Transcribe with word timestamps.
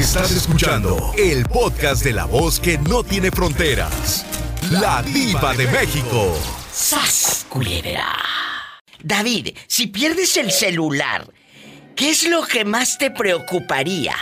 Estás 0.00 0.30
escuchando 0.30 1.12
el 1.18 1.44
podcast 1.44 2.02
de 2.02 2.14
la 2.14 2.24
voz 2.24 2.58
que 2.58 2.78
no 2.78 3.04
tiene 3.04 3.30
fronteras. 3.30 4.24
La 4.70 5.02
diva 5.02 5.52
de 5.52 5.66
México. 5.66 6.34
¡Sas, 6.72 7.44
culebra! 7.50 8.08
David, 9.02 9.50
si 9.66 9.88
pierdes 9.88 10.38
el 10.38 10.52
celular, 10.52 11.30
¿qué 11.94 12.08
es 12.08 12.26
lo 12.26 12.46
que 12.46 12.64
más 12.64 12.96
te 12.96 13.10
preocuparía? 13.10 14.16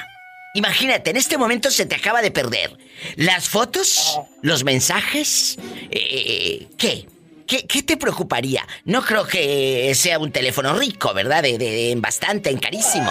Imagínate, 0.54 1.10
en 1.10 1.16
este 1.16 1.38
momento 1.38 1.70
se 1.70 1.86
te 1.86 1.94
acaba 1.94 2.22
de 2.22 2.32
perder. 2.32 2.76
¿Las 3.14 3.48
fotos? 3.48 4.18
¿Los 4.42 4.64
mensajes? 4.64 5.58
Eh, 5.92 6.66
¿Qué? 6.76 7.06
¿Qué, 7.48 7.82
te 7.82 7.96
preocuparía? 7.96 8.66
No 8.84 9.02
creo 9.02 9.26
que 9.26 9.94
sea 9.94 10.18
un 10.18 10.30
teléfono 10.30 10.74
rico, 10.74 11.14
¿verdad? 11.14 11.42
De, 11.42 11.94
bastante, 11.96 12.50
en 12.50 12.58
carísimo. 12.58 13.10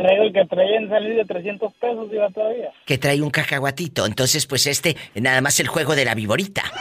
Creo 0.00 0.32
que 0.32 0.44
trae 0.46 0.76
en 0.76 0.88
salir 0.88 1.16
de 1.16 1.24
300 1.24 1.72
pesos, 1.74 2.08
iba 2.12 2.30
todavía. 2.30 2.70
Que 2.86 2.98
trae 2.98 3.20
un 3.20 3.30
cacahuatito. 3.30 4.06
Entonces, 4.06 4.46
pues 4.46 4.66
este, 4.66 4.96
nada 5.14 5.40
más 5.40 5.58
el 5.60 5.68
juego 5.68 5.96
de 5.96 6.04
la 6.04 6.14
viborita. 6.14 6.62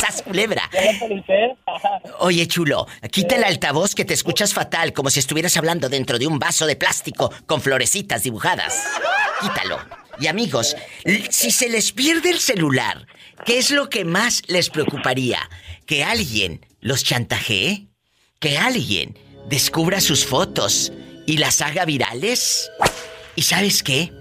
¡Sas 0.00 0.22
culebra! 0.22 0.62
Oye, 2.20 2.46
chulo, 2.46 2.86
quita 3.10 3.36
el 3.36 3.44
altavoz 3.44 3.94
que 3.94 4.04
te 4.04 4.14
escuchas 4.14 4.54
fatal, 4.54 4.92
como 4.92 5.10
si 5.10 5.18
estuvieras 5.18 5.56
hablando 5.56 5.88
dentro 5.88 6.18
de 6.18 6.26
un 6.26 6.38
vaso 6.38 6.66
de 6.66 6.76
plástico 6.76 7.32
con 7.46 7.60
florecitas 7.60 8.22
dibujadas. 8.22 8.86
Quítalo. 9.40 9.78
Y 10.20 10.26
amigos, 10.26 10.76
si 11.30 11.50
se 11.50 11.68
les 11.68 11.92
pierde 11.92 12.30
el 12.30 12.38
celular, 12.38 13.06
¿qué 13.44 13.58
es 13.58 13.70
lo 13.70 13.88
que 13.88 14.04
más 14.04 14.42
les 14.48 14.70
preocuparía? 14.70 15.38
¿Que 15.86 16.04
alguien 16.04 16.66
los 16.80 17.04
chantajee? 17.04 17.88
¿Que 18.40 18.58
alguien 18.58 19.16
descubra 19.48 20.00
sus 20.00 20.26
fotos 20.26 20.92
y 21.26 21.38
las 21.38 21.60
haga 21.60 21.84
virales? 21.84 22.70
¿Y 23.34 23.42
sabes 23.42 23.82
qué? 23.82 24.12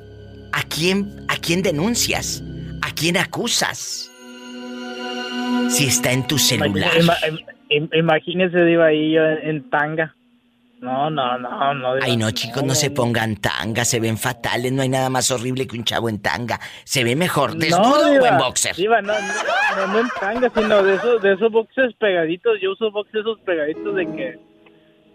¿A 0.51 0.63
quién, 0.63 1.25
a 1.27 1.37
quién 1.37 1.61
denuncias? 1.61 2.43
¿A 2.81 2.91
quién 2.91 3.17
acusas? 3.17 4.11
Si 5.69 5.87
está 5.87 6.11
en 6.11 6.25
tu 6.27 6.37
celular. 6.37 6.91
Imagínese, 7.69 8.63
Diva, 8.63 8.87
ahí 8.87 9.13
yo 9.13 9.23
en 9.23 9.69
tanga. 9.69 10.15
No, 10.79 11.09
no, 11.09 11.37
no, 11.39 11.73
no. 11.73 11.93
Ay, 12.01 12.17
no, 12.17 12.29
chicos, 12.31 12.63
no, 12.63 12.75
se 12.75 12.91
pongan 12.91 13.37
tanga, 13.37 13.83
se 13.83 13.99
ven 13.99 14.17
fatales, 14.17 14.71
no 14.71 14.83
hay 14.83 14.89
nada 14.89 15.09
más 15.09 15.31
horrible 15.31 15.65
que 15.65 15.75
un 15.75 15.83
chavo 15.83 16.07
en 16.07 16.21
tanga. 16.21 16.59
Se 16.83 17.03
ve 17.03 17.15
mejor 17.15 17.55
desnudo 17.55 18.21
o 18.21 18.25
en 18.25 18.37
boxer. 18.37 18.75
no, 18.79 19.01
no, 19.01 19.87
no, 19.87 19.99
en 19.99 20.07
tanga, 20.19 20.51
sino 20.55 20.83
de 20.83 20.95
esos, 20.95 21.21
de 21.21 21.33
esos 21.33 21.51
boxers 21.51 21.95
pegaditos. 21.95 22.59
Yo 22.61 22.73
uso 22.73 22.91
boxers 22.91 23.21
esos 23.21 23.39
pegaditos 23.39 23.95
de 23.95 24.05
que 24.05 24.39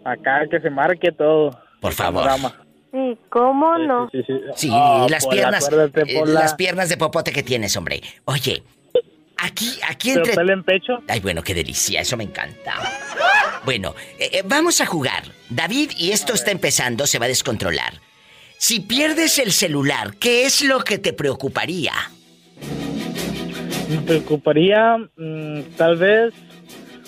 acá 0.05 0.47
que 0.49 0.59
se 0.59 0.69
marque 0.69 1.11
todo. 1.11 1.57
Por 1.79 1.93
favor. 1.93 2.29
Sí, 2.91 3.17
¿cómo 3.29 3.77
no? 3.79 4.09
Sí, 4.11 4.23
sí, 4.55 4.69
las 5.09 5.25
piernas, 5.25 5.69
eh, 5.71 6.23
las 6.25 6.53
piernas 6.53 6.89
de 6.89 6.97
popote 6.97 7.31
que 7.31 7.41
tienes, 7.41 7.75
hombre. 7.75 8.01
Oye, 8.25 8.63
Aquí, 9.43 9.77
aquí 9.85 10.11
entre. 10.11 10.33
en 10.53 10.63
pecho? 10.63 11.03
Ay, 11.09 11.19
bueno, 11.19 11.43
qué 11.43 11.53
delicia, 11.53 11.99
eso 11.99 12.15
me 12.15 12.23
encanta. 12.23 12.75
Bueno, 13.65 13.93
eh, 14.17 14.29
eh, 14.31 14.41
vamos 14.45 14.79
a 14.79 14.85
jugar. 14.85 15.23
David, 15.49 15.91
y 15.97 16.11
esto 16.11 16.33
está 16.33 16.51
empezando, 16.51 17.05
se 17.07 17.19
va 17.19 17.25
a 17.25 17.27
descontrolar. 17.27 17.93
Si 18.57 18.79
pierdes 18.79 19.39
el 19.39 19.51
celular, 19.51 20.15
¿qué 20.17 20.45
es 20.45 20.61
lo 20.61 20.79
que 20.79 20.97
te 20.97 21.11
preocuparía? 21.11 21.91
Me 23.89 23.97
preocuparía, 23.97 24.97
mm, 25.17 25.61
tal 25.75 25.97
vez, 25.97 26.33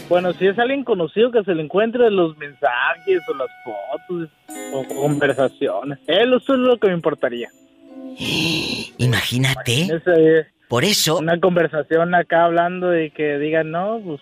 bueno, 0.09 0.33
si 0.33 0.47
es 0.47 0.57
alguien 0.59 0.83
conocido 0.83 1.31
que 1.31 1.43
se 1.43 1.55
le 1.55 1.63
encuentre 1.63 2.09
los 2.11 2.37
mensajes 2.37 3.21
o 3.27 3.33
las 3.35 3.49
fotos 3.63 4.29
o 4.73 4.83
conversaciones. 5.01 5.99
Eso 6.07 6.53
es 6.53 6.59
lo 6.59 6.77
que 6.77 6.87
me 6.87 6.93
importaría. 6.93 7.49
Imagínate. 8.97 9.87
Por 10.67 10.83
eso. 10.83 11.17
Una 11.17 11.39
conversación 11.39 12.13
acá 12.15 12.45
hablando 12.45 12.89
de 12.89 13.11
que 13.11 13.37
digan, 13.37 13.71
no, 13.71 14.01
pues. 14.03 14.21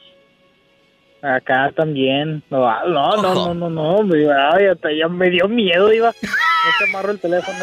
Acá 1.22 1.72
también. 1.75 2.44
No, 2.50 2.59
no, 2.85 3.22
no, 3.22 3.34
no, 3.34 3.53
no, 3.53 3.69
no. 3.69 4.03
Me, 4.03 4.24
ya 4.24 5.08
me 5.08 5.29
dio 5.29 5.47
miedo, 5.47 5.91
iba. 5.94 6.13
No 6.63 6.69
se 6.78 6.84
amarro 6.85 7.12
el 7.12 7.19
teléfono. 7.19 7.58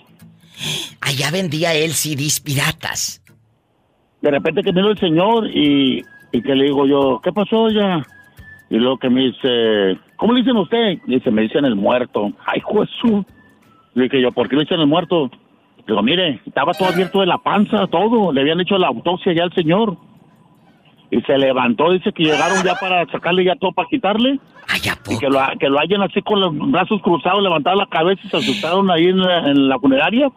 Allá 1.01 1.31
vendía 1.31 1.75
él 1.75 1.93
CDs 1.93 2.41
piratas. 2.41 3.21
De 4.24 4.30
repente 4.30 4.62
que 4.62 4.72
vino 4.72 4.88
el 4.88 4.98
señor 4.98 5.50
y, 5.54 6.03
y 6.32 6.41
que 6.41 6.54
le 6.54 6.65
digo 6.65 6.86
yo, 6.86 7.21
¿qué 7.22 7.30
pasó 7.30 7.68
ya? 7.68 8.03
Y 8.71 8.76
luego 8.76 8.97
que 8.97 9.10
me 9.10 9.21
dice, 9.21 9.98
¿cómo 10.16 10.32
le 10.32 10.41
dicen 10.41 10.56
a 10.56 10.62
usted? 10.62 10.98
Y 11.06 11.16
dice, 11.16 11.30
me 11.30 11.42
dicen 11.42 11.66
el 11.66 11.76
muerto. 11.76 12.32
Ay, 12.47 12.62
Jesús. 12.66 13.26
Le 13.92 14.04
dije 14.04 14.22
yo, 14.22 14.32
¿por 14.32 14.48
qué 14.48 14.56
le 14.56 14.62
dicen 14.62 14.80
el 14.80 14.86
muerto? 14.86 15.30
Digo, 15.86 16.03
mire, 16.03 16.41
estaba 16.47 16.72
todo 16.72 16.88
abierto 16.88 17.21
de 17.21 17.26
la 17.26 17.36
panza, 17.36 17.86
todo. 17.88 18.32
Le 18.32 18.41
habían 18.41 18.62
hecho 18.62 18.78
la 18.78 18.86
autopsia 18.86 19.34
ya 19.34 19.42
al 19.42 19.53
señor. 19.53 19.98
Y 21.10 21.21
se 21.21 21.36
levantó, 21.36 21.92
dice 21.92 22.10
que 22.10 22.24
llegaron 22.24 22.65
ya 22.65 22.76
para 22.76 23.04
sacarle 23.12 23.44
ya 23.44 23.56
todo, 23.56 23.72
para 23.72 23.88
quitarle. 23.91 24.41
Ay, 24.68 24.80
y 25.10 25.18
que 25.18 25.28
lo, 25.28 25.38
que 25.60 25.68
lo 25.68 25.78
hayan 25.78 26.00
así 26.00 26.22
con 26.22 26.41
los 26.41 26.56
brazos 26.71 27.03
cruzados, 27.03 27.42
levantaron 27.42 27.78
la 27.78 27.88
cabeza 27.88 28.22
y 28.24 28.30
se 28.30 28.38
asustaron 28.38 28.91
ahí 28.91 29.04
en 29.04 29.68
la, 29.68 29.78
funeraria. 29.78 30.30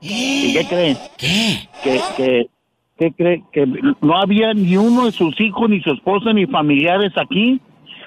¿Y 0.00 0.54
qué 0.54 0.66
cree? 0.68 0.96
¿Qué? 1.16 1.68
Que, 1.84 2.00
que, 2.16 2.57
¿Qué 2.98 3.12
cree? 3.12 3.44
Que 3.52 3.64
no 4.00 4.16
había 4.16 4.52
ni 4.54 4.76
uno 4.76 5.06
de 5.06 5.12
sus 5.12 5.40
hijos, 5.40 5.70
ni 5.70 5.80
su 5.80 5.92
esposa, 5.92 6.32
ni 6.32 6.46
familiares 6.46 7.12
aquí 7.16 7.60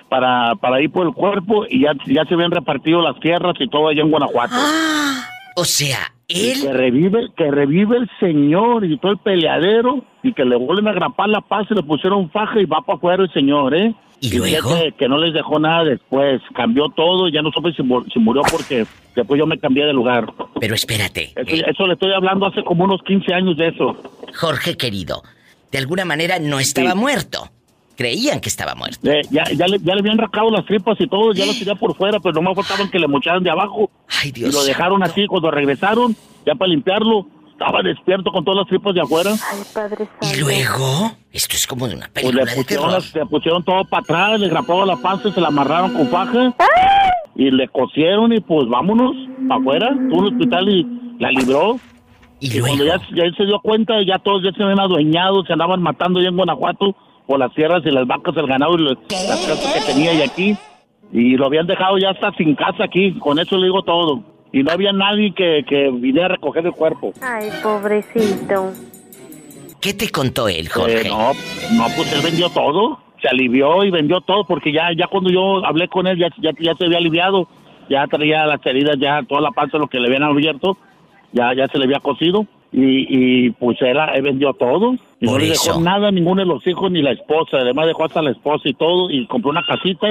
para, 0.09 0.55
para 0.55 0.81
ir 0.81 0.91
por 0.91 1.07
el 1.07 1.13
cuerpo 1.13 1.65
y 1.69 1.83
ya, 1.83 1.93
ya 2.05 2.25
se 2.25 2.33
habían 2.33 2.51
repartido 2.51 3.01
las 3.01 3.17
tierras 3.21 3.53
y 3.59 3.69
todo 3.69 3.87
allá 3.87 4.01
en 4.01 4.11
Guanajuato. 4.11 4.53
Ah, 4.57 5.23
o 5.55 5.63
sea, 5.63 6.13
él. 6.27 6.61
Que 6.61 6.73
revive, 6.73 7.27
que 7.37 7.49
revive 7.49 7.97
el 7.97 8.09
señor 8.19 8.83
y 8.83 8.97
todo 8.97 9.13
el 9.13 9.17
peleadero 9.19 10.03
y 10.21 10.33
que 10.33 10.43
le 10.43 10.57
vuelven 10.57 10.89
a 10.89 10.93
grapar 10.93 11.29
la 11.29 11.39
paz 11.39 11.67
y 11.69 11.75
le 11.75 11.83
pusieron 11.83 12.29
faja 12.29 12.59
y 12.59 12.65
va 12.65 12.81
para 12.81 12.97
afuera 12.97 13.23
el 13.23 13.31
señor, 13.31 13.73
¿eh? 13.73 13.95
¿Y 14.21 14.37
luego? 14.37 14.75
Que, 14.75 14.91
que, 14.91 15.07
no 15.09 15.17
les 15.17 15.33
dejó 15.33 15.59
nada 15.59 15.83
después. 15.83 16.41
Cambió 16.55 16.89
todo 16.89 17.27
y 17.27 17.33
ya 17.33 17.41
no 17.41 17.51
supe 17.51 17.71
si, 17.71 17.81
si, 18.13 18.19
murió 18.19 18.43
porque 18.51 18.85
después 19.15 19.39
yo 19.39 19.47
me 19.47 19.57
cambié 19.57 19.83
de 19.83 19.93
lugar. 19.93 20.31
Pero 20.59 20.75
espérate. 20.75 21.33
Eso, 21.35 21.55
eh. 21.55 21.65
eso, 21.67 21.87
le 21.87 21.93
estoy 21.93 22.13
hablando 22.13 22.45
hace 22.45 22.63
como 22.63 22.83
unos 22.83 23.01
15 23.01 23.33
años 23.33 23.57
de 23.57 23.69
eso. 23.69 23.97
Jorge 24.35 24.77
querido, 24.77 25.23
de 25.71 25.79
alguna 25.79 26.05
manera 26.05 26.37
no 26.37 26.59
estaba 26.59 26.91
sí. 26.91 26.97
muerto. 26.97 27.49
Creían 27.97 28.39
que 28.39 28.49
estaba 28.49 28.75
muerto. 28.75 29.11
Eh, 29.11 29.21
ya, 29.31 29.43
ya, 29.55 29.65
le, 29.65 29.79
ya 29.79 29.95
le 29.95 30.01
habían 30.01 30.19
racado 30.19 30.51
las 30.51 30.65
tripas 30.65 31.01
y 31.01 31.07
todo, 31.07 31.33
ya 31.33 31.45
lo 31.45 31.53
tenía 31.53 31.75
por 31.75 31.95
fuera, 31.95 32.19
pero 32.19 32.33
no 32.39 32.49
me 32.49 32.55
faltaban 32.55 32.89
que 32.91 32.99
le 32.99 33.07
mocharan 33.07 33.43
de 33.43 33.49
abajo. 33.49 33.89
Ay, 34.07 34.31
Dios 34.31 34.49
y 34.49 34.53
lo 34.53 34.63
dejaron 34.63 34.99
santo. 35.01 35.13
así 35.13 35.27
cuando 35.27 35.49
regresaron, 35.49 36.15
ya 36.45 36.53
para 36.53 36.69
limpiarlo. 36.69 37.27
Estaba 37.61 37.83
despierto 37.83 38.31
con 38.31 38.43
todas 38.43 38.57
las 38.61 38.67
tripas 38.67 38.95
de 38.95 39.01
afuera. 39.01 39.29
Ay, 39.51 39.61
Padre 39.71 40.07
Santo. 40.19 40.35
¿Y 40.35 40.39
luego? 40.39 41.11
Esto 41.31 41.55
es 41.55 41.67
como 41.67 41.87
de 41.87 41.93
una 41.95 42.09
Pues 42.11 42.23
película 42.25 42.43
le 42.43 42.49
de 42.49 42.57
pusieron, 42.57 42.85
terror. 42.87 43.01
las- 43.03 43.13
le 43.15 43.25
pusieron 43.27 43.63
todo 43.63 43.85
para 43.85 44.01
atrás, 44.01 44.39
le 44.39 44.49
graparon 44.49 44.87
la 44.87 44.95
panza, 44.97 45.31
se 45.31 45.39
la 45.39 45.49
amarraron 45.49 45.93
con 45.93 46.07
faja 46.07 46.55
y 47.35 47.51
le 47.51 47.67
cosieron 47.67 48.33
y 48.33 48.39
pues 48.39 48.67
vámonos 48.67 49.15
para 49.47 49.61
afuera. 49.61 49.89
Tuvo 50.09 50.19
un 50.21 50.25
hospital 50.33 50.69
y 50.69 50.87
la 51.19 51.29
libró. 51.29 51.79
Y 52.39 52.47
Y 52.57 52.59
cuando 52.61 52.83
luego. 52.83 52.99
ya, 53.11 53.15
ya 53.15 53.23
él 53.25 53.35
se 53.37 53.45
dio 53.45 53.59
cuenta, 53.59 53.93
ya 54.07 54.17
todos 54.17 54.41
ya 54.43 54.51
se 54.53 54.63
habían 54.63 54.79
adueñado, 54.79 55.45
se 55.45 55.53
andaban 55.53 55.83
matando 55.83 56.19
ya 56.19 56.29
en 56.29 56.37
Guanajuato 56.37 56.95
por 57.27 57.37
las 57.37 57.53
tierras 57.53 57.83
y 57.85 57.91
las 57.91 58.07
vacas, 58.07 58.35
el 58.37 58.47
ganado 58.47 58.73
y 58.73 58.81
los- 58.81 58.97
las 59.11 59.45
casas 59.45 59.73
que 59.85 59.93
tenía 59.93 60.15
y 60.15 60.21
aquí. 60.23 60.57
Y 61.13 61.37
lo 61.37 61.45
habían 61.45 61.67
dejado 61.67 61.99
ya 61.99 62.09
hasta 62.09 62.31
sin 62.37 62.55
casa 62.55 62.85
aquí, 62.85 63.13
con 63.19 63.37
eso 63.37 63.55
le 63.57 63.65
digo 63.65 63.83
todo. 63.83 64.23
Y 64.53 64.63
no 64.63 64.71
había 64.71 64.91
nadie 64.91 65.33
que, 65.33 65.63
que 65.67 65.89
viniera 65.91 66.25
a 66.25 66.29
recoger 66.29 66.65
el 66.65 66.73
cuerpo. 66.73 67.13
Ay, 67.21 67.49
pobrecito. 67.63 68.71
¿Qué 69.79 69.93
te 69.93 70.09
contó 70.09 70.47
él, 70.47 70.67
Jorge? 70.69 71.07
Eh, 71.07 71.09
no, 71.09 71.31
no, 71.73 71.85
pues 71.95 72.13
él 72.13 72.21
vendió 72.23 72.49
todo, 72.49 72.99
se 73.21 73.27
alivió 73.29 73.83
y 73.83 73.89
vendió 73.91 74.21
todo 74.21 74.45
porque 74.45 74.71
ya, 74.71 74.89
ya 74.95 75.07
cuando 75.07 75.29
yo 75.31 75.65
hablé 75.65 75.87
con 75.87 76.05
él 76.05 76.17
ya, 76.19 76.27
ya, 76.39 76.51
ya 76.59 76.75
se 76.75 76.85
había 76.85 76.97
aliviado, 76.99 77.47
ya 77.89 78.05
traía 78.07 78.45
las 78.45 78.63
heridas, 78.65 78.97
ya 78.99 79.23
toda 79.27 79.41
la 79.41 79.51
panza, 79.51 79.77
lo 79.77 79.87
que 79.87 79.99
le 79.99 80.07
habían 80.07 80.23
abierto, 80.23 80.77
ya, 81.31 81.53
ya 81.55 81.67
se 81.67 81.79
le 81.79 81.85
había 81.85 81.99
cosido 81.99 82.45
y, 82.71 83.45
y 83.47 83.49
pues 83.51 83.81
él, 83.81 83.97
él 84.13 84.21
vendió 84.21 84.53
todo 84.53 84.93
y 85.19 85.25
Por 85.25 85.39
no 85.39 85.45
le 85.47 85.51
eso. 85.51 85.71
dejó 85.71 85.81
nada 85.81 86.09
a 86.09 86.11
ninguno 86.11 86.41
de 86.41 86.47
los 86.47 86.65
hijos 86.67 86.91
ni 86.91 87.01
la 87.01 87.11
esposa, 87.11 87.57
además 87.57 87.87
dejó 87.87 88.05
hasta 88.05 88.21
la 88.21 88.31
esposa 88.31 88.69
y 88.69 88.73
todo 88.73 89.09
y 89.09 89.25
compró 89.27 89.49
una 89.49 89.63
casita 89.65 90.07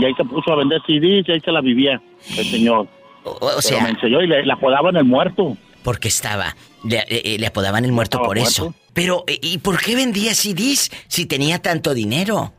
y 0.00 0.04
ahí 0.04 0.14
se 0.14 0.24
puso 0.24 0.52
a 0.52 0.56
vender 0.56 0.80
CDs 0.86 1.28
y 1.28 1.32
ahí 1.32 1.40
se 1.40 1.52
la 1.52 1.60
vivía 1.60 2.00
el 2.38 2.44
señor. 2.44 2.88
O, 3.24 3.30
o 3.30 3.38
Pero 3.40 3.60
sea, 3.62 3.82
me 3.84 3.90
enseñó 3.90 4.20
y 4.22 4.26
le, 4.26 4.44
le 4.44 4.52
apodaban 4.52 4.96
el 4.96 5.04
muerto. 5.04 5.56
porque 5.84 6.08
estaba. 6.08 6.54
Le, 6.84 6.96
eh, 6.98 7.04
eh, 7.24 7.36
le 7.38 7.46
apodaban 7.46 7.84
el 7.84 7.92
muerto 7.92 8.16
Estaba 8.18 8.26
por 8.28 8.38
eso. 8.38 8.74
Pero, 8.92 9.24
eh, 9.26 9.38
¿y 9.40 9.58
por 9.58 9.80
qué 9.80 9.94
vendía 9.96 10.34
CDs 10.34 10.90
si 11.08 11.26
tenía 11.26 11.60
tanto 11.60 11.94
dinero? 11.94 12.52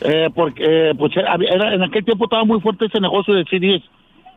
Eh, 0.00 0.28
porque 0.34 0.62
eh, 0.90 0.94
pues 0.98 1.16
era, 1.16 1.34
era- 1.36 1.74
en 1.74 1.82
aquel 1.82 2.04
tiempo 2.04 2.24
estaba 2.24 2.44
muy 2.44 2.60
fuerte 2.60 2.86
ese 2.86 3.00
negocio 3.00 3.34
de 3.34 3.44
CDs 3.44 3.82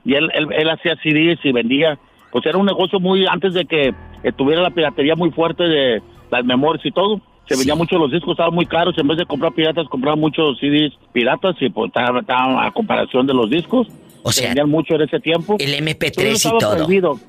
y 0.06 0.14
él, 0.14 0.30
él, 0.34 0.48
él 0.56 0.70
hacía 0.70 0.96
CDs 1.04 1.40
y 1.44 1.52
vendía. 1.52 1.98
Pues 2.32 2.46
era 2.46 2.58
un 2.58 2.66
negocio 2.66 3.00
muy 3.00 3.26
antes 3.26 3.54
de 3.54 3.66
que 3.66 3.94
eh, 4.24 4.32
tuviera 4.36 4.62
la 4.62 4.70
piratería 4.72 5.16
muy 5.16 5.32
fuerte 5.32 5.64
de 5.64 6.02
las 6.32 6.46
memorias 6.46 6.86
y 6.86 6.92
todo. 6.92 7.20
Se 7.48 7.54
Sí. 7.56 7.60
vendía 7.62 7.76
mucho 7.76 7.98
los 8.00 8.12
discos, 8.12 8.32
estaban 8.32 8.54
muy 8.56 8.66
caros. 8.66 8.98
En 8.98 9.08
vez 9.08 9.18
de 9.18 9.26
comprar 9.26 9.54
piratas, 9.54 9.88
compraba 9.88 10.16
muchos 10.16 10.58
CDs 10.60 10.94
piratas 11.14 11.56
y 11.60 11.70
pues 11.70 11.90
estaba, 11.90 12.20
estaba 12.22 12.66
a 12.66 12.72
comparación 12.72 13.28
de 13.28 13.34
los 13.34 13.50
discos. 13.50 13.88
O 14.28 14.32
Se 14.32 14.40
sea, 14.40 14.48
vendían 14.50 14.70
mucho 14.72 14.96
en 14.96 15.02
ese 15.04 15.20
tiempo. 15.20 15.56
el 15.60 15.66
Todavía 15.68 15.82
no 15.82 16.00
MP3 16.00 16.36
y 16.46 16.60
todo. 16.60 16.76
prohibido. 16.78 17.20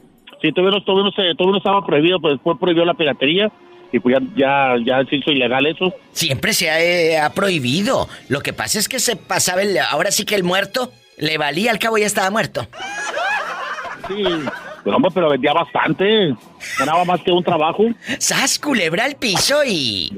Sí, 0.40 0.50
todavía 0.52 0.78
no, 0.78 0.82
todavía 0.84 1.04
no 1.04 1.12
todavía 1.12 1.52
no 1.52 1.58
estaba 1.58 1.84
prohibido, 1.84 2.18
pues 2.20 2.34
después 2.36 2.56
prohibió 2.58 2.86
la 2.86 2.94
piratería 2.94 3.52
y 3.92 4.00
pues 4.00 4.16
ya, 4.18 4.26
ya, 4.34 4.74
ya 4.82 5.04
se 5.10 5.16
hizo 5.16 5.30
ilegal 5.30 5.66
eso. 5.66 5.92
Siempre 6.12 6.54
se 6.54 6.70
ha, 6.70 6.80
eh, 6.82 7.18
ha 7.18 7.34
prohibido. 7.34 8.08
Lo 8.30 8.40
que 8.40 8.54
pasa 8.54 8.78
es 8.78 8.88
que 8.88 8.98
se 8.98 9.16
pasaba 9.16 9.60
el. 9.60 9.76
Ahora 9.78 10.10
sí 10.10 10.24
que 10.24 10.36
el 10.36 10.42
muerto 10.42 10.90
le 11.18 11.36
valía, 11.36 11.70
al 11.70 11.78
cabo 11.78 11.98
ya 11.98 12.06
estaba 12.06 12.30
muerto. 12.30 12.66
Sí, 14.08 14.24
pero 14.82 14.96
hombre, 14.96 15.10
pero 15.12 15.28
vendía 15.28 15.52
bastante. 15.52 16.34
Ganaba 16.78 17.04
más 17.04 17.20
que 17.20 17.30
un 17.30 17.44
trabajo. 17.44 17.84
¡Sas, 18.18 18.58
culebra 18.58 19.04
al 19.04 19.16
piso 19.16 19.62
y. 19.66 20.10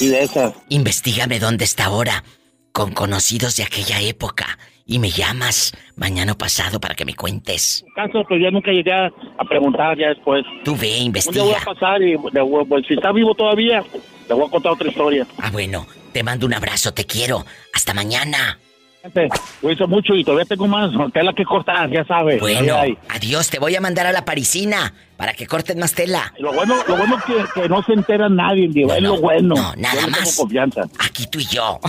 Y 0.00 0.06
de 0.06 0.22
esas. 0.22 0.52
Investígame 0.68 1.40
dónde 1.40 1.64
está 1.64 1.86
ahora. 1.86 2.22
Con 2.70 2.92
conocidos 2.92 3.56
de 3.56 3.64
aquella 3.64 4.00
época. 4.00 4.58
Y 4.88 5.00
me 5.00 5.10
llamas 5.10 5.72
mañana 5.96 6.34
pasado 6.38 6.78
para 6.78 6.94
que 6.94 7.04
me 7.04 7.14
cuentes. 7.14 7.84
Caso, 7.96 8.22
pero 8.28 8.40
ya 8.40 8.52
nunca 8.52 8.70
llegué 8.70 8.92
a 8.92 9.10
preguntar 9.48 9.98
ya 9.98 10.08
después. 10.10 10.44
Tú 10.64 10.76
ve, 10.76 10.76
Un 10.76 10.82
día 10.84 10.98
voy 10.98 11.06
investiga. 11.06 11.58
a 11.60 11.64
pasar 11.64 12.02
y 12.02 12.14
voy- 12.14 12.64
pues, 12.68 12.86
si 12.86 12.94
está 12.94 13.10
vivo 13.10 13.34
todavía, 13.34 13.82
le 14.28 14.34
voy 14.34 14.46
a 14.46 14.50
contar 14.50 14.72
otra 14.72 14.88
historia. 14.88 15.26
Ah, 15.38 15.50
bueno, 15.50 15.86
te 16.12 16.22
mando 16.22 16.46
un 16.46 16.54
abrazo, 16.54 16.94
te 16.94 17.04
quiero. 17.04 17.44
Hasta 17.74 17.94
mañana. 17.94 18.60
Gente, 19.02 19.28
cuídense 19.60 19.86
mucho 19.86 20.14
y 20.14 20.22
todavía 20.22 20.44
tengo 20.44 20.68
más 20.68 20.90
tela 21.12 21.32
que 21.32 21.44
cortar, 21.44 21.90
ya 21.90 22.04
sabes. 22.04 22.40
Bueno, 22.40 22.76
adiós, 23.08 23.50
te 23.50 23.58
voy 23.58 23.74
a 23.74 23.80
mandar 23.80 24.06
a 24.06 24.12
la 24.12 24.24
parisina 24.24 24.94
para 25.16 25.32
que 25.34 25.48
corten 25.48 25.80
más 25.80 25.94
tela. 25.94 26.32
Lo 26.38 26.52
bueno, 26.52 26.76
lo 26.86 26.96
bueno 26.96 27.16
es 27.18 27.24
que, 27.24 27.60
que 27.60 27.68
no 27.68 27.82
se 27.82 27.92
entera 27.92 28.28
nadie, 28.28 28.68
digo, 28.68 28.88
No, 28.88 28.94
es 28.94 29.02
no, 29.02 29.14
lo 29.16 29.20
bueno. 29.20 29.54
no, 29.56 29.74
nada 29.76 29.94
Yo 29.94 30.00
tengo 30.06 30.10
más. 30.20 30.36
confianza, 30.36 30.82
Aquí 31.00 31.26
tú 31.26 31.40
y 31.40 31.46
yo. 31.46 31.80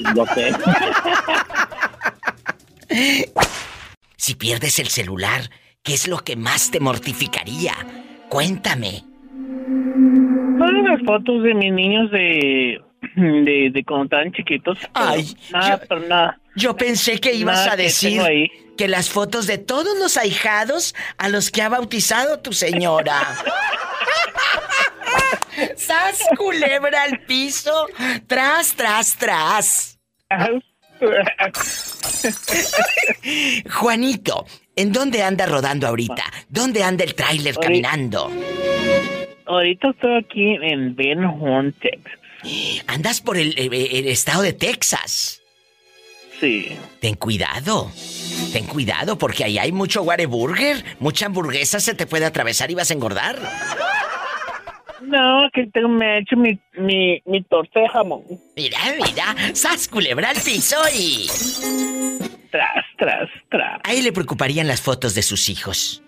lo 0.14 0.26
sé. 0.26 0.52
Si 4.16 4.34
pierdes 4.34 4.78
el 4.78 4.88
celular, 4.88 5.50
¿qué 5.82 5.94
es 5.94 6.08
lo 6.08 6.18
que 6.18 6.36
más 6.36 6.70
te 6.70 6.80
mortificaría? 6.80 7.74
Cuéntame. 8.28 9.04
Todas 10.58 10.82
las 10.84 11.00
fotos 11.06 11.42
de 11.42 11.54
mis 11.54 11.72
niños 11.72 12.10
de, 12.10 12.80
de, 13.16 13.70
de 13.72 13.84
cuando 13.84 14.04
estaban 14.04 14.32
chiquitos. 14.32 14.78
Ay, 14.94 15.36
Nada, 15.52 15.78
yo- 15.80 15.86
pero 15.88 16.00
nada. 16.08 16.40
Yo 16.56 16.74
pensé 16.74 17.18
que 17.20 17.34
ibas 17.34 17.58
Nada 17.58 17.72
a 17.72 17.76
decir 17.76 18.22
que 18.78 18.88
las 18.88 19.10
fotos 19.10 19.46
de 19.46 19.58
todos 19.58 19.98
los 19.98 20.16
ahijados 20.16 20.94
a 21.18 21.28
los 21.28 21.50
que 21.50 21.60
ha 21.60 21.68
bautizado 21.68 22.38
tu 22.40 22.54
señora. 22.54 23.20
¡Sas 25.76 26.20
culebra 26.38 27.02
al 27.02 27.20
piso! 27.26 27.86
¡Tras, 28.26 28.72
tras, 28.74 29.16
tras! 29.16 29.98
Juanito, 33.70 34.46
¿en 34.74 34.92
dónde 34.92 35.22
anda 35.22 35.46
rodando 35.46 35.86
ahorita? 35.86 36.24
¿Dónde 36.48 36.82
anda 36.82 37.04
el 37.04 37.14
tráiler 37.14 37.56
caminando? 37.56 38.30
Ahorita 39.46 39.90
estoy 39.90 40.16
aquí 40.18 40.54
en 40.62 40.94
Ben 40.96 41.24
Horn, 41.24 41.72
Texas. 41.74 42.18
Andas 42.86 43.20
por 43.20 43.36
el, 43.36 43.54
el- 43.58 43.72
el 43.74 44.08
estado 44.08 44.42
de 44.42 44.52
Texas. 44.52 45.40
Sí. 46.40 46.76
Ten 47.00 47.14
cuidado. 47.14 47.90
Ten 48.52 48.66
cuidado 48.66 49.16
porque 49.16 49.44
ahí 49.44 49.58
hay 49.58 49.72
mucho 49.72 50.02
Whataburger. 50.02 50.84
Mucha 51.00 51.26
hamburguesa 51.26 51.80
se 51.80 51.94
te 51.94 52.06
puede 52.06 52.26
atravesar 52.26 52.70
y 52.70 52.74
vas 52.74 52.90
a 52.90 52.94
engordar. 52.94 53.38
No, 55.06 55.48
que 55.52 55.66
tengo, 55.68 55.88
me 55.88 56.16
he 56.16 56.18
hecho 56.20 56.36
mi, 56.36 56.58
mi, 56.76 57.20
mi 57.24 57.42
torta 57.44 57.80
de 57.80 57.88
jamón. 57.88 58.22
Mira, 58.56 58.78
mira. 58.96 59.54
¡Sas 59.54 59.88
culebra 59.88 60.30
al 60.30 60.36
piso 60.36 60.76
y... 60.94 61.26
Tras, 62.50 62.84
tras, 62.98 63.28
tras. 63.48 63.80
A 63.84 63.92
él 63.94 64.04
le 64.04 64.12
preocuparían 64.12 64.66
las 64.66 64.80
fotos 64.80 65.14
de 65.14 65.22
sus 65.22 65.48
hijos. 65.48 66.02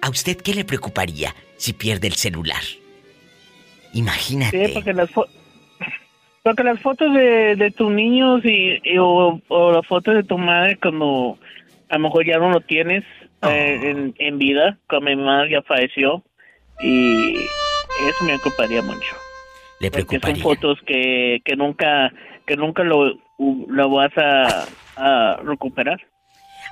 ¿A 0.00 0.10
usted 0.10 0.36
qué 0.36 0.54
le 0.54 0.64
preocuparía 0.64 1.34
si 1.56 1.72
pierde 1.72 2.08
el 2.08 2.14
celular? 2.14 2.62
Imagínate. 3.94 4.66
Sí, 4.66 4.72
porque 4.74 4.92
las, 4.92 5.10
fo- 5.10 5.28
porque 6.42 6.62
las 6.62 6.80
fotos 6.80 7.12
de, 7.14 7.56
de 7.56 7.70
tus 7.70 7.90
niños 7.90 8.44
y, 8.44 8.80
y- 8.84 8.98
o, 8.98 9.40
o 9.48 9.72
las 9.72 9.86
fotos 9.86 10.14
de 10.14 10.22
tu 10.24 10.38
madre 10.38 10.76
cuando 10.80 11.38
a 11.88 11.94
lo 11.96 12.00
mejor 12.04 12.26
ya 12.26 12.38
no 12.38 12.50
lo 12.50 12.60
tienes 12.60 13.04
eh, 13.04 13.08
Oh. 13.44 13.48
en, 13.48 14.14
en 14.18 14.38
vida, 14.38 14.78
cuando 14.88 15.10
mi 15.10 15.16
madre 15.16 15.50
ya 15.50 15.62
falleció 15.62 16.22
y 16.80 17.34
eso 18.00 18.24
me 18.24 18.38
preocuparía 18.38 18.82
mucho. 18.82 19.14
le 19.80 19.90
Porque 19.90 20.16
son 20.16 20.20
preocuparía. 20.20 20.42
fotos 20.42 20.78
que, 20.86 21.40
que 21.44 21.56
nunca 21.56 22.12
que 22.46 22.56
nunca 22.56 22.82
lo, 22.82 23.12
lo 23.38 23.90
vas 23.90 24.10
a, 24.16 24.66
a 24.96 25.36
recuperar. 25.44 26.00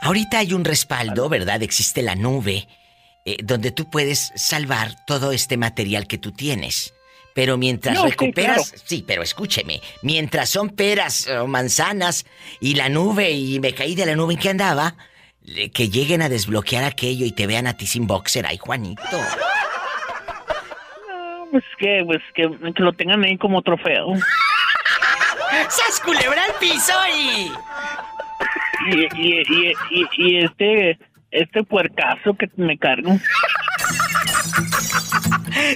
Ahorita 0.03 0.39
hay 0.39 0.53
un 0.53 0.65
respaldo, 0.65 1.29
¿verdad? 1.29 1.62
Existe 1.62 2.03
la 2.03 2.15
nube, 2.17 2.67
eh, 3.25 3.37
donde 3.43 3.71
tú 3.71 3.89
puedes 3.91 4.33
salvar 4.35 4.95
todo 5.07 5.31
este 5.33 5.57
material 5.57 6.07
que 6.07 6.19
tú 6.19 6.33
tienes. 6.33 6.93
Pero 7.35 7.57
mientras 7.57 7.95
No, 7.95 8.05
sí, 8.05 8.11
recuperas, 8.11 8.71
claro. 8.71 8.85
sí, 8.87 9.05
pero 9.07 9.23
escúcheme, 9.23 9.81
mientras 10.03 10.49
son 10.49 10.71
peras 10.71 11.29
o 11.29 11.47
manzanas 11.47 12.27
y 12.61 12.75
la 12.75 12.89
nube 12.89 13.31
y 13.31 13.61
me 13.61 13.73
caí 13.73 13.95
de 13.95 14.07
la 14.07 14.17
nube 14.17 14.35
en 14.35 14.41
que 14.41 14.49
andaba, 14.50 14.97
que 15.73 15.89
lleguen 15.89 16.23
a 16.23 16.29
desbloquear 16.29 16.83
aquello 16.83 17.25
y 17.27 17.31
te 17.33 17.47
vean 17.47 17.69
a 17.69 17.77
ti 17.77 17.87
sin 17.87 18.09
boxer, 18.09 18.45
ay 18.47 18.59
Juanito. 18.59 19.03
Pues 21.50 21.64
que, 21.78 22.02
pues 22.04 22.21
que, 22.35 22.49
que 22.75 22.83
lo 22.83 22.92
tengan 22.92 23.25
ahí 23.25 23.37
como 23.37 23.62
trofeo. 23.62 24.14
¡Sas 25.69 26.00
culebra 26.04 26.45
al 26.45 26.54
piso 26.61 26.92
y... 27.16 27.52
Y, 28.87 29.09
y, 29.14 29.42
y, 29.47 29.75
y, 29.90 30.09
y, 30.16 30.45
este 30.45 30.99
este 31.30 31.62
puercazo 31.64 32.35
que 32.35 32.50
me 32.57 32.78
cargo. 32.78 33.19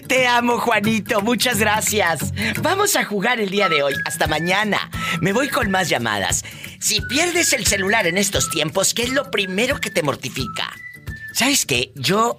Te 0.08 0.26
amo, 0.26 0.58
Juanito. 0.58 1.20
Muchas 1.20 1.58
gracias. 1.58 2.32
Vamos 2.62 2.96
a 2.96 3.04
jugar 3.04 3.40
el 3.40 3.50
día 3.50 3.68
de 3.68 3.82
hoy. 3.82 3.94
Hasta 4.06 4.26
mañana. 4.26 4.90
Me 5.20 5.32
voy 5.32 5.48
con 5.48 5.70
más 5.70 5.88
llamadas. 5.88 6.44
Si 6.80 7.00
pierdes 7.02 7.52
el 7.52 7.66
celular 7.66 8.06
en 8.06 8.18
estos 8.18 8.50
tiempos, 8.50 8.94
¿qué 8.94 9.02
es 9.02 9.12
lo 9.12 9.30
primero 9.30 9.80
que 9.80 9.90
te 9.90 10.02
mortifica? 10.02 10.70
¿Sabes 11.32 11.66
qué? 11.66 11.92
Yo 11.94 12.38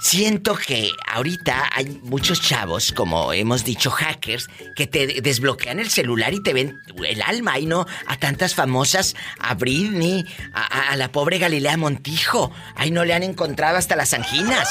Siento 0.00 0.56
que 0.56 0.90
ahorita 1.06 1.68
hay 1.74 2.00
muchos 2.02 2.40
chavos, 2.40 2.90
como 2.90 3.34
hemos 3.34 3.64
dicho, 3.64 3.90
hackers, 3.90 4.48
que 4.74 4.86
te 4.86 5.20
desbloquean 5.20 5.78
el 5.78 5.90
celular 5.90 6.32
y 6.32 6.42
te 6.42 6.54
ven 6.54 6.80
el 7.06 7.20
alma, 7.20 7.58
y 7.58 7.66
no 7.66 7.86
a 8.06 8.16
tantas 8.16 8.54
famosas, 8.54 9.14
a 9.38 9.54
Britney, 9.54 10.24
a, 10.54 10.96
la 10.96 11.12
pobre 11.12 11.38
Galilea 11.38 11.76
Montijo. 11.76 12.50
Ahí 12.76 12.90
no 12.90 13.04
le 13.04 13.12
han 13.12 13.22
encontrado 13.22 13.76
hasta 13.76 13.94
las 13.94 14.14
anginas. 14.14 14.70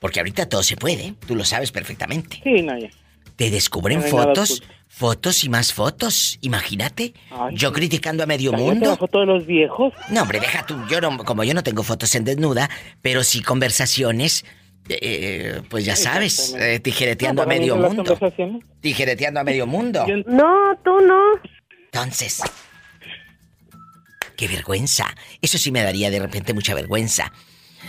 porque 0.00 0.20
ahorita 0.20 0.48
todo 0.48 0.62
se 0.62 0.76
puede, 0.76 1.14
tú 1.26 1.34
lo 1.34 1.44
sabes 1.44 1.72
perfectamente. 1.72 2.40
Sí, 2.42 2.62
no, 2.62 2.78
ya. 2.78 2.90
Te 3.36 3.50
descubren 3.50 4.02
fotos, 4.02 4.62
fotos 4.88 5.44
y 5.44 5.48
más 5.48 5.72
fotos. 5.72 6.38
Imagínate. 6.40 7.14
yo 7.52 7.72
criticando 7.72 8.24
a 8.24 8.26
medio 8.26 8.52
mundo. 8.52 8.96
foto 8.96 9.20
de 9.20 9.26
los 9.26 9.46
viejos? 9.46 9.92
No, 10.10 10.22
hombre, 10.22 10.40
deja 10.40 10.66
tú. 10.66 10.76
Yo 10.90 11.00
no, 11.00 11.18
como 11.18 11.44
yo 11.44 11.54
no 11.54 11.62
tengo 11.62 11.84
fotos 11.84 12.14
en 12.16 12.24
desnuda, 12.24 12.68
pero 13.00 13.22
sí 13.22 13.40
conversaciones 13.42 14.44
eh, 14.88 15.62
pues 15.68 15.84
ya 15.84 15.96
sabes, 15.96 16.54
eh, 16.58 16.80
tijereteando 16.80 17.42
a 17.42 17.46
medio 17.46 17.76
mundo. 17.76 18.18
Tijereteando 18.80 19.40
a 19.40 19.44
medio 19.44 19.66
mundo. 19.66 20.06
No, 20.26 20.76
tú 20.84 21.00
no. 21.00 21.20
Entonces, 21.92 22.42
qué 24.36 24.48
vergüenza. 24.48 25.14
Eso 25.42 25.58
sí 25.58 25.70
me 25.72 25.82
daría 25.82 26.10
de 26.10 26.20
repente 26.20 26.54
mucha 26.54 26.74
vergüenza. 26.74 27.32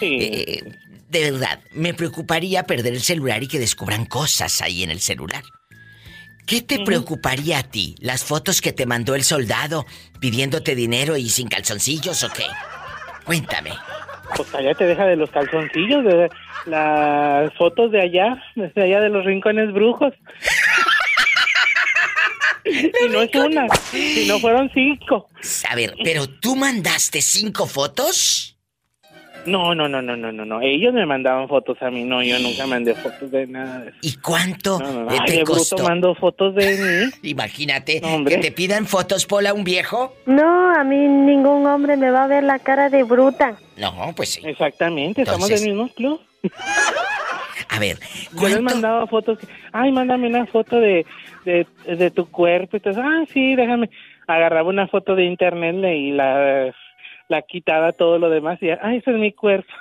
Eh, 0.01 0.63
de 1.09 1.31
verdad, 1.31 1.59
me 1.71 1.93
preocuparía 1.93 2.63
perder 2.63 2.93
el 2.93 3.01
celular 3.01 3.41
y 3.43 3.47
que 3.47 3.59
descubran 3.59 4.05
cosas 4.05 4.61
ahí 4.61 4.83
en 4.83 4.91
el 4.91 4.99
celular. 4.99 5.43
¿Qué 6.45 6.61
te 6.61 6.79
preocuparía 6.79 7.59
a 7.59 7.63
ti? 7.63 7.95
¿Las 7.99 8.23
fotos 8.23 8.59
que 8.61 8.73
te 8.73 8.87
mandó 8.87 9.13
el 9.13 9.23
soldado 9.23 9.85
pidiéndote 10.19 10.73
dinero 10.73 11.15
y 11.15 11.29
sin 11.29 11.47
calzoncillos 11.47 12.23
o 12.23 12.29
qué? 12.29 12.45
Cuéntame. 13.23 13.71
Pues 14.35 14.53
allá 14.55 14.73
te 14.73 14.85
deja 14.85 15.05
de 15.05 15.15
los 15.15 15.29
calzoncillos, 15.31 16.03
de 16.03 16.29
las 16.65 17.53
fotos 17.55 17.91
de 17.91 18.01
allá, 18.01 18.43
desde 18.55 18.83
allá 18.83 19.01
de 19.01 19.09
los 19.09 19.25
rincones 19.25 19.73
brujos. 19.73 20.13
y 22.65 23.09
no 23.09 23.21
es 23.21 23.33
una, 23.35 23.67
si 23.91 24.27
no 24.27 24.39
fueron 24.39 24.69
cinco. 24.73 25.27
A 25.69 25.75
ver, 25.75 25.95
pero 26.03 26.27
tú 26.27 26.55
mandaste 26.55 27.21
cinco 27.21 27.65
fotos. 27.65 28.58
No, 29.45 29.73
no, 29.73 29.87
no, 29.87 30.01
no, 30.01 30.15
no, 30.15 30.31
no, 30.31 30.45
no. 30.45 30.61
Ellos 30.61 30.93
me 30.93 31.05
mandaban 31.05 31.47
fotos 31.47 31.81
a 31.81 31.89
mí, 31.89 32.03
no, 32.03 32.21
yo 32.21 32.37
nunca 32.39 32.67
mandé 32.67 32.93
fotos 32.95 33.31
de 33.31 33.47
nada 33.47 33.79
de 33.79 33.89
eso. 33.89 33.97
¿Y 34.01 34.15
cuánto 34.17 34.79
no, 34.79 35.05
no, 35.05 35.25
te 35.25 35.43
costó? 35.43 35.83
mando 35.83 36.13
fotos 36.15 36.55
de 36.55 36.77
mí. 36.77 37.11
Imagínate 37.29 38.01
que 38.27 38.37
te 38.37 38.51
pidan 38.51 38.85
fotos, 38.85 39.25
Pola, 39.25 39.53
un 39.53 39.63
viejo. 39.63 40.13
No, 40.25 40.73
a 40.75 40.83
mí 40.83 40.97
ningún 40.97 41.65
hombre 41.65 41.97
me 41.97 42.11
va 42.11 42.25
a 42.25 42.27
ver 42.27 42.43
la 42.43 42.59
cara 42.59 42.89
de 42.89 43.03
bruta. 43.03 43.57
No, 43.77 44.13
pues 44.15 44.33
sí. 44.33 44.41
Exactamente, 44.43 45.21
estamos 45.21 45.47
del 45.47 45.61
mismo 45.63 45.87
club. 45.89 46.21
A 47.69 47.79
ver, 47.79 47.97
¿cuánto? 48.31 48.41
Yo 48.41 48.55
les 48.55 48.61
mandaba 48.61 49.07
fotos, 49.07 49.37
ay, 49.71 49.91
mándame 49.91 50.27
una 50.27 50.45
foto 50.47 50.79
de, 50.79 51.05
de, 51.45 51.67
de 51.85 52.11
tu 52.11 52.29
cuerpo. 52.29 52.75
Y 52.75 52.77
entonces, 52.77 53.03
ah, 53.05 53.23
sí, 53.31 53.55
déjame. 53.55 53.89
Agarraba 54.27 54.69
una 54.69 54.87
foto 54.87 55.15
de 55.15 55.25
internet 55.25 55.75
y 55.95 56.11
la 56.11 56.71
la 57.29 57.43
quitaba 57.43 57.93
todo 57.93 58.19
lo 58.19 58.29
demás 58.29 58.59
y, 58.61 58.69
ay, 58.69 58.97
ese 58.97 59.11
es 59.11 59.17
mi 59.17 59.31
cuerpo. 59.31 59.71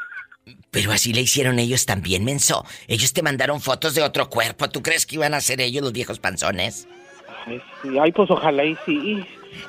Pero 0.70 0.92
así 0.92 1.12
le 1.12 1.22
hicieron 1.22 1.58
ellos 1.58 1.86
también, 1.86 2.24
menso. 2.24 2.64
Ellos 2.86 3.12
te 3.12 3.22
mandaron 3.22 3.60
fotos 3.60 3.94
de 3.94 4.02
otro 4.02 4.28
cuerpo. 4.30 4.68
¿Tú 4.68 4.82
crees 4.82 5.06
que 5.06 5.16
iban 5.16 5.34
a 5.34 5.40
ser 5.40 5.60
ellos 5.60 5.82
los 5.82 5.92
viejos 5.92 6.20
panzones? 6.20 6.86
Ay, 7.46 7.60
sí. 7.82 7.98
Ay 7.98 8.12
pues 8.12 8.30
ojalá 8.30 8.64
y 8.64 8.76
sí. 8.86 9.26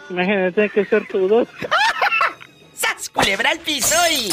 Imagínate 0.10 0.70
que 0.70 0.86
ser 0.86 1.08
todos. 1.08 1.48
¡Sas! 2.74 3.10
Culebra 3.10 3.52
al 3.52 3.60
piso 3.60 3.96
y... 4.12 4.30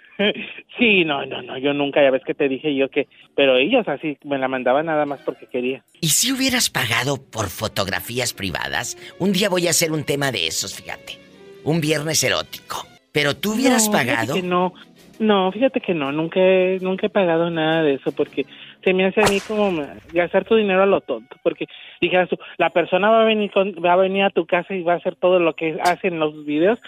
Sí, 0.78 1.04
no, 1.04 1.26
no, 1.26 1.42
no, 1.42 1.58
yo 1.58 1.74
nunca, 1.74 2.04
ya 2.04 2.12
ves 2.12 2.22
que 2.26 2.36
te 2.36 2.48
dije 2.48 2.76
yo 2.76 2.90
que, 2.90 3.08
pero 3.36 3.58
ellos 3.58 3.88
así 3.88 4.18
me 4.24 4.38
la 4.38 4.48
mandaban 4.48 4.86
nada 4.86 5.06
más 5.08 5.20
porque 5.22 5.48
quería. 5.48 5.84
¿Y 6.00 6.10
si 6.10 6.32
hubieras 6.32 6.70
pagado 6.70 7.18
por 7.18 7.50
fotografías 7.50 8.34
privadas? 8.34 8.98
Un 9.18 9.32
día 9.32 9.50
voy 9.50 9.66
a 9.66 9.72
hacer 9.72 9.92
un 9.92 10.04
tema 10.04 10.32
de 10.32 10.46
esos, 10.46 10.76
fíjate. 10.76 11.18
Un 11.64 11.82
viernes 11.82 12.24
erótico. 12.24 12.86
Pero 13.12 13.36
tú 13.36 13.54
hubieras 13.54 13.88
No, 13.88 13.92
pagado. 13.94 14.34
que 14.36 14.44
no, 14.44 14.74
no, 15.22 15.52
fíjate 15.52 15.82
que 15.82 15.94
no, 15.94 16.12
nunca 16.12 16.40
he, 16.40 16.80
nunca 16.82 17.06
he 17.06 17.10
pagado 17.12 17.52
nada 17.52 17.84
de 17.84 17.94
eso 17.94 18.12
porque 18.12 18.48
se 18.84 18.92
me 18.92 19.06
hace 19.06 19.22
a 19.22 19.28
mí 19.28 19.40
como 19.40 19.86
gastar 20.12 20.46
tu 20.46 20.56
dinero 20.56 20.82
a 20.82 20.88
lo 20.88 21.02
tonto, 21.02 21.38
porque 21.44 21.68
dijeras 22.02 22.28
tú, 22.28 22.40
la 22.58 22.72
persona 22.72 23.12
va 23.12 23.22
a 23.22 23.26
venir 23.26 23.52
con, 23.52 23.74
va 23.74 23.94
a 23.94 23.98
venir 23.98 24.24
a 24.24 24.32
tu 24.32 24.48
casa 24.48 24.74
y 24.74 24.82
va 24.82 24.94
a 24.94 24.98
hacer 24.98 25.16
todo 25.16 25.40
lo 25.40 25.56
que 25.56 25.78
hace 25.84 26.08
en 26.08 26.20
los 26.20 26.44
videos, 26.44 26.80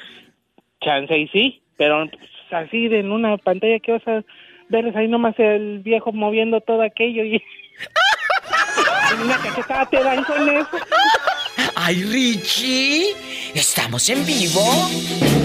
chance 0.82 1.16
y 1.16 1.28
sí, 1.28 1.62
pero 1.78 2.10
pues, 2.10 2.28
así 2.50 2.88
de 2.88 3.02
en 3.02 3.12
una 3.12 3.38
pantalla 3.38 3.80
que 3.80 3.92
vas 3.92 4.08
a 4.08 4.24
ver 4.70 4.98
ahí 4.98 5.08
nomás 5.08 5.38
el 5.38 5.80
viejo 5.80 6.12
moviendo 6.12 6.60
todo 6.60 6.82
aquello 6.82 7.24
y 7.24 7.40
cachetada 9.44 9.86
te 9.86 10.04
dan 10.04 10.24
con 10.24 10.50
eso. 10.50 10.78
¡Ay, 11.76 12.04
Richie! 12.04 13.14
¿Estamos 13.54 14.10
en 14.10 14.26
vivo? 14.26 15.43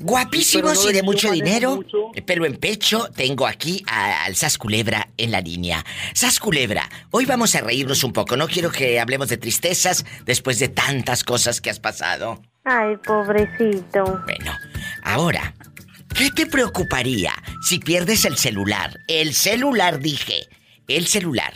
Guapísimos 0.00 0.84
no 0.84 0.90
y 0.90 0.92
de 0.92 1.02
mucho 1.02 1.30
dinero. 1.30 1.76
mucho. 1.76 2.10
Pelo 2.26 2.44
en 2.46 2.56
pecho, 2.56 3.08
tengo 3.14 3.46
aquí 3.46 3.82
a- 3.86 4.24
al 4.24 4.36
Sas 4.36 4.58
Culebra 4.58 5.08
en 5.16 5.30
la 5.30 5.40
línea. 5.40 5.84
Sas 6.14 6.38
Culebra, 6.40 6.88
hoy 7.10 7.24
vamos 7.26 7.54
a 7.54 7.60
reírnos 7.60 8.02
un 8.04 8.12
poco. 8.12 8.36
No 8.36 8.48
quiero 8.48 8.70
que 8.70 8.98
hablemos 9.00 9.28
de 9.28 9.36
tristezas 9.36 10.04
después 10.24 10.58
de 10.58 10.68
tantas 10.68 11.24
cosas 11.24 11.60
que 11.60 11.70
has 11.70 11.80
pasado. 11.80 12.42
Ay, 12.64 12.96
pobrecito. 13.04 14.04
Bueno, 14.24 14.52
ahora, 15.02 15.54
¿qué 16.14 16.30
te 16.30 16.46
preocuparía 16.46 17.32
si 17.66 17.78
pierdes 17.78 18.24
el 18.24 18.36
celular? 18.36 18.98
El 19.06 19.34
celular, 19.34 20.00
dije. 20.00 20.48
El 20.88 21.06
celular. 21.06 21.52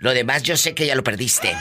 Lo 0.00 0.12
demás 0.14 0.42
yo 0.42 0.56
sé 0.56 0.74
que 0.74 0.86
ya 0.86 0.94
lo 0.94 1.02
perdiste. 1.04 1.52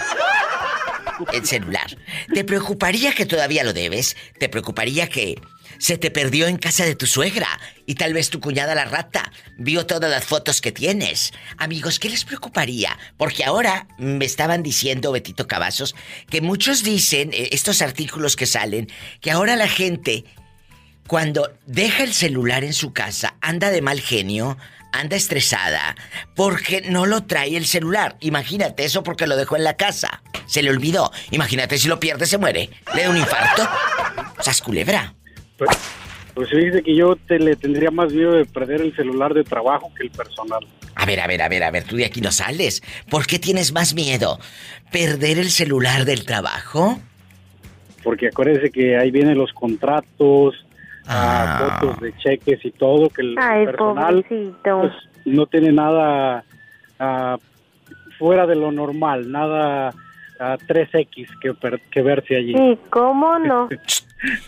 El 1.34 1.46
celular. 1.48 1.88
¿Te 2.34 2.44
preocuparía 2.44 3.12
que 3.14 3.26
todavía 3.26 3.64
lo 3.64 3.74
debes? 3.74 4.16
¿Te 4.40 4.50
preocuparía 4.50 5.10
que 5.10 5.42
se 5.80 5.98
te 5.98 6.12
perdió 6.12 6.48
en 6.48 6.58
casa 6.58 6.86
de 6.86 6.96
tu 6.96 7.06
suegra 7.06 7.48
y 7.86 7.96
tal 7.96 8.14
vez 8.14 8.30
tu 8.30 8.40
cuñada 8.40 8.76
la 8.76 8.86
rata 8.86 9.32
vio 9.58 9.86
todas 9.86 10.10
las 10.10 10.24
fotos 10.24 10.62
que 10.62 10.72
tienes? 10.72 11.34
Amigos, 11.58 12.00
¿qué 12.00 12.10
les 12.10 12.26
preocuparía? 12.26 12.98
Porque 13.18 13.44
ahora 13.44 13.88
me 13.98 14.26
estaban 14.26 14.64
diciendo, 14.64 15.12
Betito 15.12 15.48
Cavazos, 15.48 15.96
que 16.30 16.42
muchos 16.42 16.84
dicen, 16.84 17.32
eh, 17.34 17.50
estos 17.52 17.82
artículos 17.82 18.36
que 18.36 18.46
salen, 18.46 18.92
que 19.22 19.32
ahora 19.32 19.56
la 19.56 19.68
gente 19.68 20.26
cuando 21.08 21.54
deja 21.66 22.04
el 22.04 22.14
celular 22.14 22.64
en 22.66 22.74
su 22.74 22.92
casa, 22.92 23.36
anda 23.40 23.70
de 23.70 23.82
mal 23.82 24.02
genio, 24.02 24.58
anda 24.92 25.16
estresada, 25.16 25.96
porque 26.36 26.82
no 26.82 27.06
lo 27.06 27.24
trae 27.24 27.56
el 27.56 27.66
celular. 27.66 28.18
Imagínate 28.20 28.84
eso 28.84 29.04
porque 29.04 29.28
lo 29.28 29.38
dejó 29.38 29.56
en 29.56 29.64
la 29.64 29.78
casa. 29.78 30.22
Se 30.48 30.62
le 30.62 30.70
olvidó. 30.70 31.12
Imagínate 31.32 31.78
si 31.78 31.88
lo 31.88 32.00
pierde, 32.00 32.26
se 32.26 32.38
muere. 32.38 32.70
Le 32.94 33.04
da 33.04 33.10
un 33.10 33.18
infarto. 33.18 33.68
Sas 34.42 34.62
culebra. 34.62 35.17
Pues, 35.58 35.70
pues 36.34 36.50
fíjese 36.50 36.84
que 36.84 36.96
yo 36.96 37.16
te, 37.16 37.40
le 37.40 37.56
tendría 37.56 37.92
más 37.92 38.14
miedo 38.14 38.34
de 38.34 38.46
perder 38.46 38.82
el 38.82 38.96
celular 38.96 39.34
de 39.34 39.44
trabajo 39.44 39.92
que 39.96 40.04
el 40.04 40.12
personal. 40.12 40.66
A 40.96 41.06
ver, 41.06 41.20
a 41.20 41.28
ver, 41.28 41.42
a 41.42 41.50
ver, 41.50 41.64
a 41.64 41.72
ver, 41.72 41.84
tú 41.84 41.96
de 41.96 42.06
aquí 42.06 42.22
no 42.22 42.32
sales. 42.32 42.82
¿Por 43.10 43.26
qué 43.28 43.40
tienes 43.40 43.72
más 43.74 43.94
miedo? 43.94 44.40
¿Perder 44.92 45.38
el 45.38 45.50
celular 45.50 46.06
del 46.06 46.26
trabajo? 46.26 47.00
Porque 48.04 48.28
acuérdese 48.28 48.72
que 48.72 48.98
ahí 48.98 49.12
vienen 49.12 49.38
los 49.38 49.52
contratos, 49.54 50.56
Ah. 51.10 51.60
ah, 51.72 51.80
fotos 51.80 52.02
de 52.02 52.14
cheques 52.18 52.66
y 52.66 52.72
todo, 52.72 53.10
que 53.10 53.22
el 53.22 53.36
Ay, 53.40 53.64
personal 53.66 54.26
pues, 54.28 54.92
no 55.24 55.46
tiene 55.46 55.72
nada 55.72 56.44
ah, 57.00 57.38
fuera 58.20 58.46
de 58.46 58.56
lo 58.58 58.74
normal, 58.74 59.32
nada 59.32 59.94
a 60.38 60.58
3X 60.58 61.28
que, 61.42 61.54
per- 61.54 61.80
que 61.90 62.02
verse 62.02 62.36
allí. 62.36 62.54
Sí, 62.54 62.78
¿cómo 62.90 63.40
no? 63.40 63.70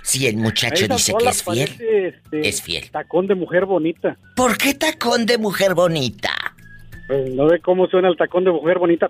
Si 0.02 0.28
el 0.28 0.38
muchacho 0.38 0.86
Esa 0.86 0.96
dice 0.96 1.14
que 1.18 1.30
es 1.30 1.44
fiel. 1.44 1.68
parece, 1.68 2.08
este, 2.08 2.48
Es 2.50 2.62
fiel. 2.62 2.90
Tacón 2.92 3.28
de 3.28 3.36
mujer 3.36 3.66
bonita. 3.66 4.18
¿Por 4.36 4.58
qué 4.58 4.74
tacón 4.74 5.26
de 5.26 5.38
mujer 5.38 5.74
bonita? 5.76 6.34
Pues, 7.08 7.30
¿No 7.32 7.46
ve 7.46 7.60
cómo 7.60 7.88
suena 7.88 8.08
el 8.10 8.18
tacón 8.18 8.44
de 8.46 8.52
mujer 8.52 8.80
bonita? 8.80 9.10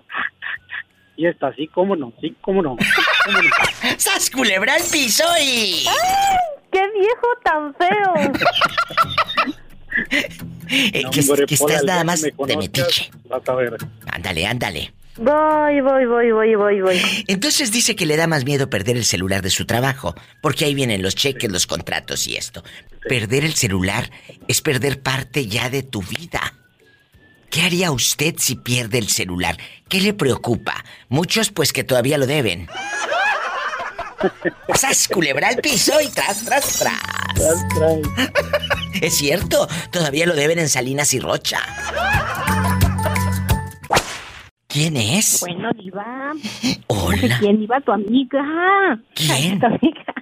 Y 1.16 1.26
está 1.26 1.48
así, 1.48 1.66
¿cómo 1.68 1.96
no? 1.96 2.12
Sí, 2.20 2.34
¿cómo 2.40 2.62
no? 2.62 2.76
¿Cómo 3.26 3.38
no? 3.42 3.48
¡Sas 3.98 4.30
culebra 4.30 4.74
al 4.74 4.82
piso 4.90 5.24
y... 5.42 5.84
¡Qué 6.72 6.80
viejo 6.98 7.26
tan 7.44 7.74
feo! 7.74 8.14
Eh, 10.72 11.02
No, 11.02 11.10
que, 11.10 11.20
hombre, 11.20 11.46
que 11.46 11.56
Pola, 11.56 11.74
estás 11.74 11.80
el 11.80 11.86
nada 11.86 12.04
más 12.04 12.22
me 12.22 12.46
de 12.46 12.56
metiche. 12.56 13.10
Vas 13.28 13.48
a 13.48 13.54
ver. 13.54 13.76
Ándale, 14.06 14.46
ándale. 14.46 14.92
Voy, 15.16 15.80
voy, 15.80 16.06
voy, 16.06 16.32
voy, 16.32 16.54
voy, 16.54 16.80
voy. 16.80 17.24
Entonces 17.26 17.72
dice 17.72 17.96
que 17.96 18.06
le 18.06 18.16
da 18.16 18.26
más 18.26 18.44
miedo 18.44 18.70
perder 18.70 18.96
el 18.96 19.04
celular 19.04 19.42
de 19.42 19.50
su 19.50 19.66
trabajo, 19.66 20.14
porque 20.40 20.64
ahí 20.64 20.74
vienen 20.74 21.02
los 21.02 21.14
cheques, 21.14 21.50
los 21.50 21.66
contratos 21.66 22.26
y 22.26 22.36
esto. 22.36 22.62
Perder 23.08 23.44
el 23.44 23.54
celular 23.54 24.10
es 24.48 24.60
perder 24.62 25.00
parte 25.00 25.46
ya 25.46 25.68
de 25.68 25.82
tu 25.82 26.02
vida. 26.02 26.54
¿Qué 27.50 27.62
haría 27.62 27.90
usted 27.90 28.36
si 28.38 28.54
pierde 28.54 28.98
el 28.98 29.08
celular? 29.08 29.56
¿Qué 29.88 30.00
le 30.00 30.14
preocupa? 30.14 30.84
Muchos 31.08 31.50
pues 31.50 31.72
que 31.72 31.82
todavía 31.82 32.16
lo 32.16 32.26
deben. 32.26 32.68
¡Sas, 34.74 35.08
culebra 35.08 35.48
al 35.48 35.56
piso 35.56 36.00
y 36.00 36.08
tras, 36.08 36.44
tras, 36.44 36.78
tras! 36.78 37.00
Tras, 37.34 37.68
tras. 37.74 38.30
Es 39.00 39.16
cierto, 39.16 39.66
todavía 39.90 40.26
lo 40.26 40.34
deben 40.34 40.58
en 40.58 40.68
Salinas 40.68 41.14
y 41.14 41.20
Rocha. 41.20 41.60
¿Quién 44.70 44.96
es? 44.96 45.40
Bueno, 45.40 45.72
Diva. 45.72 46.32
Hola. 46.86 47.38
¿Quién 47.40 47.60
iba 47.60 47.80
tu 47.80 47.90
amiga? 47.90 49.00
¿Quién? 49.14 49.58
Tu 49.58 49.66
amiga. 49.66 50.14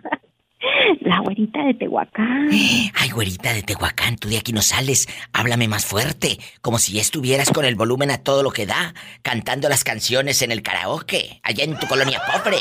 La 1.01 1.21
güerita 1.21 1.63
de 1.65 1.75
Tehuacán. 1.75 2.49
Ay, 2.51 3.11
güerita 3.15 3.53
de 3.53 3.63
Tehuacán, 3.63 4.17
tú 4.17 4.29
de 4.29 4.39
aquí 4.39 4.53
no 4.53 4.61
sales. 4.61 5.07
Háblame 5.33 5.69
más 5.69 5.87
fuerte, 5.87 6.39
como 6.63 6.79
si 6.79 6.95
ya 6.95 7.01
estuvieras 7.01 7.53
con 7.53 7.65
el 7.65 7.77
volumen 7.77 8.11
a 8.11 8.23
todo 8.25 8.43
lo 8.43 8.51
que 8.51 8.67
da, 8.67 8.93
cantando 9.23 9.69
las 9.69 9.85
canciones 9.85 10.43
en 10.43 10.51
el 10.51 10.63
karaoke, 10.63 11.41
allá 11.45 11.65
en 11.65 11.79
tu 11.79 11.87
colonia 11.87 12.21
pobre. 12.27 12.59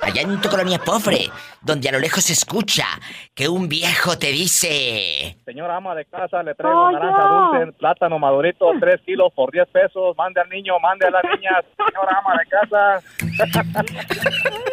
Allá 0.00 0.22
en 0.22 0.40
tu 0.40 0.48
colonia 0.48 0.78
pobre, 0.78 1.30
donde 1.62 1.88
a 1.88 1.92
lo 1.92 1.98
lejos 1.98 2.24
se 2.24 2.32
escucha 2.32 2.86
que 3.34 3.48
un 3.48 3.68
viejo 3.68 4.16
te 4.18 4.28
dice... 4.28 5.36
Señora 5.44 5.76
ama 5.76 5.94
de 5.94 6.04
casa, 6.04 6.42
le 6.42 6.54
traigo 6.54 6.86
¡Pollo! 6.86 6.98
naranja 6.98 7.28
dulce, 7.58 7.72
plátano 7.72 8.18
madurito, 8.18 8.70
3 8.78 9.00
kilos 9.04 9.32
por 9.34 9.50
10 9.50 9.68
pesos. 9.68 10.16
Mande 10.16 10.40
al 10.40 10.48
niño, 10.48 10.78
mande 10.80 11.06
a 11.06 11.10
las 11.10 11.22
niñas. 11.24 11.64
Señora 11.76 12.18
ama 12.18 12.34
de 12.38 12.46
casa. 12.46 13.00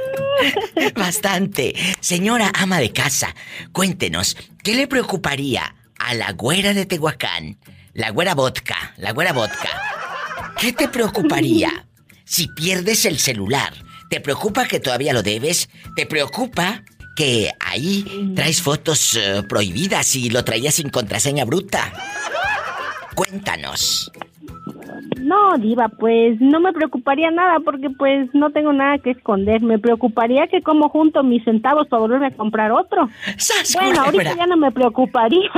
Bastante. 0.95 1.73
Señora 1.99 2.51
ama 2.55 2.79
de 2.79 2.91
casa, 2.91 3.35
cuéntenos, 3.71 4.37
¿qué 4.63 4.75
le 4.75 4.87
preocuparía 4.87 5.75
a 5.97 6.13
la 6.13 6.31
güera 6.33 6.73
de 6.73 6.85
Tehuacán? 6.85 7.57
La 7.93 8.09
güera 8.09 8.35
vodka, 8.35 8.93
la 8.97 9.11
güera 9.11 9.33
vodka. 9.33 9.69
¿Qué 10.59 10.73
te 10.73 10.87
preocuparía 10.87 11.85
si 12.25 12.47
pierdes 12.47 13.05
el 13.05 13.19
celular? 13.19 13.73
¿Te 14.09 14.19
preocupa 14.19 14.65
que 14.65 14.79
todavía 14.79 15.13
lo 15.13 15.23
debes? 15.23 15.69
¿Te 15.95 16.05
preocupa 16.05 16.83
que 17.15 17.51
ahí 17.59 18.33
traes 18.35 18.61
fotos 18.61 19.15
eh, 19.15 19.43
prohibidas 19.47 20.15
y 20.15 20.29
lo 20.29 20.43
traías 20.43 20.75
sin 20.75 20.89
contraseña 20.89 21.45
bruta? 21.45 21.93
Cuéntanos. 23.15 24.11
No, 25.21 25.57
Diva, 25.57 25.87
pues 25.87 26.39
no 26.41 26.59
me 26.59 26.73
preocuparía 26.73 27.31
nada 27.31 27.59
porque 27.63 27.89
pues 27.89 28.29
no 28.33 28.49
tengo 28.51 28.73
nada 28.73 28.97
que 28.97 29.11
esconder. 29.11 29.61
Me 29.61 29.79
preocuparía 29.79 30.47
que 30.47 30.61
como 30.61 30.89
junto 30.89 31.23
mis 31.23 31.43
centavos 31.43 31.87
para 31.87 32.01
volverme 32.01 32.27
a 32.27 32.31
comprar 32.31 32.71
otro. 32.71 33.07
¡Sas, 33.37 33.73
Bueno, 33.73 34.03
culebra! 34.03 34.05
ahorita 34.05 34.35
ya 34.35 34.47
no 34.47 34.57
me 34.57 34.71
preocuparía. 34.71 35.49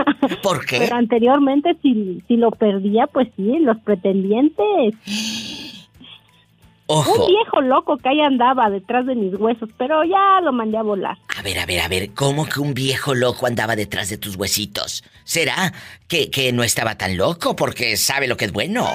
¿Por 0.44 0.66
qué? 0.66 0.80
Pero 0.80 0.96
anteriormente 0.96 1.76
si, 1.82 2.22
si 2.28 2.38
lo 2.38 2.52
perdía, 2.52 3.08
pues 3.08 3.28
sí, 3.36 3.58
los 3.60 3.78
pretendientes. 3.80 4.96
Ojo. 6.88 7.24
Un 7.24 7.28
viejo 7.30 7.62
loco 7.62 7.98
que 7.98 8.10
ahí 8.10 8.22
andaba 8.22 8.70
detrás 8.70 9.08
de 9.08 9.16
mis 9.16 9.34
huesos, 9.34 9.70
pero 9.76 10.04
ya 10.04 10.40
lo 10.44 10.54
mandé 10.54 10.78
a 10.78 10.84
volar. 10.84 11.18
A 11.36 11.42
ver, 11.42 11.58
a 11.58 11.66
ver, 11.66 11.80
a 11.82 11.88
ver, 11.88 12.12
¿cómo 12.14 12.46
que 12.46 12.60
un 12.60 12.76
viejo 12.76 13.16
loco 13.16 13.48
andaba 13.48 13.76
detrás 13.76 14.10
de 14.10 14.20
tus 14.20 14.36
huesitos? 14.36 15.04
¿Será 15.24 15.74
que, 16.08 16.30
que 16.30 16.54
no 16.54 16.64
estaba 16.64 16.96
tan 16.96 17.18
loco 17.18 17.56
porque 17.56 17.98
sabe 17.98 18.28
lo 18.28 18.38
que 18.38 18.46
es 18.46 18.52
bueno? 18.54 18.86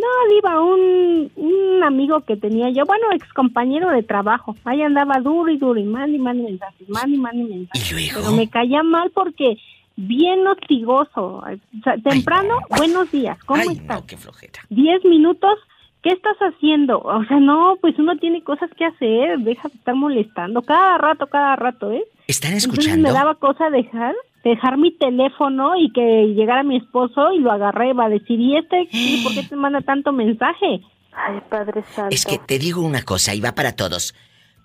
No, 0.00 0.34
Diva, 0.34 0.60
un, 0.62 1.30
un 1.36 1.82
amigo 1.84 2.20
que 2.22 2.36
tenía 2.36 2.70
yo, 2.70 2.84
bueno, 2.86 3.06
ex 3.12 3.30
compañero 3.32 3.90
de 3.90 4.02
trabajo. 4.02 4.56
Ahí 4.64 4.82
andaba 4.82 5.20
duro 5.20 5.50
y 5.50 5.58
duro 5.58 5.78
y 5.78 5.84
mande 5.84 6.16
y 6.16 6.20
mande 6.20 6.42
mensajes, 6.44 6.88
mande 6.88 7.16
y 7.16 7.18
mande 7.18 7.44
mensajes. 7.44 7.92
¿Y? 7.92 8.10
Pero 8.14 8.32
me 8.32 8.48
caía 8.48 8.82
mal 8.82 9.10
porque 9.10 9.58
bien 9.96 10.46
hostigoso. 10.46 11.42
O 11.44 11.82
sea, 11.84 11.96
temprano, 11.98 12.58
buenos 12.76 13.10
días, 13.10 13.38
¿cómo 13.44 13.60
Ay, 13.60 13.76
estás? 13.76 14.00
no, 14.00 14.06
qué 14.06 14.16
flojera. 14.16 14.60
Diez 14.70 15.04
minutos, 15.04 15.58
¿qué 16.02 16.10
estás 16.10 16.36
haciendo? 16.38 17.00
O 17.00 17.24
sea, 17.24 17.38
no, 17.38 17.76
pues 17.80 17.98
uno 17.98 18.16
tiene 18.16 18.42
cosas 18.42 18.70
que 18.78 18.86
hacer, 18.86 19.38
deja 19.40 19.68
de 19.68 19.74
estar 19.74 19.94
molestando. 19.94 20.62
Cada 20.62 20.96
rato, 20.98 21.26
cada 21.26 21.56
rato, 21.56 21.90
¿eh? 21.92 22.04
¿Están 22.26 22.52
Entonces 22.52 22.78
escuchando? 22.78 23.08
me 23.08 23.12
daba 23.14 23.34
cosa 23.34 23.68
dejar, 23.70 24.14
dejar 24.44 24.78
mi 24.78 24.92
teléfono 24.92 25.76
y 25.76 25.92
que 25.92 26.34
llegara 26.34 26.62
mi 26.62 26.76
esposo 26.76 27.32
y 27.32 27.40
lo 27.40 27.52
agarré, 27.52 27.92
va 27.92 28.06
a 28.06 28.08
decir, 28.08 28.40
¿y 28.40 28.56
este 28.56 28.88
¿Y 28.90 29.22
por 29.22 29.34
qué 29.34 29.42
te 29.42 29.56
manda 29.56 29.80
tanto 29.80 30.12
mensaje? 30.12 30.80
Ay, 31.12 31.40
Padre 31.48 31.82
Santo. 31.94 32.14
Es 32.14 32.24
que 32.24 32.38
te 32.38 32.58
digo 32.58 32.82
una 32.82 33.02
cosa 33.02 33.34
y 33.34 33.40
va 33.40 33.52
para 33.52 33.76
todos. 33.76 34.14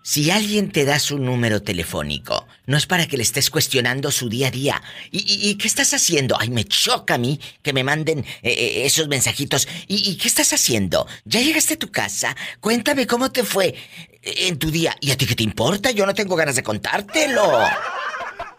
Si 0.03 0.29
alguien 0.29 0.71
te 0.71 0.85
da 0.85 0.99
su 0.99 1.17
número 1.17 1.63
telefónico, 1.63 2.45
no 2.67 2.77
es 2.77 2.85
para 2.85 3.07
que 3.07 3.17
le 3.17 3.23
estés 3.23 3.49
cuestionando 3.49 4.11
su 4.11 4.29
día 4.29 4.49
a 4.49 4.51
día. 4.51 4.83
¿Y, 5.09 5.55
qué 5.55 5.67
estás 5.67 5.95
haciendo? 5.95 6.38
Ay, 6.39 6.51
me 6.51 6.63
choca 6.63 7.15
a 7.15 7.17
mí 7.17 7.39
que 7.63 7.73
me 7.73 7.83
manden 7.83 8.19
eh, 8.19 8.25
eh, 8.43 8.85
esos 8.85 9.07
mensajitos. 9.07 9.67
¿Y, 9.88 10.15
qué 10.17 10.27
estás 10.27 10.53
haciendo? 10.53 11.07
¿Ya 11.23 11.41
llegaste 11.41 11.73
a 11.73 11.79
tu 11.79 11.89
casa? 11.89 12.35
Cuéntame 12.59 13.07
cómo 13.07 13.31
te 13.31 13.43
fue 13.43 13.73
en 14.21 14.59
tu 14.59 14.69
día. 14.69 14.95
¿Y 15.01 15.09
a 15.09 15.17
ti 15.17 15.25
qué 15.25 15.33
te 15.33 15.43
importa? 15.43 15.89
Yo 15.89 16.05
no 16.05 16.13
tengo 16.13 16.35
ganas 16.35 16.55
de 16.55 16.61
contártelo. 16.61 17.61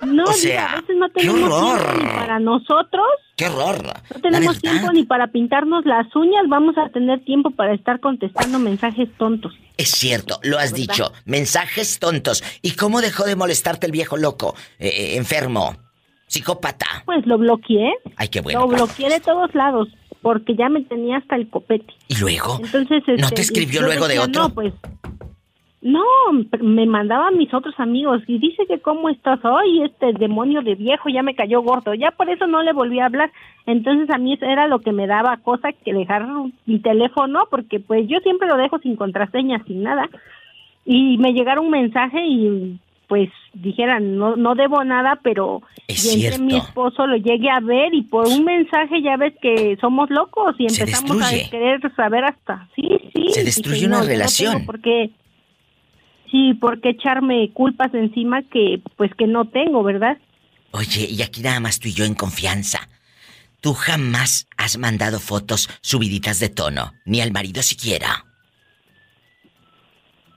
No, 0.02 0.24
o 0.24 0.32
sea, 0.32 0.72
a 0.72 0.80
veces 0.80 0.96
no 0.96 1.08
tenemos 1.10 1.48
tiempo 1.48 1.92
ni 1.98 2.06
para 2.06 2.38
nosotros. 2.38 3.06
¡Qué 3.36 3.46
horror! 3.46 3.92
No 4.14 4.20
tenemos 4.20 4.60
tiempo 4.60 4.92
ni 4.92 5.04
para 5.04 5.28
pintarnos 5.28 5.84
las 5.84 6.14
uñas, 6.14 6.44
vamos 6.48 6.76
a 6.78 6.88
tener 6.90 7.24
tiempo 7.24 7.50
para 7.50 7.74
estar 7.74 8.00
contestando 8.00 8.58
mensajes 8.58 9.08
tontos. 9.18 9.52
Es 9.76 9.90
cierto, 9.90 10.38
lo 10.42 10.58
has 10.58 10.72
dicho, 10.72 11.12
mensajes 11.24 11.98
tontos. 11.98 12.42
¿Y 12.62 12.72
cómo 12.72 13.00
dejó 13.00 13.24
de 13.24 13.36
molestarte 13.36 13.86
el 13.86 13.92
viejo 13.92 14.16
loco, 14.16 14.54
eh, 14.78 14.88
eh, 14.88 15.16
enfermo, 15.16 15.76
psicópata? 16.26 16.86
Pues 17.04 17.26
lo 17.26 17.38
bloqueé. 17.38 17.92
Ay, 18.16 18.28
qué 18.28 18.40
bueno. 18.40 18.60
Lo 18.60 18.68
bloqueé 18.68 19.10
de 19.10 19.20
todos 19.20 19.54
lados, 19.54 19.88
porque 20.22 20.56
ya 20.56 20.68
me 20.68 20.82
tenía 20.82 21.18
hasta 21.18 21.36
el 21.36 21.50
copete. 21.50 21.92
¿Y 22.08 22.16
luego? 22.16 22.58
Entonces, 22.62 23.02
¿No 23.06 23.28
te 23.28 23.40
este, 23.40 23.42
escribió 23.42 23.82
luego 23.82 24.08
de 24.08 24.18
otro? 24.18 24.42
No, 24.42 24.54
pues 24.54 24.72
no, 25.86 26.02
me 26.60 26.84
mandaba 26.84 27.28
a 27.28 27.30
mis 27.30 27.54
otros 27.54 27.74
amigos 27.78 28.20
y 28.26 28.38
dice 28.38 28.66
que 28.66 28.80
cómo 28.80 29.08
estás 29.08 29.38
hoy, 29.44 29.84
este 29.84 30.12
demonio 30.14 30.60
de 30.62 30.74
viejo 30.74 31.08
ya 31.08 31.22
me 31.22 31.36
cayó 31.36 31.62
gordo, 31.62 31.94
ya 31.94 32.10
por 32.10 32.28
eso 32.28 32.48
no 32.48 32.64
le 32.64 32.72
volví 32.72 32.98
a 32.98 33.06
hablar. 33.06 33.30
Entonces 33.66 34.10
a 34.10 34.18
mí 34.18 34.36
era 34.40 34.66
lo 34.66 34.80
que 34.80 34.90
me 34.90 35.06
daba 35.06 35.36
cosa 35.36 35.72
que 35.72 35.94
dejar 35.94 36.26
mi 36.66 36.80
teléfono 36.80 37.46
porque 37.50 37.78
pues 37.78 38.08
yo 38.08 38.18
siempre 38.20 38.48
lo 38.48 38.56
dejo 38.56 38.80
sin 38.80 38.96
contraseña, 38.96 39.62
sin 39.64 39.84
nada. 39.84 40.10
Y 40.84 41.18
me 41.18 41.32
llegaron 41.32 41.66
un 41.66 41.70
mensaje 41.70 42.18
y 42.26 42.80
pues 43.06 43.28
dijeran, 43.54 44.16
no, 44.16 44.34
no 44.34 44.56
debo 44.56 44.82
nada, 44.82 45.20
pero 45.22 45.62
mi 46.40 46.56
esposo 46.56 47.06
lo 47.06 47.16
llegué 47.16 47.48
a 47.48 47.60
ver 47.60 47.94
y 47.94 48.02
por 48.02 48.26
un 48.26 48.44
mensaje 48.44 49.02
ya 49.02 49.16
ves 49.16 49.34
que 49.40 49.76
somos 49.80 50.10
locos 50.10 50.56
y 50.58 50.64
empezamos 50.64 51.22
a 51.22 51.48
querer 51.48 51.80
saber 51.94 52.24
hasta, 52.24 52.66
sí, 52.74 52.88
sí. 53.14 53.28
Se 53.30 53.44
destruye 53.44 53.86
una 53.86 54.02
relación. 54.02 54.66
porque 54.66 55.12
Sí, 56.30 56.54
¿por 56.54 56.80
qué 56.80 56.90
echarme 56.90 57.50
culpas 57.52 57.94
encima 57.94 58.42
que 58.42 58.82
pues 58.96 59.12
que 59.14 59.26
no 59.26 59.46
tengo, 59.46 59.82
verdad? 59.82 60.18
Oye, 60.72 61.06
y 61.10 61.22
aquí 61.22 61.42
nada 61.42 61.60
más 61.60 61.78
tú 61.78 61.88
y 61.88 61.92
yo 61.92 62.04
en 62.04 62.14
confianza. 62.14 62.88
Tú 63.60 63.72
jamás 63.72 64.48
has 64.56 64.78
mandado 64.78 65.18
fotos 65.18 65.68
subiditas 65.80 66.38
de 66.40 66.48
tono, 66.48 66.92
ni 67.04 67.20
al 67.20 67.32
marido 67.32 67.62
siquiera. 67.62 68.24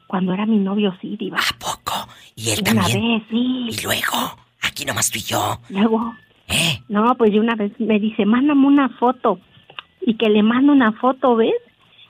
Cuando 0.08 0.34
era 0.34 0.46
mi 0.46 0.58
novio, 0.58 0.96
sí, 1.02 1.16
diva. 1.20 1.38
¿A 1.38 1.60
poco? 1.60 1.94
¿Y 2.36 2.50
él 2.50 2.60
una 2.62 2.82
también? 2.82 3.20
Vez, 3.20 3.24
sí. 3.30 3.68
¿Y 3.70 3.84
luego? 3.84 4.38
Aquí 4.62 4.86
nomás 4.86 5.12
tú 5.12 5.20
y 5.20 5.22
yo. 5.22 5.60
Luego. 5.70 6.16
¿Eh? 6.48 6.82
No, 6.88 7.14
pues 7.16 7.32
yo 7.32 7.42
una 7.42 7.56
vez 7.56 7.72
me 7.80 8.00
dice, 8.00 8.26
mándame 8.26 8.66
una 8.66 8.90
foto. 8.90 9.40
Y 10.02 10.16
que 10.16 10.30
le 10.30 10.42
mando 10.42 10.72
una 10.72 10.94
foto, 10.94 11.36
¿ves? 11.36 11.54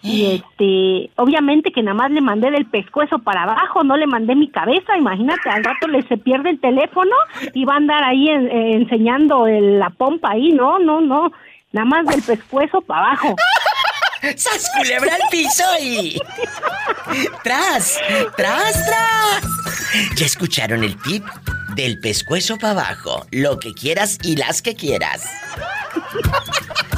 Y 0.01 0.35
este, 0.35 1.11
obviamente 1.17 1.71
que 1.71 1.83
nada 1.83 1.95
más 1.95 2.11
le 2.11 2.21
mandé 2.21 2.51
del 2.51 2.65
pescuezo 2.65 3.19
para 3.19 3.43
abajo, 3.43 3.83
no 3.83 3.97
le 3.97 4.07
mandé 4.07 4.33
mi 4.33 4.49
cabeza, 4.49 4.97
imagínate, 4.97 5.49
al 5.49 5.63
rato 5.63 5.87
le 5.87 6.07
se 6.07 6.17
pierde 6.17 6.51
el 6.51 6.59
teléfono 6.59 7.15
y 7.53 7.65
va 7.65 7.73
a 7.73 7.77
andar 7.77 8.03
ahí 8.03 8.29
eh, 8.29 8.75
enseñando 8.75 9.45
la 9.47 9.89
pompa 9.89 10.31
ahí, 10.31 10.53
no, 10.53 10.79
no, 10.79 11.01
no, 11.01 11.33
nada 11.73 11.85
más 11.85 12.05
del 12.05 12.21
pescuezo 12.21 12.81
para 12.81 13.07
abajo. 13.07 13.35
¡Sas 14.35 14.69
culebra 14.77 15.15
piso 15.31 15.63
y... 15.81 16.19
¡Tras! 17.43 17.99
¡Tras, 18.35 18.85
tras! 18.85 19.47
¿Ya 20.15 20.25
escucharon 20.25 20.83
el 20.83 21.01
tip? 21.01 21.23
Del 21.75 21.99
pescuezo 21.99 22.57
para 22.57 22.71
abajo, 22.71 23.25
lo 23.31 23.59
que 23.59 23.73
quieras 23.73 24.17
y 24.23 24.35
las 24.35 24.61
que 24.61 24.75
quieras. 24.75 25.23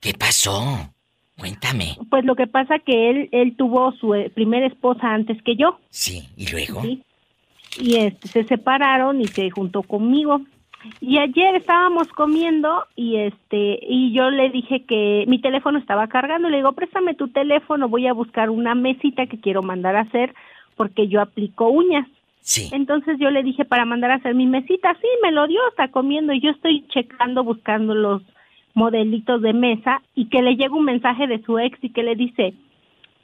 ¿Qué 0.00 0.12
pasó? 0.14 0.92
Cuéntame. 1.38 1.96
Pues 2.10 2.24
lo 2.24 2.34
que 2.34 2.46
pasa 2.46 2.78
que 2.80 3.10
él 3.10 3.28
él 3.32 3.56
tuvo 3.56 3.92
su 3.92 4.14
eh, 4.14 4.30
primera 4.30 4.66
esposa 4.66 5.12
antes 5.12 5.40
que 5.42 5.56
yo. 5.56 5.78
Sí, 5.90 6.28
¿y 6.36 6.50
luego? 6.50 6.82
Sí. 6.82 7.02
Y 7.80 7.96
este, 7.96 8.28
se 8.28 8.44
separaron 8.44 9.20
y 9.20 9.26
se 9.26 9.50
juntó 9.50 9.82
conmigo. 9.82 10.40
Y 11.00 11.18
ayer 11.18 11.56
estábamos 11.56 12.08
comiendo 12.08 12.86
y 12.94 13.16
este 13.16 13.78
y 13.82 14.12
yo 14.12 14.30
le 14.30 14.50
dije 14.50 14.84
que 14.84 15.24
mi 15.28 15.40
teléfono 15.40 15.78
estaba 15.78 16.08
cargando, 16.08 16.48
le 16.48 16.58
digo, 16.58 16.72
"Préstame 16.72 17.14
tu 17.14 17.28
teléfono, 17.28 17.88
voy 17.88 18.06
a 18.06 18.12
buscar 18.12 18.50
una 18.50 18.74
mesita 18.74 19.26
que 19.26 19.40
quiero 19.40 19.62
mandar 19.62 19.96
a 19.96 20.02
hacer 20.02 20.34
porque 20.76 21.08
yo 21.08 21.20
aplico 21.20 21.68
uñas." 21.68 22.06
Sí. 22.40 22.70
Entonces 22.72 23.18
yo 23.20 23.30
le 23.30 23.42
dije 23.42 23.64
para 23.64 23.84
mandar 23.84 24.10
a 24.10 24.14
hacer 24.14 24.34
mi 24.34 24.46
mesita, 24.46 24.96
sí, 25.00 25.08
me 25.22 25.32
lo 25.32 25.46
dio, 25.46 25.60
está 25.68 25.88
comiendo 25.88 26.32
y 26.32 26.40
yo 26.40 26.50
estoy 26.50 26.86
checando 26.88 27.44
buscando 27.44 27.94
los 27.94 28.22
modelitos 28.74 29.42
de 29.42 29.52
mesa 29.52 30.02
y 30.14 30.28
que 30.28 30.42
le 30.42 30.56
llega 30.56 30.74
un 30.74 30.84
mensaje 30.84 31.26
de 31.26 31.42
su 31.42 31.58
ex 31.58 31.78
y 31.82 31.90
que 31.90 32.02
le 32.02 32.14
dice, 32.14 32.54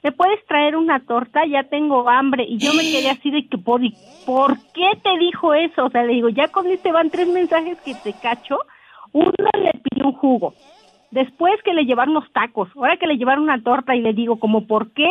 ¿me 0.03 0.11
puedes 0.11 0.45
traer 0.45 0.75
una 0.75 0.99
torta? 0.99 1.45
Ya 1.45 1.63
tengo 1.63 2.07
hambre. 2.09 2.45
Y 2.47 2.57
yo 2.57 2.73
me 2.73 2.83
quedé 2.83 3.09
así 3.09 3.31
de 3.31 3.47
que, 3.47 3.57
¿por, 3.57 3.81
¿por 4.25 4.57
qué 4.73 4.91
te 5.01 5.17
dijo 5.17 5.53
eso? 5.53 5.85
O 5.85 5.89
sea, 5.89 6.03
le 6.03 6.13
digo, 6.13 6.29
ya 6.29 6.47
con 6.49 6.67
este 6.67 6.91
van 6.91 7.09
tres 7.09 7.27
mensajes 7.27 7.79
que 7.81 7.95
te 7.95 8.13
cacho. 8.13 8.59
Uno 9.13 9.31
le 9.53 9.71
pidió 9.81 10.07
un 10.07 10.13
jugo. 10.13 10.53
Después 11.09 11.53
que 11.63 11.73
le 11.73 11.85
llevaron 11.85 12.13
los 12.13 12.31
tacos. 12.33 12.69
Ahora 12.75 12.97
que 12.97 13.07
le 13.07 13.17
llevaron 13.17 13.45
una 13.45 13.63
torta 13.63 13.95
y 13.95 14.01
le 14.01 14.13
digo, 14.13 14.37
como, 14.37 14.67
¿por 14.67 14.91
qué? 14.91 15.09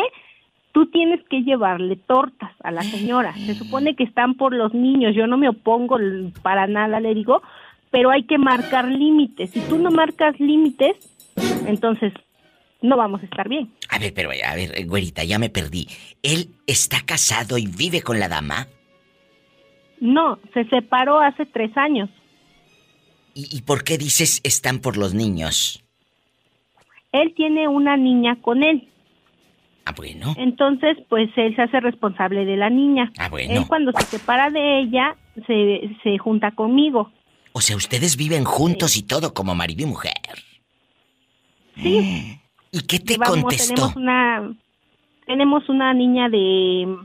Tú 0.71 0.85
tienes 0.85 1.21
que 1.29 1.41
llevarle 1.41 1.95
tortas 1.95 2.51
a 2.63 2.71
la 2.71 2.83
señora. 2.83 3.33
Se 3.33 3.53
supone 3.53 3.95
que 3.95 4.03
están 4.03 4.35
por 4.35 4.53
los 4.53 4.73
niños. 4.73 5.15
Yo 5.15 5.25
no 5.25 5.37
me 5.37 5.49
opongo 5.49 5.97
para 6.41 6.67
nada, 6.67 6.99
le 6.99 7.13
digo, 7.13 7.41
pero 7.95 8.11
hay 8.11 8.23
que 8.23 8.37
marcar 8.37 8.89
límites. 8.89 9.51
Si 9.51 9.61
tú 9.69 9.77
no 9.77 9.89
marcas 9.89 10.37
límites, 10.37 10.97
entonces 11.65 12.11
no 12.81 12.97
vamos 12.97 13.21
a 13.21 13.23
estar 13.23 13.47
bien. 13.47 13.71
A 13.87 13.99
ver, 13.99 14.13
pero 14.13 14.31
a 14.31 14.53
ver, 14.53 14.85
güerita, 14.85 15.23
ya 15.23 15.39
me 15.39 15.49
perdí. 15.49 15.87
¿Él 16.21 16.49
está 16.67 16.97
casado 17.05 17.57
y 17.57 17.67
vive 17.67 18.01
con 18.01 18.19
la 18.19 18.27
dama? 18.27 18.67
No, 20.01 20.39
se 20.53 20.65
separó 20.65 21.21
hace 21.21 21.45
tres 21.45 21.71
años. 21.77 22.09
¿Y, 23.33 23.61
por 23.61 23.85
qué 23.85 23.97
dices 23.97 24.41
están 24.43 24.79
por 24.79 24.97
los 24.97 25.13
niños? 25.13 25.81
Él 27.13 27.33
tiene 27.33 27.69
una 27.69 27.95
niña 27.95 28.35
con 28.41 28.63
él. 28.63 28.89
Ah, 29.85 29.93
bueno. 29.95 30.35
Entonces, 30.37 30.97
pues 31.07 31.29
él 31.37 31.55
se 31.55 31.61
hace 31.61 31.79
responsable 31.79 32.43
de 32.43 32.57
la 32.57 32.69
niña. 32.69 33.13
Ah, 33.17 33.29
bueno. 33.29 33.53
Él 33.53 33.67
cuando 33.69 33.93
se 33.93 34.17
separa 34.17 34.49
de 34.49 34.79
ella, 34.81 35.15
se, 35.47 35.95
se 36.03 36.17
junta 36.17 36.51
conmigo. 36.51 37.13
O 37.57 37.61
sea, 37.61 37.77
ustedes 37.77 38.17
viven 38.17 38.43
juntos 38.43 38.97
y 38.97 39.03
todo 39.03 39.33
como 39.33 39.55
marido 39.55 39.83
y 39.83 39.85
mujer. 39.85 40.11
Sí. 41.77 42.37
¿Y 42.69 42.81
qué 42.81 42.99
te 42.99 43.17
contestó? 43.17 43.93
Tenemos 43.93 43.95
una, 43.95 44.55
tenemos 45.25 45.69
una 45.69 45.93
niña 45.93 46.27
de 46.27 46.97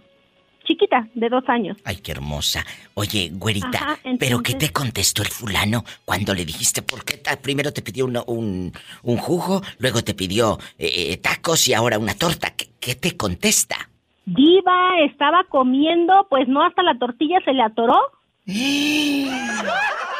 chiquita, 0.64 1.06
de 1.14 1.28
dos 1.28 1.44
años. 1.48 1.76
Ay, 1.84 1.98
qué 1.98 2.10
hermosa. 2.10 2.66
Oye, 2.94 3.30
güerita, 3.32 3.96
¿pero 4.18 4.42
qué 4.42 4.54
te 4.54 4.70
contestó 4.70 5.22
el 5.22 5.28
fulano 5.28 5.84
cuando 6.04 6.34
le 6.34 6.44
dijiste 6.44 6.82
por 6.82 7.04
qué 7.04 7.22
primero 7.40 7.72
te 7.72 7.82
pidió 7.82 8.06
un, 8.06 8.72
un, 9.04 9.16
jugo, 9.18 9.62
luego 9.78 10.02
te 10.02 10.14
pidió 10.14 10.58
eh, 10.78 11.12
eh, 11.12 11.16
tacos 11.18 11.68
y 11.68 11.74
ahora 11.74 11.96
una 11.96 12.14
torta? 12.14 12.50
¿Qué, 12.56 12.70
¿Qué, 12.80 12.96
te 12.96 13.16
contesta? 13.16 13.88
Diva, 14.26 14.98
estaba 15.04 15.44
comiendo, 15.44 16.26
pues 16.28 16.48
no, 16.48 16.64
hasta 16.64 16.82
la 16.82 16.98
tortilla 16.98 17.38
se 17.44 17.52
le 17.52 17.62
atoró. 17.62 18.00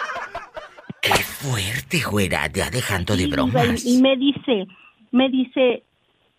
Qué 1.03 1.13
fuerte, 1.13 1.99
güera, 2.11 2.47
ya 2.53 2.71
dejando 2.71 3.17
de 3.17 3.27
bromas. 3.27 3.85
Y 3.87 4.03
me 4.03 4.17
dice, 4.17 4.67
me 5.11 5.29
dice, 5.31 5.83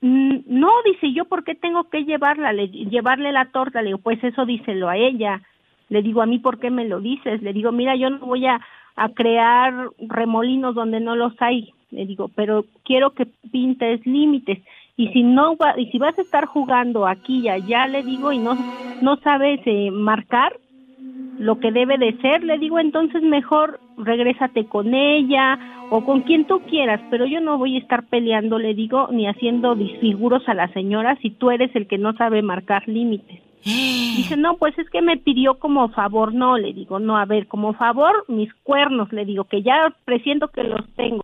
mm, 0.01 0.37
no, 0.47 0.69
dice, 0.85 1.11
yo 1.13 1.25
por 1.25 1.43
qué 1.43 1.55
tengo 1.55 1.89
que 1.89 2.03
llevarla, 2.03 2.53
le, 2.53 2.67
llevarle 2.67 3.31
la 3.31 3.45
torta, 3.45 3.81
le 3.81 3.87
digo, 3.87 3.99
pues 3.99 4.23
eso 4.23 4.45
díselo 4.45 4.89
a 4.89 4.97
ella. 4.97 5.41
Le 5.89 6.01
digo, 6.01 6.21
a 6.21 6.25
mí, 6.25 6.39
¿por 6.39 6.59
qué 6.59 6.69
me 6.69 6.87
lo 6.87 7.01
dices? 7.01 7.41
Le 7.41 7.53
digo, 7.53 7.71
mira, 7.71 7.95
yo 7.95 8.09
no 8.09 8.19
voy 8.19 8.45
a, 8.45 8.61
a 8.95 9.09
crear 9.09 9.89
remolinos 9.99 10.75
donde 10.75 10.99
no 10.99 11.15
los 11.15 11.33
hay. 11.41 11.73
Le 11.89 12.05
digo, 12.05 12.29
pero 12.35 12.65
quiero 12.83 13.11
que 13.11 13.25
pintes 13.51 14.05
límites. 14.05 14.59
Y 14.95 15.07
si 15.09 15.23
no, 15.23 15.57
y 15.77 15.87
si 15.87 15.97
vas 15.97 16.17
a 16.17 16.21
estar 16.21 16.45
jugando 16.45 17.07
aquí 17.07 17.39
y 17.39 17.49
allá, 17.49 17.87
le 17.87 18.03
digo, 18.03 18.31
y 18.31 18.37
no, 18.37 18.55
no 19.01 19.17
sabes 19.17 19.59
eh, 19.65 19.89
marcar, 19.91 20.53
lo 21.39 21.59
que 21.59 21.71
debe 21.71 21.97
de 21.97 22.15
ser, 22.17 22.43
le 22.43 22.59
digo, 22.59 22.77
entonces 22.77 23.23
mejor 23.23 23.79
regrésate 24.03 24.65
con 24.65 24.93
ella 24.93 25.59
o 25.89 26.05
con 26.05 26.21
quien 26.21 26.45
tú 26.45 26.61
quieras, 26.61 27.01
pero 27.09 27.25
yo 27.25 27.41
no 27.41 27.57
voy 27.57 27.75
a 27.75 27.79
estar 27.79 28.07
peleando, 28.07 28.59
le 28.59 28.73
digo, 28.73 29.09
ni 29.11 29.27
haciendo 29.27 29.75
disfiguros 29.75 30.47
a 30.47 30.53
la 30.53 30.67
señora 30.69 31.17
si 31.21 31.31
tú 31.31 31.51
eres 31.51 31.75
el 31.75 31.87
que 31.87 31.97
no 31.97 32.13
sabe 32.13 32.41
marcar 32.41 32.87
límites. 32.87 33.41
Dice, 33.63 34.37
no, 34.37 34.57
pues 34.57 34.77
es 34.77 34.89
que 34.89 35.01
me 35.01 35.17
pidió 35.17 35.59
como 35.59 35.89
favor, 35.89 36.33
no, 36.33 36.57
le 36.57 36.73
digo, 36.73 36.99
no, 36.99 37.17
a 37.17 37.25
ver, 37.25 37.47
como 37.47 37.73
favor, 37.73 38.25
mis 38.27 38.53
cuernos, 38.63 39.11
le 39.13 39.25
digo, 39.25 39.45
que 39.45 39.61
ya 39.61 39.93
presiento 40.05 40.47
que 40.47 40.63
los 40.63 40.87
tengo. 40.95 41.21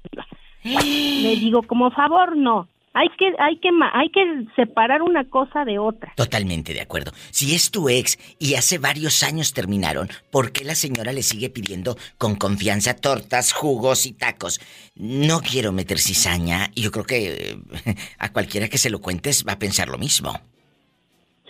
Le 0.63 1.35
digo, 1.37 1.61
como 1.63 1.91
favor, 1.91 2.35
no. 2.35 2.67
Hay 2.97 3.09
que, 3.09 3.31
hay 3.37 3.57
que, 3.57 3.69
hay 3.93 4.09
que 4.09 4.45
separar 4.55 5.03
una 5.03 5.23
cosa 5.29 5.63
de 5.65 5.77
otra. 5.77 6.13
Totalmente 6.15 6.73
de 6.73 6.81
acuerdo. 6.81 7.11
Si 7.29 7.53
es 7.53 7.69
tu 7.69 7.89
ex 7.89 8.17
y 8.39 8.55
hace 8.55 8.79
varios 8.79 9.21
años 9.21 9.53
terminaron, 9.53 10.09
¿por 10.31 10.51
qué 10.51 10.65
la 10.65 10.73
señora 10.73 11.13
le 11.13 11.21
sigue 11.21 11.51
pidiendo 11.51 11.95
con 12.17 12.35
confianza 12.35 12.95
tortas, 12.95 13.53
jugos 13.53 14.07
y 14.07 14.13
tacos? 14.13 14.59
No 14.95 15.41
quiero 15.41 15.71
meter 15.71 15.99
cizaña 15.99 16.71
y 16.73 16.81
yo 16.81 16.89
creo 16.89 17.05
que 17.05 17.33
eh, 17.33 17.57
a 18.17 18.33
cualquiera 18.33 18.67
que 18.67 18.79
se 18.79 18.89
lo 18.89 18.99
cuentes 18.99 19.45
va 19.47 19.53
a 19.53 19.59
pensar 19.59 19.89
lo 19.89 19.99
mismo. 19.99 20.33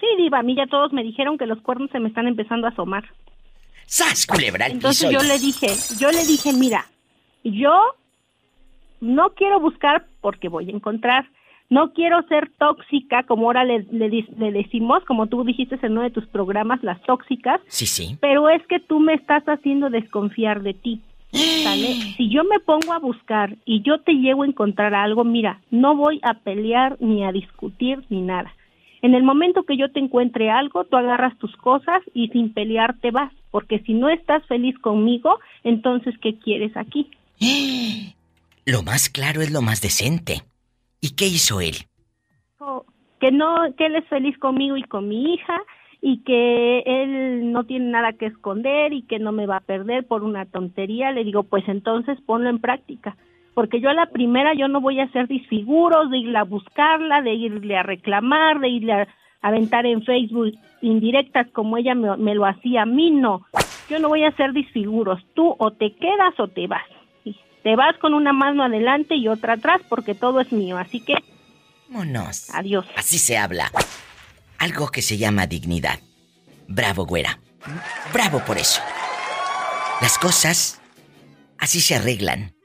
Sí, 0.02 0.08
diva, 0.18 0.40
a 0.40 0.44
mí 0.44 0.54
ya 0.54 0.68
todos 0.68 0.92
me 0.92 1.02
dijeron 1.02 1.38
que 1.38 1.46
los 1.46 1.62
cuernos 1.62 1.90
se 1.92 2.02
me 2.02 2.10
están 2.10 2.28
empezando 2.28 2.68
a 2.68 2.72
asomar. 2.72 3.06
¡Sas, 3.86 4.28
culebra 4.28 4.68
Entonces 4.68 5.10
yo 5.10 5.24
le 5.24 5.40
dije, 5.40 5.68
yo 5.98 6.12
le 6.12 6.26
dije, 6.26 6.52
mira, 6.52 6.88
yo 7.46 7.96
no 9.00 9.30
quiero 9.30 9.62
buscar 9.62 10.06
porque 10.20 10.50
voy 10.50 10.70
a 10.70 10.74
encontrar. 10.74 11.30
No 11.70 11.92
quiero 11.94 12.22
ser 12.30 12.50
tóxica, 12.58 13.24
como 13.24 13.48
ahora 13.48 13.66
le, 13.66 13.86
le, 13.92 14.52
decimos, 14.52 15.04
como 15.06 15.28
tú 15.28 15.44
dijiste 15.44 15.78
en 15.82 15.92
uno 15.94 16.04
de 16.04 16.12
tus 16.12 16.26
programas, 16.28 16.82
las 16.82 17.02
tóxicas. 17.02 17.60
Sí, 17.68 17.86
sí. 17.86 18.18
Pero 18.22 18.50
es 18.50 18.66
que 18.68 18.80
tú 18.80 19.00
me 19.00 19.14
estás 19.14 19.44
haciendo 19.46 19.90
desconfiar 19.90 20.62
de 20.62 20.74
ti. 20.74 21.02
¿sale? 21.64 21.94
Si 22.16 22.30
yo 22.30 22.44
me 22.46 22.60
pongo 22.60 22.94
a 22.94 23.00
buscar 23.00 23.58
y 23.66 23.82
yo 23.82 24.00
te 24.00 24.14
llego 24.14 24.44
a 24.44 24.48
encontrar 24.48 24.94
algo, 24.94 25.24
mira, 25.24 25.62
no 25.70 25.96
voy 25.96 26.20
a 26.24 26.36
pelear 26.36 26.98
ni 27.02 27.26
a 27.26 27.32
discutir 27.32 28.04
ni 28.10 28.22
nada. 28.22 28.54
En 29.02 29.14
el 29.14 29.24
momento 29.24 29.64
que 29.64 29.78
yo 29.78 29.92
te 29.92 30.00
encuentre 30.00 30.50
algo, 30.50 30.86
tú 30.86 30.98
agarras 30.98 31.38
tus 31.38 31.56
cosas 31.58 32.02
y 32.14 32.30
sin 32.30 32.54
pelear 32.54 32.98
te 33.00 33.12
vas, 33.12 33.32
porque 33.52 33.80
si 33.80 33.94
no 33.94 34.10
estás 34.10 34.46
feliz 34.48 34.78
conmigo, 34.80 35.40
entonces 35.64 36.16
¿qué 36.22 36.40
quieres 36.40 36.76
aquí? 36.76 37.10
Lo 38.66 38.84
más 38.84 39.10
claro 39.10 39.42
es 39.42 39.52
lo 39.52 39.62
más 39.62 39.82
decente. 39.82 40.42
¿Y 41.02 41.16
qué 41.16 41.26
hizo 41.26 41.62
él? 41.62 41.76
Que 43.20 43.32
no, 43.32 43.56
que 43.78 43.88
él 43.88 43.96
es 43.96 44.08
feliz 44.08 44.38
conmigo 44.38 44.78
y 44.78 44.84
con 44.84 45.08
mi 45.08 45.34
hija 45.34 45.60
y 46.02 46.24
que 46.24 46.80
él 46.86 47.52
no 47.52 47.64
tiene 47.64 47.90
nada 47.90 48.14
que 48.14 48.28
esconder 48.28 48.94
y 48.94 49.02
que 49.04 49.18
no 49.18 49.32
me 49.32 49.48
va 49.48 49.58
a 49.58 49.62
perder 49.62 50.06
por 50.06 50.24
una 50.24 50.46
tontería. 50.46 51.12
Le 51.12 51.24
digo, 51.24 51.44
pues 51.44 51.68
entonces 51.68 52.20
ponlo 52.22 52.50
en 52.50 52.60
práctica 52.60 53.18
porque 53.58 53.82
yo 53.82 53.90
a 53.90 53.96
la 53.96 54.06
primera 54.12 54.54
yo 54.54 54.68
no 54.68 54.82
voy 54.82 55.00
a 55.00 55.06
hacer 55.06 55.28
disfiguros 55.28 56.12
de 56.12 56.20
irle 56.20 56.38
a 56.38 56.44
buscarla, 56.44 57.24
de 57.24 57.34
irle 57.34 57.76
a 57.76 57.82
reclamar, 57.82 58.60
de 58.60 58.70
irle 58.70 58.94
a 58.94 59.08
aventar 59.42 59.88
en 59.88 60.04
Facebook 60.04 60.54
indirectas 60.84 61.48
como 61.54 61.76
ella 61.76 61.96
me, 61.96 62.36
lo 62.36 62.46
hacía 62.46 62.84
a 62.84 62.86
mí, 62.86 63.10
no. 63.10 63.48
Yo 63.90 63.98
no 63.98 64.10
voy 64.10 64.26
a 64.26 64.28
hacer 64.28 64.54
disfiguros, 64.54 65.26
tú 65.34 65.56
o 65.58 65.72
te 65.72 65.96
quedas 65.96 66.40
o 66.40 66.50
te 66.50 66.68
vas. 66.68 66.86
Te 67.68 67.76
vas 67.76 67.98
con 68.00 68.14
una 68.14 68.32
mano 68.32 68.64
adelante 68.64 69.18
y 69.18 69.28
otra 69.28 69.56
atrás 69.56 69.82
porque 69.90 70.16
todo 70.16 70.40
es 70.40 70.54
mío, 70.54 70.78
así 70.78 71.02
que... 71.02 71.16
Vámonos. 71.90 72.50
Adiós. 72.52 72.86
Así 72.96 73.20
se 73.20 73.38
habla. 73.38 73.70
Algo 74.58 74.88
que 74.88 75.02
se 75.02 75.18
llama 75.18 75.48
dignidad. 75.48 76.00
Bravo, 76.70 77.06
güera. 77.06 77.42
Bravo 78.14 78.40
por 78.46 78.58
eso. 78.58 78.82
Las 80.00 80.18
cosas 80.18 80.82
así 81.58 81.82
se 81.82 81.96
arreglan. 81.96 82.56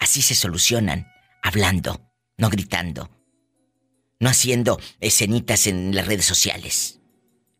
Así 0.00 0.22
se 0.22 0.34
solucionan, 0.34 1.06
hablando, 1.40 2.00
no 2.36 2.50
gritando, 2.50 3.10
no 4.18 4.28
haciendo 4.28 4.80
escenitas 4.98 5.68
en 5.68 5.94
las 5.94 6.08
redes 6.08 6.24
sociales. 6.24 7.00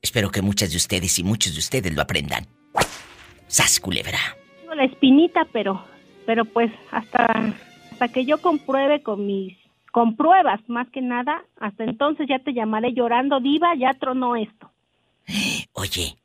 Espero 0.03 0.33
que 0.33 0.43
muchas 0.43 0.73
de 0.73 0.79
ustedes 0.79 1.17
y 1.21 1.23
muchos 1.23 1.53
de 1.53 1.61
ustedes 1.61 1.95
lo 1.95 2.03
aprendan. 2.03 2.49
Sas 3.47 3.79
culebra. 3.79 4.19
Tengo 4.63 4.75
la 4.75 4.85
espinita, 4.85 5.47
pero, 5.53 5.81
pero 6.29 6.45
pues 6.45 6.71
hasta, 6.91 7.27
hasta 7.91 8.09
que 8.09 8.27
yo 8.27 8.43
compruebe 8.43 9.03
con 9.03 9.27
mis, 9.27 9.57
con 9.91 10.14
pruebas 10.14 10.61
más 10.69 10.87
que 10.91 11.01
nada, 11.01 11.43
hasta 11.59 11.85
entonces 11.85 12.29
ya 12.29 12.38
te 12.38 12.53
llamaré 12.53 12.93
llorando, 12.93 13.41
diva, 13.41 13.75
ya 13.75 13.95
tronó 13.95 14.37
esto. 14.37 14.71
Oye, 15.73 16.19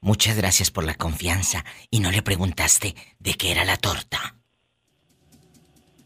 muchas 0.00 0.38
gracias 0.38 0.70
por 0.70 0.84
la 0.84 0.94
confianza 0.94 1.66
y 1.90 2.00
no 2.00 2.10
le 2.10 2.22
preguntaste 2.22 2.94
de 3.18 3.34
qué 3.34 3.52
era 3.52 3.66
la 3.66 3.76
torta. 3.76 4.36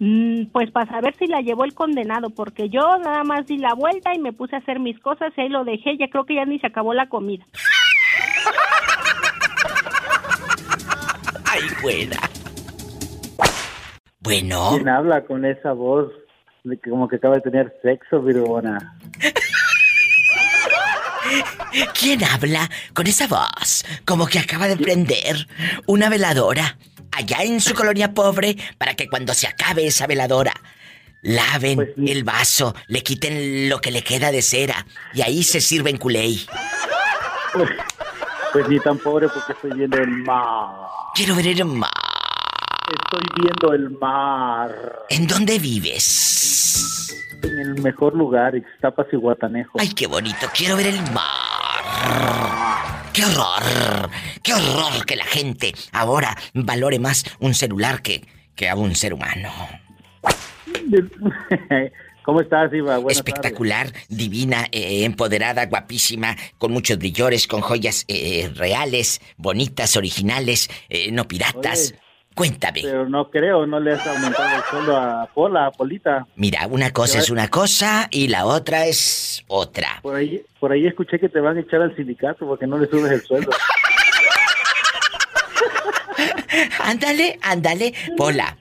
Mm, 0.01 0.47
pues 0.47 0.73
para 0.73 0.91
saber 0.91 1.15
si 1.17 1.29
la 1.29 1.41
llevó 1.41 1.63
el 1.63 1.75
condenado, 1.75 2.31
porque 2.31 2.69
yo 2.69 2.99
nada 2.99 3.23
más 3.23 3.47
di 3.47 3.59
la 3.59 3.75
vuelta 3.75 4.13
y 4.13 4.19
me 4.19 4.33
puse 4.33 4.57
a 4.57 4.59
hacer 4.59 4.81
mis 4.81 4.99
cosas 4.99 5.33
y 5.37 5.43
ahí 5.43 5.49
lo 5.49 5.63
dejé, 5.63 5.97
ya 5.97 6.09
creo 6.09 6.27
que 6.27 6.35
ya 6.35 6.47
ni 6.47 6.59
se 6.59 6.67
acabó 6.67 6.95
la 6.95 7.09
comida. 7.09 7.47
Ay, 11.45 11.63
buena. 11.81 12.19
Bueno. 14.27 14.71
¿Quién 14.73 14.89
habla 14.89 15.25
con 15.25 15.45
esa 15.45 15.73
voz? 15.73 16.11
Como 16.91 17.07
que 17.07 17.15
acaba 17.15 17.37
de 17.37 17.43
tener 17.43 17.73
sexo, 17.81 18.21
virgona. 18.21 18.99
¿Quién 21.97 22.25
habla 22.25 22.69
con 22.93 23.07
esa 23.07 23.29
voz? 23.29 23.85
Como 24.05 24.27
que 24.27 24.41
acaba 24.41 24.67
de 24.67 24.77
prender 24.77 25.47
una 25.87 26.09
veladora 26.09 26.77
allá 27.13 27.45
en 27.45 27.61
su 27.61 27.73
colonia 27.73 28.15
pobre 28.15 28.57
para 28.79 28.95
que 28.95 29.09
cuando 29.09 29.33
se 29.33 29.47
acabe 29.47 29.87
esa 29.87 30.09
veladora 30.09 30.55
laven 31.23 31.77
pues 31.77 31.91
el 31.97 32.25
vaso, 32.25 32.75
le 32.89 33.05
quiten 33.05 33.69
lo 33.69 33.81
que 33.81 33.93
le 33.93 34.03
queda 34.03 34.33
de 34.33 34.43
cera 34.43 34.87
y 35.15 35.23
ahí 35.23 35.45
se 35.45 35.61
sirven 35.61 35.99
culey. 35.99 36.45
Pues, 37.53 37.71
pues, 38.53 38.69
ni 38.69 38.81
tan 38.81 38.99
pobre 38.99 39.29
porque 39.29 39.53
estoy 39.53 39.71
viendo 39.75 39.99
el 39.99 40.09
mar. 40.09 40.69
Quiero 41.15 41.37
ver 41.37 41.47
el 41.47 41.65
mar. 41.65 42.06
Estoy 42.89 43.23
viendo 43.43 43.73
el 43.73 43.91
mar. 43.99 44.71
¿En 45.09 45.27
dónde 45.27 45.59
vives? 45.59 47.13
En 47.43 47.59
el 47.59 47.83
mejor 47.83 48.15
lugar, 48.15 48.55
Ixtapas 48.55 49.09
y 49.13 49.17
Guatanejo. 49.17 49.79
Ay, 49.81 49.89
qué 49.89 50.07
bonito. 50.07 50.47
Quiero 50.55 50.77
ver 50.77 50.87
el 50.87 51.01
mar. 51.13 53.11
¡Qué 53.13 53.25
horror! 53.25 54.09
¡Qué 54.43 54.55
horror 54.55 55.05
que 55.05 55.17
la 55.17 55.25
gente 55.25 55.73
ahora 55.93 56.37
valore 56.55 57.01
más 57.01 57.25
un 57.41 57.55
celular 57.55 58.03
que, 58.03 58.25
que 58.55 58.69
a 58.69 58.77
un 58.77 58.95
ser 58.95 59.15
humano! 59.15 59.51
¿Cómo 62.25 62.41
estás, 62.41 62.73
Iva? 62.73 63.01
Espectacular, 63.09 63.93
divina, 64.09 64.67
eh, 64.71 65.05
empoderada, 65.05 65.67
guapísima, 65.67 66.37
con 66.59 66.73
muchos 66.73 66.99
brillores, 66.99 67.47
con 67.47 67.61
joyas 67.61 68.05
eh, 68.09 68.51
reales, 68.55 69.21
bonitas, 69.37 69.97
originales, 69.97 70.69
eh, 70.89 71.11
no 71.11 71.27
piratas. 71.27 71.95
Cuéntame. 72.37 72.81
Pero 72.83 73.09
no 73.09 73.31
creo, 73.31 73.67
no 73.67 73.81
le 73.81 73.95
has 73.95 74.07
aumentado 74.07 74.59
el 74.59 74.63
sueldo 74.65 74.95
a 74.95 75.27
Pola, 75.33 75.69
a 75.69 75.71
Polita. 75.71 76.27
Mira, 76.37 76.67
una 76.67 76.93
cosa 76.93 77.19
es 77.19 77.31
una 77.31 77.49
cosa 77.49 78.09
y 78.11 78.29
la 78.29 78.45
otra 78.45 78.85
es 78.85 79.43
otra. 79.47 80.01
Por 80.03 80.17
ahí, 80.17 80.43
por 80.61 80.71
ahí 80.71 80.87
escuché 80.87 81.19
que 81.19 81.31
te 81.31 81.41
van 81.41 81.57
a 81.57 81.61
echar 81.61 81.81
al 81.81 81.97
sindicato 81.97 82.47
porque 82.47 82.67
no 82.67 82.77
le 82.77 82.89
subes 82.89 83.11
el 83.11 83.23
sueldo. 83.23 83.53
ándale, 86.81 87.39
ándale, 87.41 87.95
Pola. 88.19 88.55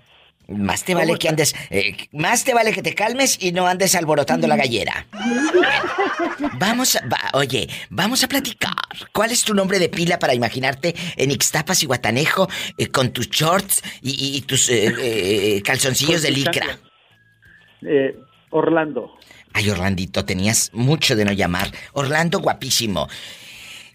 Más 0.48 0.84
te 0.84 0.94
vale 0.94 1.18
que 1.18 1.28
andes, 1.28 1.56
eh, 1.70 1.96
más 2.12 2.44
te 2.44 2.54
vale 2.54 2.72
que 2.72 2.82
te 2.82 2.94
calmes 2.94 3.38
y 3.42 3.52
no 3.52 3.68
andes 3.68 3.96
alborotando 3.96 4.48
la 4.48 4.56
gallera. 4.56 5.08
Vamos, 6.60 6.98
oye, 7.34 7.68
vamos 7.90 8.24
a 8.24 8.28
platicar. 8.28 8.74
¿Cuál 9.14 9.32
es 9.32 9.44
tu 9.44 9.54
nombre 9.54 9.80
de 9.80 9.90
pila 9.90 10.20
para 10.20 10.34
imaginarte 10.34 10.94
en 11.16 11.32
Ixtapas 11.32 11.82
y 11.84 11.86
Guatanejo 11.86 12.50
eh, 12.78 12.88
con 12.88 13.12
tus 13.12 13.30
shorts 13.30 13.82
y, 14.02 14.42
tus 14.42 14.70
eh, 14.70 15.62
calzoncillos 15.64 16.22
de 16.22 16.32
licra? 16.32 16.80
Orlando. 18.52 19.12
Ay, 19.54 19.70
Orlandito, 19.70 20.26
tenías 20.26 20.72
mucho 20.74 21.16
de 21.16 21.26
no 21.26 21.32
llamar. 21.32 21.72
Orlando, 21.94 22.40
guapísimo. 22.40 23.08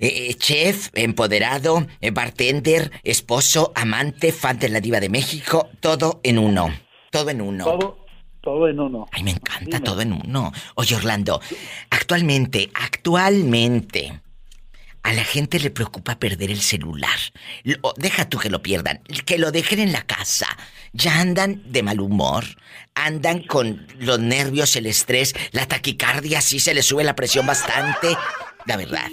Eh, 0.02 0.34
chef, 0.38 0.88
empoderado, 0.94 1.86
eh, 2.00 2.10
bartender, 2.10 2.90
esposo, 3.04 3.70
amante, 3.74 4.32
fan 4.32 4.58
de 4.58 4.70
la 4.70 4.80
diva 4.80 4.98
de 4.98 5.10
México, 5.10 5.68
todo 5.80 6.20
en 6.22 6.38
uno. 6.38 6.74
Todo 7.10 7.28
en 7.28 7.42
uno. 7.42 7.64
Todo, 7.64 8.06
todo 8.40 8.66
en 8.68 8.80
uno. 8.80 9.06
Ay, 9.12 9.24
me 9.24 9.32
encanta 9.32 9.80
todo 9.80 10.00
en 10.00 10.14
uno. 10.14 10.52
Oye, 10.74 10.96
Orlando, 10.96 11.42
actualmente, 11.90 12.70
actualmente, 12.72 14.22
a 15.02 15.12
la 15.12 15.24
gente 15.24 15.60
le 15.60 15.70
preocupa 15.70 16.18
perder 16.18 16.50
el 16.50 16.62
celular. 16.62 17.18
deja 17.96 18.26
tú 18.26 18.38
que 18.38 18.48
lo 18.48 18.62
pierdan, 18.62 19.02
que 19.26 19.36
lo 19.36 19.52
dejen 19.52 19.80
en 19.80 19.92
la 19.92 20.02
casa. 20.02 20.46
Ya 20.94 21.20
andan 21.20 21.62
de 21.66 21.82
mal 21.82 22.00
humor, 22.00 22.44
andan 22.94 23.42
con 23.42 23.86
los 23.98 24.18
nervios, 24.18 24.76
el 24.76 24.86
estrés, 24.86 25.34
la 25.52 25.66
taquicardia, 25.66 26.40
sí 26.40 26.58
se 26.58 26.72
les 26.72 26.86
sube 26.86 27.04
la 27.04 27.16
presión 27.16 27.46
bastante. 27.46 28.16
La 28.64 28.78
verdad. 28.78 29.08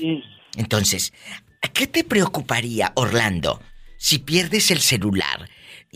Entonces, 0.58 1.14
¿qué 1.74 1.88
te 1.88 2.04
preocuparía, 2.04 2.92
Orlando, 2.96 3.62
si 3.98 4.20
pierdes 4.20 4.72
el 4.72 4.80
celular? 4.80 5.48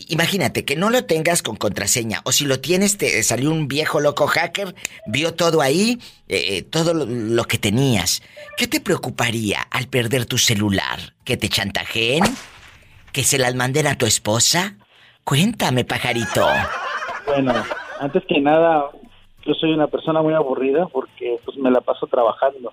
Imagínate 0.08 0.64
que 0.64 0.74
no 0.74 0.88
lo 0.88 1.04
tengas 1.04 1.42
con 1.42 1.56
contraseña 1.56 2.22
o 2.24 2.32
si 2.32 2.46
lo 2.46 2.60
tienes 2.60 2.96
te 2.96 3.22
salió 3.22 3.50
un 3.50 3.68
viejo 3.68 4.00
loco 4.00 4.26
hacker, 4.26 4.74
vio 5.06 5.34
todo 5.34 5.60
ahí, 5.60 5.98
eh, 6.28 6.56
eh, 6.56 6.62
todo 6.62 6.94
lo, 6.94 7.44
que 7.44 7.58
tenías. 7.58 8.22
¿Qué 8.56 8.66
te 8.66 8.80
preocuparía 8.80 9.60
al 9.70 9.88
perder 9.88 10.24
tu 10.24 10.38
celular? 10.38 10.98
¿Que 11.24 11.36
te 11.36 11.50
chantajeen? 11.50 12.24
¿Que 13.12 13.22
se 13.22 13.36
las 13.36 13.54
manden 13.54 13.86
a 13.86 13.98
tu 13.98 14.06
esposa? 14.06 14.76
Cuéntame, 15.24 15.84
pajarito. 15.84 16.46
Bueno, 17.26 17.52
antes 18.00 18.22
que 18.26 18.40
nada, 18.40 18.90
yo 19.44 19.54
soy 19.54 19.74
una 19.74 19.88
persona 19.88 20.22
muy 20.22 20.32
aburrida 20.32 20.86
porque 20.86 21.38
pues 21.44 21.58
me 21.58 21.70
la 21.70 21.82
paso 21.82 22.06
trabajando 22.06 22.72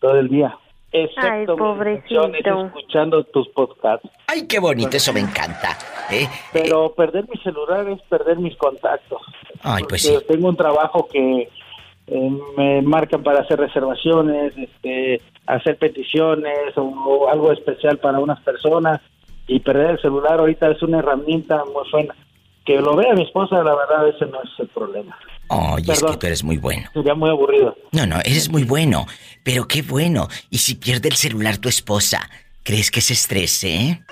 todo 0.00 0.18
el 0.18 0.28
día. 0.28 0.58
Excepto 0.96 1.52
Ay, 1.52 1.58
pobrecito. 1.58 2.30
escuchando 2.66 3.24
tus 3.24 3.48
podcasts. 3.48 4.08
Ay, 4.28 4.46
qué 4.46 4.60
bonito, 4.60 4.96
eso 4.96 5.12
me 5.12 5.18
encanta. 5.18 5.76
¿eh? 6.08 6.28
Pero 6.52 6.94
perder 6.94 7.28
mi 7.28 7.36
celular 7.40 7.88
es 7.88 8.00
perder 8.02 8.38
mis 8.38 8.56
contactos. 8.56 9.20
Ay, 9.64 9.82
pues 9.88 10.02
sí. 10.02 10.16
Tengo 10.28 10.48
un 10.48 10.56
trabajo 10.56 11.08
que 11.12 11.48
eh, 12.06 12.30
me 12.56 12.80
marcan 12.82 13.24
para 13.24 13.40
hacer 13.40 13.58
reservaciones, 13.58 14.56
este, 14.56 15.20
hacer 15.48 15.78
peticiones 15.78 16.76
o, 16.76 17.28
algo 17.28 17.50
especial 17.50 17.98
para 17.98 18.20
unas 18.20 18.40
personas 18.42 19.00
y 19.48 19.58
perder 19.58 19.90
el 19.90 20.00
celular 20.00 20.38
ahorita 20.38 20.70
es 20.70 20.80
una 20.84 21.00
herramienta 21.00 21.64
muy 21.64 21.90
buena. 21.90 22.14
Que 22.64 22.80
lo 22.80 22.94
vea 22.94 23.14
mi 23.14 23.24
esposa, 23.24 23.64
la 23.64 23.74
verdad, 23.74 24.08
ese 24.08 24.26
no 24.26 24.40
es 24.42 24.50
el 24.60 24.68
problema. 24.68 25.18
Ay, 25.48 25.84
es 25.88 26.02
que 26.02 26.16
tú 26.16 26.26
eres 26.26 26.42
muy 26.42 26.56
bueno. 26.56 26.88
Sería 26.92 27.14
muy 27.14 27.30
aburrido. 27.30 27.76
No, 27.92 28.06
no, 28.06 28.16
eres 28.20 28.48
muy 28.48 28.64
bueno. 28.64 29.06
Pero 29.42 29.68
qué 29.68 29.82
bueno. 29.82 30.28
Y 30.50 30.58
si 30.58 30.74
pierde 30.74 31.08
el 31.08 31.16
celular 31.16 31.58
tu 31.58 31.68
esposa, 31.68 32.28
¿crees 32.62 32.90
que 32.90 33.00
se 33.00 33.12
estrese? 33.12 33.74
eh? 33.74 34.04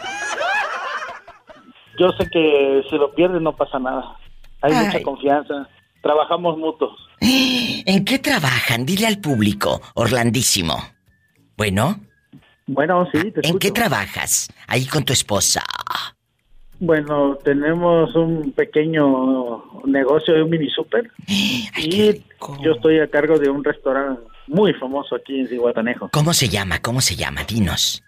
Yo 1.99 2.11
sé 2.19 2.29
que 2.31 2.83
si 2.89 2.97
lo 2.97 3.15
pierdes 3.15 3.41
no 3.43 3.55
pasa 3.57 3.79
nada. 3.79 4.17
Hay 4.63 4.73
Ay. 4.73 4.87
mucha 4.87 5.03
confianza. 5.03 5.69
Trabajamos 6.03 6.59
mutuos. 6.59 6.93
¿En 7.21 8.05
qué 8.05 8.19
trabajan? 8.19 8.85
Dile 8.85 9.07
al 9.07 9.19
público, 9.19 9.81
Orlandísimo. 9.95 10.77
Bueno, 11.57 12.01
Bueno, 12.67 13.07
sí, 13.13 13.31
te 13.31 13.47
¿en 13.47 13.59
qué 13.59 13.71
trabajas? 13.71 14.49
Ahí 14.67 14.87
con 14.87 15.05
tu 15.05 15.13
esposa. 15.13 15.63
Bueno, 16.85 17.39
tenemos 17.45 18.13
un 18.17 18.51
pequeño 18.51 19.63
negocio 19.85 20.35
de 20.35 20.43
un 20.43 20.51
mini 20.51 20.69
super 20.69 21.09
Ay, 21.29 21.69
y 21.77 22.23
yo 22.61 22.73
estoy 22.73 22.99
a 22.99 23.07
cargo 23.07 23.39
de 23.39 23.49
un 23.49 23.63
restaurante 23.63 24.21
muy 24.49 24.73
famoso 24.75 25.15
aquí 25.15 25.39
en 25.39 25.47
Cihuatanejo. 25.49 26.09
¿Cómo 26.13 26.35
se 26.35 26.49
llama? 26.49 26.81
¿Cómo 26.81 27.01
se 27.01 27.15
llama? 27.15 27.45
Dinos. 27.45 28.03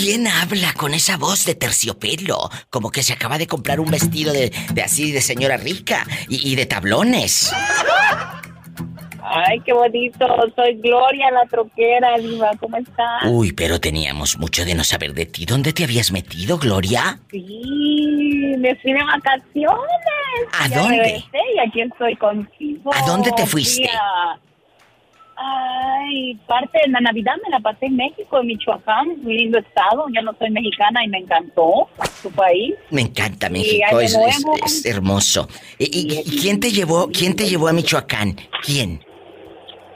¿Quién 0.00 0.26
habla 0.26 0.72
con 0.72 0.94
esa 0.94 1.18
voz 1.18 1.44
de 1.44 1.54
terciopelo? 1.54 2.48
Como 2.70 2.90
que 2.90 3.02
se 3.02 3.12
acaba 3.12 3.36
de 3.36 3.46
comprar 3.46 3.80
un 3.80 3.90
vestido 3.90 4.32
de, 4.32 4.50
de 4.72 4.82
así 4.82 5.12
de 5.12 5.20
señora 5.20 5.58
rica 5.58 6.06
y, 6.26 6.50
y 6.52 6.56
de 6.56 6.64
tablones. 6.64 7.52
Ay, 9.22 9.60
qué 9.60 9.74
bonito. 9.74 10.26
Soy 10.56 10.76
Gloria, 10.82 11.30
la 11.30 11.44
troquera, 11.50 12.16
Diva. 12.18 12.50
¿Cómo 12.58 12.78
estás? 12.78 13.24
Uy, 13.26 13.52
pero 13.52 13.78
teníamos 13.78 14.38
mucho 14.38 14.64
de 14.64 14.74
no 14.74 14.84
saber 14.84 15.12
de 15.12 15.26
ti. 15.26 15.44
¿Dónde 15.44 15.74
te 15.74 15.84
habías 15.84 16.10
metido, 16.12 16.56
Gloria? 16.58 17.20
Sí, 17.30 18.54
me 18.58 18.74
fui 18.76 18.92
de 18.94 19.04
vacaciones. 19.04 19.76
¿A 20.58 20.66
Ya 20.66 20.78
dónde? 20.78 20.96
regresé 20.96 21.38
y 21.54 21.68
aquí 21.68 21.80
estoy 21.82 22.16
contigo. 22.16 22.90
¿A 22.94 23.02
dónde 23.06 23.30
te 23.32 23.42
Fui 23.46 23.64
fuiste? 23.64 23.90
Ay, 25.42 26.34
parte 26.46 26.78
de 26.84 26.90
la 26.92 27.00
Navidad 27.00 27.32
me 27.42 27.48
la 27.50 27.60
pasé 27.60 27.86
en 27.86 27.96
México, 27.96 28.40
en 28.40 28.46
Michoacán, 28.48 29.08
muy 29.22 29.38
lindo 29.38 29.58
estado. 29.58 30.04
Yo 30.14 30.20
no 30.22 30.34
soy 30.38 30.50
mexicana 30.50 31.02
y 31.04 31.08
me 31.08 31.18
encantó 31.18 31.88
su 32.20 32.30
país. 32.32 32.74
Me 32.90 33.02
encanta 33.02 33.48
México, 33.48 34.00
es, 34.00 34.12
es- 34.14 34.44
Nuevo. 34.44 34.56
es 34.64 34.84
hermoso. 34.84 35.48
¿Y, 35.78 35.84
y- 35.84 36.20
y 36.26 36.40
quién 36.40 36.60
te 36.60 36.70
llevó, 36.70 37.08
quién 37.10 37.34
te 37.36 37.48
llevó 37.48 37.68
a 37.68 37.72
Michoacán? 37.72 38.36
¿Quién? 38.64 39.02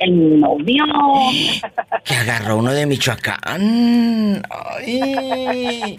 El 0.00 0.40
novio. 0.40 0.84
Que 2.04 2.14
agarró 2.14 2.58
uno 2.58 2.70
de 2.72 2.84
Michoacán. 2.84 4.42
¡Ay! 4.50 5.96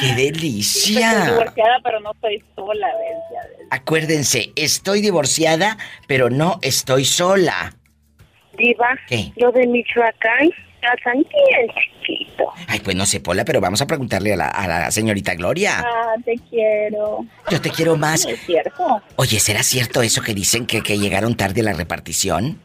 ¡Qué 0.00 0.06
Estoy 0.08 0.24
delicia! 0.24 1.26
divorciada, 1.26 1.78
pero 1.84 2.00
no 2.00 2.10
estoy 2.12 2.42
sola, 2.56 2.88
¿ves? 2.88 3.16
Ves. 3.30 3.66
Acuérdense, 3.70 4.52
estoy 4.56 5.00
divorciada, 5.00 5.78
pero 6.08 6.28
no 6.30 6.58
estoy 6.62 7.04
sola. 7.04 7.72
Diva, 8.56 8.96
¿Qué? 9.08 9.32
lo 9.36 9.52
de 9.52 9.66
Michoacán, 9.66 10.50
están 10.94 11.14
bien 11.16 11.68
chiquito. 11.74 12.44
Ay, 12.68 12.80
pues 12.80 12.94
no 12.96 13.06
sé, 13.06 13.20
Pola, 13.20 13.44
pero 13.44 13.60
vamos 13.60 13.80
a 13.82 13.86
preguntarle 13.86 14.34
a 14.34 14.36
la, 14.36 14.48
a 14.48 14.68
la 14.68 14.90
señorita 14.90 15.34
Gloria. 15.34 15.80
Ah, 15.84 16.14
te 16.24 16.36
quiero. 16.50 17.24
Yo 17.50 17.60
te 17.60 17.70
quiero 17.70 17.96
más. 17.96 18.24
Es 18.24 18.40
cierto. 18.46 19.02
Oye, 19.16 19.40
¿será 19.40 19.62
cierto 19.62 20.02
eso 20.02 20.22
que 20.22 20.34
dicen 20.34 20.66
que, 20.66 20.82
que 20.82 20.98
llegaron 20.98 21.34
tarde 21.36 21.60
a 21.62 21.64
la 21.64 21.72
repartición? 21.72 22.60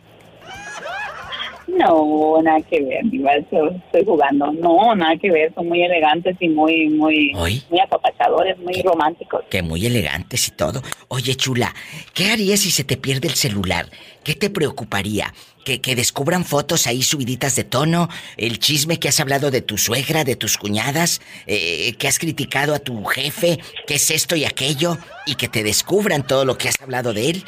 No, 1.68 2.42
nada 2.44 2.60
que 2.70 2.82
ver, 2.82 3.06
Diva, 3.06 3.32
estoy 3.34 4.04
jugando. 4.06 4.52
No, 4.52 4.94
nada 4.94 5.16
que 5.16 5.32
ver, 5.32 5.54
son 5.54 5.70
muy 5.70 5.82
elegantes 5.82 6.36
y 6.40 6.50
muy, 6.50 6.90
muy, 6.90 7.32
muy 7.34 7.80
apapachadores, 7.80 8.58
muy 8.60 8.74
¿Qué? 8.74 8.84
románticos. 8.84 9.46
Que 9.50 9.62
muy 9.62 9.86
elegantes 9.86 10.50
y 10.50 10.52
todo. 10.52 10.82
Oye, 11.08 11.34
chula, 11.36 11.74
¿qué 12.14 12.30
harías 12.32 12.60
si 12.60 12.72
se 12.72 12.84
te 12.84 12.98
pierde 12.98 13.30
el 13.30 13.36
celular? 13.36 13.86
¿Qué 14.24 14.36
te 14.36 14.50
preocuparía? 14.50 15.34
¿Que, 15.64 15.80
que 15.80 15.96
descubran 15.96 16.44
fotos 16.44 16.88
ahí 16.88 17.04
subiditas 17.04 17.56
de 17.56 17.64
tono? 17.64 18.10
¿El 18.38 18.58
chisme 18.58 19.00
que 19.00 19.10
has 19.10 19.20
hablado 19.20 19.52
de 19.52 19.62
tu 19.62 19.78
suegra, 19.78 20.24
de 20.24 20.36
tus 20.36 20.58
cuñadas? 20.58 21.22
Eh, 21.46 21.94
¿Que 22.00 22.08
has 22.08 22.18
criticado 22.18 22.74
a 22.74 22.80
tu 22.80 23.04
jefe? 23.06 23.60
¿Qué 23.86 23.96
es 23.96 24.10
esto 24.10 24.36
y 24.36 24.46
aquello? 24.46 24.98
Y 25.28 25.36
que 25.36 25.48
te 25.48 25.64
descubran 25.64 26.26
todo 26.26 26.46
lo 26.46 26.58
que 26.58 26.68
has 26.70 26.82
hablado 26.82 27.14
de 27.14 27.30
él. 27.30 27.44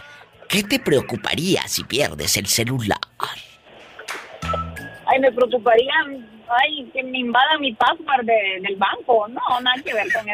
¿Qué 0.48 0.62
te 0.62 0.78
preocuparía 0.80 1.68
si 1.68 1.84
pierdes 1.86 2.38
el 2.38 2.46
celular? 2.46 3.00
Ay, 5.06 5.20
me 5.20 5.32
preocuparía, 5.32 5.94
ay, 6.50 6.90
que 6.94 7.04
me 7.04 7.20
invadan 7.20 7.62
mi 7.62 7.74
password 7.74 8.26
de- 8.26 8.60
del 8.62 8.76
banco. 8.76 9.28
No, 9.28 9.42
nada 9.62 9.82
que 9.84 9.94
ver 9.94 10.08
con 10.14 10.26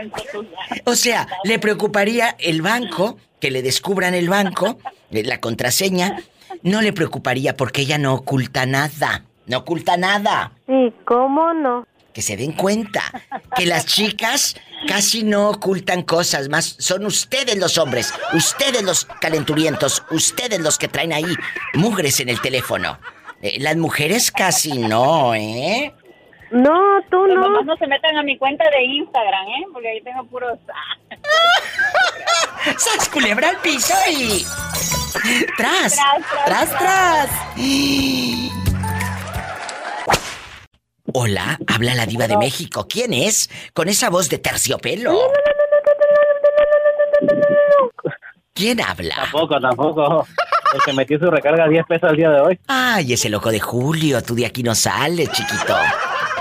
ya. 0.45 0.81
O 0.85 0.95
sea, 0.95 1.27
le 1.45 1.59
preocuparía 1.59 2.35
el 2.39 2.61
banco, 2.61 3.17
que 3.39 3.51
le 3.51 3.61
descubran 3.61 4.13
el 4.13 4.27
banco, 4.29 4.77
eh, 5.11 5.23
la 5.23 5.39
contraseña. 5.39 6.21
No 6.63 6.81
le 6.81 6.93
preocuparía 6.93 7.55
porque 7.55 7.81
ella 7.81 7.97
no 7.97 8.13
oculta 8.13 8.65
nada. 8.65 9.25
No 9.47 9.59
oculta 9.59 9.97
nada. 9.97 10.51
¿Y 10.67 10.91
cómo 11.05 11.53
no? 11.53 11.88
Que 12.13 12.21
se 12.21 12.37
den 12.37 12.54
cuenta 12.54 13.02
que 13.56 13.65
las 13.65 13.85
chicas 13.85 14.56
casi 14.87 15.23
no 15.23 15.50
ocultan 15.50 16.04
cosas, 16.04 16.50
más 16.50 16.75
son 16.79 17.06
ustedes 17.06 17.58
los 17.58 17.77
hombres, 17.77 18.13
ustedes 18.33 18.83
los 18.83 19.06
calenturientos, 19.21 20.04
ustedes 20.10 20.60
los 20.60 20.77
que 20.77 20.87
traen 20.87 21.13
ahí 21.13 21.35
mugres 21.73 22.19
en 22.19 22.29
el 22.29 22.41
teléfono. 22.41 23.00
Eh, 23.41 23.58
las 23.60 23.77
mujeres 23.77 24.31
casi 24.31 24.77
no, 24.79 25.33
¿eh? 25.33 25.93
No, 26.52 27.00
tú 27.12 27.17
Pues 27.25 27.33
no. 27.35 27.41
nomás 27.41 27.65
no 27.65 27.77
se 27.77 27.87
metan 27.87 28.17
a 28.17 28.23
mi 28.23 28.37
cuenta 28.37 28.63
de 28.75 28.83
Instagram, 28.83 29.47
¿eh? 29.47 29.65
Porque 29.71 29.89
ahí 29.89 30.02
tengo 30.02 30.25
puros... 30.25 30.58
ah, 30.73 31.15
¡Sas 32.77 33.08
culebra 33.10 33.50
al 33.50 33.58
piso 33.58 33.93
y. 34.12 34.45
¡Tras! 35.58 35.95
Tras, 35.95 36.45
¡Tras, 36.45 36.69
tras, 36.69 36.77
tras! 36.77 37.29
Hola, 41.13 41.58
habla 41.67 41.95
la 41.95 42.06
diva 42.06 42.27
de 42.27 42.37
México. 42.37 42.87
¿Quién 42.87 43.13
es? 43.13 43.50
Con 43.73 43.89
esa 43.89 44.10
voz 44.10 44.29
de 44.29 44.37
terciopelo. 44.37 45.17
¿Quién 48.54 48.81
habla? 48.81 49.15
tampoco, 49.15 49.60
tampoco. 49.60 50.27
El 50.73 50.81
que 50.85 50.93
metió 50.93 51.17
su 51.17 51.31
recarga 51.31 51.63
a 51.63 51.67
10 51.67 51.85
pesos 51.87 52.10
al 52.10 52.15
día 52.15 52.29
de 52.29 52.41
hoy. 52.41 52.60
Ay, 52.67 53.13
ese 53.13 53.29
loco 53.29 53.50
de 53.50 53.60
Julio, 53.60 54.21
tú 54.21 54.35
de 54.35 54.45
aquí 54.45 54.62
no 54.62 54.75
sales, 54.75 55.31
chiquito. 55.31 55.75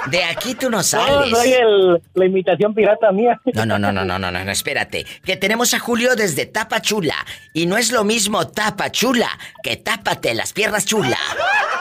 De 0.07 0.25
aquí 0.25 0.55
tú 0.55 0.71
no 0.71 0.83
sales. 0.83 1.31
No, 1.31 1.37
soy 1.37 1.53
el, 1.53 2.03
la 2.15 2.25
imitación 2.25 2.75
pirata 2.75 3.13
mía. 3.13 3.41
No, 3.55 3.67
no, 3.67 3.79
no, 3.79 3.93
no, 3.93 4.05
no, 4.05 4.19
no, 4.19 4.31
no, 4.31 4.45
no, 4.45 4.51
espérate. 4.53 5.07
Que 5.25 5.37
tenemos 5.37 5.75
a 5.75 5.79
Julio 5.79 6.15
desde 6.17 6.47
Tapachula. 6.47 7.17
Y 7.53 7.67
no 7.67 7.77
es 7.77 7.93
lo 7.93 8.05
mismo 8.05 8.47
Tapachula 8.49 9.39
que 9.63 9.77
tápate 9.77 10.35
las 10.35 10.53
piernas 10.53 10.85
chula. 10.87 11.19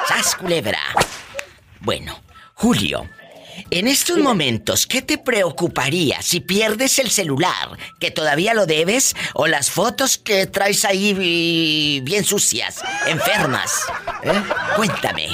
¡Sas, 0.07 0.35
culebra! 0.35 0.79
Bueno, 1.79 2.19
Julio, 2.55 3.07
en 3.69 3.87
estos 3.87 4.17
momentos, 4.17 4.87
¿qué 4.87 5.01
te 5.01 5.17
preocuparía 5.17 6.21
si 6.21 6.39
pierdes 6.39 6.99
el 6.99 7.09
celular, 7.11 7.77
que 7.99 8.11
todavía 8.11 8.53
lo 8.53 8.65
debes, 8.65 9.15
o 9.33 9.47
las 9.47 9.69
fotos 9.71 10.17
que 10.17 10.47
traes 10.47 10.85
ahí 10.85 11.15
y- 11.19 11.99
bien 12.01 12.23
sucias, 12.23 12.81
enfermas? 13.07 13.83
¿Eh? 14.23 14.33
Cuéntame. 14.75 15.29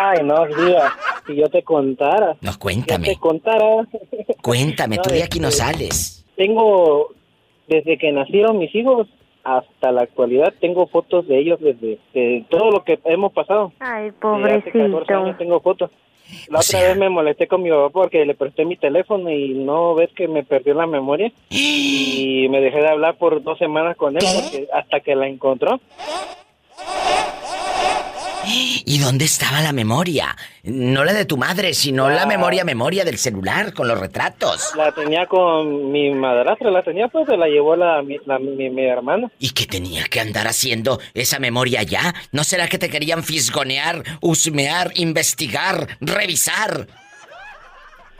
Ay, 0.00 0.18
no, 0.24 0.46
diga, 0.46 0.92
si 1.26 1.36
yo 1.36 1.48
te 1.48 1.62
contara. 1.62 2.36
No, 2.40 2.52
Yo 2.52 2.58
cuéntame. 2.58 3.08
te 3.08 3.16
contara. 3.16 3.64
Cuéntame, 4.42 4.98
tú 4.98 5.10
de 5.10 5.22
aquí 5.22 5.40
no 5.40 5.50
sales. 5.50 6.24
Tengo, 6.36 7.08
desde 7.68 7.98
que 7.98 8.12
nacieron 8.12 8.58
mis 8.58 8.74
hijos 8.74 9.08
hasta 9.44 9.90
la 9.92 10.02
actualidad, 10.02 10.54
tengo 10.60 10.86
fotos 10.86 11.26
de 11.26 11.38
ellos 11.38 11.58
desde 11.60 11.98
de 12.14 12.44
todo 12.48 12.70
lo 12.70 12.84
que 12.84 12.98
hemos 13.04 13.32
pasado. 13.32 13.72
Ay, 13.80 14.10
Desde 14.10 14.54
hace 14.54 14.70
14 14.72 15.14
años 15.14 15.38
tengo 15.38 15.60
fotos. 15.60 15.90
La 16.48 16.60
otra 16.60 16.80
vez 16.80 16.96
me 16.96 17.08
molesté 17.10 17.46
con 17.48 17.62
mi 17.62 17.68
papá 17.70 17.90
porque 17.90 18.24
le 18.24 18.34
presté 18.34 18.64
mi 18.64 18.76
teléfono 18.76 19.28
y 19.30 19.50
no 19.54 19.94
ves 19.96 20.10
que 20.14 20.28
me 20.28 20.44
perdió 20.44 20.74
la 20.74 20.86
memoria. 20.86 21.32
Y 21.50 22.48
me 22.48 22.60
dejé 22.60 22.78
de 22.78 22.88
hablar 22.88 23.18
por 23.18 23.42
dos 23.42 23.58
semanas 23.58 23.96
con 23.96 24.16
él 24.16 24.22
porque 24.34 24.68
hasta 24.72 25.00
que 25.00 25.14
la 25.14 25.26
encontró. 25.28 25.80
¿Y 28.44 28.98
dónde 28.98 29.24
estaba 29.24 29.60
la 29.60 29.72
memoria? 29.72 30.36
No 30.64 31.04
la 31.04 31.12
de 31.12 31.24
tu 31.24 31.36
madre, 31.36 31.74
sino 31.74 32.10
la 32.10 32.26
memoria, 32.26 32.64
memoria 32.64 33.04
del 33.04 33.16
celular 33.18 33.72
con 33.72 33.86
los 33.86 33.98
retratos. 34.00 34.72
La 34.76 34.92
tenía 34.92 35.26
con 35.26 35.92
mi 35.92 36.10
madrastra, 36.10 36.70
la 36.70 36.82
tenía 36.82 37.08
pues 37.08 37.26
se 37.28 37.36
la 37.36 37.46
llevó 37.46 37.76
la, 37.76 38.02
mi, 38.02 38.18
la- 38.26 38.38
mi, 38.40 38.68
mi 38.68 38.84
hermana. 38.84 39.30
¿Y 39.38 39.50
qué 39.50 39.66
tenía 39.66 40.04
que 40.04 40.20
andar 40.20 40.46
haciendo 40.48 40.98
esa 41.14 41.38
memoria 41.38 41.82
ya? 41.84 42.14
¿No 42.32 42.42
será 42.42 42.66
que 42.68 42.78
te 42.78 42.90
querían 42.90 43.22
fisgonear, 43.22 44.02
husmear, 44.20 44.90
investigar, 44.96 45.86
revisar? 46.00 46.88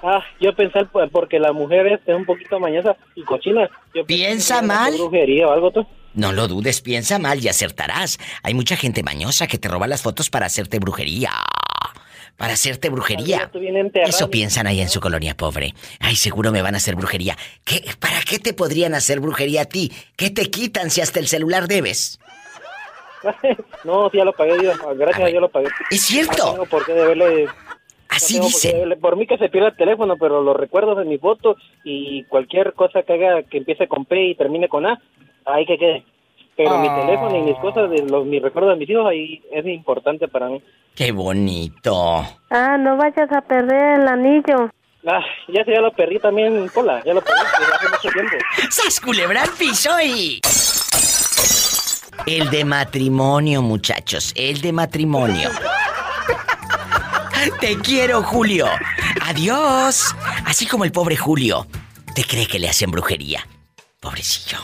Ah, 0.04 0.20
yo 0.40 0.54
pensé 0.54 0.80
porque 1.12 1.38
la 1.38 1.52
mujer 1.52 2.00
es 2.06 2.14
un 2.14 2.24
poquito 2.24 2.58
mañosa 2.60 2.96
y 3.14 3.22
cochina. 3.22 3.68
Yo 3.94 4.04
¿Piensa 4.04 4.62
mal? 4.62 4.92
brujería 4.94 5.48
o 5.48 5.52
algo 5.52 5.70
tú. 5.72 5.86
No 6.14 6.32
lo 6.32 6.46
dudes, 6.46 6.82
piensa 6.82 7.18
mal 7.18 7.42
y 7.42 7.48
acertarás. 7.48 8.18
Hay 8.42 8.54
mucha 8.54 8.76
gente 8.76 9.02
mañosa 9.02 9.46
que 9.46 9.58
te 9.58 9.68
roba 9.68 9.86
las 9.86 10.02
fotos 10.02 10.28
para 10.28 10.46
hacerte 10.46 10.78
brujería. 10.78 11.30
Para 12.36 12.54
hacerte 12.54 12.90
brujería. 12.90 13.50
Eso 13.94 14.30
piensan 14.30 14.66
ahí 14.66 14.80
en 14.80 14.88
su 14.88 15.00
colonia 15.00 15.36
pobre. 15.36 15.74
Ay, 16.00 16.16
seguro 16.16 16.50
me 16.50 16.60
van 16.60 16.74
a 16.74 16.78
hacer 16.78 16.96
brujería. 16.96 17.36
¿Qué, 17.64 17.84
¿Para 17.98 18.20
qué 18.28 18.38
te 18.38 18.52
podrían 18.52 18.94
hacer 18.94 19.20
brujería 19.20 19.62
a 19.62 19.64
ti? 19.66 19.92
¿Qué 20.16 20.30
te 20.30 20.50
quitan 20.50 20.90
si 20.90 21.00
hasta 21.00 21.20
el 21.20 21.28
celular 21.28 21.66
debes? 21.66 22.18
no, 23.84 24.10
sí, 24.10 24.18
ya 24.18 24.24
lo 24.24 24.32
pagué, 24.32 24.58
Dios. 24.58 24.76
Gracias 24.96 25.24
a 25.24 25.28
Dios 25.28 25.40
lo 25.40 25.48
pagué. 25.48 25.68
Es 25.90 26.02
cierto. 26.02 26.44
No 26.44 26.52
tengo 26.52 26.66
por 26.66 26.84
qué 26.84 26.92
deberle... 26.92 27.48
Así 28.08 28.38
no 28.38 28.44
dice. 28.44 28.74
Por 29.00 29.16
mí 29.16 29.26
que 29.26 29.38
se 29.38 29.48
pierda 29.48 29.68
el 29.68 29.76
teléfono, 29.76 30.16
pero 30.18 30.42
los 30.42 30.54
recuerdos 30.54 30.98
de 30.98 31.06
mi 31.06 31.16
foto 31.16 31.56
y 31.82 32.24
cualquier 32.24 32.74
cosa 32.74 33.02
que 33.02 33.14
haga 33.14 33.42
que 33.44 33.56
empiece 33.56 33.88
con 33.88 34.04
P 34.04 34.22
y 34.22 34.34
termine 34.34 34.68
con 34.68 34.84
A, 34.84 35.00
ahí 35.46 35.66
que 35.66 35.78
quede. 35.78 36.04
Pero 36.56 36.78
mi 36.78 36.88
Ah. 36.88 37.00
teléfono 37.00 37.36
y 37.38 37.42
mis 37.42 37.56
cosas, 37.58 37.88
de 37.90 38.02
los, 38.02 38.26
mis 38.26 38.42
recuerdos 38.42 38.74
de 38.74 38.78
mis 38.80 38.90
hijos, 38.90 39.06
ahí 39.06 39.42
es 39.52 39.66
importante 39.66 40.28
para 40.28 40.48
mí. 40.48 40.62
Qué 40.94 41.10
bonito. 41.12 42.26
Ah, 42.50 42.76
no 42.78 42.96
vayas 42.96 43.30
a 43.32 43.40
perder 43.40 44.00
el 44.00 44.08
anillo. 44.08 44.70
Ah, 45.06 45.20
ya 45.48 45.64
se 45.64 45.72
ya 45.72 45.80
lo 45.80 45.90
perdí 45.92 46.18
también, 46.18 46.70
Pola, 46.72 47.02
ya 47.04 47.14
lo 47.14 47.22
perdí 47.22 47.40
desde 47.58 47.74
hace 47.74 47.88
mucho 47.88 48.08
tiempo. 48.10 48.36
¡Sas 48.70 49.00
culebra 49.00 49.42
piso 49.58 49.90
y... 50.00 50.40
El 52.26 52.50
de 52.50 52.64
matrimonio, 52.64 53.62
muchachos. 53.62 54.32
El 54.36 54.60
de 54.60 54.72
matrimonio. 54.72 55.50
Te 57.60 57.76
quiero, 57.78 58.22
Julio. 58.22 58.66
Adiós. 59.26 60.14
Así 60.46 60.66
como 60.66 60.84
el 60.84 60.92
pobre 60.92 61.16
Julio. 61.16 61.66
¿Te 62.14 62.22
cree 62.24 62.46
que 62.46 62.58
le 62.60 62.68
hacen 62.68 62.90
brujería? 62.92 63.44
Pobrecillo. 63.98 64.58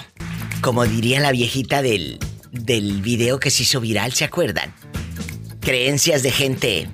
Como 0.61 0.85
diría 0.85 1.21
la 1.21 1.33
viejita 1.33 1.83
del, 1.83 2.19
del 2.51 3.01
video 3.01 3.39
que 3.39 3.51
se 3.51 3.63
hizo 3.63 3.81
viral, 3.81 4.13
¿se 4.13 4.25
acuerdan? 4.25 4.75
Creencias 5.61 6.23
de 6.23 6.31
gente. 6.31 6.89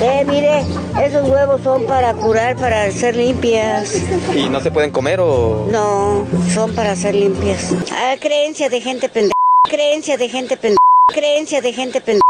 Eh, 0.00 0.24
mire, 0.26 0.60
esos 1.04 1.28
huevos 1.28 1.60
son 1.62 1.86
para 1.86 2.14
curar, 2.14 2.56
para 2.56 2.90
ser 2.90 3.16
limpias. 3.16 3.94
¿Y 4.34 4.48
no 4.48 4.60
se 4.60 4.70
pueden 4.70 4.90
comer 4.90 5.20
o...? 5.20 5.68
No, 5.70 6.26
son 6.52 6.74
para 6.74 6.96
ser 6.96 7.14
limpias. 7.14 7.72
Ah, 7.92 8.14
creencia 8.20 8.68
de 8.68 8.80
gente 8.80 9.08
pendeja. 9.08 9.32
Creencia 9.68 10.16
de 10.16 10.28
gente 10.28 10.56
pendeja. 10.56 10.78
Creencia 11.12 11.60
de 11.60 11.72
gente 11.72 12.00
pendeja. 12.00 12.22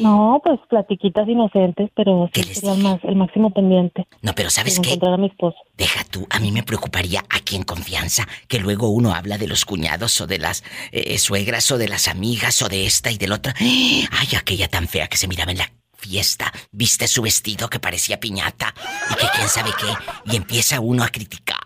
No, 0.00 0.40
pues 0.42 0.60
platiquitas 0.68 1.28
inocentes, 1.28 1.90
pero 1.94 2.30
sí 2.32 2.42
sería 2.42 2.72
el, 2.72 2.82
más, 2.82 3.00
el 3.04 3.16
máximo 3.16 3.52
pendiente. 3.52 4.06
No, 4.22 4.34
pero 4.34 4.50
¿sabes 4.50 4.78
qué? 4.80 4.90
encontrar 4.90 5.14
a 5.14 5.16
mi 5.16 5.26
esposo. 5.26 5.56
Deja 5.76 6.04
tú, 6.04 6.26
a 6.30 6.38
mí 6.38 6.52
me 6.52 6.62
preocuparía 6.62 7.24
aquí 7.28 7.56
en 7.56 7.64
confianza 7.64 8.26
que 8.46 8.60
luego 8.60 8.90
uno 8.90 9.12
habla 9.12 9.38
de 9.38 9.48
los 9.48 9.64
cuñados 9.64 10.20
o 10.20 10.26
de 10.26 10.38
las 10.38 10.62
eh, 10.92 11.18
suegras 11.18 11.70
o 11.72 11.78
de 11.78 11.88
las 11.88 12.08
amigas 12.08 12.62
o 12.62 12.68
de 12.68 12.86
esta 12.86 13.10
y 13.10 13.18
del 13.18 13.32
otra. 13.32 13.54
Ay, 13.58 14.28
aquella 14.36 14.68
tan 14.68 14.86
fea 14.86 15.08
que 15.08 15.16
se 15.16 15.28
miraba 15.28 15.52
en 15.52 15.58
la 15.58 15.72
fiesta, 15.96 16.52
viste 16.70 17.08
su 17.08 17.22
vestido 17.22 17.68
que 17.68 17.80
parecía 17.80 18.20
piñata 18.20 18.72
y 19.10 19.14
que 19.16 19.26
quién 19.34 19.48
sabe 19.48 19.70
qué, 19.78 20.32
y 20.32 20.36
empieza 20.36 20.78
uno 20.78 21.02
a 21.02 21.08
criticar 21.08 21.58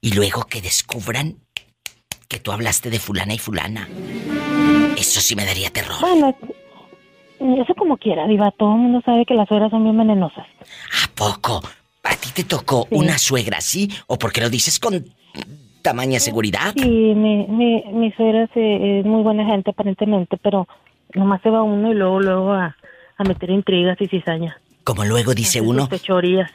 y 0.00 0.12
luego 0.12 0.44
que 0.44 0.60
descubran 0.60 1.36
que 2.28 2.38
tú 2.38 2.52
hablaste 2.52 2.90
de 2.90 2.98
fulana 2.98 3.34
y 3.34 3.38
fulana. 3.38 3.88
Eso 4.96 5.20
sí 5.20 5.34
me 5.34 5.44
daría 5.44 5.70
terror. 5.70 6.00
Bueno, 6.00 6.36
eso 7.40 7.74
como 7.74 7.96
quiera, 7.96 8.26
Diva. 8.26 8.50
Todo 8.52 8.74
el 8.74 8.80
mundo 8.80 9.00
sabe 9.04 9.24
que 9.24 9.34
las 9.34 9.48
suegras 9.48 9.70
son 9.70 9.84
bien 9.84 9.96
venenosas. 9.96 10.46
¿A 11.04 11.14
poco? 11.14 11.62
¿A 12.02 12.16
ti 12.16 12.30
te 12.34 12.44
tocó 12.44 12.86
una 12.90 13.18
suegra 13.18 13.58
así 13.58 13.90
o 14.06 14.18
porque 14.18 14.40
lo 14.40 14.50
dices 14.50 14.78
con 14.78 15.04
tamaña 15.82 16.18
seguridad? 16.18 16.72
Sí, 16.74 16.88
mi, 16.88 17.46
mi, 17.46 17.82
mi 17.92 18.12
suegra 18.12 18.44
es, 18.44 18.50
es 18.54 19.04
muy 19.04 19.22
buena 19.22 19.44
gente 19.44 19.70
aparentemente, 19.70 20.36
pero 20.38 20.66
nomás 21.14 21.42
se 21.42 21.50
va 21.50 21.62
uno 21.62 21.90
y 21.90 21.94
luego, 21.94 22.20
luego 22.20 22.52
a, 22.52 22.76
a 23.16 23.24
meter 23.24 23.50
intrigas 23.50 24.00
y 24.00 24.08
cizaña. 24.08 24.58
Como 24.84 25.04
luego 25.04 25.34
dice 25.34 25.60
uno, 25.60 25.88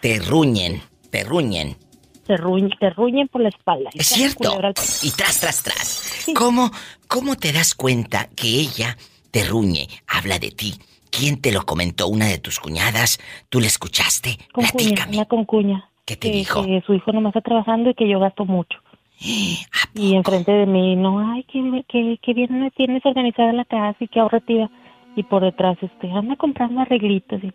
te 0.01 0.19
ruñen, 0.19 0.81
te 1.11 1.23
ruñen. 1.23 1.77
Te, 2.25 2.37
ruñ, 2.37 2.69
te 2.79 2.89
ruñen 2.89 3.27
por 3.27 3.41
la 3.41 3.49
espalda. 3.49 3.91
Es 3.93 4.07
cierto. 4.07 4.59
Y 5.03 5.11
tras, 5.11 5.39
tras, 5.39 5.61
tras. 5.61 6.25
¿Cómo, 6.35 6.71
¿Cómo 7.07 7.35
te 7.35 7.53
das 7.53 7.75
cuenta 7.75 8.27
que 8.35 8.47
ella 8.47 8.97
te 9.35 9.43
ruñe, 9.43 9.89
habla 10.07 10.39
de 10.39 10.49
ti? 10.49 10.75
¿Quién 11.11 11.41
te 11.41 11.51
lo 11.51 11.65
comentó? 11.65 12.07
¿Una 12.07 12.27
de 12.27 12.37
tus 12.37 12.57
cuñadas? 12.57 13.19
¿Tú 13.49 13.59
le 13.59 13.67
escuchaste? 13.67 14.37
Con 14.53 14.63
cuña, 14.67 15.09
una 15.11 15.25
con 15.25 15.43
cuña. 15.43 15.89
¿Qué 16.05 16.15
te 16.15 16.31
que, 16.31 16.37
dijo? 16.37 16.63
que 16.63 16.81
su 16.87 16.93
hijo 16.93 17.11
nomás 17.11 17.35
está 17.35 17.41
trabajando 17.41 17.89
y 17.89 17.95
que 17.95 18.07
yo 18.07 18.17
gasto 18.21 18.45
mucho. 18.45 18.79
Y 19.93 20.15
enfrente 20.15 20.51
de 20.53 20.65
mí, 20.65 20.95
no, 20.95 21.19
ay, 21.33 21.43
que, 21.43 21.83
que, 21.89 22.17
que 22.21 22.33
bien 22.33 22.61
me 22.61 22.71
tienes 22.71 23.05
organizada 23.05 23.51
la 23.51 23.65
casa 23.65 23.97
y 23.99 24.07
que 24.07 24.21
ahorrativa. 24.21 24.69
Y 25.17 25.23
por 25.23 25.43
detrás, 25.43 25.77
este, 25.81 26.11
anda 26.11 26.37
comprando 26.37 26.79
arreglitos 26.79 27.41
y, 27.43 27.51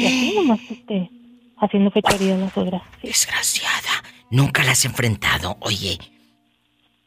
y 0.00 0.06
así 0.06 0.32
nomás, 0.36 0.60
este, 0.70 1.10
haciendo 1.58 1.90
fechorías 1.90 2.40
la 2.40 2.48
suegra. 2.48 2.82
Desgraciada. 3.02 4.02
Nunca 4.30 4.64
la 4.64 4.72
has 4.72 4.84
enfrentado. 4.86 5.58
Oye, 5.60 5.98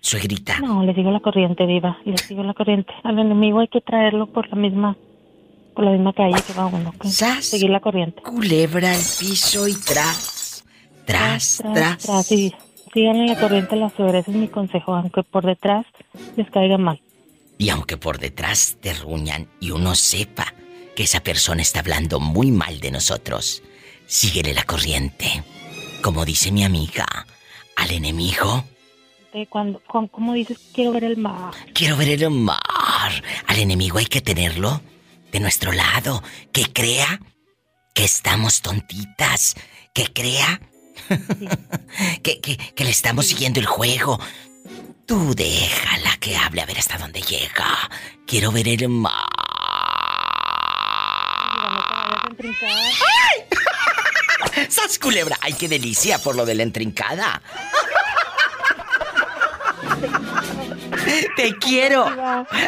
suegrita. 0.02 0.60
No, 0.60 0.84
le 0.84 0.94
sigo 0.94 1.12
la 1.12 1.22
corriente, 1.22 1.66
viva, 1.66 1.98
le 2.04 2.18
sigo 2.18 2.44
la 2.44 2.54
corriente. 2.54 2.92
Al 3.04 3.18
enemigo 3.18 3.60
hay 3.60 3.68
que 3.70 3.80
traerlo 3.80 4.28
por 4.28 4.50
la 4.50 4.56
misma, 4.56 4.98
por 5.74 5.86
la 5.86 5.92
misma 5.92 6.12
calle 6.14 6.36
que 6.46 6.54
va 6.54 6.66
uno. 6.66 6.94
que 7.00 7.08
Seguir 7.08 7.70
la 7.70 7.80
corriente. 7.80 8.22
Culebra 8.22 8.92
al 8.92 9.02
piso 9.20 9.68
y 9.68 9.74
tras. 9.74 10.66
Tras, 11.06 11.58
tras. 11.58 11.74
Tras, 11.74 11.98
tras, 12.00 12.26
sí. 12.26 12.54
Síganle 12.94 13.28
la 13.28 13.40
corriente 13.40 13.76
a 13.76 13.78
la 13.78 13.90
suegra, 13.90 14.20
ese 14.20 14.32
es 14.32 14.38
mi 14.38 14.50
consejo, 14.50 14.94
aunque 14.94 15.24
por 15.24 15.46
detrás 15.46 15.86
les 16.36 16.50
caiga 16.50 16.78
mal. 16.78 17.00
Y 17.58 17.70
aunque 17.70 17.96
por 17.96 18.20
detrás 18.20 18.78
te 18.82 18.94
ruñan 18.94 19.48
y 19.62 19.72
uno 19.72 19.96
sepa 19.96 20.54
que 20.96 21.04
esa 21.04 21.22
persona 21.22 21.62
está 21.62 21.80
hablando 21.80 22.20
muy 22.20 22.52
mal 22.52 22.82
de 22.82 22.92
nosotros, 22.92 23.64
síguele 24.08 24.54
la 24.54 24.64
corriente. 24.64 25.44
Como 26.02 26.26
dice 26.26 26.52
mi 26.52 26.66
amiga, 26.66 27.06
al 27.78 27.92
enemigo, 27.92 28.66
De 29.34 29.48
cuando, 29.48 29.82
con- 29.88 30.08
¿Cómo 30.10 30.34
dices? 30.34 30.58
Quiero 30.74 30.92
ver 30.92 31.06
el 31.06 31.18
mar. 31.18 31.54
quiero 31.74 31.96
ver 31.98 32.10
el 32.10 32.30
mar. 32.30 32.60
Al 33.48 33.60
enemigo 33.60 33.98
hay 33.98 34.06
que 34.06 34.22
tenerlo 34.22 34.82
de 35.32 35.40
nuestro 35.40 35.72
lado. 35.72 36.22
Que 36.52 36.66
crea 36.72 37.20
que 37.94 38.04
estamos 38.04 38.62
tontitas. 38.62 39.56
Que 39.94 40.12
crea 40.12 40.60
que, 42.24 42.40
que, 42.42 42.58
que 42.58 42.84
le 42.84 42.90
estamos 42.90 43.28
siguiendo 43.28 43.60
el 43.60 43.66
juego. 43.66 44.20
Tú 45.06 45.34
déjala 45.36 46.18
que 46.18 46.36
hable 46.38 46.62
a 46.62 46.66
ver 46.66 46.80
hasta 46.80 46.98
dónde 46.98 47.22
llega. 47.22 47.90
Quiero 48.28 48.52
ver 48.52 48.68
el 48.68 48.88
mar. 48.90 49.14
¡Sas 54.70 55.00
culebra! 55.00 55.38
¡Ay, 55.42 55.54
qué 55.54 55.68
delicia 55.68 56.20
por 56.20 56.36
lo 56.36 56.46
de 56.46 56.56
la 56.56 56.64
entrincada! 56.64 57.42
¡Te 61.36 61.56
quiero! 61.58 62.06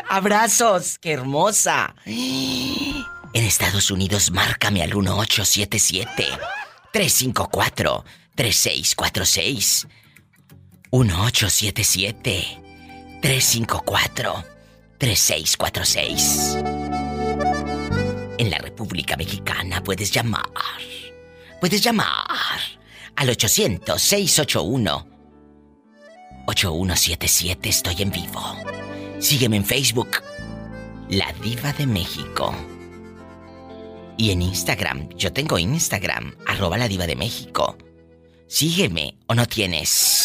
¡Abrazos! 0.10 0.98
¡Qué 1.00 1.12
hermosa! 1.14 1.96
En 2.06 3.04
Estados 3.34 3.92
Unidos, 3.92 4.32
márcame 4.32 4.84
al 4.84 4.96
1877 4.96 6.28
354 6.92 8.06
3646 8.36 9.88
1877 10.92 12.62
354 13.22 14.46
3646 14.98 16.58
En 18.38 18.50
la 18.50 18.58
República 18.60 19.18
Mexicana 19.18 19.84
puedes 19.84 20.12
llamar. 20.12 20.50
Puedes 21.60 21.82
llamar 21.82 22.60
al 23.16 23.30
800 23.30 24.02
681 24.02 25.13
8177 26.46 27.70
estoy 27.70 28.02
en 28.02 28.12
vivo. 28.12 28.42
Sígueme 29.20 29.58
en 29.58 29.66
Facebook, 29.66 30.10
La 31.10 31.34
Diva 31.42 31.74
de 31.74 31.88
México. 31.88 32.54
Y 34.18 34.32
en 34.32 34.42
Instagram, 34.42 35.10
yo 35.18 35.34
tengo 35.34 35.58
Instagram, 35.58 36.36
arroba 36.46 36.78
La 36.78 36.88
Diva 36.88 37.08
de 37.08 37.16
México. 37.16 37.78
Sígueme 38.48 39.18
o 39.28 39.36
no 39.36 39.46
tienes. 39.46 40.24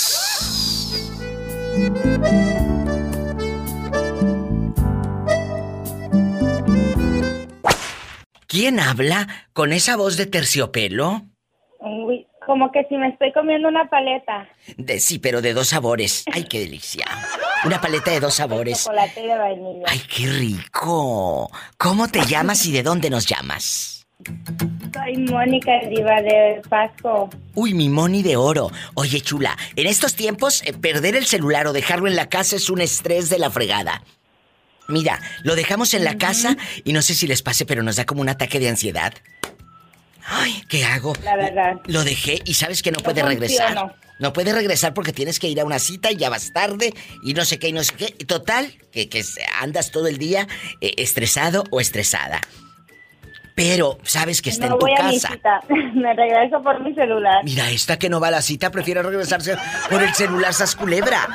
¿Quién 8.47 8.81
habla 8.81 9.29
con 9.53 9.73
esa 9.73 9.97
voz 9.97 10.17
de 10.17 10.27
terciopelo? 10.27 11.23
Uy, 11.81 12.27
como 12.49 12.73
que 12.73 12.83
si 12.89 12.97
me 12.97 13.09
estoy 13.09 13.31
comiendo 13.33 13.69
una 13.69 13.91
paleta. 13.91 14.49
De, 14.79 14.99
sí, 15.01 15.19
pero 15.19 15.43
de 15.43 15.53
dos 15.53 15.69
sabores. 15.69 16.25
¡Ay, 16.33 16.45
qué 16.45 16.61
delicia! 16.61 17.05
Una 17.67 17.79
paleta 17.79 18.11
de 18.11 18.21
dos 18.21 18.35
sabores. 18.35 18.85
Chocolate 18.85 19.23
y 19.23 19.27
de 19.27 19.37
vainilla. 19.37 19.85
¡Ay, 19.87 20.01
qué 20.09 20.27
rico! 20.29 21.51
¿Cómo 21.77 22.09
te 22.09 22.25
llamas 22.25 22.65
y 22.65 22.73
de 22.73 22.83
dónde 22.83 23.11
nos 23.11 23.27
llamas? 23.27 24.07
Soy 24.95 25.19
Mónica 25.31 25.73
Diva 25.91 26.23
de 26.23 26.63
Pasco. 26.71 27.29
Uy, 27.55 27.75
mi 27.75 27.91
Moni 27.91 28.23
de 28.23 28.37
oro. 28.37 28.71
Oye, 28.95 29.21
chula, 29.21 29.55
en 29.77 29.87
estos 29.87 30.15
tiempos, 30.15 30.63
eh, 30.65 30.73
perder 30.73 31.17
el 31.17 31.27
celular 31.27 31.67
o 31.67 31.75
dejarlo 31.75 32.09
en 32.09 32.17
la 32.17 32.31
casa 32.31 32.57
es 32.57 32.71
un 32.71 32.81
estrés 32.81 33.29
de 33.29 33.39
la 33.39 33.51
fregada. 33.51 34.03
Mira, 34.89 35.21
lo 35.43 35.55
dejamos 35.55 35.93
en 35.93 36.03
la 36.03 36.17
casa 36.17 36.57
y 36.83 36.95
no 36.95 37.03
sé 37.03 37.13
si 37.13 37.27
les 37.27 37.43
pase, 37.43 37.67
pero 37.67 37.83
nos 37.83 37.97
da 37.97 38.07
como 38.07 38.23
un 38.23 38.31
ataque 38.31 38.59
de 38.59 38.71
ansiedad. 38.71 39.13
Ay, 40.31 40.63
¿qué 40.69 40.85
hago? 40.85 41.15
La 41.25 41.37
verdad. 41.37 41.75
Lo 41.87 42.05
dejé 42.05 42.43
y 42.45 42.55
sabes 42.55 42.83
que 42.83 42.91
no 42.91 42.99
No 42.99 43.05
puede 43.05 43.23
regresar. 43.23 43.97
No 44.19 44.33
puede 44.33 44.53
regresar 44.53 44.95
porque 44.95 45.13
tienes 45.13 45.39
que 45.39 45.49
ir 45.49 45.61
a 45.61 45.65
una 45.65 45.79
cita 45.79 46.11
y 46.11 46.17
ya 46.17 46.29
vas 46.29 46.53
tarde 46.53 46.93
y 47.23 47.35
no 47.35 47.45
sé 47.45 47.59
qué 47.59 47.69
y 47.69 47.73
no 47.73 47.85
sé 47.85 47.95
qué. 47.95 48.15
Y 48.19 48.25
Total, 48.25 48.77
que, 48.91 49.09
que 49.09 49.25
andas 49.61 49.91
todo 49.91 50.09
el 50.09 50.19
día 50.19 50.47
eh, 50.81 50.95
estresado 50.99 51.65
o 51.71 51.81
estresada. 51.81 52.41
Pero 53.59 53.99
sabes 54.05 54.41
que 54.41 54.51
está 54.51 54.69
no 54.69 54.75
en 54.75 54.79
tu 54.79 54.87
voy 54.87 54.95
a 54.97 55.03
mi 55.03 55.15
casa. 55.15 55.33
cita. 55.33 55.61
Me 55.95 56.15
regreso 56.15 56.63
por 56.63 56.81
mi 56.81 56.95
celular. 56.95 57.43
Mira, 57.43 57.69
esta 57.73 57.99
que 57.99 58.09
no 58.09 58.21
va 58.21 58.29
a 58.29 58.31
la 58.31 58.41
cita 58.41 58.71
prefiere 58.71 59.03
regresarse 59.03 59.57
por 59.91 60.01
el 60.01 60.15
celular 60.15 60.55
sas 60.55 60.77
culebra. 60.77 61.27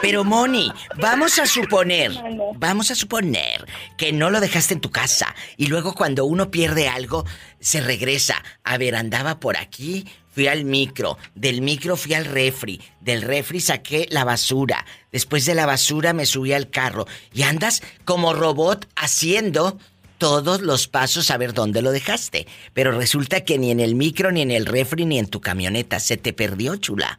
Pero 0.00 0.24
Moni, 0.24 0.72
vamos 0.96 1.38
a 1.38 1.44
suponer, 1.44 2.12
vamos 2.54 2.90
a 2.90 2.94
suponer 2.94 3.66
que 3.98 4.10
no 4.12 4.30
lo 4.30 4.40
dejaste 4.40 4.72
en 4.72 4.80
tu 4.80 4.90
casa 4.90 5.34
y 5.58 5.66
luego 5.66 5.94
cuando 5.94 6.24
uno 6.24 6.50
pierde 6.50 6.88
algo 6.88 7.26
se 7.60 7.82
regresa. 7.82 8.42
A 8.64 8.78
ver, 8.78 8.94
andaba 8.94 9.38
por 9.38 9.58
aquí, 9.58 10.06
fui 10.30 10.48
al 10.48 10.64
micro, 10.64 11.18
del 11.34 11.60
micro 11.60 11.96
fui 11.96 12.14
al 12.14 12.24
refri, 12.24 12.80
del 13.00 13.20
refri 13.20 13.60
saqué 13.60 14.06
la 14.10 14.24
basura, 14.24 14.86
después 15.12 15.44
de 15.44 15.54
la 15.54 15.66
basura 15.66 16.12
me 16.12 16.24
subí 16.24 16.52
al 16.52 16.70
carro 16.70 17.06
y 17.32 17.42
andas 17.42 17.82
como 18.04 18.32
robot 18.32 18.86
haciendo 18.96 19.78
todos 20.18 20.60
los 20.60 20.88
pasos 20.88 21.30
a 21.30 21.36
ver 21.36 21.52
dónde 21.52 21.82
lo 21.82 21.90
dejaste. 21.92 22.46
Pero 22.72 22.92
resulta 22.92 23.42
que 23.44 23.58
ni 23.58 23.70
en 23.70 23.80
el 23.80 23.94
micro, 23.94 24.32
ni 24.32 24.42
en 24.42 24.50
el 24.50 24.66
refri, 24.66 25.04
ni 25.04 25.18
en 25.18 25.28
tu 25.28 25.40
camioneta 25.40 26.00
se 26.00 26.16
te 26.16 26.32
perdió, 26.32 26.76
chula. 26.76 27.18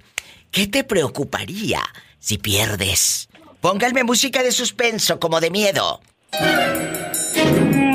¿Qué 0.52 0.68
te 0.68 0.84
preocuparía 0.84 1.82
si 2.20 2.38
pierdes? 2.38 3.30
Pónganme 3.62 4.04
música 4.04 4.44
de 4.44 4.52
suspenso, 4.52 5.20
como 5.20 5.40
de 5.40 5.52
miedo. 5.52 6.00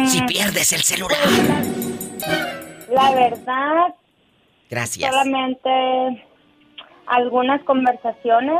Si 0.07 0.22
pierdes 0.22 0.72
el 0.72 0.82
celular. 0.82 1.18
La 2.90 3.12
verdad, 3.12 3.94
Gracias. 4.68 5.11
solamente 5.11 6.26
algunas 7.07 7.62
conversaciones, 7.64 8.59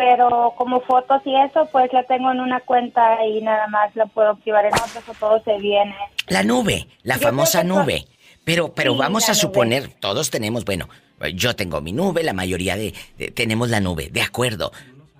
pero 0.00 0.54
como 0.56 0.80
fotos 0.80 1.20
y 1.26 1.36
eso, 1.36 1.68
pues 1.70 1.92
la 1.92 2.02
tengo 2.04 2.30
en 2.32 2.40
una 2.40 2.60
cuenta 2.60 3.22
y 3.26 3.42
nada 3.42 3.66
más 3.66 3.94
la 3.94 4.06
puedo 4.06 4.30
activar 4.30 4.64
en 4.64 4.72
otras 4.72 5.06
o 5.06 5.12
todo 5.12 5.42
se 5.44 5.58
viene. 5.58 5.94
La 6.28 6.42
nube, 6.42 6.86
la 7.02 7.16
Yo 7.16 7.20
famosa 7.28 7.62
nube. 7.64 8.06
Pero, 8.44 8.72
pero 8.72 8.94
Sí, 8.94 8.98
vamos 8.98 9.24
a 9.28 9.32
nube. 9.32 9.40
suponer, 9.40 9.88
todos 10.00 10.30
tenemos, 10.30 10.64
bueno, 10.64 10.88
yo 11.34 11.54
tengo 11.54 11.82
mi 11.82 11.92
nube, 11.92 12.22
la 12.22 12.32
mayoría 12.32 12.76
de, 12.76 12.94
de- 13.18 13.30
tenemos 13.30 13.68
la 13.68 13.80
nube, 13.80 14.08
de 14.10 14.22
acuerdo. 14.22 14.72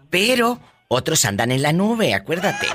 Pero 0.08 0.58
otros 0.88 1.26
andan 1.26 1.52
en 1.52 1.60
la 1.60 1.74
nube, 1.74 2.14
acuérdate. 2.14 2.66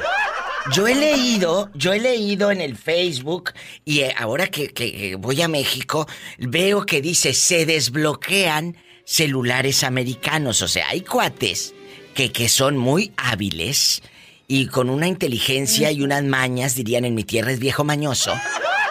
Yo 0.73 0.87
he 0.87 0.93
leído, 0.93 1.71
yo 1.73 1.91
he 1.93 1.99
leído 1.99 2.51
en 2.51 2.61
el 2.61 2.75
Facebook 2.77 3.51
y 3.83 4.01
eh, 4.01 4.13
ahora 4.17 4.45
que, 4.47 4.67
que 4.69 5.15
voy 5.15 5.41
a 5.41 5.47
México, 5.47 6.07
veo 6.37 6.85
que 6.85 7.01
dice 7.01 7.33
se 7.33 7.65
desbloquean 7.65 8.75
celulares 9.05 9.83
americanos. 9.83 10.61
O 10.63 10.67
sea, 10.67 10.89
hay 10.89 11.01
cuates 11.01 11.74
que, 12.15 12.31
que 12.31 12.49
son 12.49 12.77
muy 12.77 13.11
hábiles 13.17 14.01
y 14.47 14.67
con 14.67 14.89
una 14.89 15.07
inteligencia 15.07 15.91
y 15.91 16.01
unas 16.01 16.23
mañas, 16.23 16.75
dirían 16.75 17.05
en 17.05 17.13
mi 17.15 17.23
tierra 17.23 17.51
es 17.51 17.59
viejo 17.59 17.83
mañoso, 17.83 18.33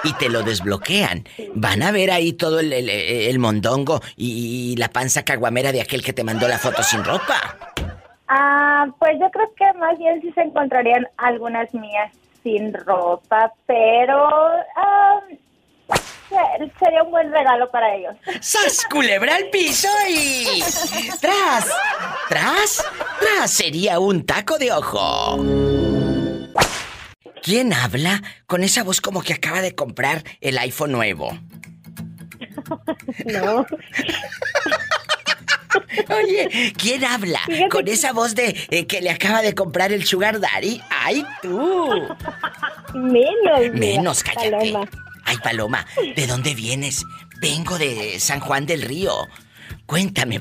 y 0.05 0.13
te 0.15 0.29
lo 0.29 0.43
desbloquean. 0.43 1.25
Van 1.55 1.83
a 1.83 1.91
ver 1.91 2.11
ahí 2.11 2.33
todo 2.35 2.61
el, 2.61 2.73
el- 2.73 3.39
mondongo 3.39 4.01
y, 4.17 4.73
y 4.73 4.77
la 4.77 4.89
panza 4.91 5.25
caguamera 5.25 5.73
de 5.73 5.81
aquel 5.81 6.03
que 6.03 6.13
te 6.13 6.23
mandó 6.25 6.47
la 6.49 6.59
foto 6.59 6.83
sin 6.83 7.03
ropa. 7.05 7.57
Ah, 8.29 8.87
pues 8.99 9.13
yo 9.21 9.31
creo 9.31 9.47
que 9.57 9.79
más 9.79 9.99
bien 9.99 10.21
sí 10.21 10.31
se 10.35 10.43
encontrarían 10.43 11.07
algunas 11.17 11.73
mías 11.73 12.13
sin 12.43 12.75
ropa, 12.75 13.53
pero 13.67 14.29
se- 14.77 15.39
sería 16.79 17.03
un 17.03 17.11
buen 17.11 17.33
regalo 17.33 17.71
para 17.71 17.95
ellos. 17.95 18.15
¡Sas, 18.41 18.85
culebra 18.91 19.37
al 19.37 19.51
piso 19.51 19.89
y... 20.09 20.63
¡Tras! 21.21 21.67
¡Tras! 22.29 22.85
¡Tras! 23.21 23.51
Sería 23.51 23.99
un 23.99 24.25
taco 24.25 24.59
de 24.59 24.73
ojo. 24.73 25.39
¿Quién 27.43 27.73
habla 27.73 28.23
con 28.47 28.65
esa 28.65 28.83
voz 28.83 29.01
como 29.01 29.23
que 29.23 29.35
acaba 29.35 29.61
de 29.61 29.75
comprar 29.75 30.23
el 30.41 30.57
iPhone 30.59 30.93
nuevo? 30.93 31.39
No. 33.27 33.67
Oye, 36.09 36.73
¿quién 36.77 37.05
habla 37.05 37.41
con 37.71 37.87
esa 37.89 38.13
voz 38.13 38.35
de 38.35 38.57
eh, 38.71 38.87
que 38.87 39.01
le 39.01 39.11
acaba 39.11 39.43
de 39.43 39.55
comprar 39.55 39.93
el 39.93 40.05
Sugar 40.05 40.41
Daddy? 40.41 40.81
¡Ay, 40.89 41.25
tú! 41.43 41.91
Menos. 42.95 43.73
Menos, 43.73 44.23
cállate. 44.23 44.73
Ay, 45.25 45.37
Paloma, 45.43 45.87
¿de 46.17 46.27
dónde 46.27 46.55
vienes? 46.55 47.05
Vengo 47.41 47.79
de 47.79 48.19
San 48.21 48.41
Juan 48.41 48.67
del 48.67 48.83
Río. 48.83 49.13
Cuéntame, 49.87 50.41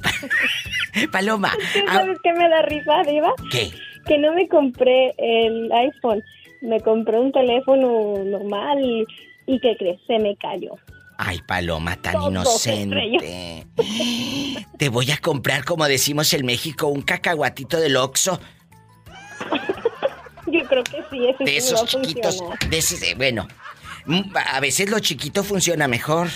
Paloma. 1.11 1.53
¿Sabes 1.87 2.17
qué 2.23 2.33
me 2.33 2.49
da 2.49 2.61
risa, 2.63 3.03
Diva? 3.07 3.33
¿Qué? 3.51 3.71
Que 4.05 4.17
no 4.17 4.33
me 4.33 4.47
compré 4.47 5.13
el 5.17 5.71
iPhone. 5.71 6.23
Me 6.61 6.79
compré 6.81 7.19
un 7.19 7.31
teléfono 7.31 8.23
normal 8.23 8.79
y, 8.83 9.05
y 9.47 9.59
¿qué 9.59 9.75
crees? 9.77 9.99
Se 10.07 10.17
me 10.19 10.35
cayó. 10.37 10.75
Ay, 11.17 11.41
Paloma, 11.45 11.95
tan 11.97 12.21
inocente. 12.23 13.65
Te 14.77 14.89
voy 14.89 15.11
a 15.11 15.17
comprar, 15.17 15.63
como 15.65 15.85
decimos 15.85 16.33
en 16.33 16.45
México, 16.45 16.87
un 16.87 17.01
cacahuatito 17.01 17.79
del 17.79 17.95
Oxxo. 17.97 18.39
Yo 20.47 20.59
creo 20.67 20.83
que 20.83 21.03
sí, 21.09 21.27
ese 21.27 21.43
De 21.43 21.51
sí 21.51 21.57
esos 21.57 21.85
chiquitos. 21.85 22.43
De 22.69 22.77
ese, 22.77 23.11
eh, 23.11 23.15
bueno, 23.15 23.47
a 24.35 24.59
veces 24.59 24.89
lo 24.89 24.99
chiquito 24.99 25.43
funciona 25.43 25.87
mejor. 25.87 26.29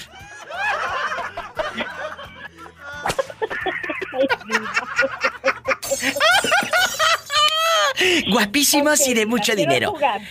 Guapísimos 8.29 9.07
y 9.07 9.13
de 9.13 9.25
mucho 9.25 9.55
dinero. 9.55 9.91
jugar. 9.91 10.21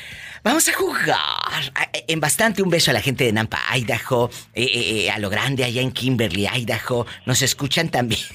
Vamos 0.42 0.68
a 0.68 0.72
jugar. 0.72 1.72
Eh, 1.92 2.04
En 2.08 2.20
bastante 2.20 2.62
un 2.62 2.70
beso 2.70 2.90
a 2.90 2.94
la 2.94 3.00
gente 3.00 3.24
de 3.24 3.32
Nampa, 3.32 3.58
Idaho, 3.76 4.30
eh, 4.54 4.62
eh, 4.62 5.04
eh, 5.06 5.10
a 5.10 5.18
lo 5.18 5.28
grande 5.28 5.64
allá 5.64 5.82
en 5.82 5.90
Kimberly, 5.90 6.46
Idaho. 6.46 7.06
Nos 7.26 7.42
escuchan 7.42 7.88
también. 7.88 8.20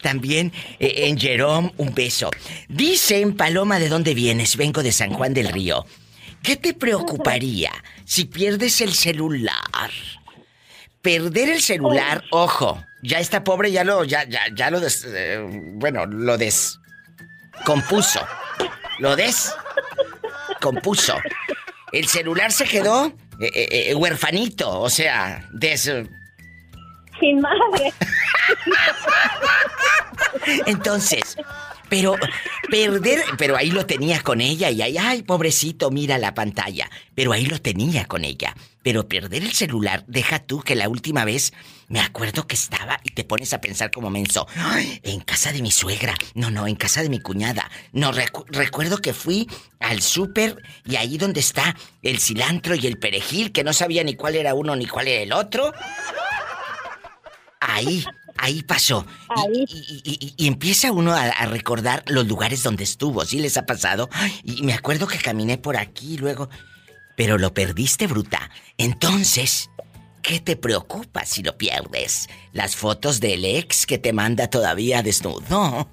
También 0.00 0.52
eh, 0.80 1.06
en 1.08 1.18
Jerome, 1.20 1.70
un 1.76 1.94
beso. 1.94 2.30
Dicen, 2.66 3.36
Paloma, 3.36 3.78
¿de 3.78 3.90
dónde 3.90 4.14
vienes? 4.14 4.56
Vengo 4.56 4.82
de 4.82 4.90
San 4.90 5.12
Juan 5.12 5.34
del 5.34 5.48
Río. 5.52 5.84
¿Qué 6.42 6.56
te 6.56 6.74
preocuparía 6.74 7.70
si 8.04 8.24
pierdes 8.24 8.80
el 8.80 8.94
celular? 8.94 9.90
Perder 11.00 11.50
el 11.50 11.62
celular, 11.62 12.24
ojo, 12.30 12.84
ya 13.02 13.18
está 13.18 13.44
pobre, 13.44 13.72
ya 13.72 13.84
lo, 13.84 14.04
ya, 14.04 14.24
ya, 14.24 14.42
ya 14.54 14.70
lo 14.70 14.80
des, 14.80 15.04
eh, 15.04 15.44
bueno, 15.74 16.06
lo 16.06 16.38
descompuso. 16.38 18.20
Lo 18.98 19.16
descompuso. 19.16 21.16
El 21.92 22.08
celular 22.08 22.52
se 22.52 22.64
quedó 22.64 23.12
eh, 23.40 23.90
eh, 23.90 23.94
huerfanito, 23.94 24.80
o 24.80 24.90
sea, 24.90 25.48
des... 25.52 25.90
Sin 27.20 27.40
madre. 27.40 27.92
Entonces, 30.66 31.36
pero 31.92 32.16
perder, 32.70 33.22
pero 33.36 33.54
ahí 33.54 33.70
lo 33.70 33.84
tenía 33.84 34.22
con 34.22 34.40
ella 34.40 34.70
y 34.70 34.80
ahí, 34.80 34.96
ay, 34.96 35.22
pobrecito, 35.22 35.90
mira 35.90 36.16
la 36.16 36.32
pantalla. 36.32 36.90
Pero 37.14 37.32
ahí 37.34 37.44
lo 37.44 37.60
tenía 37.60 38.06
con 38.06 38.24
ella. 38.24 38.56
Pero 38.82 39.06
perder 39.08 39.42
el 39.42 39.52
celular, 39.52 40.02
deja 40.06 40.38
tú 40.38 40.60
que 40.62 40.74
la 40.74 40.88
última 40.88 41.26
vez 41.26 41.52
me 41.88 42.00
acuerdo 42.00 42.46
que 42.46 42.54
estaba 42.54 42.98
y 43.04 43.10
te 43.10 43.24
pones 43.24 43.52
a 43.52 43.60
pensar 43.60 43.90
como 43.90 44.08
menso. 44.08 44.46
"Ay, 44.56 45.00
en 45.02 45.20
casa 45.20 45.52
de 45.52 45.60
mi 45.60 45.70
suegra. 45.70 46.14
No, 46.34 46.50
no, 46.50 46.66
en 46.66 46.76
casa 46.76 47.02
de 47.02 47.10
mi 47.10 47.20
cuñada. 47.20 47.70
No, 47.92 48.10
recu- 48.10 48.46
recuerdo 48.48 48.96
que 48.96 49.12
fui 49.12 49.46
al 49.78 50.00
súper 50.00 50.56
y 50.86 50.96
ahí 50.96 51.18
donde 51.18 51.40
está 51.40 51.76
el 52.02 52.18
cilantro 52.20 52.74
y 52.74 52.86
el 52.86 52.98
perejil, 52.98 53.52
que 53.52 53.64
no 53.64 53.74
sabía 53.74 54.02
ni 54.02 54.14
cuál 54.14 54.36
era 54.36 54.54
uno 54.54 54.74
ni 54.76 54.86
cuál 54.86 55.08
era 55.08 55.22
el 55.22 55.32
otro. 55.34 55.74
Ahí, 57.60 58.04
ahí 58.42 58.62
pasó. 58.62 59.06
Y, 59.52 59.60
y- 60.04 60.18
y- 60.20 60.34
y 60.36 60.46
empieza 60.48 60.92
uno 60.92 61.12
a, 61.14 61.22
a 61.22 61.46
recordar 61.46 62.02
los 62.06 62.26
lugares 62.26 62.62
donde 62.62 62.84
estuvo, 62.84 63.24
¿sí 63.24 63.38
les 63.38 63.56
ha 63.56 63.64
pasado? 63.64 64.08
Ay, 64.12 64.38
Y 64.44 64.62
me 64.62 64.74
acuerdo 64.74 65.06
que 65.06 65.18
caminé 65.18 65.56
por 65.58 65.76
aquí 65.76 66.18
luego. 66.18 66.50
Pero 67.16 67.38
lo 67.38 67.54
perdiste, 67.54 68.06
bruta. 68.06 68.50
Entonces, 68.78 69.70
¿qué 70.22 70.40
te 70.40 70.56
preocupa 70.56 71.24
si 71.24 71.42
lo 71.42 71.56
pierdes? 71.56 72.28
Las 72.52 72.74
fotos 72.74 73.20
del 73.20 73.44
ex 73.44 73.86
que 73.86 73.98
te 73.98 74.12
manda 74.12 74.48
todavía 74.48 75.02
desnudo. 75.02 75.88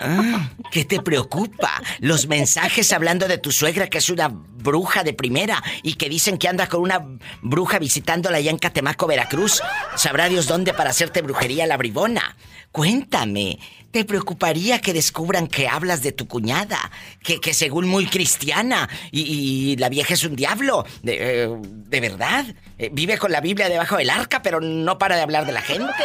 Ah, 0.00 0.50
¿Qué 0.70 0.84
te 0.84 1.00
preocupa? 1.00 1.82
Los 2.00 2.26
mensajes 2.26 2.92
hablando 2.92 3.28
de 3.28 3.38
tu 3.38 3.52
suegra 3.52 3.88
que 3.88 3.98
es 3.98 4.10
una 4.10 4.28
bruja 4.28 5.04
de 5.04 5.12
primera 5.12 5.62
y 5.82 5.94
que 5.94 6.08
dicen 6.08 6.38
que 6.38 6.48
anda 6.48 6.68
con 6.68 6.82
una 6.82 7.04
bruja 7.42 7.78
visitándola 7.78 8.38
allá 8.38 8.50
en 8.50 8.58
Catemaco, 8.58 9.06
Veracruz. 9.06 9.62
Sabrá 9.96 10.28
Dios 10.28 10.46
dónde 10.46 10.74
para 10.74 10.90
hacerte 10.90 11.22
brujería 11.22 11.66
la 11.66 11.76
bribona. 11.76 12.36
Cuéntame, 12.72 13.58
¿te 13.90 14.04
preocuparía 14.04 14.80
que 14.80 14.92
descubran 14.92 15.46
que 15.46 15.68
hablas 15.68 16.02
de 16.02 16.12
tu 16.12 16.28
cuñada? 16.28 16.90
Que, 17.22 17.40
que 17.40 17.54
según 17.54 17.88
muy 17.88 18.06
cristiana 18.06 18.88
y, 19.10 19.76
la 19.76 19.88
vieja 19.88 20.14
es 20.14 20.24
un 20.24 20.36
diablo. 20.36 20.84
¿De, 21.02 21.44
eh, 21.44 21.48
¿de 21.62 22.00
verdad? 22.00 22.44
Eh, 22.78 22.90
vive 22.92 23.16
con 23.16 23.32
la 23.32 23.40
Biblia 23.40 23.68
debajo 23.68 23.96
del 23.96 24.10
arca, 24.10 24.42
pero 24.42 24.60
no 24.60 24.98
para 24.98 25.16
de 25.16 25.22
hablar 25.22 25.46
de 25.46 25.52
la 25.52 25.62
gente. 25.62 26.04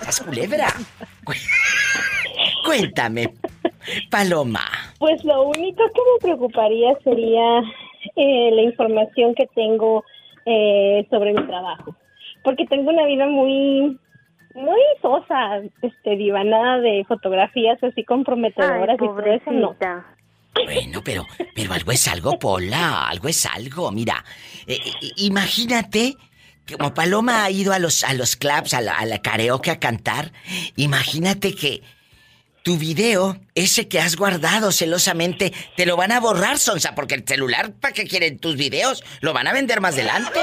¿Estás 0.00 0.20
culebra? 0.20 0.74
Cuéntame, 2.66 3.32
Paloma. 4.10 4.64
Pues 4.98 5.24
lo 5.24 5.48
único 5.48 5.84
que 5.94 6.00
me 6.00 6.20
preocuparía 6.20 6.98
sería 7.04 7.60
eh, 8.16 8.50
la 8.52 8.62
información 8.62 9.34
que 9.34 9.46
tengo 9.54 10.04
eh, 10.44 11.06
sobre 11.10 11.32
mi 11.32 11.46
trabajo. 11.46 11.94
Porque 12.42 12.66
tengo 12.66 12.90
una 12.90 13.06
vida 13.06 13.26
muy, 13.26 13.98
muy 14.54 14.80
sosa, 15.00 15.62
este, 15.82 16.16
diva, 16.16 16.42
nada 16.44 16.78
de 16.78 17.04
fotografías 17.06 17.82
así 17.82 18.04
comprometedoras 18.04 18.96
y 18.96 18.98
todo 18.98 19.20
eso, 19.20 19.52
no. 19.52 19.76
Bueno, 20.64 21.02
pero, 21.04 21.26
pero 21.54 21.72
algo 21.72 21.92
es 21.92 22.08
algo, 22.08 22.38
Pola, 22.38 23.08
algo 23.08 23.28
es 23.28 23.46
algo. 23.46 23.92
Mira, 23.92 24.24
eh, 24.66 24.78
eh, 24.84 25.10
imagínate, 25.16 26.16
como 26.76 26.94
Paloma 26.94 27.44
ha 27.44 27.50
ido 27.50 27.72
a 27.72 27.78
los, 27.78 28.02
a 28.04 28.14
los 28.14 28.36
clubs, 28.36 28.74
a 28.74 28.80
la, 28.80 28.96
a 28.96 29.04
la 29.04 29.20
karaoke 29.20 29.70
a 29.70 29.78
cantar, 29.78 30.32
imagínate 30.76 31.54
que 31.54 31.82
tu 32.66 32.76
video, 32.78 33.36
ese 33.54 33.86
que 33.86 34.00
has 34.00 34.16
guardado 34.16 34.72
celosamente, 34.72 35.52
te 35.76 35.86
lo 35.86 35.96
van 35.96 36.10
a 36.10 36.18
borrar, 36.18 36.58
Sonsa, 36.58 36.96
porque 36.96 37.14
el 37.14 37.22
celular, 37.24 37.70
¿para 37.74 37.94
qué 37.94 38.08
quieren 38.08 38.40
tus 38.40 38.56
videos? 38.56 39.04
Lo 39.20 39.32
van 39.32 39.46
a 39.46 39.52
vender 39.52 39.80
más 39.80 39.94
adelante. 39.94 40.40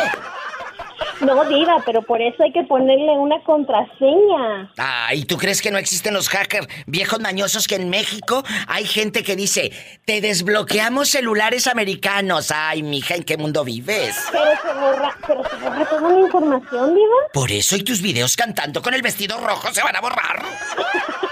No, 1.19 1.43
diva, 1.43 1.84
pero 1.86 2.01
por 2.01 2.21
eso 2.21 2.43
hay 2.43 2.53
que 2.53 2.63
ponerle 2.63 3.11
una 3.17 3.43
contraseña. 3.43 4.71
Ah, 4.78 5.13
¿y 5.13 5.26
tú 5.26 5.36
crees 5.36 5.61
que 5.61 5.69
no 5.69 5.78
existen 5.78 6.13
los 6.13 6.30
hackers 6.30 6.69
viejos 6.88 7.19
mañosos 7.19 7.67
que 7.67 7.76
en 7.76 7.89
México 7.89 8.41
hay 8.67 8.86
gente 8.86 9.21
que 9.21 9.36
dice, 9.36 9.74
te 10.05 10.21
desbloqueamos 10.21 11.09
celulares 11.09 11.67
americanos? 11.67 12.51
Ay, 12.55 12.84
mija, 12.84 13.15
¿en 13.15 13.24
qué 13.24 13.36
mundo 13.36 13.65
vives? 13.65 14.15
Pero 14.32 14.45
se 14.61 14.80
borra, 14.80 15.17
pero 15.28 15.43
se 15.43 15.55
borra 15.57 15.86
toda 15.89 16.09
la 16.09 16.19
información, 16.21 16.95
diva. 16.95 17.15
Por 17.34 17.51
eso 17.51 17.76
y 17.76 17.84
tus 17.84 18.01
videos 18.01 18.38
cantando 18.38 18.82
con 18.82 18.93
el 18.93 19.01
vestido 19.01 19.38
rojo 19.41 19.74
se 19.74 19.84
van 19.84 19.97
a 19.97 19.99
borrar. 19.99 20.41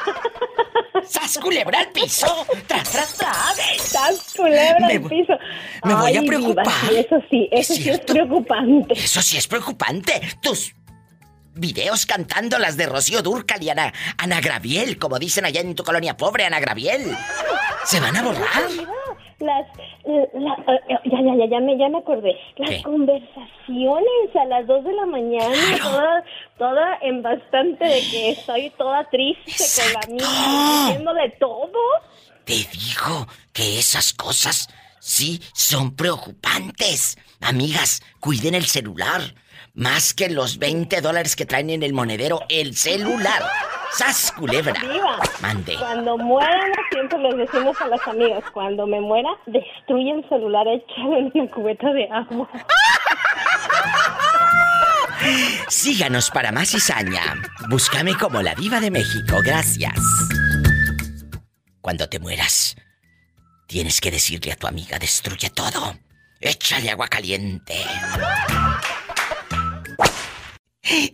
¡Sas 1.12 1.38
culebra 1.39 1.80
al 1.80 1.89
piso! 1.89 2.45
¡Tras, 2.68 2.89
tras, 2.89 3.14
tras! 3.16 3.57
¡Sas 3.82 4.34
culebra 4.36 4.88
al 4.88 5.01
piso! 5.01 5.34
me 5.84 5.93
voy 5.95 6.16
a 6.16 6.20
Ay, 6.22 6.26
preocupar. 6.28 6.66
eso 6.95 7.18
sí, 7.30 7.49
eso 7.51 7.74
sí 7.74 7.89
es 7.89 7.99
preocupante. 7.99 8.93
Eso 8.93 9.22
sí 9.22 9.36
es 9.36 9.45
preocupante. 9.45 10.22
Tus 10.41 10.74
videos 11.53 12.05
cantando 12.05 12.57
las 12.59 12.78
de 12.78 12.86
Rocío 12.86 13.22
Durcal 13.22 13.62
y 13.62 13.70
Ana, 13.70 13.93
Ana 14.18 14.39
Graviel, 14.39 14.97
como 14.97 15.20
dicen 15.20 15.43
allá 15.43 15.59
en 15.59 15.76
tu 15.76 15.84
colonia 15.84 16.16
pobre, 16.16 16.45
Ana 16.45 16.62
Graviel. 16.62 17.18
Se 17.84 17.99
van 17.99 18.16
a 18.16 18.22
borrar. 18.22 18.70
Las, 19.41 19.67
la- 20.05 20.73
eh, 20.87 20.97
ya, 21.05 21.21
ya, 21.21 21.35
ya, 21.35 21.45
ya 21.49 21.59
me, 21.59 21.77
ya 21.77 21.89
me 21.89 21.97
acordé. 21.99 22.35
Las 22.57 22.69
¿Qué? 22.69 22.83
conversaciones 22.83 24.35
a 24.39 24.45
las 24.45 24.67
2 24.67 24.83
de 24.83 24.93
la 24.93 25.05
mañana, 25.05 25.77
toda, 25.81 26.23
toda 26.57 26.97
en 27.01 27.21
bastante 27.21 27.83
de 27.85 28.01
que 28.11 28.29
estoy 28.31 28.69
toda 28.77 29.09
triste 29.09 29.63
con 29.81 29.93
la 29.93 30.07
mía, 30.15 30.85
diciendo 30.87 31.13
de 31.13 31.29
todo. 31.39 31.79
Te 32.45 32.53
digo 32.53 33.27
que 33.53 33.79
esas 33.79 34.13
cosas 34.13 34.67
sí 34.99 35.41
son 35.53 35.95
preocupantes. 35.95 37.17
Amigas, 37.41 38.01
cuiden 38.19 38.55
el 38.55 38.65
celular. 38.65 39.21
Más 39.73 40.13
que 40.13 40.29
los 40.29 40.57
20 40.59 40.99
dólares 41.01 41.35
que 41.35 41.45
traen 41.45 41.69
en 41.69 41.81
el 41.83 41.93
monedero, 41.93 42.41
el 42.49 42.75
celular. 42.75 43.41
¡Sas, 43.93 44.31
culebra! 44.31 44.73
Viva. 44.81 45.19
Mande. 45.41 45.75
Cuando 45.77 46.17
mueran, 46.17 46.71
siempre 46.91 47.19
les 47.19 47.37
decimos 47.37 47.79
a 47.81 47.87
las 47.87 48.07
amigas, 48.07 48.43
cuando 48.53 48.87
me 48.87 49.01
muera, 49.01 49.29
destruye 49.45 50.11
el 50.11 50.27
celular, 50.29 50.65
échalo 50.67 51.17
en 51.17 51.31
una 51.33 51.51
cubeta 51.51 51.91
de 51.93 52.07
agua. 52.09 52.49
Síganos 55.67 56.31
para 56.31 56.51
más 56.51 56.69
cizaña. 56.69 57.35
Búscame 57.69 58.15
como 58.15 58.41
la 58.41 58.55
diva 58.55 58.79
de 58.79 58.91
México. 58.91 59.37
Gracias. 59.43 59.99
Cuando 61.81 62.07
te 62.07 62.19
mueras, 62.19 62.75
tienes 63.67 63.99
que 64.01 64.11
decirle 64.11 64.51
a 64.53 64.55
tu 64.55 64.67
amiga, 64.67 64.99
destruye 64.99 65.49
todo. 65.49 65.95
Échale 66.39 66.89
agua 66.89 67.07
caliente. 67.07 67.75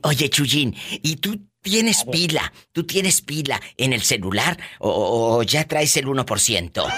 Oye, 0.03 0.29
Chuyín, 0.29 0.75
¿y 1.03 1.17
tú 1.17 1.46
tienes 1.69 2.05
pila? 2.05 2.53
¿Tú 2.71 2.85
tienes 2.85 3.21
pila 3.21 3.59
en 3.75 3.91
el 3.93 4.01
celular 4.01 4.57
o, 4.79 5.37
o 5.37 5.43
ya 5.43 5.65
traes 5.65 5.97
el 5.97 6.05
1%? 6.05 6.93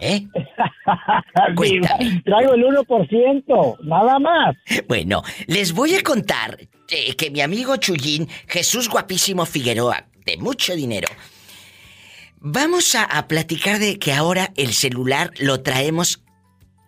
¿Eh? 0.00 0.26
Cuéntame. 1.56 2.22
Traigo 2.24 2.54
el 2.54 2.64
1%, 2.64 3.78
nada 3.82 4.18
más. 4.18 4.56
Bueno, 4.88 5.22
les 5.46 5.72
voy 5.72 5.94
a 5.94 6.02
contar 6.02 6.58
eh, 6.88 7.14
que 7.16 7.30
mi 7.30 7.40
amigo 7.40 7.76
Chuyín, 7.76 8.28
Jesús 8.46 8.88
Guapísimo 8.88 9.44
Figueroa, 9.44 10.06
de 10.24 10.36
mucho 10.36 10.74
dinero, 10.74 11.08
vamos 12.38 12.94
a, 12.94 13.04
a 13.04 13.28
platicar 13.28 13.78
de 13.78 13.98
que 13.98 14.12
ahora 14.12 14.52
el 14.56 14.72
celular 14.72 15.32
lo 15.38 15.62
traemos 15.62 16.22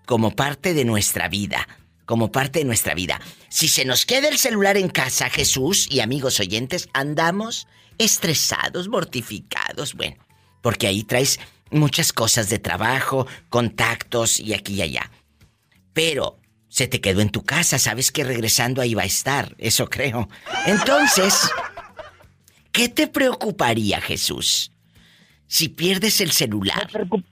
como 0.06 0.30
parte 0.30 0.74
de 0.74 0.84
nuestra 0.84 1.28
vida, 1.28 1.68
como 2.04 2.32
parte 2.32 2.60
de 2.60 2.64
nuestra 2.64 2.94
vida. 2.94 3.20
Si 3.48 3.68
se 3.68 3.84
nos 3.84 4.06
queda 4.06 4.28
el 4.28 4.38
celular 4.38 4.76
en 4.76 4.88
casa, 4.88 5.30
Jesús 5.30 5.88
y 5.90 6.00
amigos 6.00 6.40
oyentes, 6.40 6.88
andamos 6.92 7.66
estresados, 7.98 8.88
mortificados, 8.88 9.94
bueno, 9.94 10.16
porque 10.60 10.86
ahí 10.86 11.04
traes 11.04 11.38
muchas 11.70 12.12
cosas 12.12 12.48
de 12.48 12.58
trabajo, 12.58 13.26
contactos 13.48 14.40
y 14.40 14.54
aquí 14.54 14.74
y 14.74 14.82
allá. 14.82 15.10
Pero 15.92 16.38
se 16.68 16.86
te 16.86 17.00
quedó 17.00 17.20
en 17.20 17.30
tu 17.30 17.44
casa, 17.44 17.78
sabes 17.78 18.10
que 18.10 18.24
regresando 18.24 18.80
ahí 18.80 18.94
va 18.94 19.02
a 19.02 19.06
estar, 19.06 19.54
eso 19.58 19.88
creo. 19.88 20.28
Entonces, 20.66 21.50
¿qué 22.72 22.88
te 22.88 23.08
preocuparía, 23.08 24.00
Jesús? 24.00 24.72
Si 25.46 25.68
pierdes 25.68 26.20
el 26.20 26.30
celular. 26.32 26.88
Me, 26.94 27.22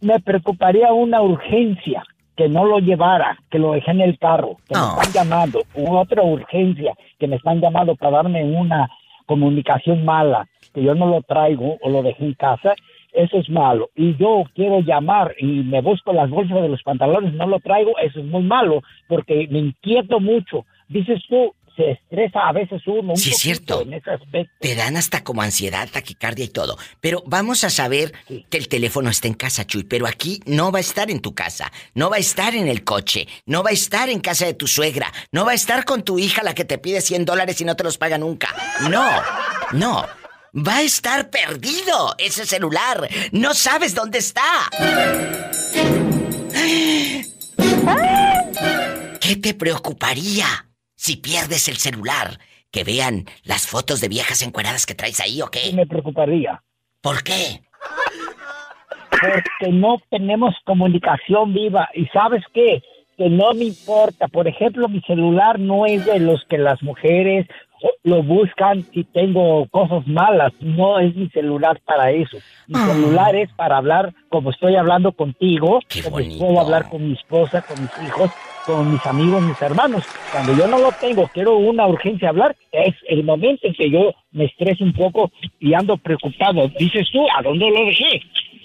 me 0.00 0.20
preocuparía 0.20 0.92
una 0.92 1.20
urgencia, 1.20 2.02
que 2.36 2.48
no 2.48 2.64
lo 2.64 2.78
llevara, 2.78 3.38
que 3.50 3.58
lo 3.58 3.72
dejé 3.72 3.90
en 3.92 4.02
el 4.02 4.18
carro, 4.18 4.56
que 4.68 4.74
me 4.74 5.02
están 5.02 5.12
llamando, 5.12 5.62
u 5.74 5.96
otra 5.96 6.22
urgencia, 6.22 6.94
que 7.18 7.26
me 7.26 7.36
están 7.36 7.60
llamando 7.60 7.96
para 7.96 8.18
darme 8.18 8.44
una 8.44 8.88
comunicación 9.26 10.04
mala, 10.04 10.46
que 10.74 10.82
yo 10.82 10.94
no 10.94 11.06
lo 11.06 11.22
traigo 11.22 11.78
o 11.80 11.88
lo 11.88 12.02
dejé 12.02 12.24
en 12.24 12.34
casa, 12.34 12.74
eso 13.12 13.38
es 13.38 13.48
malo. 13.48 13.88
Y 13.96 14.16
yo 14.16 14.44
quiero 14.54 14.80
llamar 14.80 15.34
y 15.38 15.46
me 15.46 15.80
busco 15.80 16.12
las 16.12 16.28
bolsas 16.28 16.60
de 16.60 16.68
los 16.68 16.82
pantalones, 16.82 17.32
no 17.32 17.46
lo 17.46 17.58
traigo, 17.60 17.98
eso 17.98 18.20
es 18.20 18.26
muy 18.26 18.42
malo, 18.42 18.82
porque 19.08 19.48
me 19.50 19.58
inquieto 19.58 20.20
mucho. 20.20 20.66
Dices 20.88 21.22
tú, 21.28 21.54
se 21.76 21.92
estresa 21.92 22.48
a 22.48 22.52
veces 22.52 22.82
uno. 22.86 23.12
Un 23.12 23.16
Sí, 23.16 23.30
es 23.30 23.38
cierto. 23.38 23.82
En 23.82 23.92
ese 23.92 24.10
aspecto. 24.10 24.52
Te 24.60 24.74
dan 24.74 24.96
hasta 24.96 25.22
como 25.22 25.42
ansiedad, 25.42 25.88
taquicardia 25.90 26.44
y 26.44 26.48
todo. 26.48 26.76
Pero 27.00 27.22
vamos 27.26 27.64
a 27.64 27.70
saber 27.70 28.12
que 28.50 28.56
el 28.56 28.68
teléfono 28.68 29.10
está 29.10 29.28
en 29.28 29.34
casa, 29.34 29.66
Chuy. 29.66 29.84
Pero 29.84 30.06
aquí 30.06 30.40
no 30.46 30.72
va 30.72 30.78
a 30.78 30.80
estar 30.80 31.10
en 31.10 31.20
tu 31.20 31.34
casa. 31.34 31.70
No 31.94 32.10
va 32.10 32.16
a 32.16 32.20
estar 32.20 32.54
en 32.54 32.68
el 32.68 32.84
coche. 32.84 33.28
No 33.44 33.62
va 33.62 33.70
a 33.70 33.74
estar 33.74 34.08
en 34.08 34.20
casa 34.20 34.46
de 34.46 34.54
tu 34.54 34.66
suegra. 34.66 35.12
No 35.32 35.44
va 35.44 35.52
a 35.52 35.54
estar 35.54 35.84
con 35.84 36.02
tu 36.02 36.18
hija 36.18 36.42
la 36.42 36.54
que 36.54 36.64
te 36.64 36.78
pide 36.78 37.00
100 37.00 37.24
dólares 37.24 37.60
y 37.60 37.64
no 37.64 37.76
te 37.76 37.84
los 37.84 37.98
paga 37.98 38.18
nunca. 38.18 38.48
No, 38.90 39.08
no. 39.72 40.06
Va 40.56 40.76
a 40.76 40.82
estar 40.82 41.28
perdido 41.28 42.14
ese 42.16 42.46
celular. 42.46 43.08
No 43.32 43.52
sabes 43.52 43.94
dónde 43.94 44.18
está. 44.18 44.70
¿Qué 49.20 49.36
te 49.36 49.54
preocuparía 49.54 50.46
si 50.96 51.16
pierdes 51.16 51.68
el 51.68 51.76
celular? 51.76 52.38
¿Que 52.72 52.82
vean 52.84 53.24
las 53.44 53.66
fotos 53.66 54.00
de 54.00 54.08
viejas 54.08 54.42
encueradas 54.42 54.84
que 54.86 54.94
traes 54.94 55.20
ahí 55.20 55.40
o 55.40 55.46
qué? 55.46 55.72
Me 55.72 55.86
preocuparía. 55.86 56.62
¿Por 57.00 57.22
qué? 57.22 57.62
Porque 59.10 59.72
no 59.72 59.96
tenemos 60.10 60.54
comunicación 60.64 61.54
viva. 61.54 61.88
¿Y 61.94 62.06
sabes 62.06 62.42
qué? 62.52 62.82
Que 63.16 63.30
no 63.30 63.54
me 63.54 63.64
importa. 63.66 64.28
Por 64.28 64.46
ejemplo, 64.46 64.88
mi 64.88 65.00
celular 65.02 65.58
no 65.58 65.86
es 65.86 66.04
de 66.04 66.18
los 66.20 66.44
que 66.50 66.58
las 66.58 66.82
mujeres 66.82 67.46
lo 68.02 68.22
buscan 68.22 68.82
si 68.92 69.04
tengo 69.04 69.66
cosas 69.68 70.06
malas. 70.06 70.52
No 70.60 70.98
es 70.98 71.14
mi 71.14 71.28
celular 71.30 71.80
para 71.86 72.10
eso. 72.10 72.36
Mi 72.66 72.78
Ah. 72.78 72.88
celular 72.92 73.34
es 73.36 73.50
para 73.52 73.78
hablar 73.78 74.12
como 74.28 74.50
estoy 74.50 74.76
hablando 74.76 75.12
contigo, 75.12 75.80
como 76.04 76.16
puedo 76.38 76.60
hablar 76.60 76.88
con 76.90 77.06
mi 77.08 77.14
esposa, 77.14 77.62
con 77.62 77.80
mis 77.80 77.90
hijos, 78.08 78.30
con 78.66 78.92
mis 78.92 79.06
amigos, 79.06 79.42
mis 79.42 79.62
hermanos. 79.62 80.04
Cuando 80.32 80.54
yo 80.54 80.66
no 80.66 80.78
lo 80.78 80.92
tengo, 80.92 81.28
quiero 81.28 81.56
una 81.56 81.86
urgencia 81.86 82.28
hablar, 82.28 82.56
es 82.72 82.94
el 83.08 83.24
momento 83.24 83.66
en 83.66 83.74
que 83.74 83.90
yo 83.90 84.12
me 84.32 84.46
estreso 84.46 84.84
un 84.84 84.92
poco 84.92 85.30
y 85.60 85.72
ando 85.72 85.96
preocupado. 85.96 86.68
Dices 86.78 87.06
tú, 87.12 87.24
¿a 87.36 87.42
dónde 87.42 87.70
lo 87.70 87.86
dejé? 87.86 88.22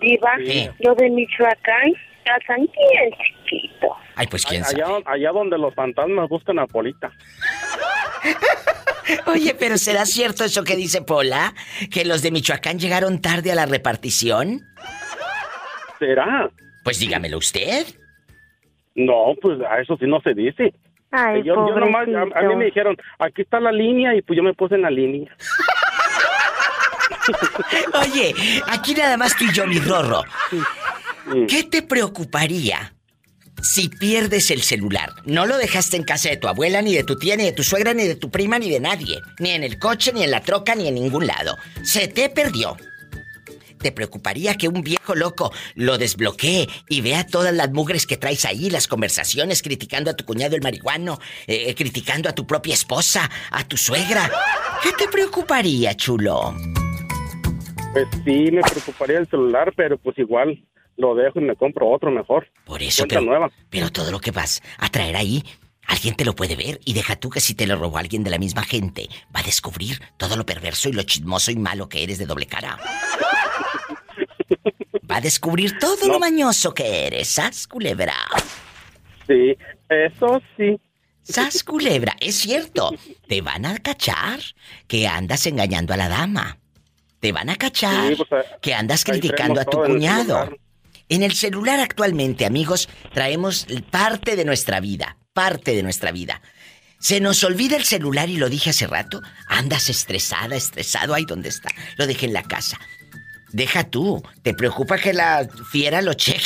Diva, 0.01 0.31
Sí. 0.45 0.69
lo 0.81 0.95
de 0.95 1.09
Michoacán, 1.11 1.93
están 2.39 2.59
bien 2.59 3.15
chiquito. 3.49 3.97
Ay, 4.15 4.27
pues 4.27 4.45
quién 4.45 4.63
allá, 4.63 4.85
sabe. 4.87 5.03
allá 5.07 5.31
donde 5.33 5.57
los 5.57 5.75
fantasmas 5.75 6.29
buscan 6.29 6.59
a 6.59 6.67
Polita. 6.67 7.11
Oye, 9.27 9.55
pero 9.59 9.79
¿será 9.79 10.05
cierto 10.07 10.45
eso 10.45 10.63
que 10.65 10.77
dice 10.77 11.03
Pola? 11.03 11.55
¿Que 11.91 12.05
los 12.05 12.23
de 12.23 12.31
Michoacán 12.31 12.79
llegaron 12.79 13.21
tarde 13.21 13.53
a 13.53 13.55
la 13.55 13.67
repartición? 13.67 14.61
¿Será? 15.99 16.51
Pues 16.85 16.99
dígamelo 17.01 17.39
usted. 17.39 17.87
No, 18.95 19.35
pues 19.41 19.59
a 19.63 19.81
eso 19.81 19.97
sí 19.97 20.05
no 20.07 20.21
se 20.21 20.35
dice. 20.35 20.75
Ay, 21.13 21.43
yo, 21.45 21.55
yo 21.69 21.79
nomás, 21.79 22.09
a, 22.09 22.39
a 22.39 22.43
mí 22.43 22.57
me 22.57 22.65
dijeron, 22.65 22.97
aquí 23.19 23.43
está 23.43 23.61
la 23.61 23.71
línea 23.71 24.15
y 24.17 24.23
pues 24.23 24.37
yo 24.37 24.43
me 24.43 24.55
puse 24.55 24.75
en 24.77 24.83
la 24.83 24.91
línea. 24.91 25.31
Oye, 27.95 28.35
aquí 28.67 28.95
nada 28.95 29.17
más 29.17 29.37
tú 29.37 29.45
y 29.45 29.53
yo, 29.53 29.67
mi 29.67 29.79
Rorro. 29.79 30.25
¿Qué 31.49 31.65
te 31.65 31.83
preocuparía 31.83 32.95
si 33.61 33.89
pierdes 33.89 34.51
el 34.51 34.63
celular? 34.63 35.11
No 35.25 35.47
lo 35.47 35.57
dejaste 35.57 35.97
en 35.97 36.05
casa 36.05 36.31
de 36.31 36.37
tu 36.37 36.49
abuela, 36.49 36.83
ni 36.83 36.95
de 36.95 37.05
tu 37.05 37.17
tía, 37.17 37.37
ni 37.37 37.45
de 37.45 37.53
tu 37.53 37.63
suegra, 37.63 37.95
ni 37.95 38.05
de 38.05 38.17
tu 38.17 38.31
prima, 38.31 38.59
ni 38.59 38.71
de 38.71 38.81
nadie. 38.81 39.21
Ni 39.39 39.51
en 39.51 39.65
el 39.65 39.79
coche, 39.79 40.13
ni 40.13 40.25
en 40.25 40.31
la 40.31 40.41
troca, 40.41 40.75
ni 40.75 40.89
en 40.89 40.95
ningún 40.95 41.27
lado. 41.27 41.57
Se 41.83 42.09
te 42.09 42.29
perdió. 42.31 42.77
¿Te 43.83 43.91
preocuparía 43.91 44.55
que 44.55 44.69
un 44.69 44.83
viejo 44.83 45.17
loco 45.17 45.53
lo 45.75 45.99
desbloquee 45.99 46.69
y 46.89 47.01
vea 47.01 47.27
todas 47.27 47.53
las 47.53 47.73
mugres 47.73 48.07
que 48.07 48.17
traes 48.17 48.45
ahí, 48.45 48.71
las 48.71 48.87
conversaciones, 48.87 49.61
criticando 49.61 50.11
a 50.11 50.15
tu 50.15 50.25
cuñado 50.25 50.55
el 50.55 50.63
marihuano, 50.63 51.19
eh, 51.49 51.65
eh, 51.67 51.75
criticando 51.75 52.29
a 52.29 52.33
tu 52.33 52.47
propia 52.47 52.75
esposa, 52.75 53.29
a 53.51 53.67
tu 53.67 53.77
suegra? 53.77 54.31
¿Qué 54.83 54.91
te 54.93 55.11
preocuparía, 55.11 55.97
chulo? 55.97 56.55
Pues 57.93 58.07
sí, 58.25 58.51
me 58.53 58.63
preocuparía 58.63 59.19
el 59.19 59.29
celular, 59.29 59.73
pero 59.77 59.99
pues 59.99 60.17
igual 60.19 60.63
lo 60.97 61.15
dejo 61.17 61.41
y 61.41 61.43
me 61.43 61.57
compro 61.57 61.91
otro 61.91 62.11
mejor. 62.13 62.47
Por 62.65 62.83
eso, 62.83 63.05
pero, 63.09 63.21
nueva. 63.21 63.51
pero 63.69 63.91
todo 63.91 64.13
lo 64.13 64.21
que 64.21 64.31
vas 64.31 64.63
a 64.79 64.89
traer 64.91 65.17
ahí, 65.17 65.43
alguien 65.87 66.15
te 66.15 66.25
lo 66.25 66.35
puede 66.35 66.55
ver 66.55 66.81
y 66.85 66.95
deja 66.95 67.17
tú 67.17 67.31
que 67.31 67.41
si 67.41 67.55
te 67.55 67.67
lo 67.67 67.77
robó 67.77 67.99
alguien 67.99 68.23
de 68.23 68.31
la 68.31 68.39
misma 68.39 68.63
gente, 68.63 69.09
va 69.35 69.41
a 69.41 69.43
descubrir 69.43 69.99
todo 70.17 70.37
lo 70.37 70.47
perverso 70.47 70.89
y 70.89 70.93
lo 70.93 71.03
chismoso 71.03 71.51
y 71.51 71.57
malo 71.57 71.89
que 71.89 72.03
eres 72.05 72.19
de 72.19 72.27
doble 72.27 72.47
cara. 72.47 72.79
Descubrir 75.23 75.79
todo 75.79 76.09
lo 76.09 76.19
mañoso 76.19 76.75
que 76.75 77.07
eres, 77.07 77.29
¿sas, 77.29 77.69
culebra? 77.69 78.15
Sí, 79.27 79.57
eso 79.89 80.43
sí. 80.57 80.81
Sas, 81.23 81.63
culebra, 81.63 82.17
es 82.19 82.35
cierto. 82.35 82.93
Te 83.29 83.41
van 83.41 83.65
a 83.65 83.79
cachar 83.79 84.41
que 84.89 85.07
andas 85.07 85.47
engañando 85.47 85.95
a 85.95 85.97
la 85.97 86.09
dama. 86.09 86.59
Te 87.21 87.31
van 87.31 87.51
a 87.51 87.57
cachar 87.57 88.17
Sí, 88.17 88.23
pues, 88.29 88.45
que 88.61 88.75
andas 88.75 89.05
criticando 89.05 89.61
a 89.61 89.65
tu 89.65 89.85
el 89.85 89.93
cuñado. 89.93 90.51
En 91.09 91.23
el 91.23 91.35
celular 91.35 91.79
actualmente, 91.79 92.45
amigos, 92.45 92.89
traemos 93.13 93.69
parte 93.93 94.35
de 94.35 94.45
nuestra 94.45 94.81
vida, 94.81 95.19
parte 95.33 95.77
de 95.77 95.85
nuestra 95.85 96.11
vida. 96.11 96.43
Se 96.99 97.21
nos 97.21 97.45
olvida 97.45 97.77
el 97.77 97.85
celular 97.85 98.29
y 98.29 98.39
lo 98.39 98.49
dije 98.49 98.71
hace 98.71 98.89
rato, 98.89 99.23
andas 99.47 99.89
estresada, 99.89 100.57
estresado, 100.57 101.15
ahí 101.15 101.25
donde 101.25 101.49
está. 101.49 101.69
Lo 101.97 102.09
dejé 102.09 102.27
en 102.27 102.33
la 102.33 102.43
casa. 102.43 102.79
Deja 103.53 103.85
tú, 103.85 104.23
¿te 104.43 104.55
preocupa 104.55 104.97
que 104.99 105.13
la 105.13 105.47
fiera 105.71 106.01
lo 106.03 106.15
cheque? 106.15 106.41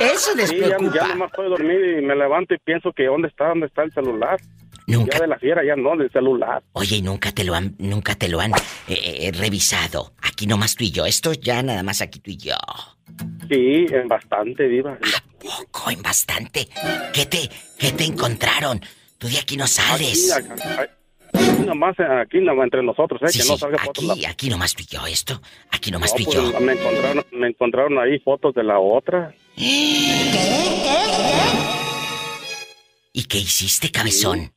Eso 0.00 0.34
les 0.34 0.50
Sí, 0.50 0.58
ya, 0.58 0.66
preocupa. 0.76 0.94
ya 0.94 1.08
nomás 1.08 1.30
puedo 1.34 1.50
dormir 1.50 1.98
y 1.98 2.02
me 2.04 2.14
levanto 2.14 2.54
y 2.54 2.58
pienso 2.58 2.92
que 2.92 3.04
¿dónde 3.06 3.28
está? 3.28 3.48
¿Dónde 3.48 3.66
está 3.66 3.82
el 3.82 3.92
celular? 3.92 4.38
Nunca. 4.86 5.16
Ya 5.16 5.20
de 5.22 5.26
la 5.28 5.38
fiera, 5.38 5.64
ya 5.64 5.76
no, 5.76 5.96
del 5.96 6.10
celular. 6.10 6.62
Oye, 6.72 6.96
y 6.96 7.02
nunca 7.02 7.30
te 7.32 7.44
lo 7.44 7.54
han, 7.54 7.76
nunca 7.78 8.14
te 8.16 8.28
lo 8.28 8.40
han 8.40 8.52
eh, 8.88 9.28
eh, 9.28 9.32
revisado. 9.32 10.12
Aquí 10.20 10.46
nomás 10.46 10.74
tú 10.74 10.84
y 10.84 10.90
yo. 10.90 11.06
Esto 11.06 11.32
ya 11.32 11.62
nada 11.62 11.82
más 11.84 12.00
aquí 12.02 12.18
tú 12.18 12.30
y 12.32 12.36
yo. 12.38 12.56
Sí, 13.48 13.86
en 13.90 14.08
bastante, 14.08 14.68
diva. 14.68 14.98
Poco, 15.38 15.90
en 15.90 16.02
bastante. 16.02 16.68
¿Qué 17.14 17.26
te, 17.26 17.48
qué 17.78 17.92
te 17.92 18.04
encontraron? 18.04 18.80
Tú 19.18 19.28
de 19.28 19.38
aquí 19.38 19.56
no 19.56 19.66
sales. 19.66 20.32
Aquí, 20.32 20.50
acá- 20.50 20.90
aquí 21.32 21.62
nomás, 21.66 21.96
aquí 22.00 22.40
nomás 22.40 22.64
entre 22.64 22.82
nosotros, 22.82 23.20
¿eh? 23.22 23.28
Sí, 23.28 23.40
que 23.40 23.48
no 23.48 23.54
sí, 23.54 23.60
salga 23.60 23.78
fotos. 23.78 24.10
aquí, 24.10 24.24
aquí 24.24 24.50
nomás 24.50 24.74
tú 24.74 24.82
y 24.82 24.86
yo. 24.86 25.06
Esto, 25.06 25.40
aquí 25.70 25.90
nomás 25.90 26.12
No, 26.12 26.16
tú 26.16 26.22
y 26.22 26.26
pues, 26.26 26.60
me 26.60 26.72
encontraron, 26.72 27.24
me 27.32 27.48
encontraron 27.48 27.98
ahí 27.98 28.18
fotos 28.20 28.54
de 28.54 28.64
la 28.64 28.78
otra. 28.78 29.34
¿Y 33.12 33.24
qué 33.24 33.38
hiciste, 33.38 33.90
cabezón? 33.90 34.52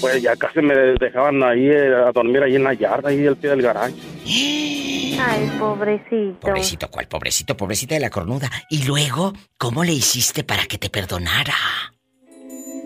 Pues 0.00 0.22
ya 0.22 0.34
casi 0.36 0.60
me 0.60 0.74
dejaban 0.74 1.42
ahí 1.42 1.68
eh, 1.68 1.94
a 1.94 2.12
dormir 2.12 2.42
ahí 2.42 2.56
en 2.56 2.64
la 2.64 2.72
yarda, 2.72 3.10
ahí 3.10 3.26
al 3.26 3.36
pie 3.36 3.50
del 3.50 3.62
garaje. 3.62 3.94
Ay, 4.24 5.50
pobrecito. 5.58 6.40
Pobrecito, 6.40 6.88
¿cuál? 6.90 7.06
Pobrecito, 7.08 7.56
pobrecita 7.56 7.94
de 7.94 8.00
la 8.00 8.08
cornuda. 8.08 8.48
Y 8.70 8.84
luego, 8.84 9.34
¿cómo 9.58 9.84
le 9.84 9.92
hiciste 9.92 10.44
para 10.44 10.64
que 10.64 10.78
te 10.78 10.88
perdonara? 10.88 11.54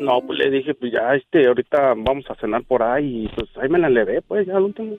No, 0.04 0.20
pues 0.20 0.38
le 0.38 0.50
dije, 0.50 0.74
pues 0.74 0.92
ya, 0.92 1.14
este, 1.14 1.46
ahorita 1.46 1.94
vamos 1.96 2.24
a 2.28 2.34
cenar 2.34 2.62
por 2.64 2.82
ahí 2.82 3.24
y 3.24 3.28
pues 3.28 3.48
ahí 3.62 3.68
me 3.68 3.78
la 3.78 3.88
levé, 3.88 4.20
pues 4.22 4.46
ya 4.46 4.56
al 4.56 4.64
último. 4.64 4.96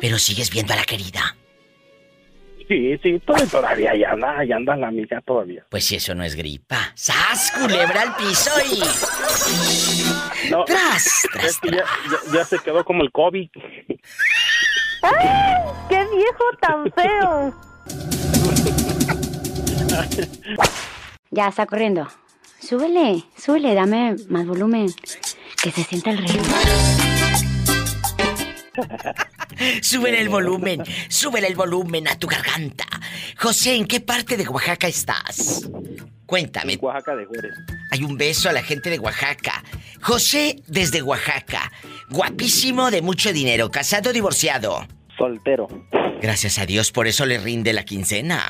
Pero 0.00 0.18
sigues 0.18 0.50
viendo 0.50 0.72
a 0.72 0.76
la 0.76 0.84
querida. 0.84 1.36
Sí, 2.68 2.96
sí, 3.02 3.18
todavía, 3.26 3.46
todavía 3.50 3.90
ahí 3.90 4.04
anda, 4.04 4.38
ahí 4.38 4.52
anda 4.52 4.74
la 4.76 4.88
amiga 4.88 5.20
todavía. 5.20 5.66
Pues 5.68 5.84
si 5.84 5.96
eso 5.96 6.14
no 6.14 6.22
es 6.24 6.34
gripa. 6.36 6.92
¡Sas, 6.94 7.52
culebra 7.60 8.00
al 8.02 8.16
piso 8.16 8.50
y... 8.72 8.80
No, 10.50 10.64
Tras, 10.64 11.24
es 11.44 11.58
que 11.58 11.70
ya, 11.70 11.78
ya- 11.78 12.32
ya 12.38 12.44
se 12.44 12.58
quedó 12.60 12.82
como 12.84 13.02
el 13.02 13.10
COVID. 13.12 13.48
¡Ay! 15.02 15.28
¡Qué 15.90 16.06
viejo 16.16 16.44
tan 16.60 16.90
feo! 16.92 17.52
Ya 21.34 21.48
está 21.48 21.64
corriendo. 21.64 22.06
Súbele, 22.62 23.24
súbele, 23.36 23.74
dame 23.74 24.14
más 24.28 24.46
volumen. 24.46 24.86
Que 25.62 25.70
se 25.70 25.82
sienta 25.82 26.10
el 26.10 26.18
ritmo. 26.18 26.42
Súbele 29.82 30.20
el 30.20 30.28
volumen, 30.28 30.82
súbele 31.08 31.46
el 31.46 31.54
volumen 31.54 32.08
a 32.08 32.18
tu 32.18 32.26
garganta. 32.26 32.86
José, 33.38 33.74
¿en 33.74 33.86
qué 33.86 34.00
parte 34.00 34.36
de 34.36 34.48
Oaxaca 34.48 34.88
estás? 34.88 35.68
Cuéntame. 36.24 36.76
Oaxaca 36.80 37.14
de 37.16 37.26
Juárez. 37.26 37.52
Hay 37.90 38.02
un 38.02 38.16
beso 38.16 38.48
a 38.48 38.52
la 38.52 38.62
gente 38.62 38.88
de 38.90 38.98
Oaxaca. 38.98 39.62
José, 40.00 40.62
desde 40.66 41.02
Oaxaca. 41.02 41.70
Guapísimo, 42.10 42.90
de 42.90 43.02
mucho 43.02 43.32
dinero. 43.32 43.70
¿Casado 43.70 44.10
o 44.10 44.12
divorciado? 44.12 44.86
Soltero. 45.18 45.68
Gracias 46.22 46.58
a 46.58 46.66
Dios, 46.66 46.92
por 46.92 47.06
eso 47.06 47.26
le 47.26 47.38
rinde 47.38 47.72
la 47.72 47.84
quincena. 47.84 48.42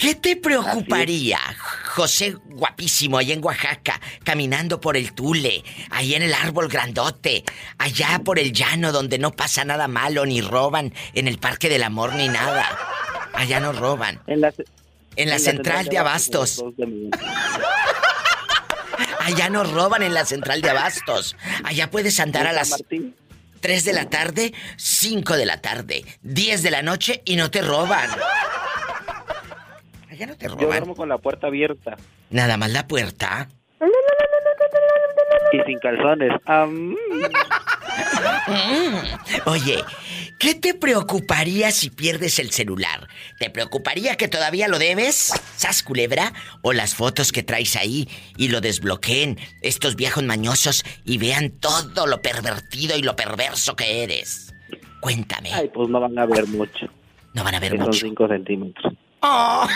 ¿Qué 0.00 0.14
te 0.14 0.34
preocuparía, 0.36 1.38
José 1.94 2.34
guapísimo, 2.46 3.18
allá 3.18 3.34
en 3.34 3.44
Oaxaca, 3.44 4.00
caminando 4.24 4.80
por 4.80 4.96
el 4.96 5.12
Tule, 5.12 5.62
allá 5.90 6.16
en 6.16 6.22
el 6.22 6.32
árbol 6.32 6.68
grandote, 6.68 7.44
allá 7.76 8.22
por 8.24 8.38
el 8.38 8.50
llano 8.54 8.92
donde 8.92 9.18
no 9.18 9.32
pasa 9.32 9.62
nada 9.62 9.88
malo, 9.88 10.24
ni 10.24 10.40
roban 10.40 10.94
en 11.12 11.28
el 11.28 11.36
Parque 11.38 11.68
del 11.68 11.82
Amor, 11.82 12.14
ni 12.14 12.28
nada? 12.28 12.66
Allá 13.34 13.60
no 13.60 13.72
roban. 13.72 14.22
En 14.26 14.40
la, 14.40 14.54
En 15.16 15.28
la 15.28 15.38
central 15.38 15.84
de 15.88 15.98
Abastos. 15.98 16.64
Allá 19.20 19.50
no 19.50 19.64
roban 19.64 20.02
en 20.02 20.14
la 20.14 20.24
central 20.24 20.62
de 20.62 20.70
Abastos. 20.70 21.36
Allá 21.62 21.90
puedes 21.90 22.18
andar 22.20 22.46
a 22.46 22.52
las 22.52 22.82
3 23.60 23.84
de 23.84 23.92
la 23.92 24.08
tarde, 24.08 24.54
5 24.78 25.36
de 25.36 25.44
la 25.44 25.60
tarde, 25.60 26.06
10 26.22 26.62
de 26.62 26.70
la 26.70 26.80
noche 26.80 27.20
y 27.26 27.36
no 27.36 27.50
te 27.50 27.60
roban. 27.60 28.08
Allá 30.20 30.26
no 30.32 30.36
te 30.36 30.44
Yo 30.48 30.52
roban. 30.52 30.66
duermo 30.68 30.94
con 30.94 31.08
la 31.08 31.16
puerta 31.16 31.46
abierta 31.46 31.96
Nada 32.28 32.58
más 32.58 32.70
la 32.70 32.86
puerta. 32.86 33.48
y 35.52 35.60
sin 35.66 35.78
calzones. 35.78 36.32
Mm. 38.46 38.94
Oye, 39.46 39.82
¿qué 40.38 40.54
te 40.54 40.74
preocuparía 40.74 41.70
si 41.70 41.90
pierdes 41.90 42.38
el 42.38 42.50
celular? 42.50 43.08
¿Te 43.38 43.50
preocuparía 43.50 44.16
que 44.16 44.28
todavía 44.28 44.68
lo 44.68 44.78
debes? 44.78 45.32
¿Sas 45.56 45.82
culebra? 45.82 46.32
¿O 46.62 46.72
las 46.72 46.94
fotos 46.94 47.32
que 47.32 47.42
traes 47.42 47.76
ahí 47.76 48.08
y 48.36 48.48
lo 48.48 48.60
desbloqueen 48.60 49.38
estos 49.62 49.96
viejos 49.96 50.22
mañosos 50.24 50.84
y 51.04 51.18
vean 51.18 51.50
todo 51.50 52.06
lo 52.06 52.22
pervertido 52.22 52.96
y 52.96 53.02
lo 53.02 53.16
perverso 53.16 53.76
que 53.76 54.02
eres? 54.04 54.52
Cuéntame. 55.00 55.52
Ay, 55.52 55.68
pues 55.72 55.88
no 55.88 56.00
van 56.00 56.18
a 56.18 56.26
ver 56.26 56.46
mucho. 56.46 56.86
No 57.34 57.44
van 57.44 57.54
a 57.56 57.60
ver 57.60 57.72
Que 57.72 57.78
Son 57.78 57.86
mucho. 57.86 58.00
5 58.06 58.28
centímetros. 58.28 58.92
Oh. 59.22 59.66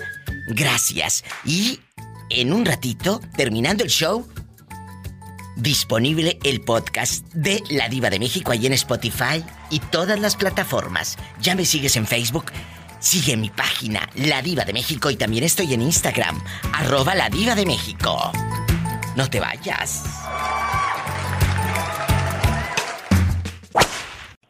Gracias. 0.49 1.25
Y 1.45 1.81
en 2.29 2.53
un 2.53 2.65
ratito, 2.65 3.21
terminando 3.35 3.83
el 3.83 3.89
show, 3.89 4.27
disponible 5.55 6.39
el 6.43 6.61
podcast 6.61 7.25
de 7.33 7.63
La 7.69 7.89
Diva 7.89 8.09
de 8.09 8.19
México 8.19 8.51
ahí 8.51 8.67
en 8.67 8.73
Spotify 8.73 9.43
y 9.69 9.79
todas 9.79 10.19
las 10.19 10.35
plataformas. 10.35 11.17
Ya 11.41 11.55
me 11.55 11.65
sigues 11.65 11.95
en 11.95 12.05
Facebook. 12.05 12.51
Sigue 13.09 13.37
mi 13.37 13.49
página, 13.49 14.01
La 14.15 14.41
Diva 14.41 14.65
de 14.65 14.73
México, 14.73 15.09
y 15.09 15.15
también 15.15 15.45
estoy 15.45 15.73
en 15.73 15.81
Instagram, 15.81 16.43
arroba 16.73 17.15
La 17.15 17.29
Diva 17.29 17.55
de 17.55 17.65
México. 17.65 18.33
No 19.15 19.29
te 19.29 19.39
vayas. 19.39 20.03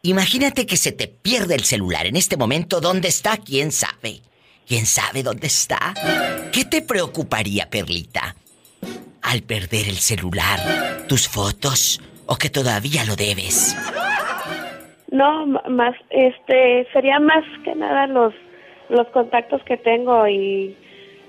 Imagínate 0.02 0.66
que 0.66 0.76
se 0.76 0.90
te 0.90 1.06
pierde 1.06 1.54
el 1.54 1.62
celular 1.62 2.06
en 2.06 2.16
este 2.16 2.36
momento. 2.36 2.80
¿Dónde 2.80 3.06
está? 3.06 3.36
¿Quién 3.36 3.70
sabe? 3.70 4.22
¿Quién 4.66 4.86
sabe 4.86 5.22
dónde 5.22 5.46
está? 5.46 5.94
¿Qué 6.52 6.64
te 6.64 6.82
preocuparía, 6.82 7.70
Perlita? 7.70 8.34
Al 9.22 9.42
perder 9.42 9.86
el 9.86 9.98
celular, 9.98 11.06
tus 11.06 11.28
fotos 11.28 12.00
o 12.26 12.34
que 12.34 12.50
todavía 12.50 13.04
lo 13.04 13.14
debes. 13.14 13.76
No, 15.12 15.46
más, 15.46 15.94
este, 16.10 16.88
sería 16.92 17.20
más 17.20 17.44
que 17.64 17.76
nada 17.76 18.08
los, 18.08 18.34
los 18.88 19.06
contactos 19.08 19.62
que 19.64 19.76
tengo 19.76 20.26
y, 20.28 20.76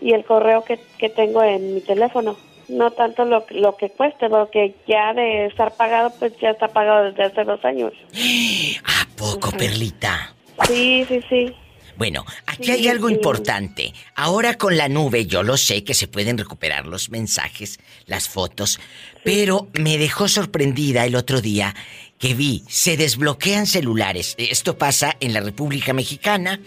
y 0.01 0.13
el 0.13 0.23
correo 0.25 0.63
que, 0.63 0.79
que 0.97 1.09
tengo 1.09 1.43
en 1.43 1.75
mi 1.75 1.81
teléfono. 1.81 2.37
No 2.67 2.91
tanto 2.91 3.25
lo, 3.25 3.45
lo 3.49 3.75
que 3.77 3.89
cueste, 3.89 4.29
porque 4.29 4.75
ya 4.87 5.13
de 5.13 5.47
estar 5.47 5.75
pagado, 5.75 6.11
pues 6.19 6.33
ya 6.39 6.51
está 6.51 6.67
pagado 6.67 7.05
desde 7.05 7.23
hace 7.23 7.43
dos 7.43 7.63
años. 7.65 7.93
¿A 8.85 9.07
poco, 9.17 9.51
Perlita? 9.51 10.33
Sí, 10.67 11.03
sí, 11.07 11.19
sí. 11.27 11.55
Bueno, 11.97 12.23
aquí 12.45 12.65
Sí, 12.65 12.71
hay 12.71 12.87
algo 12.87 13.07
sí. 13.09 13.15
importante. 13.15 13.93
Ahora 14.15 14.53
con 14.57 14.77
la 14.77 14.87
nube 14.87 15.25
yo 15.25 15.43
lo 15.43 15.57
sé 15.57 15.83
que 15.83 15.93
se 15.93 16.07
pueden 16.07 16.37
recuperar 16.37 16.85
los 16.85 17.09
mensajes, 17.09 17.79
las 18.05 18.29
fotos, 18.29 18.79
pero 19.23 19.67
me 19.73 19.97
dejó 19.97 20.27
sorprendida 20.29 21.05
el 21.05 21.15
otro 21.15 21.41
día 21.41 21.75
que 22.17 22.35
vi, 22.35 22.63
se 22.69 22.95
desbloquean 22.97 23.65
celulares. 23.65 24.35
Esto 24.37 24.77
pasa 24.77 25.17
en 25.19 25.33
la 25.33 25.41
República 25.41 25.91
Mexicana. 25.91 26.59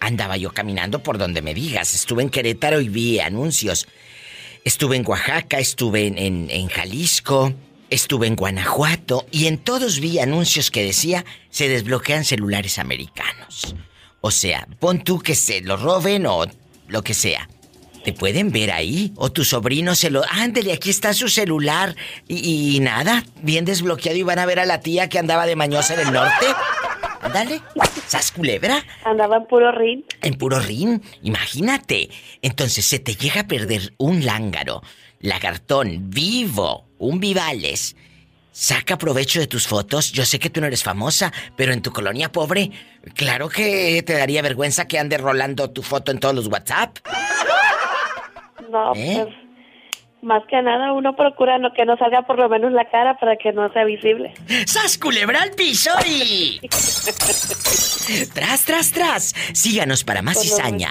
Andaba 0.00 0.36
yo 0.36 0.50
caminando 0.52 1.02
por 1.02 1.18
donde 1.18 1.42
me 1.42 1.54
digas. 1.54 1.94
Estuve 1.94 2.22
en 2.22 2.30
Querétaro 2.30 2.80
y 2.80 2.88
vi 2.88 3.20
anuncios. 3.20 3.86
Estuve 4.64 4.96
en 4.96 5.06
Oaxaca, 5.06 5.58
estuve 5.58 6.06
en, 6.06 6.48
en- 6.50 6.68
Jalisco, 6.68 7.52
estuve 7.88 8.26
en 8.26 8.36
Guanajuato 8.36 9.26
y 9.30 9.46
en 9.46 9.58
todos 9.58 10.00
vi 10.00 10.18
anuncios 10.18 10.70
que 10.70 10.82
decía 10.84 11.24
se 11.50 11.68
desbloquean 11.68 12.24
celulares 12.24 12.78
americanos. 12.78 13.74
O 14.20 14.30
sea, 14.30 14.66
pon 14.78 15.02
tú 15.02 15.18
que 15.20 15.34
se 15.34 15.60
lo 15.62 15.76
roben 15.78 16.26
o 16.26 16.44
lo 16.88 17.02
que 17.02 17.14
sea. 17.14 17.48
Te 18.04 18.12
pueden 18.14 18.50
ver 18.50 18.70
ahí. 18.70 19.12
O 19.16 19.30
tu 19.30 19.44
sobrino 19.44 19.94
se 19.94 20.08
lo. 20.10 20.22
Ándele, 20.30 20.72
aquí 20.72 20.88
está 20.88 21.12
su 21.12 21.28
celular. 21.28 21.94
Y, 22.28 22.80
nada, 22.80 23.24
bien 23.42 23.66
desbloqueado. 23.66 24.16
Y 24.18 24.22
van 24.22 24.38
a 24.38 24.46
ver 24.46 24.58
a 24.58 24.64
la 24.64 24.80
tía 24.80 25.10
que 25.10 25.18
andaba 25.18 25.44
de 25.44 25.54
mañosa 25.56 25.92
en 25.94 26.00
el 26.08 26.12
norte. 26.12 26.46
Ándale. 27.20 27.60
¿Sas 28.10 28.32
culebra? 28.32 28.84
Andaba 29.04 29.36
en 29.36 29.46
puro 29.46 29.70
rin. 29.70 30.04
En 30.20 30.34
puro 30.34 30.58
rin. 30.58 31.00
Imagínate. 31.22 32.08
Entonces 32.42 32.84
se 32.84 32.98
te 32.98 33.14
llega 33.14 33.42
a 33.42 33.46
perder 33.46 33.94
un 33.98 34.26
lángaro, 34.26 34.82
lagartón, 35.20 36.10
vivo, 36.10 36.88
un 36.98 37.20
vivales. 37.20 37.94
Saca 38.50 38.98
provecho 38.98 39.38
de 39.38 39.46
tus 39.46 39.68
fotos. 39.68 40.10
Yo 40.10 40.26
sé 40.26 40.40
que 40.40 40.50
tú 40.50 40.60
no 40.60 40.66
eres 40.66 40.82
famosa, 40.82 41.32
pero 41.54 41.72
en 41.72 41.82
tu 41.82 41.92
colonia 41.92 42.32
pobre, 42.32 42.72
claro 43.14 43.48
que 43.48 44.02
te 44.02 44.14
daría 44.14 44.42
vergüenza 44.42 44.88
que 44.88 44.98
ande 44.98 45.16
rolando 45.16 45.70
tu 45.70 45.82
foto 45.82 46.10
en 46.10 46.18
todos 46.18 46.34
los 46.34 46.48
WhatsApp. 46.48 46.98
No, 48.72 48.92
¿Eh? 48.96 49.22
pues 49.22 49.36
más 50.22 50.42
que 50.48 50.60
nada 50.62 50.92
uno 50.92 51.16
procura 51.16 51.58
no, 51.58 51.72
que 51.72 51.84
no 51.84 51.96
salga 51.96 52.22
por 52.22 52.38
lo 52.38 52.48
menos 52.48 52.72
la 52.72 52.88
cara 52.90 53.16
para 53.18 53.36
que 53.36 53.52
no 53.52 53.72
sea 53.72 53.84
visible. 53.84 54.32
¡Sas 54.66 54.98
culebra 54.98 55.42
al 55.42 55.52
piso 55.52 55.90
y... 56.06 56.60
tras, 58.34 58.64
tras, 58.64 58.92
tras. 58.92 59.34
Síganos 59.52 60.04
para 60.04 60.22
más 60.22 60.40
cizaña. 60.40 60.90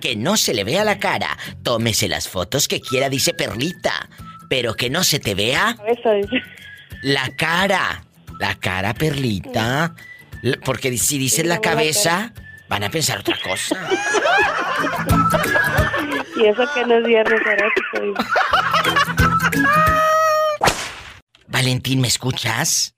Que 0.00 0.14
no 0.14 0.36
se 0.36 0.54
le 0.54 0.62
vea 0.62 0.84
la 0.84 0.98
cara. 0.98 1.36
Tómese 1.64 2.08
las 2.08 2.28
fotos 2.28 2.68
que 2.68 2.80
quiera, 2.80 3.08
dice 3.08 3.34
Perlita. 3.34 4.08
Pero 4.48 4.74
que 4.74 4.90
no 4.90 5.02
se 5.02 5.18
te 5.18 5.34
vea 5.34 5.76
Eso 5.86 6.10
la 7.02 7.30
cara. 7.36 8.04
La 8.38 8.54
cara, 8.54 8.94
Perlita. 8.94 9.94
Porque 10.64 10.96
si 10.96 11.18
dices 11.18 11.44
la 11.44 11.60
cabeza, 11.60 12.32
van 12.68 12.84
a 12.84 12.90
pensar 12.90 13.18
otra 13.18 13.36
cosa. 13.42 13.76
Y 16.38 16.46
eso 16.46 16.64
que 16.74 16.84
no 16.86 16.98
es 16.98 17.04
viernes 17.04 17.40
erótico. 17.46 18.22
Valentín, 21.48 22.00
¿me 22.00 22.08
escuchas? 22.08 22.94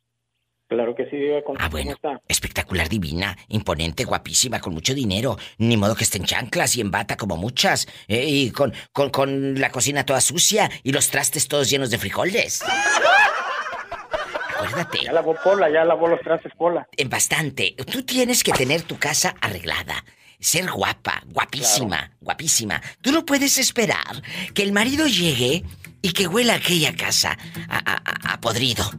Claro 0.68 0.94
que 0.94 1.04
sí, 1.10 1.16
Diva. 1.16 1.42
¿Cómo, 1.44 1.58
Ah, 1.60 1.68
bueno. 1.68 1.92
está? 1.92 2.20
Espectacular, 2.28 2.88
divina, 2.88 3.36
imponente, 3.48 4.04
guapísima, 4.04 4.60
con 4.60 4.72
mucho 4.72 4.94
dinero. 4.94 5.36
Ni 5.58 5.76
modo 5.76 5.96
que 5.96 6.04
esté 6.04 6.18
en 6.18 6.24
chanclas 6.24 6.76
y 6.76 6.80
en 6.80 6.90
bata 6.92 7.16
como 7.16 7.36
muchas. 7.36 7.88
eh, 8.06 8.24
y 8.24 8.50
con, 8.52 8.72
con, 8.92 9.10
con 9.10 9.60
la 9.60 9.70
cocina 9.70 10.04
toda 10.06 10.20
sucia 10.20 10.70
y 10.84 10.92
los 10.92 11.08
trastes 11.10 11.48
todos 11.48 11.68
llenos 11.70 11.90
de 11.90 11.98
frijoles. 11.98 12.62
Acuérdate. 14.54 14.98
Ya 15.04 15.12
lavó 15.12 15.34
Pola, 15.42 15.68
ya 15.70 15.84
lavó 15.84 16.06
los 16.06 16.20
trastes 16.20 16.52
Pola. 16.56 16.86
En 16.96 17.08
bastante. 17.08 17.74
Tú 17.90 18.02
tienes 18.04 18.44
que 18.44 18.52
tener 18.52 18.82
tu 18.82 18.96
casa 18.98 19.34
arreglada. 19.40 20.04
Ser 20.40 20.70
guapa, 20.70 21.22
guapísima, 21.26 22.10
guapísima. 22.20 22.80
Tú 23.02 23.12
no 23.12 23.24
puedes 23.26 23.58
esperar 23.58 24.22
que 24.54 24.62
el 24.62 24.72
marido 24.72 25.06
llegue 25.06 25.64
y 26.02 26.12
que 26.12 26.26
huela 26.26 26.54
aquella 26.54 26.94
casa 26.96 27.36
a, 27.68 27.76
a- 27.78 28.02
a- 28.04 28.32
a 28.34 28.40
podrido. 28.40 28.90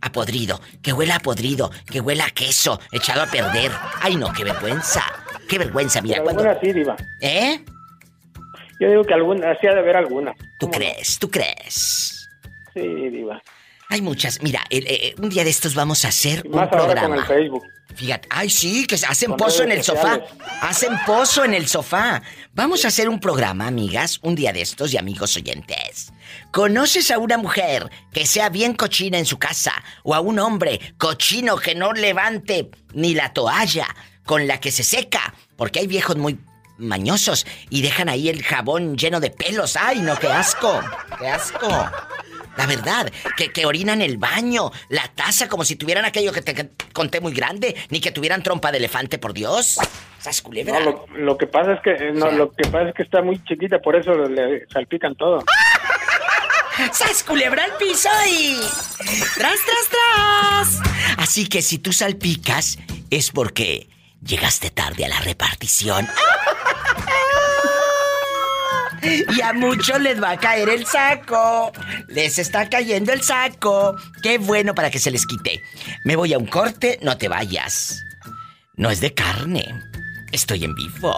A 0.00 0.10
podrido. 0.12 0.60
Que 0.82 0.92
huela 0.92 1.16
a 1.16 1.20
podrido. 1.20 1.70
Que 1.90 2.00
huela 2.00 2.26
a 2.26 2.30
queso 2.30 2.80
echado 2.92 3.22
a 3.22 3.26
perder. 3.26 3.70
Ay, 4.00 4.16
no, 4.16 4.32
qué 4.32 4.44
vergüenza. 4.44 5.04
Qué 5.48 5.58
vergüenza, 5.58 6.00
mira, 6.02 6.16
Pero 6.16 6.24
cuando. 6.24 6.42
algunas 6.42 6.60
sí, 6.62 6.72
Diva. 6.72 6.96
¿Eh? 7.20 7.64
Yo 8.80 8.88
digo 8.90 9.04
que 9.04 9.14
algunas, 9.14 9.56
sí 9.60 9.66
ha 9.66 9.72
de 9.74 9.80
haber 9.80 9.96
algunas. 9.96 10.36
¿Tú 10.60 10.70
crees? 10.70 11.18
¿Tú 11.18 11.30
crees? 11.30 12.28
Sí, 12.74 12.80
Diva. 12.80 13.40
Hay 13.90 14.02
muchas. 14.02 14.42
Mira, 14.42 14.64
el- 14.70 14.86
eh, 14.86 15.14
un 15.18 15.28
día 15.30 15.44
de 15.44 15.50
estos 15.50 15.74
vamos 15.74 16.04
a 16.04 16.08
hacer 16.08 16.42
Y 16.44 16.48
un 16.48 16.54
más 16.56 16.64
ahora 16.70 16.84
programa. 16.84 17.08
con 17.08 17.18
el 17.18 17.24
Facebook. 17.26 17.64
Fíjate, 17.94 18.28
ay 18.30 18.50
sí, 18.50 18.86
que 18.86 18.94
hacen 18.96 19.30
Con 19.30 19.38
pozo 19.38 19.62
en 19.64 19.72
el 19.72 19.82
sofá. 19.82 20.20
Hacen 20.60 20.92
pozo 21.06 21.44
en 21.44 21.54
el 21.54 21.66
sofá. 21.66 22.22
Vamos 22.52 22.84
a 22.84 22.88
hacer 22.88 23.08
un 23.08 23.18
programa, 23.18 23.66
amigas, 23.66 24.20
un 24.22 24.34
día 24.34 24.52
de 24.52 24.60
estos 24.60 24.92
y 24.92 24.98
amigos 24.98 25.36
oyentes. 25.36 26.12
¿Conoces 26.52 27.10
a 27.10 27.18
una 27.18 27.38
mujer 27.38 27.90
que 28.12 28.26
sea 28.26 28.50
bien 28.50 28.74
cochina 28.74 29.18
en 29.18 29.26
su 29.26 29.38
casa? 29.38 29.72
¿O 30.04 30.14
a 30.14 30.20
un 30.20 30.38
hombre 30.38 30.80
cochino 30.98 31.56
que 31.56 31.74
no 31.74 31.92
levante 31.92 32.70
ni 32.92 33.14
la 33.14 33.32
toalla 33.32 33.86
con 34.24 34.46
la 34.46 34.60
que 34.60 34.70
se 34.70 34.84
seca? 34.84 35.34
Porque 35.56 35.80
hay 35.80 35.86
viejos 35.86 36.16
muy 36.16 36.38
mañosos 36.76 37.46
y 37.70 37.82
dejan 37.82 38.08
ahí 38.08 38.28
el 38.28 38.44
jabón 38.44 38.96
lleno 38.96 39.18
de 39.18 39.30
pelos. 39.30 39.76
¡Ay, 39.76 40.00
no, 40.02 40.16
qué 40.18 40.28
asco! 40.28 40.80
¡Qué 41.18 41.26
asco! 41.26 41.90
La 42.58 42.66
verdad, 42.66 43.08
que, 43.36 43.52
que 43.52 43.66
orinan 43.66 44.02
el 44.02 44.18
baño, 44.18 44.72
la 44.88 45.06
taza, 45.14 45.48
como 45.48 45.64
si 45.64 45.76
tuvieran 45.76 46.04
aquello 46.04 46.32
que 46.32 46.42
te 46.42 46.70
conté 46.92 47.20
muy 47.20 47.32
grande, 47.32 47.76
ni 47.88 48.00
que 48.00 48.10
tuvieran 48.10 48.42
trompa 48.42 48.72
de 48.72 48.78
elefante, 48.78 49.16
por 49.16 49.32
Dios. 49.32 49.78
¿Sas 50.18 50.42
culebra? 50.42 50.80
No, 50.80 50.84
lo, 50.84 51.06
lo 51.16 51.38
que 51.38 51.46
pasa 51.46 51.74
es 51.74 51.80
que 51.82 51.92
eh, 51.92 52.12
no, 52.12 52.32
lo 52.32 52.50
que 52.50 52.68
pasa 52.68 52.88
es 52.88 52.94
que 52.96 53.04
está 53.04 53.22
muy 53.22 53.40
chiquita, 53.44 53.78
por 53.78 53.94
eso 53.94 54.12
le 54.12 54.66
salpican 54.72 55.14
todo. 55.14 55.44
¡Sas 56.92 57.22
culebra 57.22 57.62
al 57.62 57.76
piso 57.76 58.08
y... 58.28 58.56
¡Tras, 59.36 59.58
tras, 59.64 59.88
tras! 59.90 60.80
Así 61.16 61.48
que 61.48 61.62
si 61.62 61.78
tú 61.78 61.92
salpicas, 61.92 62.76
es 63.10 63.30
porque 63.30 63.88
llegaste 64.20 64.70
tarde 64.70 65.04
a 65.04 65.08
la 65.08 65.20
repartición. 65.20 66.08
Y 69.36 69.40
a 69.40 69.52
muchos 69.52 70.00
les 70.00 70.22
va 70.22 70.32
a 70.32 70.36
caer 70.36 70.68
el 70.68 70.86
saco. 70.86 71.72
Les 72.08 72.38
está 72.38 72.68
cayendo 72.68 73.12
el 73.12 73.22
saco. 73.22 73.96
Qué 74.22 74.38
bueno 74.38 74.74
para 74.74 74.90
que 74.90 74.98
se 74.98 75.10
les 75.10 75.26
quite. 75.26 75.62
Me 76.04 76.16
voy 76.16 76.32
a 76.32 76.38
un 76.38 76.46
corte, 76.46 76.98
no 77.02 77.16
te 77.16 77.28
vayas. 77.28 78.02
No 78.76 78.90
es 78.90 79.00
de 79.00 79.14
carne. 79.14 79.64
Estoy 80.32 80.64
en 80.64 80.74
vivo. 80.74 81.16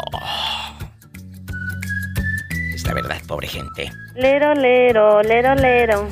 Es 2.75 2.85
la 2.87 2.95
verdad, 2.95 3.21
pobre 3.27 3.49
gente. 3.49 3.91
Lero, 4.15 4.55
lero, 4.55 5.23
lero, 5.23 5.55
lero. 5.55 6.09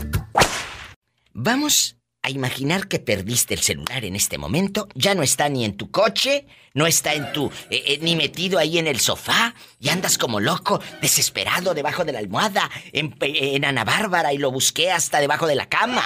Vamos 1.33 1.98
a 2.29 2.31
imaginar 2.31 2.89
que 2.89 2.99
perdiste 2.99 3.55
el 3.55 3.61
celular 3.61 4.05
en 4.05 4.15
este 4.15 4.37
momento. 4.37 4.87
Ya 4.95 5.15
no 5.15 5.23
está 5.23 5.49
ni 5.49 5.65
en 5.65 5.77
tu 5.77 5.91
coche, 5.91 6.47
no 6.75 6.87
está 6.87 7.15
en 7.15 7.33
tu. 7.33 7.47
eh, 7.71 7.83
eh, 7.87 7.99
ni 8.03 8.17
metido 8.17 8.59
ahí 8.59 8.79
en 8.79 8.87
el 8.87 9.01
sofá. 9.01 9.55
Y 9.81 9.89
andas 9.89 10.19
como 10.19 10.39
loco, 10.39 10.81
desesperado 11.01 11.73
debajo 11.73 12.05
de 12.05 12.13
la 12.13 12.19
almohada, 12.19 12.71
en, 12.93 13.65
Ana 13.65 13.85
Bárbara 13.85 14.33
y 14.33 14.39
lo 14.39 14.53
busqué 14.53 14.91
hasta 14.91 15.21
debajo 15.21 15.47
de 15.47 15.55
la 15.55 15.67
cama. 15.71 16.05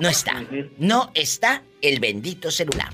No 0.00 0.08
está. 0.08 0.44
No 0.78 1.10
está 1.14 1.62
el 1.80 2.00
bendito 2.00 2.50
celular. 2.50 2.92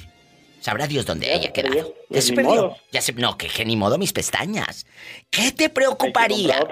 Sabrá 0.60 0.86
Dios 0.86 1.06
dónde 1.06 1.32
haya 1.32 1.52
quedado. 1.52 1.94
Ya 2.10 2.22
se 2.22 2.32
perdió. 2.34 2.76
Ya 2.92 3.00
se, 3.02 3.12
no, 3.14 3.36
que, 3.36 3.48
que 3.48 3.64
ni 3.64 3.76
modo 3.76 3.98
mis 3.98 4.12
pestañas. 4.12 4.86
¿Qué 5.30 5.52
te 5.52 5.68
preocuparía? 5.70 6.66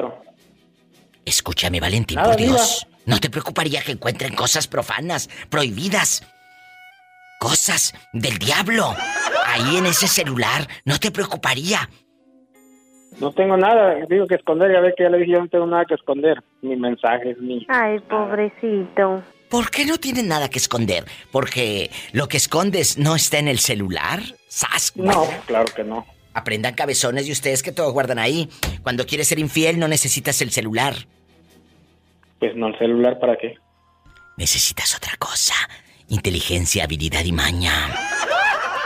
Escúchame, 1.24 1.80
Valentín, 1.80 2.16
Nada, 2.16 2.30
por 2.30 2.36
Dios. 2.38 2.86
¿No 3.04 3.18
te 3.18 3.30
preocuparía 3.30 3.82
que 3.82 3.92
encuentren 3.92 4.34
cosas 4.34 4.68
profanas, 4.68 5.28
prohibidas? 5.50 6.24
Cosas 7.40 7.94
del 8.12 8.38
diablo. 8.38 8.94
Ahí 9.46 9.76
en 9.76 9.86
ese 9.86 10.06
celular, 10.06 10.68
¿no 10.84 10.98
te 10.98 11.10
preocuparía? 11.10 11.88
No 13.20 13.32
tengo 13.32 13.56
nada, 13.56 13.96
digo 14.08 14.26
que 14.26 14.36
esconder, 14.36 14.72
ya 14.72 14.80
ve 14.80 14.94
que 14.96 15.04
ya 15.04 15.10
le 15.10 15.18
dije, 15.18 15.32
yo 15.32 15.40
no 15.40 15.48
tengo 15.48 15.66
nada 15.66 15.84
que 15.84 15.94
esconder, 15.94 16.42
ni 16.62 16.76
mensajes, 16.76 17.36
ni... 17.40 17.66
Ay, 17.68 17.98
pobrecito. 18.00 19.22
¿Por 19.50 19.70
qué 19.70 19.84
no 19.84 19.98
tienen 19.98 20.28
nada 20.28 20.48
que 20.48 20.58
esconder? 20.58 21.04
¿Porque 21.30 21.90
lo 22.12 22.26
que 22.26 22.38
escondes 22.38 22.96
no 22.96 23.14
está 23.14 23.38
en 23.38 23.48
el 23.48 23.58
celular? 23.58 24.20
¡Sas! 24.48 24.92
No, 24.96 25.28
claro 25.46 25.66
que 25.74 25.84
no. 25.84 26.06
Aprendan 26.32 26.74
cabezones 26.74 27.28
y 27.28 27.32
ustedes 27.32 27.62
que 27.62 27.72
todo 27.72 27.92
guardan 27.92 28.18
ahí. 28.18 28.48
Cuando 28.82 29.04
quieres 29.04 29.28
ser 29.28 29.38
infiel 29.38 29.78
no 29.78 29.88
necesitas 29.88 30.40
el 30.40 30.50
celular. 30.50 30.94
Pues 32.42 32.56
no, 32.56 32.66
el 32.66 32.76
celular, 32.76 33.20
¿para 33.20 33.36
qué? 33.36 33.54
Necesitas 34.36 34.96
otra 34.96 35.12
cosa. 35.16 35.54
Inteligencia, 36.08 36.82
habilidad 36.82 37.24
y 37.24 37.30
maña. 37.30 37.70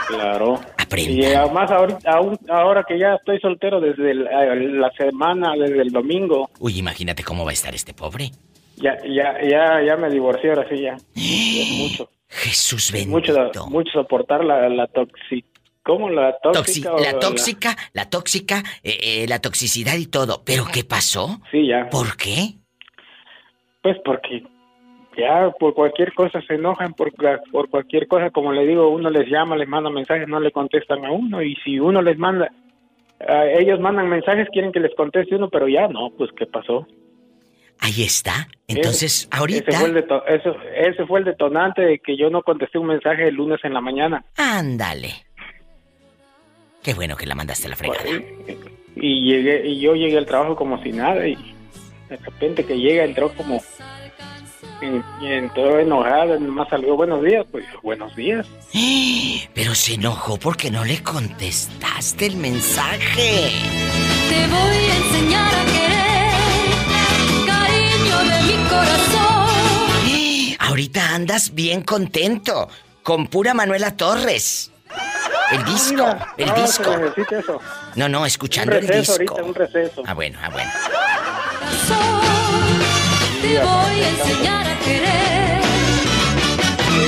Claro. 0.09 0.61
Aprenda. 0.77 1.11
Y 1.11 1.33
además 1.33 1.71
ahorita, 1.71 2.11
aún- 2.11 2.37
ahora 2.51 2.83
que 2.87 2.99
ya 2.99 3.15
estoy 3.15 3.39
soltero 3.39 3.81
desde 3.81 4.11
el- 4.11 4.27
eh, 4.27 4.77
la 4.77 4.91
semana, 4.91 5.53
desde 5.57 5.81
el 5.81 5.89
domingo, 5.89 6.51
Uy, 6.59 6.77
imagínate 6.77 7.23
cómo 7.23 7.45
va 7.45 7.49
a 7.49 7.53
estar 7.53 7.73
este 7.73 7.95
pobre. 7.95 8.29
ya 8.75 8.95
ya 9.07 9.33
ya 9.41 9.81
ya 9.83 9.97
me 9.97 10.07
divorcié 10.11 10.51
ahora 10.51 10.67
sí 10.69 10.79
ya. 10.83 10.95
Es 11.15 11.71
mucho. 11.79 12.11
Jesús 12.29 12.91
bendito. 12.91 13.11
Mucho, 13.47 13.65
mucho 13.71 13.91
soportar 13.93 14.45
la, 14.45 14.69
la 14.69 14.85
toxi... 14.85 15.43
¿Cómo? 15.83 16.11
La 16.11 16.37
tóxica 16.43 16.91
la 16.99 17.17
tóxica, 17.17 17.75
la 17.93 18.07
tóxica, 18.07 18.63
eh, 18.83 18.99
eh, 19.23 19.25
la 19.27 19.39
toxicidad 19.39 19.95
y 19.95 20.05
todo. 20.05 20.43
¿Pero 20.45 20.65
qué 20.71 20.83
pasó? 20.83 21.39
Sí, 21.49 21.65
ya. 21.67 21.89
¿Por 21.89 22.15
qué? 22.17 22.53
Pues 23.81 23.97
porque 24.03 24.43
ya 25.17 25.49
por 25.59 25.73
cualquier 25.73 26.13
cosa 26.13 26.41
se 26.41 26.55
enojan, 26.55 26.93
por, 26.93 27.11
por 27.51 27.69
cualquier 27.69 28.07
cosa, 28.07 28.29
como 28.29 28.51
le 28.51 28.65
digo, 28.67 28.89
uno 28.89 29.09
les 29.09 29.27
llama, 29.29 29.55
les 29.55 29.67
manda 29.67 29.89
mensajes, 29.89 30.27
no 30.27 30.39
le 30.39 30.51
contestan 30.51 31.05
a 31.05 31.11
uno, 31.11 31.41
y 31.41 31.55
si 31.63 31.79
uno 31.79 32.01
les 32.01 32.17
manda, 32.17 32.49
ellos 33.57 33.79
mandan 33.79 34.09
mensajes, 34.09 34.47
quieren 34.51 34.71
que 34.71 34.79
les 34.79 34.93
conteste 34.95 35.35
uno, 35.35 35.49
pero 35.49 35.67
ya 35.67 35.87
no, 35.87 36.11
pues 36.17 36.29
¿qué 36.37 36.45
pasó? 36.45 36.85
Ahí 37.79 38.03
está. 38.03 38.47
Entonces, 38.67 39.27
Ese- 39.31 39.37
ahorita. 39.39 39.69
Ese 39.71 39.79
fue, 39.79 39.89
el 39.89 39.97
eso, 40.39 40.55
ese 40.75 41.05
fue 41.05 41.19
el 41.19 41.25
detonante 41.25 41.81
de 41.83 41.99
que 41.99 42.17
yo 42.17 42.29
no 42.29 42.41
contesté 42.41 42.79
un 42.79 42.87
mensaje 42.87 43.27
el 43.27 43.35
lunes 43.35 43.59
en 43.63 43.73
la 43.73 43.81
mañana. 43.81 44.25
Ándale. 44.35 45.09
Qué 46.83 46.93
bueno 46.95 47.15
que 47.15 47.25
la 47.27 47.35
mandaste 47.35 47.67
a 47.67 47.69
la 47.69 47.75
fregada. 47.75 48.03
Y 48.95 49.21
llegué 49.29 49.67
y 49.67 49.79
yo 49.79 49.93
llegué 49.93 50.17
al 50.17 50.25
trabajo 50.25 50.55
como 50.55 50.81
si 50.81 50.91
nada 50.91 51.27
y 51.27 51.37
de 52.09 52.17
repente 52.17 52.65
que 52.65 52.77
llega 52.77 53.03
entró 53.03 53.31
como 53.33 53.61
y, 54.81 55.25
y 55.25 55.33
entró 55.33 55.79
enojada, 55.79 56.37
nomás 56.39 56.69
salió 56.69 56.95
buenos 56.95 57.23
días, 57.23 57.45
pues 57.51 57.65
buenos 57.81 58.15
días. 58.15 58.45
Pero 59.53 59.73
se 59.75 59.95
enojó 59.95 60.37
porque 60.37 60.69
no 60.69 60.85
le 60.85 61.01
contestaste 61.01 62.27
el 62.27 62.37
mensaje. 62.37 63.51
Te 64.29 64.47
voy 64.47 64.77
a 64.77 64.97
enseñar 64.97 65.53
a 65.53 65.65
querer, 65.65 66.31
cariño 67.47 68.17
de 68.19 68.41
mi 68.43 68.69
corazón. 68.69 69.47
Ahorita 70.67 71.15
andas 71.15 71.53
bien 71.55 71.81
contento 71.81 72.69
con 73.03 73.27
pura 73.27 73.53
Manuela 73.53 73.95
Torres. 73.97 74.71
El 75.51 75.63
disco, 75.65 76.05
el 76.37 76.47
no, 76.47 76.55
disco. 76.55 76.91
se 76.91 76.97
necesita 76.97 77.39
eso. 77.39 77.59
No, 77.95 78.09
no, 78.09 78.25
escuchando 78.25 78.77
un 78.77 78.83
el 78.83 78.87
disco. 78.99 79.13
ahorita, 79.13 79.43
un 79.43 79.55
receso. 79.55 80.03
Ah, 80.05 80.13
bueno, 80.13 80.37
ah, 80.41 80.49
bueno. 80.49 80.69
Te 83.41 83.59
voy 83.59 84.01
a 84.01 84.09
enseñar 84.09 84.67
a 84.67 84.79
querer 84.79 85.61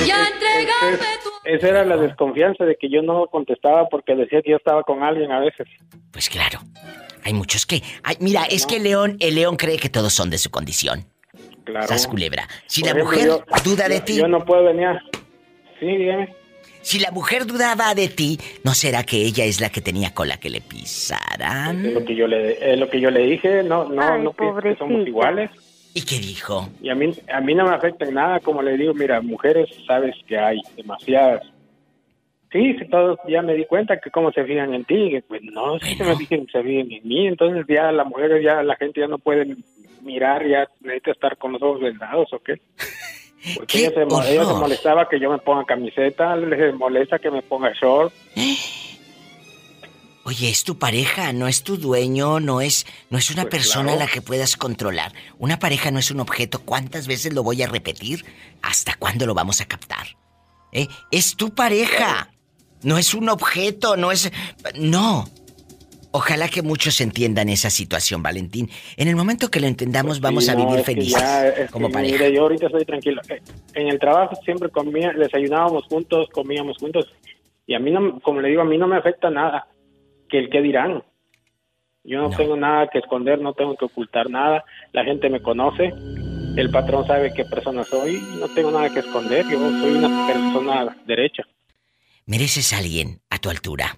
y 0.06 0.10
a 0.10 0.28
entregarme 0.28 1.06
tu 1.22 1.30
Esa 1.44 1.68
era 1.68 1.84
la 1.84 1.96
desconfianza 1.96 2.64
de 2.64 2.76
que 2.80 2.88
yo 2.90 3.02
no 3.02 3.26
contestaba 3.26 3.88
porque 3.88 4.14
decía 4.14 4.40
que 4.42 4.50
yo 4.52 4.56
estaba 4.56 4.82
con 4.82 5.02
alguien 5.02 5.30
a 5.32 5.40
veces. 5.40 5.66
Pues 6.12 6.28
claro. 6.28 6.60
Hay 7.24 7.34
muchos 7.34 7.66
que. 7.66 7.82
ay, 8.02 8.16
mira, 8.20 8.44
es 8.44 8.64
que 8.66 8.76
el 8.76 8.84
león, 8.84 9.16
el 9.20 9.34
león 9.34 9.56
cree 9.56 9.78
que 9.78 9.88
todos 9.90 10.12
son 10.12 10.30
de 10.30 10.38
su 10.38 10.50
condición. 10.50 11.04
Claro. 11.64 11.86
Sas 11.86 12.06
culebra. 12.06 12.48
Si 12.66 12.80
Por 12.80 12.90
la 12.94 13.00
ejemplo, 13.02 13.16
mujer 13.18 13.44
yo- 13.64 13.70
duda 13.70 13.88
de 13.88 13.98
yo- 13.98 14.04
ti. 14.04 14.16
Yo 14.16 14.28
no 14.28 14.44
puedo 14.44 14.64
venir. 14.64 14.88
Sí, 15.78 15.86
dígame. 15.86 16.34
Si 16.82 16.98
la 16.98 17.10
mujer 17.10 17.46
dudaba 17.46 17.94
de 17.94 18.08
ti, 18.08 18.38
¿no 18.64 18.72
será 18.72 19.04
que 19.04 19.18
ella 19.18 19.44
es 19.44 19.60
la 19.60 19.70
que 19.70 19.80
tenía 19.80 20.14
cola 20.14 20.38
que 20.38 20.50
le 20.50 20.60
pisaran? 20.60 21.84
Es 21.84 21.92
lo 21.92 22.04
que 22.04 22.14
yo 22.14 22.26
le, 22.26 22.72
es 22.72 22.78
lo 22.78 22.88
que 22.88 23.00
yo 23.00 23.10
le 23.10 23.20
dije, 23.26 23.62
no, 23.62 23.88
no, 23.88 24.02
Ay, 24.02 24.22
no 24.22 24.32
que 24.32 24.76
somos 24.76 25.06
iguales. 25.06 25.50
¿Y 25.92 26.02
qué 26.02 26.18
dijo? 26.18 26.68
Y 26.80 26.88
a 26.88 26.94
mí, 26.94 27.12
a 27.32 27.40
mí 27.40 27.54
no 27.54 27.66
me 27.66 27.74
afecta 27.74 28.04
en 28.04 28.14
nada, 28.14 28.40
como 28.40 28.62
le 28.62 28.76
digo, 28.76 28.94
mira, 28.94 29.20
mujeres 29.20 29.68
sabes 29.86 30.14
que 30.26 30.38
hay 30.38 30.60
demasiadas. 30.76 31.42
Sí, 32.52 32.76
sí, 32.78 32.84
todos 32.88 33.18
ya 33.28 33.42
me 33.42 33.54
di 33.54 33.64
cuenta 33.64 34.00
que 34.00 34.10
cómo 34.10 34.32
se 34.32 34.44
fijan 34.44 34.74
en 34.74 34.84
ti, 34.84 35.10
que 35.10 35.22
pues 35.22 35.42
no, 35.42 35.78
sí 35.80 35.94
se 35.96 36.04
me 36.04 36.16
fijan, 36.16 36.46
se 36.50 36.62
fijan 36.62 36.90
en 36.90 37.06
mí, 37.06 37.26
entonces 37.26 37.64
ya 37.68 37.92
las 37.92 38.06
mujeres, 38.06 38.42
ya 38.42 38.62
la 38.62 38.76
gente 38.76 39.00
ya 39.00 39.06
no 39.06 39.18
puede 39.18 39.56
mirar, 40.02 40.46
ya 40.46 40.68
necesita 40.80 41.12
estar 41.12 41.36
con 41.36 41.52
los 41.52 41.62
ojos 41.62 41.80
vendados, 41.80 42.32
¿o 42.32 42.38
qué? 42.40 42.60
Porque 43.56 43.86
ella 43.86 43.90
se, 43.94 44.32
ella 44.32 44.44
molestaba 44.44 45.08
que 45.08 45.18
yo 45.18 45.30
me 45.30 45.38
ponga 45.38 45.64
camiseta, 45.64 46.36
les 46.36 46.74
molesta 46.74 47.18
que 47.18 47.30
me 47.30 47.42
ponga 47.42 47.72
short. 47.72 48.12
Oye, 50.24 50.50
es 50.50 50.64
tu 50.64 50.78
pareja, 50.78 51.32
no 51.32 51.48
es 51.48 51.62
tu 51.64 51.78
dueño, 51.78 52.40
no 52.40 52.60
es, 52.60 52.86
no 53.08 53.16
es 53.16 53.30
una 53.30 53.42
Pues 53.42 53.52
persona 53.52 53.94
a 53.94 53.96
la 53.96 54.06
que 54.06 54.20
puedas 54.20 54.56
controlar. 54.56 55.12
Una 55.38 55.58
pareja 55.58 55.90
no 55.90 55.98
es 55.98 56.10
un 56.10 56.20
objeto. 56.20 56.60
¿Cuántas 56.60 57.06
veces 57.06 57.32
lo 57.32 57.42
voy 57.42 57.62
a 57.62 57.66
repetir? 57.66 58.26
¿Hasta 58.60 58.94
cuándo 58.96 59.26
lo 59.26 59.34
vamos 59.34 59.62
a 59.62 59.66
captar? 59.66 60.06
¿Eh? 60.72 60.86
Es 61.10 61.36
tu 61.36 61.54
pareja. 61.54 62.30
No 62.82 62.98
es 62.98 63.14
un 63.14 63.28
objeto, 63.28 63.96
no 63.96 64.12
es... 64.12 64.30
No. 64.74 65.28
Ojalá 66.12 66.48
que 66.48 66.62
muchos 66.62 67.00
entiendan 67.00 67.48
esa 67.48 67.70
situación, 67.70 68.20
Valentín. 68.22 68.68
En 68.96 69.06
el 69.06 69.14
momento 69.14 69.48
que 69.48 69.60
lo 69.60 69.66
entendamos, 69.68 70.20
vamos 70.20 70.44
Sí, 70.46 70.50
a 70.50 70.54
no, 70.54 70.64
vivir 70.66 70.80
es 70.80 70.86
que 70.86 70.92
felices 70.94 71.20
ya, 71.20 71.66
como 71.68 71.86
que, 71.86 71.92
pareja. 71.92 72.12
mire, 72.18 72.34
yo 72.34 72.42
ahorita 72.42 72.66
estoy 72.66 72.84
tranquilo. 72.84 73.20
Eh, 73.28 73.40
En 73.74 73.88
el 73.88 73.98
trabajo 74.00 74.34
siempre 74.44 74.70
comía, 74.70 75.12
desayunábamos 75.12 75.84
juntos, 75.84 76.28
comíamos 76.32 76.78
juntos. 76.78 77.06
Y 77.66 77.74
a 77.74 77.78
mí, 77.78 77.92
no, 77.92 78.18
como 78.20 78.40
le 78.40 78.48
digo, 78.48 78.62
a 78.62 78.64
mí 78.64 78.76
no 78.76 78.88
me 78.88 78.96
afecta 78.96 79.30
nada. 79.30 79.68
Que 80.28 80.38
el 80.40 80.50
que 80.50 80.60
dirán. 80.62 81.04
Yo 82.02 82.22
no, 82.22 82.30
tengo 82.30 82.56
nada 82.56 82.88
que 82.88 82.98
esconder, 82.98 83.40
no 83.40 83.52
tengo 83.52 83.76
que 83.76 83.84
ocultar 83.84 84.28
nada. 84.30 84.64
La 84.92 85.04
gente 85.04 85.28
me 85.30 85.40
conoce. 85.40 85.92
El 86.56 86.70
patrón 86.72 87.06
sabe 87.06 87.32
qué 87.32 87.44
persona 87.44 87.84
soy. 87.84 88.20
No 88.40 88.48
tengo 88.48 88.72
nada 88.72 88.92
que 88.92 88.98
esconder. 89.00 89.44
Yo 89.48 89.58
soy 89.80 89.92
una 89.92 90.26
persona 90.26 90.96
derecha. 91.06 91.44
Mereces 92.26 92.72
a 92.72 92.78
alguien 92.78 93.20
a 93.30 93.38
tu 93.38 93.48
altura. 93.50 93.96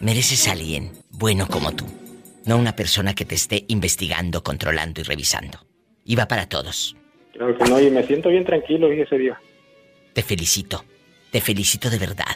Mereces 0.00 0.48
a 0.48 0.52
alguien 0.52 0.92
bueno 1.10 1.46
como 1.46 1.72
tú. 1.72 1.84
No 2.46 2.56
una 2.56 2.74
persona 2.74 3.14
que 3.14 3.26
te 3.26 3.34
esté 3.34 3.66
investigando, 3.68 4.42
controlando 4.42 5.02
y 5.02 5.04
revisando. 5.04 5.58
Y 6.06 6.16
va 6.16 6.26
para 6.26 6.48
todos. 6.48 6.96
Creo 7.34 7.56
que 7.56 7.64
no, 7.64 7.78
y 7.78 7.90
me 7.90 8.02
siento 8.06 8.30
bien 8.30 8.44
tranquilo 8.44 8.90
y 8.92 9.02
ese 9.02 9.18
día. 9.18 9.38
Te 10.14 10.22
felicito. 10.22 10.84
Te 11.30 11.42
felicito 11.42 11.90
de 11.90 11.98
verdad. 11.98 12.34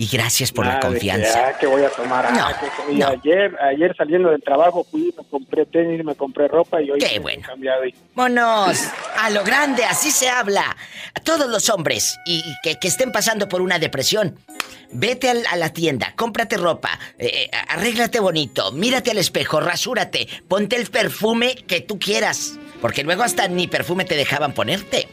Y 0.00 0.06
gracias 0.06 0.50
por 0.50 0.64
la 0.64 0.80
confianza. 0.80 1.34
Que, 1.34 1.38
ah, 1.50 1.58
que 1.58 1.66
voy 1.66 1.82
a 1.84 1.90
tomar. 1.90 2.24
ah, 2.24 2.30
No, 2.30 2.86
que 2.88 2.94
no. 2.96 3.06
ayer, 3.08 3.54
ayer 3.60 3.94
saliendo 3.94 4.30
del 4.30 4.42
trabajo 4.42 4.82
fui, 4.90 5.12
me 5.14 5.24
compré 5.28 5.66
tenis, 5.66 6.02
me 6.02 6.14
compré 6.14 6.48
ropa 6.48 6.80
y 6.80 6.90
hoy 6.90 6.98
Qué 7.00 7.16
he 7.16 7.18
bueno. 7.18 7.42
cambiado 7.46 7.84
y 7.84 7.94
¡Monos! 8.14 8.80
A 9.18 9.28
lo 9.28 9.44
grande, 9.44 9.84
así 9.84 10.10
se 10.10 10.30
habla. 10.30 10.74
A 11.14 11.20
todos 11.20 11.48
los 11.50 11.68
hombres 11.68 12.18
y, 12.24 12.38
y 12.38 12.54
que, 12.62 12.76
que 12.78 12.88
estén 12.88 13.12
pasando 13.12 13.46
por 13.46 13.60
una 13.60 13.78
depresión, 13.78 14.38
vete 14.90 15.28
al- 15.28 15.44
a 15.50 15.56
la 15.56 15.68
tienda, 15.74 16.14
cómprate 16.16 16.56
ropa, 16.56 16.98
eh, 17.18 17.26
eh, 17.26 17.50
arréglate 17.68 18.20
bonito, 18.20 18.72
mírate 18.72 19.10
al 19.10 19.18
espejo, 19.18 19.60
rasúrate, 19.60 20.26
ponte 20.48 20.76
el 20.76 20.86
perfume 20.88 21.56
que 21.66 21.82
tú 21.82 21.98
quieras. 21.98 22.58
Porque 22.80 23.04
luego 23.04 23.22
hasta 23.22 23.48
ni 23.48 23.68
perfume 23.68 24.06
te 24.06 24.16
dejaban 24.16 24.54
ponerte. 24.54 25.06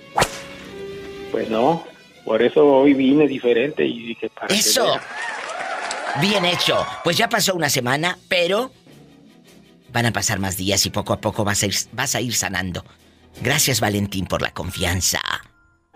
Pues 1.33 1.49
no. 1.49 1.85
Por 2.27 2.41
eso 2.41 2.65
hoy 2.65 2.93
vine 2.93 3.25
diferente 3.25 3.85
y 3.85 4.07
dije, 4.07 4.29
para 4.29 4.47
que 4.47 4.55
Eso. 4.55 4.99
Bien 6.19 6.43
hecho. 6.43 6.85
Pues 7.01 7.15
ya 7.15 7.29
pasó 7.29 7.55
una 7.55 7.69
semana, 7.69 8.17
pero 8.27 8.69
van 9.93 10.07
a 10.07 10.11
pasar 10.11 10.37
más 10.37 10.57
días 10.57 10.85
y 10.85 10.89
poco 10.89 11.13
a 11.13 11.21
poco 11.21 11.45
vas 11.45 11.63
a 11.63 11.67
ir, 11.67 11.75
vas 11.93 12.15
a 12.15 12.19
ir 12.19 12.33
sanando. 12.33 12.83
Gracias, 13.41 13.79
Valentín, 13.79 14.25
por 14.25 14.41
la 14.41 14.51
confianza. 14.51 15.21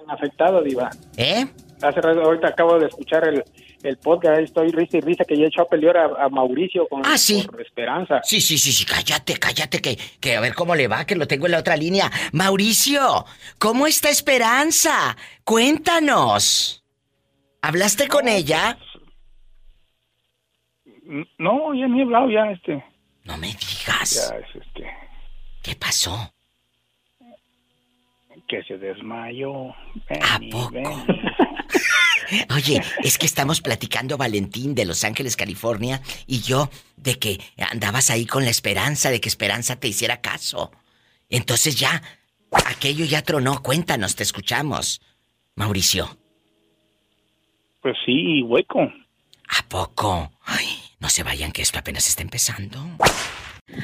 afectado, 0.08 0.64
Diva. 0.64 0.90
¿Eh? 1.18 1.46
Hace 1.82 2.00
rato, 2.00 2.22
ahorita 2.22 2.48
acabo 2.48 2.80
de 2.80 2.88
escuchar 2.88 3.28
el, 3.28 3.44
el 3.84 3.98
podcast, 3.98 4.40
estoy 4.42 4.70
risa 4.72 4.98
y 4.98 5.02
risa 5.02 5.24
que 5.26 5.38
ya 5.38 5.46
he 5.46 5.48
echado 5.48 5.68
a 5.68 5.70
pelear 5.70 5.98
a, 5.98 6.26
a 6.26 6.30
Mauricio 6.30 6.88
con 6.88 7.02
Ah, 7.06 7.18
sí. 7.18 7.46
por 7.50 7.62
Esperanza. 7.62 8.22
Sí, 8.24 8.40
sí, 8.42 8.58
sí, 8.58 8.72
sí, 8.72 8.86
cállate, 8.86 9.38
cállate, 9.38 9.82
que, 9.82 9.98
que 10.20 10.36
a 10.36 10.40
ver 10.42 10.54
cómo 10.54 10.76
le 10.76 10.88
va, 10.88 11.06
que 11.06 11.16
lo 11.16 11.28
tengo 11.28 11.46
en 11.48 11.54
la 11.54 11.60
otra 11.60 11.76
línea. 11.78 12.12
Mauricio, 12.34 13.26
¿cómo 13.60 13.88
está 13.88 14.10
Esperanza? 14.10 15.16
Cuéntanos. 15.44 16.84
¿Hablaste 17.62 18.08
con 18.08 18.28
ella? 18.28 18.78
No, 21.38 21.74
ya 21.74 21.88
ni 21.88 22.00
he 22.00 22.04
hablado, 22.04 22.30
ya, 22.30 22.52
este. 22.52 22.84
No 23.24 23.38
me 23.38 23.48
digas. 23.48 24.30
Ya, 24.32 24.38
es 24.38 24.56
este. 24.56 24.88
¿Qué 25.62 25.76
pasó? 25.76 26.34
Que 28.52 28.62
se 28.64 28.78
desmayó. 28.78 29.70
¿A 30.10 30.40
poco? 30.52 30.82
Oye, 32.54 32.82
es 33.02 33.18
que 33.18 33.26
estamos 33.26 33.62
platicando 33.62 34.18
Valentín 34.18 34.76
de 34.76 34.84
Los 34.84 35.06
Ángeles, 35.06 35.38
California, 35.38 36.02
y 36.28 36.42
yo 36.42 36.70
de 36.98 37.18
que 37.18 37.40
andabas 37.72 38.10
ahí 38.10 38.26
con 38.26 38.44
la 38.44 38.50
esperanza 38.50 39.10
de 39.10 39.22
que 39.22 39.30
Esperanza 39.30 39.78
te 39.78 39.88
hiciera 39.88 40.20
caso. 40.20 40.70
Entonces 41.30 41.80
ya, 41.80 42.02
aquello 42.66 43.06
ya 43.06 43.22
tronó. 43.22 43.64
Cuéntanos, 43.64 44.18
te 44.18 44.24
escuchamos. 44.24 45.02
Mauricio, 45.56 46.18
Pues 47.82 47.96
sí, 48.06 48.42
hueco. 48.44 48.82
¿a 48.82 49.64
poco? 49.70 50.30
Ay, 50.44 50.68
no 51.00 51.08
se 51.08 51.24
vayan 51.24 51.54
que 51.54 51.62
esto 51.62 51.80
apenas 51.80 52.06
está 52.10 52.22
empezando. 52.22 52.80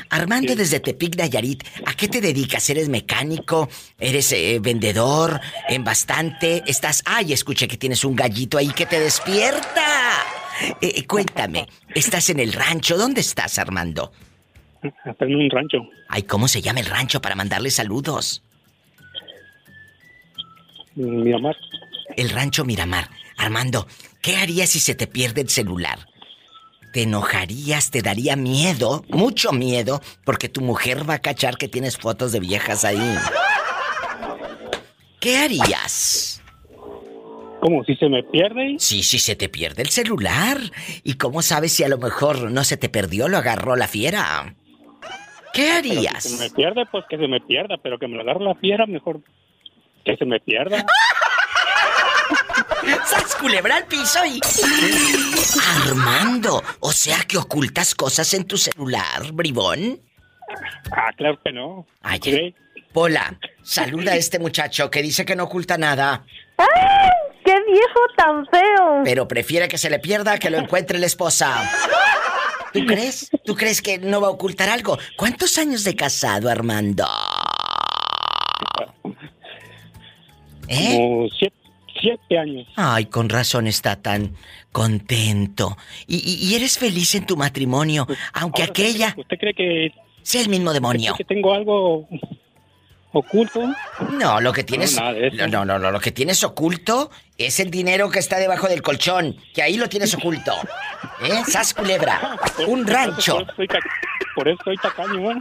Armando 0.09 0.55
desde 0.55 0.79
Tepic, 0.79 1.15
Nayarit, 1.17 1.63
¿a 1.85 1.93
qué 1.93 2.07
te 2.07 2.21
dedicas? 2.21 2.69
¿Eres 2.69 2.89
mecánico? 2.89 3.69
¿Eres 3.99 4.31
eh, 4.31 4.59
vendedor? 4.61 5.39
¿En 5.69 5.83
bastante? 5.83 6.63
¿Estás...? 6.65 7.03
Ay, 7.05 7.33
escuché 7.33 7.67
que 7.67 7.77
tienes 7.77 8.03
un 8.03 8.15
gallito 8.15 8.57
ahí 8.57 8.69
que 8.69 8.85
te 8.85 8.99
despierta. 8.99 9.85
Eh, 10.81 10.93
eh, 10.95 11.05
cuéntame, 11.05 11.67
¿estás 11.93 12.29
en 12.29 12.39
el 12.39 12.53
rancho? 12.53 12.97
¿Dónde 12.97 13.21
estás, 13.21 13.59
Armando? 13.59 14.11
Está 15.05 15.25
en 15.25 15.35
un 15.35 15.49
rancho. 15.49 15.77
Ay, 16.09 16.23
¿cómo 16.23 16.47
se 16.47 16.61
llama 16.61 16.79
el 16.79 16.85
rancho 16.85 17.21
para 17.21 17.35
mandarle 17.35 17.69
saludos? 17.69 18.43
Miramar. 20.95 21.55
El 22.15 22.29
rancho 22.29 22.65
Miramar. 22.65 23.09
Armando, 23.37 23.87
¿qué 24.21 24.37
harías 24.37 24.69
si 24.69 24.79
se 24.79 24.95
te 24.95 25.05
pierde 25.05 25.41
el 25.41 25.49
celular? 25.49 25.99
¿Te 26.97 27.03
enojarías? 27.03 27.91
¿Te 27.91 28.01
daría 28.01 28.35
miedo? 28.35 29.03
Mucho 29.09 29.51
miedo, 29.51 30.01
porque 30.25 30.49
tu 30.49 30.61
mujer 30.61 31.07
va 31.07 31.13
a 31.13 31.19
cachar 31.19 31.55
que 31.55 31.67
tienes 31.67 31.95
fotos 31.95 32.31
de 32.31 32.39
viejas 32.39 32.83
ahí. 32.85 33.15
¿Qué 35.19 35.37
harías? 35.37 36.41
¿Cómo? 37.59 37.83
¿Si 37.83 37.95
se 37.97 38.09
me 38.09 38.23
pierde? 38.23 38.77
Sí, 38.79 39.03
si 39.03 39.19
se 39.19 39.35
te 39.35 39.47
pierde 39.47 39.83
el 39.83 39.89
celular. 39.89 40.57
¿Y 41.03 41.17
cómo 41.17 41.43
sabes 41.43 41.71
si 41.71 41.83
a 41.83 41.87
lo 41.87 41.99
mejor 41.99 42.49
no 42.49 42.63
se 42.63 42.77
te 42.77 42.89
perdió, 42.89 43.27
lo 43.27 43.37
agarró 43.37 43.75
la 43.75 43.87
fiera? 43.87 44.55
¿Qué 45.53 45.69
Pero 45.83 45.99
harías? 45.99 46.23
Si 46.23 46.29
se 46.29 46.43
me 46.43 46.49
pierde, 46.49 46.87
pues 46.87 47.05
que 47.07 47.19
se 47.19 47.27
me 47.27 47.41
pierda, 47.41 47.77
pero 47.77 47.99
que 47.99 48.07
me 48.07 48.15
lo 48.15 48.21
agarre 48.21 48.43
la 48.43 48.55
fiera, 48.55 48.87
mejor 48.87 49.21
que 50.03 50.17
se 50.17 50.25
me 50.25 50.39
pierda. 50.39 50.83
¡Sas 53.05 53.35
culebra 53.35 53.77
al 53.77 53.85
piso 53.85 54.19
y... 54.25 54.39
Armando, 55.87 56.63
o 56.79 56.91
sea 56.91 57.19
que 57.27 57.37
ocultas 57.37 57.95
cosas 57.95 58.33
en 58.33 58.45
tu 58.45 58.57
celular, 58.57 59.31
bribón. 59.33 59.99
Ah, 60.91 61.11
claro 61.15 61.39
que 61.43 61.51
no. 61.51 61.85
Ay, 62.01 62.19
¿Sí? 62.23 62.55
Pola, 62.93 63.37
saluda 63.63 64.13
a 64.13 64.15
este 64.15 64.39
muchacho 64.39 64.89
que 64.89 65.01
dice 65.01 65.25
que 65.25 65.35
no 65.35 65.43
oculta 65.43 65.77
nada, 65.77 66.25
¡Ay! 66.57 67.09
¡Qué 67.45 67.53
viejo 67.71 67.99
tan 68.17 68.45
feo! 68.47 69.01
pero 69.03 69.27
prefiere 69.27 69.67
que 69.67 69.77
se 69.77 69.89
le 69.89 69.99
pierda 69.99 70.37
que 70.37 70.49
lo 70.49 70.57
encuentre 70.57 70.97
la 70.99 71.05
esposa. 71.05 71.69
¿Tú 72.73 72.85
crees? 72.85 73.29
¿Tú 73.45 73.55
crees 73.55 73.81
que 73.81 73.97
no 73.97 74.19
va 74.21 74.27
a 74.27 74.31
ocultar 74.31 74.69
algo? 74.69 74.97
¿Cuántos 75.15 75.57
años 75.57 75.83
de 75.83 75.95
casado, 75.95 76.49
Armando? 76.49 77.05
¿Eh? 80.67 80.95
Como 80.97 81.29
siete, 81.29 81.55
siete 81.99 82.37
años. 82.37 82.67
Ay, 82.75 83.05
con 83.05 83.29
razón 83.29 83.67
está 83.67 83.95
tan 84.01 84.33
contento. 84.71 85.77
Y, 86.07 86.17
y- 86.49 86.55
eres 86.55 86.77
feliz 86.77 87.15
en 87.15 87.25
tu 87.25 87.35
matrimonio, 87.37 88.07
aunque 88.33 88.61
Ahora, 88.61 88.71
aquella 88.71 89.13
¿Usted 89.17 89.37
cree 89.37 89.53
que... 89.53 89.91
sea 90.21 90.41
el 90.41 90.49
mismo 90.49 90.73
demonio. 90.73 91.15
que 91.17 91.23
tengo 91.25 91.53
algo 91.53 92.07
oculto? 93.19 93.73
No, 94.11 94.39
lo 94.41 94.53
que 94.53 94.63
tienes. 94.63 94.99
No. 94.99 95.47
No, 95.47 95.65
no, 95.65 95.79
no, 95.79 95.91
lo 95.91 95.99
que 95.99 96.11
tienes 96.11 96.43
oculto 96.43 97.11
es 97.37 97.59
el 97.59 97.71
dinero 97.71 98.09
que 98.09 98.19
está 98.19 98.37
debajo 98.37 98.67
del 98.67 98.81
colchón, 98.81 99.35
que 99.53 99.61
ahí 99.61 99.77
lo 99.77 99.89
tienes 99.89 100.13
oculto. 100.13 100.53
¿Eh? 101.23 101.43
Sas 101.47 101.73
culebra. 101.73 102.37
Un 102.67 102.85
rancho. 102.85 103.45
Por 104.35 104.47
eso 104.47 104.59
soy 104.63 104.77
tacaño, 104.77 105.31
¿eh? 105.31 105.35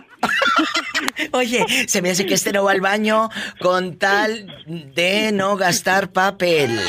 Oye, 1.33 1.67
se 1.87 2.01
me 2.01 2.11
hace 2.11 2.25
que 2.25 2.35
este 2.35 2.53
no 2.53 2.65
va 2.65 2.73
al 2.73 2.81
baño 2.81 3.29
con 3.61 3.99
tal 3.99 4.65
de 4.67 5.33
no 5.33 5.57
gastar 5.57 6.13
papel. 6.13 6.81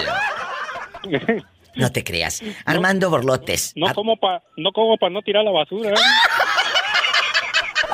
No 1.78 1.92
te 1.92 2.04
creas. 2.04 2.42
Armando 2.66 3.10
Borlotes. 3.10 3.74
No 3.76 3.94
como 3.94 4.18
para 4.18 4.44
no, 4.58 4.72
como 4.72 4.98
pa 4.98 5.10
no 5.10 5.22
tirar 5.22 5.44
la 5.44 5.52
basura, 5.52 5.92
¿eh? 5.92 5.96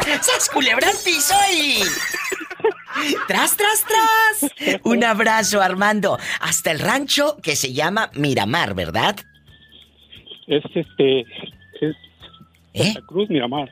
¡Sas 0.21 0.49
culebra 0.49 0.89
al 0.89 0.97
piso 1.03 1.35
y... 1.53 1.81
¡Tras, 3.27 3.57
tras, 3.57 3.85
tras! 3.85 4.51
Un 4.83 5.03
abrazo, 5.03 5.61
Armando. 5.61 6.17
Hasta 6.41 6.71
el 6.71 6.79
rancho 6.79 7.37
que 7.41 7.55
se 7.55 7.73
llama 7.73 8.09
Miramar, 8.13 8.73
¿verdad? 8.73 9.17
Es 10.47 10.63
este... 10.73 11.21
Es 11.81 11.95
¿Eh? 12.73 12.93
Santa 12.93 13.01
Cruz, 13.07 13.29
Miramar. 13.29 13.71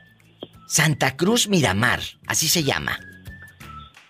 Santa 0.66 1.16
Cruz 1.16 1.48
Miramar, 1.48 2.00
así 2.26 2.48
se 2.48 2.62
llama. 2.62 2.98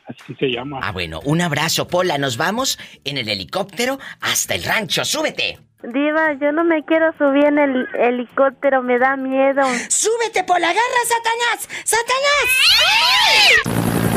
Así 0.07 0.35
se 0.39 0.51
llama. 0.51 0.81
Ah, 0.83 0.93
bueno, 0.93 1.21
un 1.25 1.41
abrazo, 1.41 1.89
Pola. 1.89 2.19
Nos 2.19 2.37
vamos 2.37 2.79
en 3.05 3.17
el 3.19 3.29
helicóptero 3.29 3.99
hasta 4.21 4.55
el 4.55 4.63
rancho. 4.65 5.05
¡Súbete! 5.05 5.59
Diva, 5.83 6.35
yo 6.35 6.53
no 6.53 6.63
me 6.65 6.85
quiero 6.85 7.13
subir 7.19 7.45
en 7.47 7.59
el 7.59 7.89
helicóptero, 7.99 8.83
me 8.83 8.99
da 8.99 9.17
miedo. 9.17 9.63
¡Súbete, 9.89 10.45
Pola! 10.45 10.69
¡Agarra, 10.69 11.03
Satanás! 11.09 11.69
¡Satanás! 11.85 14.12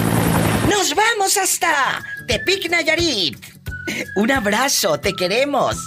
¡Nos 0.76 0.94
vamos 0.94 1.38
hasta 1.38 2.04
Tepic, 2.28 2.70
Nayarit! 2.70 3.38
Un 4.18 4.30
abrazo, 4.30 5.00
te 5.00 5.14
queremos. 5.14 5.78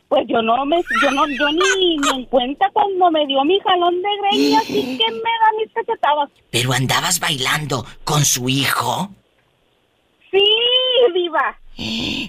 Pues 0.07 0.27
yo 0.27 0.41
no 0.41 0.65
me, 0.65 0.81
yo 1.02 1.11
no, 1.11 1.27
yo 1.27 1.52
ni 1.52 1.98
me 1.99 2.10
en 2.10 2.26
cuenta 2.26 2.69
cuando 2.73 3.11
me 3.11 3.26
dio 3.27 3.43
mi 3.45 3.60
jalón 3.60 3.95
de 4.02 4.10
greñas 4.22 4.69
y 4.69 4.98
que 4.98 5.11
me 5.11 5.19
da 5.19 5.52
mis 5.57 5.73
cachetadas. 5.73 6.30
¿Pero 6.49 6.73
andabas 6.73 7.19
bailando 7.19 7.85
con 8.03 8.26
su 8.26 8.49
hijo? 8.49 9.10
Sí, 10.31 10.43
diva. 11.14 11.57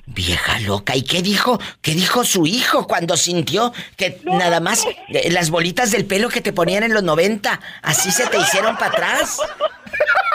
Vieja 0.07 0.61
loca. 0.61 0.95
¿Y 0.95 1.03
qué 1.03 1.23
dijo? 1.23 1.59
¿Qué 1.81 1.95
dijo 1.95 2.25
su 2.25 2.47
hijo 2.47 2.87
cuando 2.87 3.17
sintió 3.17 3.73
que 3.97 4.21
nada 4.25 4.61
más 4.61 4.87
las 5.31 5.51
bolitas 5.51 5.91
del 5.91 6.07
pelo 6.07 6.29
que 6.29 6.41
te 6.41 6.53
ponían 6.53 6.83
en 6.83 6.95
los 6.95 7.03
90 7.03 7.61
así 7.83 8.11
se 8.11 8.27
te 8.27 8.39
hicieron 8.39 8.77
para 8.77 8.93
atrás? 8.93 9.39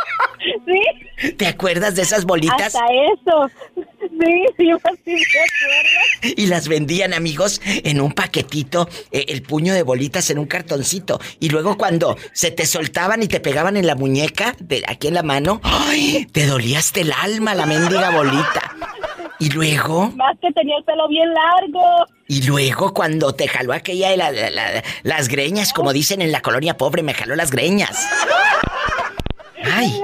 Sí. 0.65 1.31
¿Te 1.33 1.47
acuerdas 1.47 1.95
de 1.95 2.03
esas 2.03 2.25
bolitas? 2.25 2.75
Hasta 2.75 2.85
eso. 3.13 3.49
Sí, 3.75 4.45
diva, 4.57 4.79
sí 5.03 5.13
me 5.13 5.21
acuerdo. 5.21 6.33
Y 6.37 6.47
las 6.47 6.67
vendían, 6.67 7.13
amigos, 7.13 7.61
en 7.65 7.99
un 8.01 8.11
paquetito, 8.13 8.87
eh, 9.11 9.25
el 9.29 9.41
puño 9.43 9.73
de 9.73 9.83
bolitas 9.83 10.29
en 10.29 10.39
un 10.39 10.45
cartoncito. 10.45 11.19
Y 11.39 11.49
luego 11.49 11.77
cuando 11.77 12.17
se 12.33 12.51
te 12.51 12.65
soltaban 12.65 13.21
y 13.23 13.27
te 13.27 13.39
pegaban 13.39 13.77
en 13.77 13.85
la 13.87 13.95
muñeca, 13.95 14.55
de 14.59 14.83
aquí 14.87 15.07
en 15.07 15.13
la 15.15 15.23
mano, 15.23 15.59
¡ay! 15.63 16.25
Te 16.31 16.45
dolía 16.45 16.79
hasta 16.79 17.01
el 17.01 17.11
alma 17.11 17.53
la 17.55 17.65
mendiga 17.65 18.09
bolita. 18.11 18.75
Y 19.39 19.49
luego, 19.51 20.09
Más 20.15 20.35
que 20.41 20.51
tenía 20.53 20.77
el 20.77 20.83
pelo 20.83 21.07
bien 21.07 21.29
largo. 21.31 21.83
y 22.27 22.41
luego 22.43 22.91
cuando 22.93 23.33
te 23.35 23.47
jaló 23.47 23.71
aquella 23.73 24.09
de 24.09 24.17
la- 24.17 24.31
la- 24.31 24.49
la- 24.49 24.83
las 25.03 25.27
greñas, 25.27 25.73
como 25.73 25.93
dicen 25.93 26.21
en 26.23 26.31
la 26.31 26.41
colonia 26.41 26.75
pobre, 26.75 27.03
me 27.03 27.13
jaló 27.13 27.35
las 27.35 27.51
greñas. 27.51 28.07
Ay. 29.73 29.99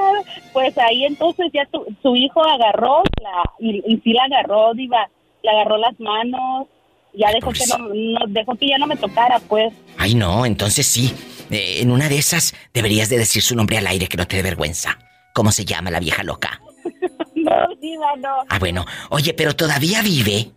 Pues 0.53 0.77
ahí 0.77 1.05
entonces 1.05 1.47
ya 1.53 1.65
tu, 1.65 1.85
su 2.01 2.15
hijo 2.15 2.43
agarró 2.43 3.03
la, 3.21 3.43
y, 3.59 3.81
y 3.91 3.97
sí 4.03 4.13
la 4.13 4.23
agarró, 4.25 4.73
diva. 4.73 5.07
Le 5.43 5.49
agarró 5.49 5.77
las 5.77 5.99
manos. 5.99 6.67
Ya 7.13 7.31
dejó 7.31 7.51
que 7.51 7.65
no, 7.67 7.77
no- 7.89 8.25
dejó 8.27 8.55
que 8.55 8.67
ya 8.67 8.77
no 8.77 8.87
me 8.87 8.95
tocara, 8.95 9.39
pues. 9.39 9.73
Ay, 9.97 10.15
no, 10.15 10.45
entonces 10.45 10.87
sí. 10.87 11.13
Eh, 11.51 11.81
en 11.81 11.91
una 11.91 12.09
de 12.09 12.17
esas 12.17 12.55
deberías 12.73 13.09
de 13.09 13.17
decir 13.17 13.41
su 13.43 13.55
nombre 13.55 13.77
al 13.77 13.85
aire 13.87 14.07
que 14.07 14.17
no 14.17 14.25
te 14.25 14.37
dé 14.37 14.41
vergüenza. 14.41 14.97
¿Cómo 15.33 15.51
se 15.51 15.65
llama 15.65 15.91
la 15.91 15.99
vieja 15.99 16.23
loca? 16.23 16.61
No, 17.35 17.51
diva, 17.81 18.15
no. 18.19 18.29
Ah, 18.47 18.57
bueno. 18.57 18.85
Oye, 19.09 19.33
pero 19.33 19.53
todavía 19.53 20.01
vive. 20.01 20.51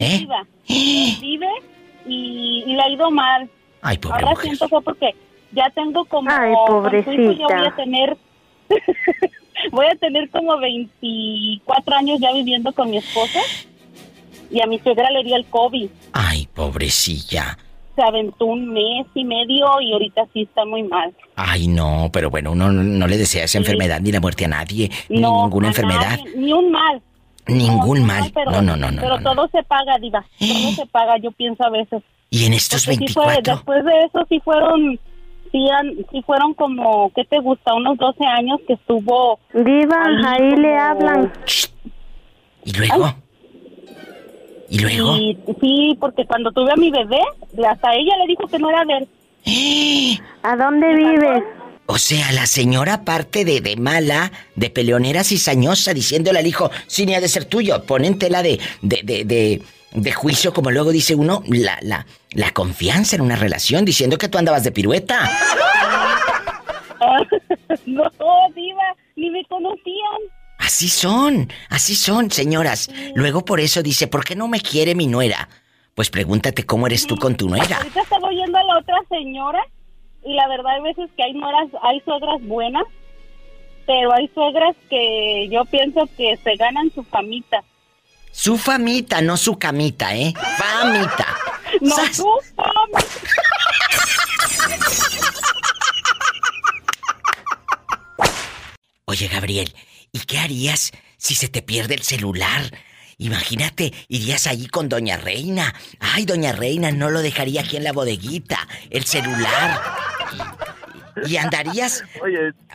¿Eh? 0.00 0.18
Viva. 0.18 0.44
Vive 0.68 1.48
y, 2.06 2.64
y 2.66 2.72
le 2.74 2.82
ha 2.82 2.88
ido 2.90 3.08
mal. 3.12 3.48
Ay, 3.82 3.98
pobre 3.98 4.14
Ahora 4.16 4.30
mujer. 4.30 4.46
siento 4.46 4.68
fue 4.68 4.82
porque 4.82 5.14
ya 5.52 5.70
tengo 5.70 6.04
como... 6.06 6.28
Ay, 6.28 6.52
con 6.66 6.66
su 6.66 6.72
hijo 6.72 6.82
pobrecita. 6.82 7.32
Yo 7.34 7.46
voy 7.56 7.66
a 7.68 7.76
tener... 7.76 8.16
voy 9.72 9.86
a 9.86 9.96
tener 9.96 10.28
como 10.30 10.56
24 10.58 11.96
años 11.96 12.18
ya 12.20 12.32
viviendo 12.32 12.72
con 12.72 12.90
mi 12.90 12.98
esposa. 12.98 13.40
Y 14.50 14.60
a 14.62 14.66
mi 14.66 14.78
suegra 14.78 15.10
le 15.10 15.22
dio 15.24 15.36
el 15.36 15.44
COVID. 15.46 15.88
Ay, 16.12 16.48
pobrecilla. 16.54 17.58
Se 17.94 18.02
aventó 18.02 18.46
un 18.46 18.68
mes 18.72 19.06
y 19.14 19.24
medio 19.24 19.66
y 19.82 19.92
ahorita 19.92 20.22
sí 20.32 20.42
está 20.42 20.64
muy 20.64 20.84
mal. 20.84 21.12
Ay, 21.36 21.66
no, 21.68 22.08
pero 22.12 22.30
bueno, 22.30 22.52
uno 22.52 22.72
no, 22.72 23.06
le 23.06 23.18
desea 23.18 23.44
esa 23.44 23.58
enfermedad 23.58 24.00
ni 24.00 24.12
la 24.12 24.20
muerte 24.20 24.44
a 24.44 24.48
nadie, 24.48 24.90
ni 25.08 25.20
No, 25.20 25.42
ninguna 25.42 25.66
a 25.66 25.70
enfermedad, 25.70 26.18
nadie, 26.18 26.32
ni 26.36 26.52
un 26.52 26.70
mal. 26.70 27.02
ningún 27.46 28.00
No, 28.00 28.06
mal. 28.06 28.30
pero, 28.32 28.50
No, 28.52 28.62
no, 28.62 28.76
no, 28.76 28.90
no. 28.90 29.02
Pero 29.02 29.18
no. 29.20 29.34
todo 29.34 29.48
se 29.48 29.62
paga, 29.64 29.98
diva. 29.98 30.24
Todo 30.38 30.72
se 30.76 30.86
paga, 30.86 31.18
yo 31.18 31.30
pienso 31.32 31.64
a 31.64 31.70
veces. 31.70 32.02
Y 32.30 32.44
en 32.46 32.54
estos 32.54 32.86
Porque 32.86 33.06
sí 33.08 33.12
fue- 33.12 33.26
24, 33.26 33.54
después 33.56 33.84
de 33.84 34.04
eso 34.04 34.26
sí 34.28 34.40
fueron, 34.44 34.98
sí, 35.50 35.68
sí 36.10 36.22
fueron 36.22 36.54
como, 36.54 37.12
¿qué 37.14 37.24
te 37.24 37.38
gusta? 37.40 37.74
Unos 37.74 37.98
12 37.98 38.24
años 38.24 38.60
que 38.66 38.74
estuvo... 38.74 39.38
Diva, 39.52 40.04
ahí 40.26 40.56
le 40.56 40.76
hablan. 40.76 41.32
¿y 42.64 42.72
luego? 42.72 43.14
¿Y 44.68 44.78
luego? 44.80 45.16
Y 45.16 45.38
sí, 45.60 45.96
porque 45.98 46.26
cuando 46.26 46.52
tuve 46.52 46.72
a 46.72 46.76
mi 46.76 46.90
bebé, 46.90 47.20
hasta 47.66 47.94
ella 47.94 48.16
le 48.18 48.26
dijo 48.26 48.46
que 48.46 48.58
no 48.58 48.70
era 48.70 48.84
de 48.84 48.98
él. 48.98 49.08
¿A 50.42 50.56
dónde 50.56 50.94
vive? 50.94 51.44
O 51.86 51.96
sea, 51.96 52.32
la 52.32 52.44
señora, 52.44 52.94
aparte 52.94 53.46
de, 53.46 53.62
de 53.62 53.76
mala, 53.76 54.30
de 54.56 54.68
peleonera 54.68 55.24
cizañosa, 55.24 55.94
diciéndole 55.94 56.38
al 56.38 56.46
hijo, 56.46 56.70
sí, 56.86 57.06
ni 57.06 57.14
ha 57.14 57.20
de 57.20 57.28
ser 57.28 57.46
tuyo, 57.46 57.82
ponen 57.84 58.18
tela 58.18 58.42
de, 58.42 58.60
de, 58.82 59.00
de, 59.04 59.24
de, 59.24 59.62
de 59.92 60.12
juicio, 60.12 60.52
como 60.52 60.70
luego 60.70 60.90
dice 60.90 61.14
uno, 61.14 61.42
la, 61.46 61.78
la, 61.82 62.06
la 62.32 62.50
confianza 62.52 63.16
en 63.16 63.22
una 63.22 63.36
relación, 63.36 63.84
diciendo 63.84 64.18
que 64.18 64.28
tú 64.28 64.38
andabas 64.38 64.64
de 64.64 64.72
pirueta. 64.72 65.30
no, 67.86 68.10
diva, 68.54 68.96
ni 69.16 69.30
me 69.30 69.44
conocían. 69.46 70.18
Así 70.58 70.88
son, 70.88 71.50
así 71.70 71.94
son, 71.94 72.30
señoras. 72.30 72.90
Luego 73.14 73.44
por 73.44 73.60
eso 73.60 73.82
dice, 73.82 74.06
¿por 74.06 74.24
qué 74.24 74.36
no 74.36 74.48
me 74.48 74.60
quiere 74.60 74.94
mi 74.94 75.06
nuera? 75.06 75.48
Pues 75.94 76.10
pregúntate 76.10 76.64
cómo 76.64 76.86
eres 76.86 77.06
tú 77.06 77.16
con 77.16 77.36
tu 77.36 77.48
nuera. 77.48 77.76
Ahorita 77.78 78.02
estaba 78.02 78.28
oyendo 78.28 78.58
a 78.58 78.64
la 78.64 78.78
otra 78.78 78.96
señora 79.08 79.60
y 80.24 80.34
la 80.34 80.48
verdad 80.48 80.74
hay 80.76 80.82
veces 80.82 81.10
que 81.16 81.22
hay 81.22 81.32
nueras, 81.32 81.68
hay 81.82 82.00
suegras 82.00 82.42
buenas, 82.42 82.84
pero 83.86 84.12
hay 84.12 84.28
suegras 84.34 84.76
que 84.90 85.48
yo 85.50 85.64
pienso 85.64 86.08
que 86.16 86.36
se 86.36 86.56
ganan 86.56 86.90
su 86.94 87.02
famita. 87.04 87.64
Su 88.32 88.56
famita, 88.58 89.20
no 89.20 89.36
su 89.36 89.58
camita, 89.58 90.14
¿eh? 90.14 90.32
Famita. 90.58 91.36
No, 91.80 91.96
su 92.12 92.26
famita. 92.54 93.06
Oye, 99.06 99.28
Gabriel, 99.28 99.74
¿y 100.12 100.20
qué 100.20 100.38
harías 100.38 100.92
si 101.16 101.34
se 101.34 101.48
te 101.48 101.62
pierde 101.62 101.94
el 101.94 102.02
celular? 102.02 102.70
Imagínate, 103.16 103.92
irías 104.08 104.46
allí 104.46 104.68
con 104.68 104.88
Doña 104.88 105.16
Reina. 105.16 105.74
Ay, 105.98 106.24
Doña 106.24 106.52
Reina, 106.52 106.92
no 106.92 107.10
lo 107.10 107.20
dejaría 107.20 107.62
aquí 107.62 107.76
en 107.76 107.84
la 107.84 107.92
bodeguita, 107.92 108.68
el 108.90 109.04
celular. 109.04 109.80
Y 111.26 111.36
andarías 111.36 112.04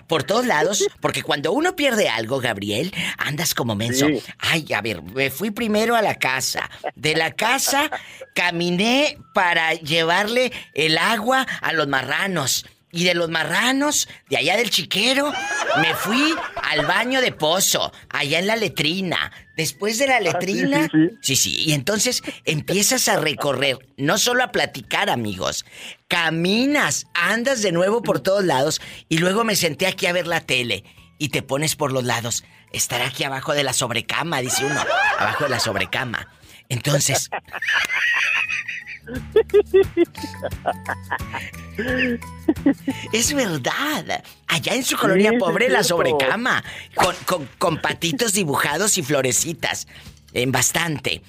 por 0.07 0.23
todos 0.23 0.45
lados, 0.45 0.87
porque 0.99 1.23
cuando 1.23 1.51
uno 1.51 1.75
pierde 1.75 2.09
algo, 2.09 2.39
Gabriel, 2.39 2.93
andas 3.17 3.53
como 3.53 3.75
menso. 3.75 4.07
Sí. 4.07 4.21
Ay, 4.39 4.73
a 4.73 4.81
ver, 4.81 5.01
me 5.01 5.29
fui 5.29 5.51
primero 5.51 5.95
a 5.95 6.01
la 6.01 6.15
casa. 6.15 6.69
De 6.95 7.15
la 7.15 7.31
casa 7.31 7.89
caminé 8.35 9.17
para 9.33 9.73
llevarle 9.73 10.51
el 10.73 10.97
agua 10.97 11.45
a 11.61 11.73
los 11.73 11.87
marranos. 11.87 12.65
Y 12.95 13.05
de 13.05 13.15
los 13.15 13.27
marranos, 13.27 14.07
de 14.29 14.37
allá 14.37 14.55
del 14.55 14.69
chiquero, 14.69 15.33
me 15.81 15.95
fui 15.95 16.35
al 16.61 16.85
baño 16.85 17.21
de 17.21 17.31
pozo, 17.31 17.91
allá 18.07 18.37
en 18.37 18.45
la 18.45 18.55
letrina. 18.55 19.31
Después 19.57 19.97
de 19.97 20.05
la 20.05 20.19
letrina. 20.19 20.87
sí, 20.91 21.09
sí, 21.21 21.35
sí. 21.35 21.63
Y 21.65 21.73
entonces 21.73 22.21
empiezas 22.45 23.07
a 23.07 23.17
recorrer, 23.17 23.79
no 23.97 24.19
solo 24.19 24.43
a 24.43 24.51
platicar, 24.51 25.09
amigos. 25.09 25.65
Caminas, 26.07 27.07
andas 27.15 27.63
de 27.63 27.71
nuevo 27.71 28.03
por 28.03 28.19
todos 28.19 28.45
lados. 28.45 28.79
Y 29.09 29.17
luego 29.17 29.43
me 29.43 29.55
senté 29.55 29.87
aquí 29.87 30.05
a 30.05 30.13
ver 30.13 30.27
la 30.27 30.41
tele. 30.41 30.83
Y 31.17 31.29
te 31.29 31.41
pones 31.41 31.75
por 31.75 31.91
los 31.91 32.03
lados. 32.03 32.43
Estar 32.71 33.01
aquí 33.01 33.23
abajo 33.23 33.53
de 33.53 33.63
la 33.63 33.73
sobrecama, 33.73 34.39
dice 34.39 34.65
uno. 34.65 34.83
Abajo 35.17 35.45
de 35.45 35.49
la 35.49 35.59
sobrecama. 35.59 36.29
Entonces. 36.69 37.31
Es 43.11 43.33
verdad. 43.33 44.23
Allá 44.47 44.73
en 44.75 44.83
su 44.83 44.97
colonia 44.97 45.31
Sí, 45.31 45.37
pobre, 45.37 45.69
la 45.69 45.83
sobrecama. 45.83 46.63
Con, 46.95 47.15
con, 47.25 47.49
con 47.57 47.77
patitos 47.81 48.33
dibujados 48.33 48.97
y 48.97 49.03
florecitas. 49.03 49.87
En 50.33 50.51
bastante. 50.51 51.21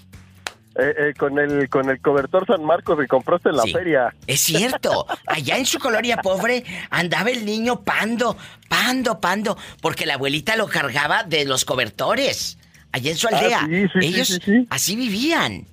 Eh, 0.76 0.92
eh, 0.98 1.14
con 1.16 1.38
el 1.38 1.68
con 1.68 1.88
el 1.88 2.01
cobertor 2.01 2.46
San 2.48 2.64
Marcos 2.64 2.98
que 2.98 3.06
compraste 3.06 3.51
en 3.51 3.56
la 3.56 3.62
Sí. 3.62 3.72
feria. 3.72 4.14
Es 4.26 4.40
cierto. 4.40 5.06
Allá 5.26 5.56
en 5.56 5.66
su 5.66 5.78
colonia 5.78 6.16
pobre 6.16 6.64
andaba 6.90 7.30
el 7.30 7.44
niño 7.44 7.82
pando, 7.82 8.36
pando, 8.68 9.20
pando, 9.20 9.56
porque 9.80 10.05
la 10.05 10.14
abuelita 10.14 10.56
lo 10.56 10.66
cargaba 10.66 11.22
de 11.22 11.44
los 11.44 11.64
cobertores. 11.64 12.59
Allá 12.90 13.10
en 13.12 13.16
su 13.16 13.28
aldea. 13.28 13.60
Ah, 13.62 13.66
sí, 13.68 13.86
sí, 13.92 13.98
Ellos 14.06 14.28
sí, 14.28 14.38
sí. 14.44 14.66
así 14.70 14.96
vivían. 14.96 15.66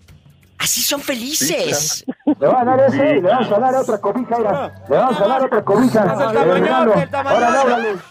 Así 0.61 0.81
son 0.83 1.01
felices. 1.01 2.05
Le 2.39 2.47
van 2.47 2.69
a 2.69 2.77
dar 2.77 2.87
ese, 2.87 3.15
le 3.15 3.21
vamos 3.21 3.51
a 3.51 3.59
dar 3.59 3.75
otra 3.75 3.99
cobija, 3.99 4.37
mira. 4.37 4.85
Le 4.87 4.95
vamos 4.95 5.19
a 5.19 5.27
dar 5.27 5.43
otra 5.43 5.65
cobija. 5.65 6.05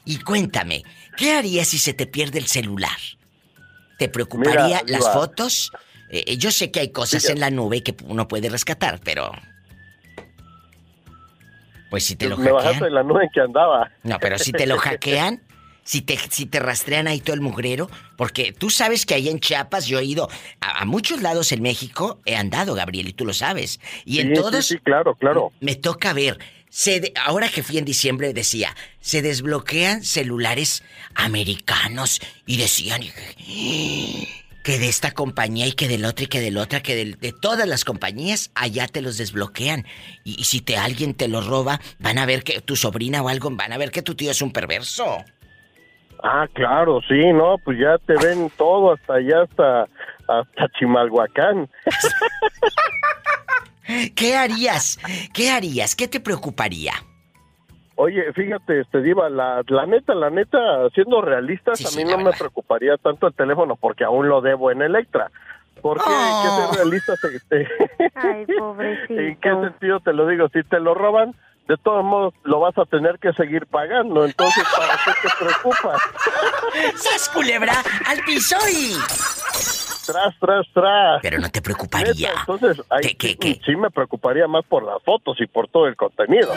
Y 0.05 0.19
cuéntame, 0.19 0.83
¿qué 1.17 1.37
harías 1.37 1.69
si 1.69 1.79
se 1.79 1.95
te 1.95 2.07
pierde 2.09 2.41
el 2.41 2.49
celular? 2.49 2.99
¿Te 4.01 4.09
preocuparía 4.09 4.83
Mira, 4.85 4.99
las 4.99 5.13
fotos? 5.13 5.71
Eh, 6.11 6.37
yo 6.39 6.51
sé 6.51 6.73
que 6.73 6.81
hay 6.81 6.91
cosas 6.91 7.23
Mira. 7.23 7.35
en 7.35 7.41
la 7.41 7.51
nube 7.51 7.85
que 7.85 7.95
uno 8.05 8.27
puede 8.27 8.49
rescatar, 8.49 8.99
pero... 9.05 9.31
Pues 11.89 12.05
si 12.05 12.17
te 12.17 12.29
lo 12.29 12.37
Me 12.37 12.51
bajaste 12.51 12.79
hackean... 12.79 12.89
de 12.89 12.95
la 12.95 13.03
nube 13.05 13.25
en 13.25 13.31
que 13.31 13.41
andaba. 13.43 13.93
No, 14.03 14.19
pero 14.19 14.39
si 14.39 14.51
te 14.51 14.67
lo 14.67 14.77
hackean, 14.79 15.41
si 15.85 16.03
te, 16.03 16.19
si 16.31 16.47
te 16.47 16.59
rastrean 16.61 17.09
ahí 17.09 17.21
todo 17.21 17.35
el 17.35 17.41
mugrero, 17.41 17.91
porque 18.17 18.53
tú 18.53 18.71
sabes 18.71 19.07
que 19.07 19.15
ahí 19.15 19.29
en 19.29 19.41
Chiapas 19.41 19.87
yo 19.87 19.99
he 19.99 20.05
ido 20.05 20.29
a, 20.61 20.83
a 20.83 20.85
muchos 20.85 21.23
lados 21.23 21.53
en 21.53 21.63
México, 21.63 22.21
he 22.25 22.37
andado, 22.37 22.75
Gabriel, 22.75 23.09
y 23.09 23.13
tú 23.13 23.25
lo 23.25 23.35
sabes. 23.35 23.81
Y 24.05 24.21
en 24.21 24.29
Sí, 24.29 24.35
sí, 24.37 24.41
todos 24.43 24.67
sí, 24.67 24.79
claro, 24.79 25.15
claro. 25.17 25.53
me 25.61 25.75
toca 25.75 26.13
ver 26.13 26.39
se 26.73 27.01
de- 27.01 27.13
ahora 27.25 27.49
que 27.49 27.65
fui 27.65 27.79
en 27.79 27.85
diciembre 27.85 28.33
decía, 28.33 28.77
se 29.01 29.23
desbloquean 29.23 30.05
celulares 30.05 30.85
americanos 31.17 32.21
y 32.47 32.59
decían 32.59 33.03
que 34.63 34.79
de 34.79 34.89
esta 34.89 35.11
compañía 35.13 35.67
y 35.67 35.73
que 35.73 35.89
del 35.89 36.05
otro 36.05 36.25
y 36.27 36.29
que 36.29 36.41
del 36.41 36.59
otra, 36.59 36.81
que 36.83 36.95
de, 36.95 37.33
todas 37.33 37.67
las 37.67 37.85
compañías, 37.85 38.51
allá 38.55 38.87
te 38.87 39.01
los 39.01 39.17
desbloquean. 39.17 39.87
Y, 40.23 40.41
y 40.41 40.45
si 40.45 40.61
te 40.61 40.77
alguien 40.77 41.15
te 41.15 41.29
los 41.29 41.47
roba, 41.47 41.81
van 41.99 42.19
a 42.19 42.27
ver 42.27 42.45
que 42.45 42.61
tu 42.61 42.77
sobrina 42.77 43.23
o 43.23 43.29
algo, 43.29 43.51
van 43.51 43.73
a 43.73 43.79
ver 43.79 43.91
que 43.91 44.03
tu 44.03 44.15
tío 44.15 44.31
es 44.31 44.43
un 44.43 44.53
perverso. 44.53 45.25
Ah, 46.23 46.47
claro, 46.53 47.01
sí, 47.09 47.33
no, 47.33 47.57
pues 47.65 47.79
ya 47.79 47.97
te 47.99 48.15
ven 48.25 48.51
todo 48.57 48.93
hasta 48.93 49.15
allá, 49.15 49.43
hasta, 49.43 49.83
hasta 50.29 50.69
Chimalhuacán. 50.79 51.69
¿Qué 54.15 54.37
harías? 54.37 54.99
¿Qué 55.35 55.51
harías? 55.51 55.97
¿Qué 55.97 56.07
te 56.09 56.21
preocuparía? 56.21 56.93
Oye, 57.97 58.33
fíjate, 58.35 58.81
este 58.81 59.03
Diva, 59.03 59.29
la, 59.29 59.63
la 59.67 59.87
neta, 59.87 60.15
la 60.15 60.31
neta, 60.31 60.59
siendo 60.95 61.21
realistas, 61.21 61.85
a 61.85 61.97
mí 61.99 62.05
no 62.05 62.17
me 62.19 62.31
preocuparía 62.33 62.97
tanto 62.97 63.27
el 63.27 63.35
teléfono 63.35 63.77
porque 63.77 64.05
aún 64.05 64.29
lo 64.29 64.41
debo 64.41 64.71
en 64.71 64.83
Electra. 64.83 65.31
Porque, 65.83 66.05
Oh. 66.07 66.43
¿qué 66.43 66.49
ser 66.75 66.85
realistas? 66.85 67.25
Este, 67.25 67.69
Ay, 68.15 68.47
pobrecito. 68.59 69.21
¿En 69.21 69.37
qué 69.37 69.51
sentido 69.51 70.01
te 70.01 70.13
lo 70.13 70.27
digo? 70.29 70.49
Si 70.49 70.63
te 70.63 70.79
lo 70.81 70.95
roban, 70.95 71.35
de 71.71 71.77
todos 71.77 72.05
modos 72.05 72.35
lo 72.43 72.59
vas 72.59 72.77
a 72.79 72.85
tener 72.85 73.19
que 73.21 73.33
seguir 73.35 73.65
pagando. 73.67 74.25
Entonces, 74.25 74.65
¿para 74.77 74.95
qué 75.05 75.13
te 75.23 75.29
preocupas? 75.45 76.01
¡Sas, 76.97 77.29
culebra! 77.29 77.75
¡Al 78.07 78.19
piso 78.25 78.57
y... 78.69 78.95
Tras, 80.07 80.35
tras, 80.41 80.67
tras. 80.75 81.21
Pero 81.23 81.39
no 81.39 81.49
te 81.49 81.63
preocuparía. 81.63 82.31
Neta, 82.31 82.41
entonces, 82.41 82.85
ahí 82.91 83.17
sí- 83.21 83.61
sí 83.65 83.77
me 83.77 83.91
preocuparía 83.91 84.49
más 84.49 84.65
por 84.65 84.83
las 84.83 85.01
fotos 85.05 85.37
y 85.41 85.47
por 85.47 85.69
todo 85.69 85.87
el 85.87 85.95
contenido. 85.95 86.53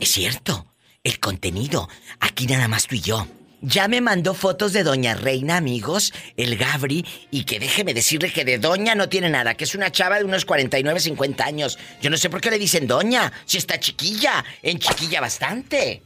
Es 0.00 0.08
cierto, 0.10 0.66
el 1.04 1.20
contenido. 1.20 1.88
Aquí 2.18 2.46
nada 2.46 2.66
más 2.66 2.88
tú 2.88 2.96
y 2.96 3.00
yo. 3.02 3.24
Ya 3.68 3.88
me 3.88 4.00
mandó 4.00 4.32
fotos 4.32 4.72
de 4.72 4.84
Doña 4.84 5.14
Reina, 5.16 5.56
amigos, 5.56 6.12
el 6.36 6.56
Gabri, 6.56 7.04
y 7.32 7.44
que 7.44 7.58
déjeme 7.58 7.94
decirle 7.94 8.32
que 8.32 8.44
de 8.44 8.58
Doña 8.58 8.94
no 8.94 9.08
tiene 9.08 9.28
nada, 9.28 9.54
que 9.54 9.64
es 9.64 9.74
una 9.74 9.90
chava 9.90 10.18
de 10.18 10.24
unos 10.24 10.44
49, 10.44 11.00
50 11.00 11.44
años. 11.44 11.76
Yo 12.00 12.08
no 12.08 12.16
sé 12.16 12.30
por 12.30 12.40
qué 12.40 12.50
le 12.50 12.60
dicen 12.60 12.86
Doña, 12.86 13.32
si 13.44 13.58
está 13.58 13.80
chiquilla, 13.80 14.44
en 14.62 14.78
chiquilla 14.78 15.20
bastante. 15.20 16.00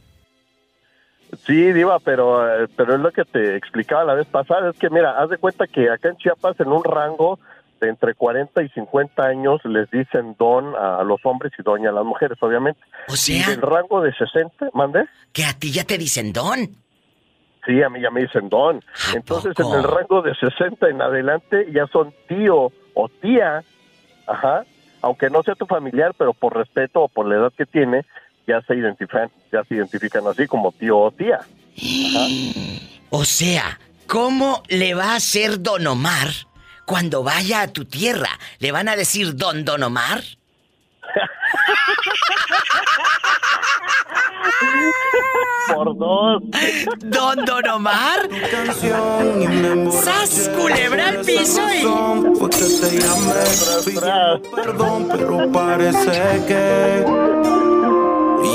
Sí, 1.45 1.71
Diva, 1.71 1.99
pero, 1.99 2.63
eh, 2.63 2.67
pero 2.75 2.95
es 2.95 2.99
lo 2.99 3.11
que 3.11 3.25
te 3.25 3.55
explicaba 3.57 4.05
la 4.05 4.15
vez 4.15 4.25
pasada. 4.25 4.71
Es 4.71 4.79
que, 4.79 4.89
mira, 4.89 5.21
haz 5.21 5.29
de 5.29 5.37
cuenta 5.37 5.67
que 5.67 5.87
acá 5.91 6.09
en 6.09 6.17
Chiapas, 6.17 6.59
en 6.59 6.69
un 6.69 6.83
rango 6.83 7.37
de 7.79 7.89
entre 7.89 8.15
40 8.15 8.63
y 8.63 8.69
50 8.69 9.23
años, 9.23 9.61
les 9.65 9.87
dicen 9.91 10.35
don 10.39 10.75
a 10.75 11.03
los 11.03 11.19
hombres 11.25 11.53
y 11.59 11.61
doña 11.61 11.91
a 11.91 11.93
las 11.93 12.05
mujeres, 12.05 12.39
obviamente. 12.41 12.81
O 13.07 13.13
Y 13.13 13.17
sea, 13.17 13.49
del 13.49 13.61
rango 13.61 14.01
de 14.01 14.11
60, 14.13 14.71
¿mande? 14.73 15.05
que 15.31 15.45
a 15.45 15.53
ti 15.53 15.71
ya 15.71 15.83
te 15.83 15.99
dicen 15.99 16.33
Don. 16.33 16.75
Sí, 17.65 17.81
a 17.83 17.89
mí 17.89 18.01
ya 18.01 18.09
me 18.09 18.21
dicen 18.21 18.49
don. 18.49 18.83
Entonces, 19.13 19.53
en 19.59 19.73
el 19.73 19.83
rango 19.83 20.21
de 20.21 20.33
60 20.35 20.89
en 20.89 21.01
adelante 21.01 21.67
ya 21.71 21.85
son 21.87 22.13
tío 22.27 22.71
o 22.93 23.09
tía, 23.21 23.63
ajá, 24.27 24.65
aunque 25.01 25.29
no 25.29 25.43
sea 25.43 25.55
tu 25.55 25.65
familiar, 25.65 26.13
pero 26.17 26.33
por 26.33 26.55
respeto 26.55 27.01
o 27.01 27.07
por 27.07 27.27
la 27.27 27.35
edad 27.35 27.53
que 27.55 27.65
tiene, 27.65 28.05
ya 28.47 28.61
se 28.61 28.75
identifican, 28.75 29.29
ya 29.51 29.63
se 29.63 29.75
identifican 29.75 30.25
así 30.27 30.47
como 30.47 30.71
tío 30.71 30.97
o 30.97 31.11
tía. 31.11 31.39
O 33.13 33.25
sea, 33.25 33.77
¿cómo 34.07 34.63
le 34.69 34.93
va 34.93 35.11
a 35.11 35.15
hacer 35.15 35.61
Don 35.61 35.85
Omar 35.85 36.29
cuando 36.85 37.23
vaya 37.23 37.61
a 37.61 37.67
tu 37.67 37.83
tierra? 37.83 38.29
¿Le 38.59 38.71
van 38.71 38.87
a 38.87 38.95
decir 38.95 39.35
Don 39.35 39.65
Don 39.65 39.83
Omar? 39.83 40.21
Por 45.73 45.97
dos. 45.97 46.43
¿Don 46.99 47.45
Don 47.45 47.67
Omar? 47.69 48.29
¡Sas, 50.03 50.49
culebra 50.59 51.09
al 51.09 51.17
piso 51.19 51.61
y... 51.73 51.83
Perdón, 54.55 55.07
pero 55.11 55.51
parece 55.51 56.43
que 56.47 57.05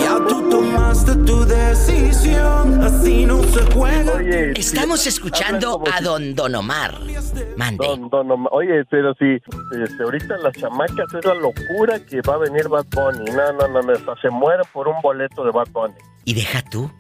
ya 0.00 0.16
tú 0.28 0.48
tomaste 0.50 1.14
tu 1.16 1.44
decisión. 1.44 2.82
Así 2.82 3.26
no 3.26 3.42
se 3.44 3.62
juega. 3.72 4.20
Estamos 4.54 5.06
escuchando 5.06 5.82
a 5.92 6.00
Don 6.00 6.34
Don 6.34 6.54
Omar. 6.54 6.98
Mande. 7.56 7.86
Don, 7.86 8.08
don 8.08 8.30
Omar. 8.30 8.52
Oye, 8.52 8.84
pero 8.90 9.14
si 9.14 9.34
este, 9.82 10.02
ahorita 10.02 10.36
las 10.38 10.54
chamacas 10.56 11.12
es 11.14 11.24
la 11.24 11.34
locura 11.34 11.98
que 12.04 12.20
va 12.22 12.34
a 12.34 12.38
venir 12.38 12.68
Bad 12.68 12.86
Bunny. 12.90 13.30
No, 13.30 13.52
no, 13.52 13.68
no, 13.68 13.82
no, 13.82 13.92
hasta 13.92 14.16
se 14.20 14.30
mueren 14.30 14.66
por 14.72 14.88
un 14.88 15.00
boleto 15.02 15.44
de 15.44 15.50
Bad 15.50 15.68
Bunny. 15.72 15.94
Y 16.24 16.34
deja 16.34 16.62
tú 16.62 16.90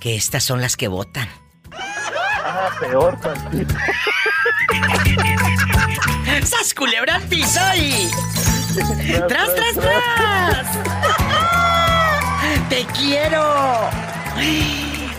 que 0.00 0.14
estas 0.14 0.44
son 0.44 0.60
las 0.60 0.76
que 0.76 0.88
votan. 0.88 1.28
Ah, 1.72 2.70
peor 2.80 3.18
tantito. 3.20 3.74
¡Sas, 6.44 6.74
culebra 6.74 7.16
al 7.16 7.22
piso 7.22 7.60
y... 7.76 8.08
¡Tras, 9.26 9.54
tras, 9.54 9.74
tras! 9.74 10.66
¡Te 12.68 12.84
quiero! 12.98 13.88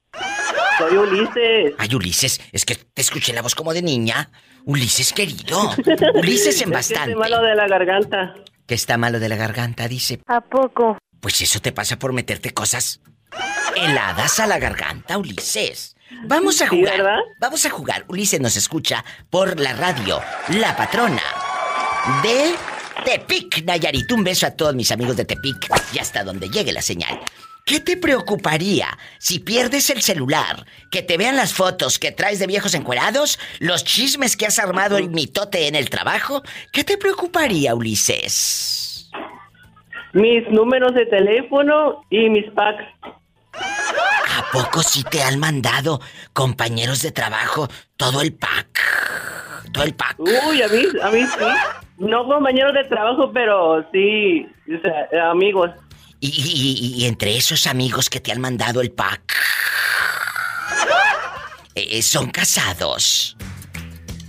Soy 0.78 0.96
Ulises. 0.96 1.74
Ay, 1.76 1.92
Ulises, 1.92 2.40
es 2.52 2.64
que 2.64 2.76
te 2.76 3.02
escuché 3.02 3.32
la 3.32 3.42
voz 3.42 3.56
como 3.56 3.74
de 3.74 3.82
niña. 3.82 4.30
Ulises 4.64 5.12
querido. 5.12 5.74
Ulises 6.14 6.54
en 6.62 6.68
Es 6.72 6.86
que 6.88 6.94
bastante. 6.94 7.10
estoy 7.10 7.14
malo 7.16 7.42
de 7.42 7.56
la 7.56 7.66
garganta. 7.66 8.34
Que 8.68 8.76
está 8.76 8.96
malo 8.96 9.18
de 9.18 9.28
la 9.28 9.34
garganta, 9.34 9.88
dice. 9.88 10.20
¿A 10.28 10.40
poco? 10.40 10.98
Pues 11.18 11.40
eso 11.40 11.58
te 11.58 11.72
pasa 11.72 11.98
por 11.98 12.12
meterte 12.12 12.54
cosas 12.54 13.00
heladas 13.74 14.38
a 14.38 14.46
la 14.46 14.60
garganta, 14.60 15.18
Ulises. 15.18 15.96
Vamos 16.26 16.62
a 16.62 16.68
Sí, 16.68 16.76
jugar. 16.76 16.96
¿verdad? 16.96 17.18
Vamos 17.40 17.66
a 17.66 17.70
jugar. 17.70 18.04
Ulises 18.06 18.40
nos 18.40 18.54
escucha 18.54 19.04
por 19.30 19.58
la 19.58 19.72
radio, 19.72 20.20
La 20.50 20.76
Patrona 20.76 21.22
de 22.22 22.54
Tepic, 23.04 23.64
Nayarit. 23.64 24.10
Un 24.12 24.24
beso 24.24 24.46
a 24.46 24.50
todos 24.50 24.74
mis 24.74 24.90
amigos 24.90 25.16
de 25.16 25.24
Tepic 25.24 25.68
y 25.92 25.98
hasta 25.98 26.24
donde 26.24 26.48
llegue 26.48 26.72
la 26.72 26.82
señal. 26.82 27.20
¿Qué 27.64 27.80
te 27.80 27.98
preocuparía 27.98 28.96
si 29.18 29.40
pierdes 29.40 29.90
el 29.90 30.00
celular? 30.00 30.64
Que 30.90 31.02
te 31.02 31.18
vean 31.18 31.36
las 31.36 31.52
fotos 31.52 31.98
que 31.98 32.12
traes 32.12 32.38
de 32.38 32.46
viejos 32.46 32.72
encuerados, 32.74 33.38
los 33.58 33.84
chismes 33.84 34.38
que 34.38 34.46
has 34.46 34.58
armado 34.58 34.96
el 34.96 35.10
mitote 35.10 35.68
en 35.68 35.74
el 35.74 35.90
trabajo. 35.90 36.42
¿Qué 36.72 36.82
te 36.82 36.96
preocuparía, 36.96 37.74
Ulises? 37.74 39.10
Mis 40.14 40.48
números 40.50 40.94
de 40.94 41.04
teléfono 41.06 42.06
y 42.08 42.30
mis 42.30 42.50
packs. 42.52 42.84
¿A 43.52 44.50
poco 44.50 44.82
sí 44.82 45.04
te 45.04 45.22
han 45.22 45.38
mandado 45.38 46.00
compañeros 46.32 47.02
de 47.02 47.12
trabajo 47.12 47.68
todo 47.98 48.22
el 48.22 48.32
pack? 48.32 48.80
Todo 49.72 49.84
el 49.84 49.94
pack. 49.94 50.18
Uy, 50.18 50.62
a 50.62 50.68
mí, 50.68 50.84
a 51.02 51.10
mí 51.10 51.20
sí. 51.20 51.44
No 51.98 52.24
compañeros 52.26 52.74
de 52.74 52.84
trabajo, 52.84 53.30
pero 53.32 53.84
sí, 53.92 54.46
o 54.68 54.80
sea, 54.82 55.30
amigos. 55.30 55.70
Y, 56.20 56.28
y- 56.28 56.96
y- 57.00 57.02
y 57.02 57.06
entre 57.06 57.36
esos 57.36 57.66
amigos 57.66 58.08
que 58.10 58.20
te 58.20 58.32
han 58.32 58.40
mandado 58.40 58.80
el 58.80 58.90
pack, 58.90 59.34
eh, 61.74 62.02
¿son 62.02 62.30
casados? 62.30 63.36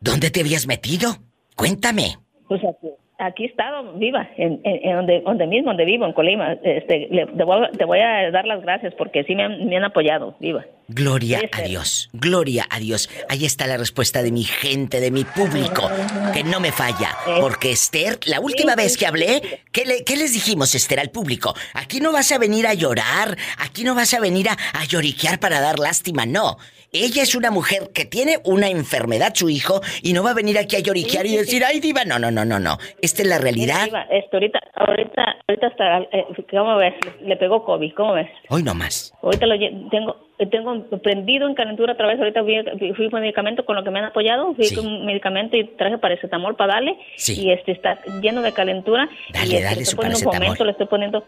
¿Dónde 0.00 0.30
te 0.30 0.40
habías 0.40 0.66
metido? 0.66 1.18
Cuéntame. 1.54 2.18
Pues 2.48 2.60
aquí, 2.64 2.88
aquí 3.18 3.44
he 3.44 3.46
estado 3.46 3.92
viva, 3.94 4.28
en, 4.36 4.60
en- 4.64 4.88
en 4.88 4.96
donde, 4.96 5.20
donde 5.20 5.46
mismo, 5.46 5.70
donde 5.70 5.84
vivo, 5.84 6.06
en 6.06 6.12
Colima. 6.12 6.52
Este, 6.62 7.08
le- 7.10 7.26
te, 7.26 7.44
voy, 7.44 7.64
a- 7.66 7.70
te 7.70 7.84
voy 7.84 7.98
a 8.00 8.30
dar 8.30 8.46
las 8.46 8.62
gracias 8.62 8.94
porque 8.94 9.24
sí 9.24 9.34
me 9.34 9.42
han, 9.44 9.66
me 9.68 9.76
han 9.76 9.84
apoyado, 9.84 10.36
viva. 10.40 10.64
Gloria 10.90 11.40
a. 11.52 11.60
Dios, 11.62 12.08
gloria 12.14 12.64
a 12.70 12.78
Dios. 12.78 13.10
Ahí 13.28 13.44
está 13.44 13.66
la 13.66 13.76
respuesta 13.76 14.22
de 14.22 14.32
mi 14.32 14.44
gente, 14.44 15.00
de 15.00 15.10
mi 15.10 15.24
público, 15.24 15.90
que 16.32 16.42
no 16.44 16.60
me 16.60 16.72
falla. 16.72 17.10
Porque 17.40 17.70
Esther, 17.72 18.18
la 18.24 18.40
última 18.40 18.74
vez 18.74 18.96
que 18.96 19.06
hablé, 19.06 19.60
¿qué, 19.70 19.84
le- 19.84 20.02
qué 20.04 20.16
les 20.16 20.32
dijimos, 20.32 20.74
Esther, 20.74 20.98
al 21.00 21.10
público? 21.10 21.54
Aquí 21.74 22.00
no 22.00 22.10
vas 22.12 22.32
a 22.32 22.38
venir 22.38 22.66
a 22.66 22.72
llorar, 22.74 23.36
aquí 23.58 23.84
no 23.84 23.94
vas 23.94 24.14
a 24.14 24.20
venir 24.20 24.48
a, 24.48 24.52
a 24.80 24.84
lloriquear 24.86 25.38
para 25.40 25.60
dar 25.60 25.78
lástima, 25.78 26.24
no. 26.24 26.56
Ella 26.92 27.22
es 27.22 27.34
una 27.34 27.50
mujer 27.50 27.90
que 27.94 28.06
tiene 28.06 28.38
una 28.44 28.68
enfermedad, 28.68 29.32
su 29.34 29.50
hijo, 29.50 29.80
y 30.02 30.14
no 30.14 30.22
va 30.22 30.30
a 30.30 30.34
venir 30.34 30.56
aquí 30.56 30.76
a 30.76 30.80
lloriquear 30.80 31.26
y 31.26 31.36
decir, 31.36 31.62
ay, 31.62 31.80
diva, 31.80 32.04
no, 32.06 32.18
no, 32.18 32.30
no, 32.30 32.46
no, 32.46 32.58
no. 32.58 32.78
Esta 33.02 33.22
es 33.22 33.28
la 33.28 33.36
realidad. 33.36 33.84
Este, 34.10 34.36
ahorita, 34.36 34.60
ahorita, 34.74 35.36
ahorita 35.46 35.66
hasta, 35.66 35.98
eh, 36.16 36.24
¿cómo 36.50 36.76
ves? 36.76 36.94
Le 37.20 37.36
pegó 37.36 37.62
COVID, 37.64 37.92
¿cómo 37.94 38.14
ves? 38.14 38.28
Hoy 38.48 38.62
no 38.62 38.74
más. 38.74 39.12
Ahorita 39.22 39.44
lo 39.44 39.58
tengo, 39.90 40.16
tengo 40.50 40.84
prendido 41.02 41.46
en 41.46 41.54
calentura 41.54 41.92
otra 41.92 42.06
vez. 42.06 42.18
Ahorita 42.18 42.42
fui, 42.42 42.94
fui 42.94 43.10
con 43.10 43.20
medicamento 43.20 43.66
con 43.66 43.76
lo 43.76 43.84
que 43.84 43.90
me 43.90 43.98
han 43.98 44.06
apoyado. 44.06 44.54
Fui 44.54 44.74
con 44.74 45.04
medicamento 45.04 45.58
y 45.58 45.64
traje 45.76 45.98
paracetamol 45.98 46.56
para 46.56 46.74
darle. 46.74 46.96
Sí. 47.16 47.42
Y 47.42 47.50
este 47.52 47.72
está 47.72 47.98
lleno 48.22 48.40
de 48.40 48.52
calentura. 48.52 49.10
Dale, 49.34 49.46
y 49.46 49.56
este, 49.56 49.64
dale 49.64 49.76
le 49.76 49.84
su 49.84 49.90
estoy 49.90 49.96
poniendo 49.96 50.18
un 50.18 50.24
paracetamol. 50.24 50.46
momento, 50.46 50.64
le 50.64 50.70
estoy 50.70 50.86
poniendo 50.86 51.24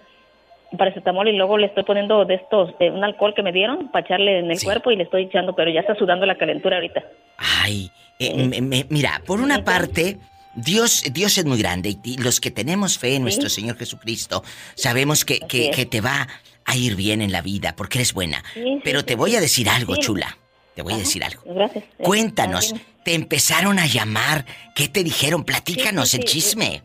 paracetamol 0.76 1.28
y 1.28 1.32
luego 1.36 1.58
le 1.58 1.66
estoy 1.66 1.84
poniendo 1.84 2.24
de 2.24 2.34
estos, 2.34 2.70
eh, 2.80 2.90
un 2.90 3.02
alcohol 3.04 3.34
que 3.34 3.42
me 3.42 3.52
dieron 3.52 3.88
para 3.90 4.04
echarle 4.06 4.38
en 4.38 4.50
el 4.50 4.62
cuerpo 4.62 4.90
y 4.90 4.96
le 4.96 5.04
estoy 5.04 5.24
echando, 5.24 5.54
pero 5.54 5.70
ya 5.70 5.80
está 5.80 5.94
sudando 5.94 6.26
la 6.26 6.36
calentura 6.36 6.76
ahorita. 6.76 7.02
Ay, 7.38 7.90
eh, 8.18 8.34
me- 8.46 8.60
me- 8.60 8.86
mira, 8.88 9.20
por 9.26 9.40
una 9.40 9.64
parte, 9.64 10.18
Dios, 10.54 11.04
Dios 11.12 11.36
es 11.38 11.44
muy 11.44 11.58
grande 11.58 11.96
y, 12.04 12.18
los 12.18 12.40
que 12.40 12.50
tenemos 12.50 12.98
fe 12.98 13.16
en 13.16 13.22
nuestro 13.22 13.48
Señor 13.48 13.76
Jesucristo 13.76 14.42
sabemos 14.74 15.24
que, 15.24 15.40
que- 15.40 15.70
es. 15.70 15.76
que 15.76 15.86
te 15.86 16.00
va 16.00 16.28
a 16.64 16.76
ir 16.76 16.94
bien 16.96 17.22
en 17.22 17.32
la 17.32 17.40
vida 17.42 17.74
porque 17.76 17.98
eres 17.98 18.12
buena. 18.12 18.42
Pero 18.84 19.04
te 19.04 19.16
voy 19.16 19.34
a 19.36 19.40
decir 19.40 19.68
algo, 19.68 19.96
chula. 19.96 20.36
Te 20.74 20.82
voy 20.82 20.94
a 20.94 20.98
decir 20.98 21.24
algo. 21.24 21.42
Gracias. 21.46 21.84
Eh, 21.84 22.02
Cuéntanos, 22.02 22.74
te 23.04 23.14
empezaron 23.14 23.78
a 23.78 23.86
llamar, 23.86 24.44
¿qué 24.74 24.88
te 24.88 25.02
dijeron? 25.02 25.44
Platícanos 25.44 26.14
el 26.14 26.20
sí. 26.22 26.26
chisme. 26.26 26.82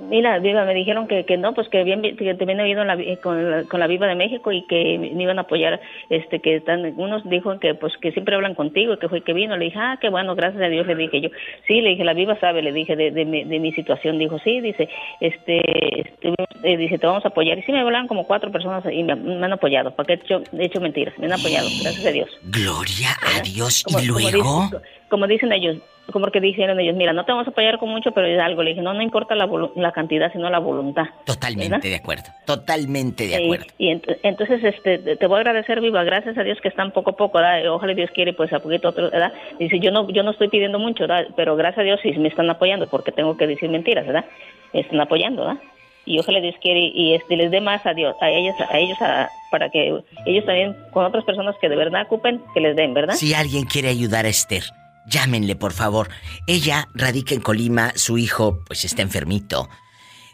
Mira, 0.00 0.38
Viva, 0.38 0.64
me 0.64 0.74
dijeron 0.74 1.08
que, 1.08 1.24
que 1.24 1.36
no, 1.36 1.54
pues 1.54 1.68
que 1.68 1.82
bien, 1.84 2.02
que 2.02 2.34
te 2.34 2.42
habían 2.44 2.86
la 2.86 2.94
vi- 2.94 3.16
con, 3.16 3.50
la, 3.50 3.64
con 3.64 3.80
la 3.80 3.86
Viva 3.86 4.06
de 4.06 4.14
México 4.14 4.52
y 4.52 4.62
que 4.66 4.96
me 4.98 5.22
iban 5.22 5.38
a 5.38 5.42
apoyar, 5.42 5.80
este, 6.08 6.38
que 6.40 6.56
están, 6.56 6.94
unos 6.96 7.28
dijo 7.28 7.58
que 7.58 7.74
pues 7.74 7.96
que 7.98 8.12
siempre 8.12 8.34
hablan 8.36 8.54
contigo 8.54 8.94
y 8.94 8.98
que 8.98 9.08
fue 9.08 9.22
que 9.22 9.32
vino, 9.32 9.56
le 9.56 9.66
dije, 9.66 9.78
ah, 9.78 9.98
qué 10.00 10.08
bueno, 10.08 10.34
gracias 10.34 10.62
a 10.62 10.68
Dios, 10.68 10.86
le 10.86 10.94
dije 10.94 11.20
yo, 11.20 11.28
sí, 11.66 11.80
le 11.80 11.90
dije, 11.90 12.04
la 12.04 12.14
Viva 12.14 12.38
sabe, 12.38 12.62
le 12.62 12.72
dije 12.72 12.94
de, 12.96 13.10
de, 13.10 13.24
mi, 13.24 13.44
de 13.44 13.58
mi 13.58 13.72
situación, 13.72 14.18
dijo, 14.18 14.38
sí, 14.38 14.60
dice, 14.60 14.88
este, 15.20 15.60
este, 16.00 16.34
eh, 16.62 16.76
dice, 16.76 16.98
te 16.98 17.06
vamos 17.06 17.24
a 17.24 17.28
apoyar, 17.28 17.58
y 17.58 17.62
sí 17.62 17.72
me 17.72 17.80
hablaron 17.80 18.06
como 18.08 18.26
cuatro 18.26 18.50
personas 18.52 18.84
y 18.92 19.02
me, 19.02 19.14
me 19.16 19.44
han 19.44 19.52
apoyado, 19.52 19.94
porque 19.94 20.12
he 20.12 20.16
hecho, 20.16 20.42
he 20.56 20.64
hecho 20.64 20.80
mentiras, 20.80 21.18
me 21.18 21.26
han 21.26 21.32
apoyado, 21.32 21.66
gracias 21.82 22.06
a 22.06 22.10
Dios. 22.10 22.30
Gloria 22.44 23.08
a 23.36 23.40
Dios. 23.42 23.84
Y 23.88 24.06
luego, 24.06 24.28
dicen- 24.70 24.80
como 25.08 25.26
dicen 25.26 25.52
ellos, 25.52 25.76
como 26.12 26.26
que 26.28 26.40
dijeron 26.40 26.80
ellos, 26.80 26.96
mira, 26.96 27.12
no 27.12 27.24
te 27.24 27.32
vamos 27.32 27.46
a 27.46 27.50
apoyar 27.50 27.78
con 27.78 27.90
mucho, 27.90 28.12
pero 28.12 28.26
es 28.26 28.40
algo. 28.40 28.62
Le 28.62 28.70
dije, 28.70 28.80
no, 28.82 28.94
no 28.94 29.02
importa 29.02 29.34
la, 29.34 29.46
la 29.76 29.92
cantidad, 29.92 30.32
sino 30.32 30.48
la 30.48 30.58
voluntad. 30.58 31.04
totalmente 31.26 31.68
¿verdad? 31.76 31.88
de 31.90 31.94
acuerdo. 31.96 32.24
Totalmente 32.46 33.26
de 33.26 33.36
acuerdo. 33.36 33.66
y 33.76 33.88
ent- 33.90 34.18
entonces 34.22 34.64
este 34.64 34.98
te 35.16 35.26
voy 35.26 35.36
a 35.36 35.40
agradecer 35.40 35.80
viva 35.82 36.02
gracias 36.04 36.38
a 36.38 36.42
Dios 36.44 36.58
que 36.62 36.68
están 36.68 36.92
poco 36.92 37.10
a 37.10 37.16
poco 37.16 37.36
¿verdad? 37.38 37.66
ojalá 37.70 37.92
Dios 37.94 38.10
quiere 38.14 38.32
pues 38.32 38.52
a 38.54 38.60
poquito 38.60 38.88
otro 38.88 39.10
¿verdad? 39.10 39.32
dice 39.58 39.78
yo 39.80 39.90
no 39.90 40.08
yo 40.10 40.22
no 40.22 40.30
estoy 40.30 40.48
pidiendo 40.48 40.78
mucho 40.78 41.04
¿verdad? 41.06 41.26
pero 41.36 41.56
gracias 41.56 41.80
a 41.80 41.82
Dios 41.82 42.00
sí 42.02 42.10
me 42.18 42.28
están 42.28 42.48
apoyando 42.48 42.88
porque 42.88 43.12
tengo 43.12 43.36
que 43.36 43.46
decir 43.46 43.68
mentiras 43.68 44.06
verdad 44.06 44.24
están 44.72 45.00
apoyando 45.00 45.44
¿verdad? 45.46 45.60
y 46.06 46.18
ojalá 46.18 46.40
Dios 46.40 46.54
quiere 46.62 46.80
y 46.94 47.14
este 47.14 47.36
les 47.36 47.50
dé 47.50 47.60
más 47.60 47.84
a 47.84 47.92
Dios 47.92 48.16
a 48.22 48.30
ellos 48.30 48.54
a 48.70 48.78
ellos 48.78 49.00
a- 49.02 49.28
para 49.50 49.68
que 49.70 50.00
ellos 50.26 50.44
también 50.46 50.74
con 50.92 51.04
otras 51.04 51.24
personas 51.24 51.54
que 51.60 51.68
de 51.68 51.76
verdad 51.76 52.02
ocupen 52.06 52.40
que 52.54 52.60
les 52.60 52.76
den 52.76 52.94
verdad 52.94 53.14
Si 53.14 53.34
alguien 53.34 53.64
quiere 53.64 53.88
ayudar 53.88 54.24
a 54.26 54.28
Esther, 54.28 54.62
llámenle 55.08 55.56
por 55.56 55.72
favor. 55.72 56.10
Ella 56.46 56.88
radica 56.94 57.34
en 57.34 57.40
Colima, 57.40 57.92
su 57.96 58.18
hijo 58.18 58.62
pues 58.66 58.84
está 58.84 59.02
enfermito, 59.02 59.68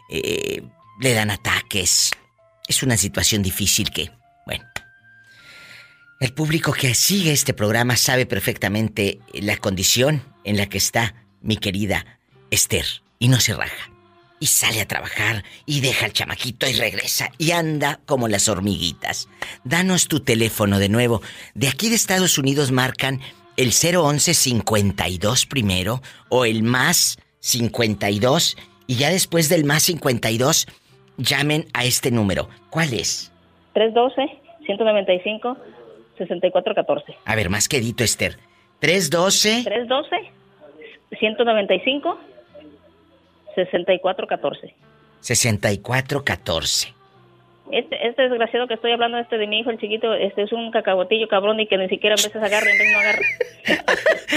eh, 0.09 0.63
le 0.99 1.13
dan 1.13 1.31
ataques. 1.31 2.11
Es 2.67 2.83
una 2.83 2.97
situación 2.97 3.43
difícil 3.43 3.91
que, 3.91 4.11
bueno. 4.45 4.65
El 6.19 6.33
público 6.33 6.71
que 6.71 6.95
sigue 6.95 7.33
este 7.33 7.53
programa 7.53 7.97
sabe 7.97 8.25
perfectamente 8.25 9.19
la 9.33 9.57
condición 9.57 10.23
en 10.45 10.57
la 10.57 10.67
que 10.67 10.77
está 10.77 11.13
mi 11.41 11.57
querida 11.57 12.05
Esther 12.51 12.85
y 13.19 13.27
no 13.27 13.39
se 13.39 13.53
raja. 13.53 13.91
Y 14.39 14.47
sale 14.47 14.81
a 14.81 14.87
trabajar 14.87 15.43
y 15.65 15.81
deja 15.81 16.05
al 16.05 16.13
chamaquito 16.13 16.67
y 16.67 16.73
regresa 16.73 17.31
y 17.37 17.51
anda 17.51 17.99
como 18.05 18.27
las 18.27 18.47
hormiguitas. 18.47 19.27
Danos 19.63 20.07
tu 20.07 20.21
teléfono 20.21 20.79
de 20.79 20.89
nuevo. 20.89 21.21
De 21.53 21.67
aquí 21.67 21.89
de 21.89 21.95
Estados 21.95 22.37
Unidos 22.37 22.71
marcan 22.71 23.21
el 23.57 23.71
011 23.71 24.33
52 24.33 25.45
primero 25.45 26.01
o 26.29 26.45
el 26.45 26.63
más 26.63 27.17
52 27.39 28.57
y 28.87 28.95
ya 28.95 29.09
después 29.09 29.49
del 29.49 29.65
más 29.65 29.83
52 29.83 30.67
llamen 31.17 31.65
a 31.73 31.85
este 31.85 32.11
número. 32.11 32.49
¿Cuál 32.69 32.93
es? 32.93 33.31
312 33.73 34.41
195 34.65 35.57
6414 36.17 37.17
A 37.25 37.35
ver, 37.35 37.49
más 37.49 37.67
quedito, 37.67 38.03
Esther. 38.03 38.37
312 38.79 39.63
312 39.63 40.15
195 41.19 42.19
6414 43.55 44.75
6414. 45.21 46.93
Este, 47.71 48.07
este 48.07 48.21
desgraciado 48.23 48.67
que 48.67 48.75
estoy 48.75 48.91
hablando, 48.91 49.17
este 49.17 49.37
de 49.37 49.47
mi 49.47 49.59
hijo, 49.59 49.71
el 49.71 49.79
chiquito, 49.79 50.13
este 50.13 50.43
es 50.43 50.51
un 50.53 50.69
cacahuatillo 50.71 51.27
cabrón 51.27 51.59
y 51.59 51.67
que 51.67 51.77
ni 51.77 51.89
siquiera 51.89 52.13
a 52.13 52.17
veces 52.21 52.35
agarra 52.35 52.67
y 52.69 52.73
en 52.73 52.77
vez 52.77 52.87
no 52.93 52.99
agarra. 52.99 53.21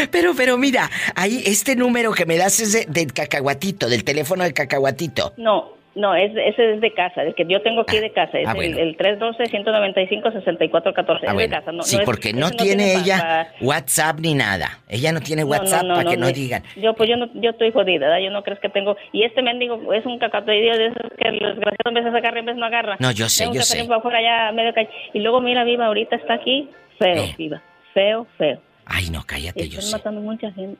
Pero, 0.11 0.33
pero 0.37 0.57
mira, 0.59 0.89
ahí 1.17 1.43
este 1.47 1.75
número 1.77 2.13
que 2.13 2.25
me 2.25 2.37
das 2.37 2.61
es 2.61 2.73
de- 2.73 2.87
del 2.89 3.13
cacahuatito, 3.13 3.89
del 3.89 4.05
teléfono 4.05 4.45
del 4.45 4.53
cacahuatito. 4.55 5.33
No, 5.37 5.73
no, 5.99 6.15
es, 6.15 6.33
ese 6.35 6.75
es 6.75 6.81
de 6.81 6.93
casa, 6.95 7.23
el 7.23 7.35
que 7.35 7.45
yo 7.47 7.61
tengo 7.63 7.83
aquí 7.83 7.99
de 7.99 8.11
casa, 8.13 8.39
es 8.39 8.47
ah, 8.49 8.53
el, 8.53 8.57
bueno. 8.57 8.79
el 8.79 8.97
312-195-6414, 8.97 11.07
Ah, 11.07 11.19
es 11.23 11.35
bueno. 11.35 11.39
de 11.41 11.49
casa. 11.49 11.73
No, 11.73 11.83
sí, 11.83 11.97
no 11.97 12.03
es- 12.03 12.07
porque 12.07 12.33
no, 12.33 12.51
tiene 12.51 12.95
pa- 12.95 13.01
ella 13.01 13.19
pa- 13.19 13.47
WhatsApp 13.65 14.21
ni 14.21 14.35
nada. 14.35 14.79
Ella 14.89 15.13
no 15.13 15.21
tiene 15.21 15.45
WhatsApp 15.45 15.87
para 15.87 16.11
que 16.11 16.17
no, 16.17 16.29
digan. 16.29 16.63
Yo, 16.77 16.95
pues 16.95 17.09
yo 17.09 17.17
no, 17.17 17.29
yo 17.35 17.51
estoy 17.51 17.73
jodida, 17.73 18.07
¿verdad? 18.09 18.25
Yo 18.25 18.31
no 18.31 18.43
crees 18.43 18.61
que 18.61 18.69
tengo... 18.69 18.97
Y 19.13 19.25
este 19.25 19.43
mendigo 19.43 19.93
es 19.93 20.05
un 20.07 20.19
cacahuatillo 20.19 20.77
de 20.79 20.87
esos 20.87 21.13
que 21.19 21.29
el 21.29 21.39
desgraciado 21.39 21.77
en 21.87 21.95
vez 21.95 22.05
de 22.05 22.19
agarra, 22.19 22.39
en 22.41 22.47
vez 22.47 22.57
no 22.57 22.67
agarra. 22.67 22.97
No, 23.01 23.11
yo 23.11 23.29
sé, 23.29 23.45
Tengo 23.45 23.57
yo 23.57 23.63
sé. 23.63 23.85
para 23.87 24.53
medio 24.53 24.73
Y 25.13 25.21
luego 25.21 25.41
mira, 25.41 25.65
Viva, 25.65 25.87
ahorita 25.87 26.17
está 26.17 26.35
aquí, 26.35 26.69
feo, 26.99 27.25
Eh. 27.25 27.35
Viva, 27.37 27.63
feo, 27.95 28.27
feo. 28.37 28.61
Ay, 28.87 29.11
no, 29.11 29.23
cállate, 29.27 29.69
yo 29.69 29.79
Están 29.81 29.91
sé. 29.91 29.97
matando 29.97 30.21
mucha 30.21 30.51
gente. 30.53 30.79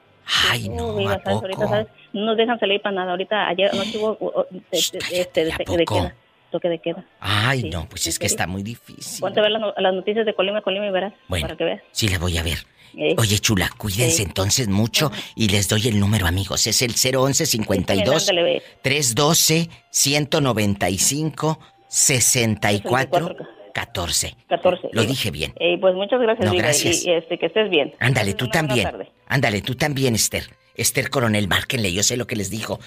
Ay, 0.51 0.69
no, 0.69 0.95
Viva, 0.97 1.15
¿a 1.15 1.23
¿sabes? 1.23 1.41
Ahorita, 1.43 1.59
poco? 1.61 1.69
¿sabes? 1.71 1.87
No 2.13 2.25
nos 2.27 2.37
dejan 2.37 2.59
salir 2.61 2.81
para 2.83 2.95
nada. 2.97 3.11
Ahorita, 3.13 3.49
ayer 3.49 3.71
anoche 3.73 3.99
hubo 3.99 4.47
de- 4.51 4.59
de- 4.71 5.21
este, 5.21 5.45
de, 5.45 5.53
de 5.53 5.65
poco? 5.65 5.85
queda. 6.01 6.15
Toque 6.51 6.69
de 6.69 6.79
queda. 6.79 7.05
Ay, 7.21 7.63
Sí, 7.63 7.71
no, 7.71 7.87
pues 7.89 8.07
es 8.07 8.19
que 8.19 8.27
está 8.27 8.47
muy 8.47 8.63
difícil. 8.63 9.21
Ponte 9.21 9.39
a 9.41 9.43
ver 9.43 9.53
las, 9.53 9.61
no- 9.61 9.75
las 9.77 9.93
noticias 9.95 10.25
de 10.27 10.35
Colima, 10.35 10.63
Colima 10.63 10.87
y 10.87 10.91
verás. 10.91 11.13
Bueno, 11.29 11.45
Para 11.47 11.57
que 11.57 11.65
veas. 11.65 11.83
Sí, 11.93 12.09
la 12.09 12.19
voy 12.19 12.39
a 12.39 12.43
ver. 12.43 12.59
Eh. 12.97 13.15
Oye, 13.19 13.39
chula, 13.39 13.71
cuídense 13.77 14.17
Sí. 14.17 14.23
entonces 14.23 14.67
mucho 14.67 15.13
y 15.37 15.49
les 15.49 15.69
doy 15.69 15.89
el 15.89 16.01
número, 16.01 16.27
amigos. 16.27 16.67
Es 16.67 16.81
el 16.81 16.95
011 16.95 17.45
52 17.45 18.29
Ándale, 18.31 18.43
ve. 18.43 18.63
312 18.83 19.69
195 19.91 21.59
64 21.89 23.37
14. 23.73 24.37
14. 24.49 24.89
Lo 24.93 25.05
dije 25.05 25.31
bien. 25.31 25.55
Eh, 25.61 25.79
pues 25.81 25.95
muchas 25.95 26.21
gracias, 26.21 26.51
No, 26.51 26.57
gracias. 26.57 27.05
Y, 27.05 27.11
y, 27.11 27.15
este, 27.15 27.39
que 27.39 27.47
estés 27.47 27.71
bien. 27.71 27.95
Ándale, 28.01 28.35
tú 28.35 28.47
Una 28.47 28.53
también. 28.53 28.89
Ándale, 29.27 29.63
tú 29.63 29.75
también, 29.75 30.15
Esther. 30.15 30.45
Esther 30.75 31.11
Coronel, 31.11 31.49
márquenle, 31.49 31.93
yo 31.93 32.03
sé 32.03 32.17
lo 32.17 32.27
que 32.27 32.37
les 32.37 32.51
dijo. 32.51 32.79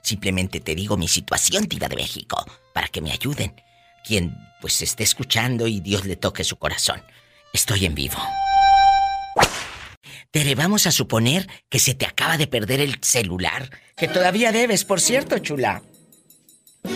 Simplemente 0.00 0.60
te 0.60 0.74
digo 0.74 0.96
mi 0.96 1.06
situación, 1.06 1.66
tira 1.66 1.88
de 1.88 1.96
México, 1.96 2.44
para 2.72 2.88
que 2.88 3.00
me 3.00 3.12
ayuden. 3.12 3.54
Quien 4.04 4.36
pues 4.60 4.80
esté 4.82 5.02
escuchando 5.02 5.66
y 5.66 5.80
Dios 5.80 6.04
le 6.06 6.16
toque 6.16 6.44
su 6.44 6.56
corazón. 6.56 7.02
Estoy 7.52 7.84
en 7.84 7.94
vivo. 7.94 8.18
Tere, 10.30 10.54
vamos 10.54 10.86
a 10.86 10.92
suponer 10.92 11.46
que 11.68 11.78
se 11.78 11.94
te 11.94 12.06
acaba 12.06 12.38
de 12.38 12.46
perder 12.46 12.80
el 12.80 12.96
celular, 13.02 13.68
que 13.96 14.08
todavía 14.08 14.50
debes, 14.50 14.84
por 14.84 15.00
cierto, 15.00 15.38
chula. 15.38 15.82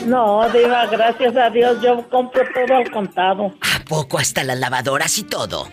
No, 0.06 0.48
Diva, 0.50 0.86
gracias 0.86 1.36
a 1.36 1.50
Dios 1.50 1.78
yo 1.82 2.08
compro 2.08 2.42
todo 2.54 2.76
al 2.76 2.90
contado. 2.90 3.54
¿A 3.60 3.84
poco 3.84 4.18
hasta 4.18 4.42
las 4.42 4.58
lavadoras 4.58 5.18
y 5.18 5.24
todo? 5.24 5.68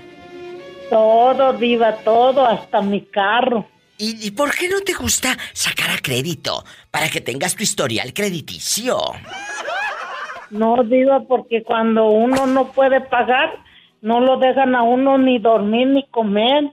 Todo, 0.89 1.53
Diva, 1.53 1.95
todo, 2.03 2.45
hasta 2.45 2.81
mi 2.81 3.05
carro. 3.05 3.67
¿Y, 3.97 4.27
y 4.27 4.31
por 4.31 4.53
qué 4.53 4.67
no 4.67 4.81
te 4.81 4.93
gusta 4.93 5.37
sacar 5.53 5.89
a 5.91 5.99
crédito? 5.99 6.65
Para 6.91 7.09
que 7.09 7.21
tengas 7.21 7.55
tu 7.55 7.63
historial 7.63 8.13
crediticio. 8.13 8.99
No, 10.53 10.83
Diva, 10.83 11.21
porque 11.27 11.63
cuando 11.63 12.09
uno 12.09 12.45
no 12.45 12.71
puede 12.71 13.01
pagar, 13.01 13.49
no 14.01 14.19
lo 14.19 14.37
dejan 14.37 14.75
a 14.75 14.83
uno 14.83 15.17
ni 15.17 15.39
dormir 15.39 15.87
ni 15.87 16.07
comer. 16.07 16.71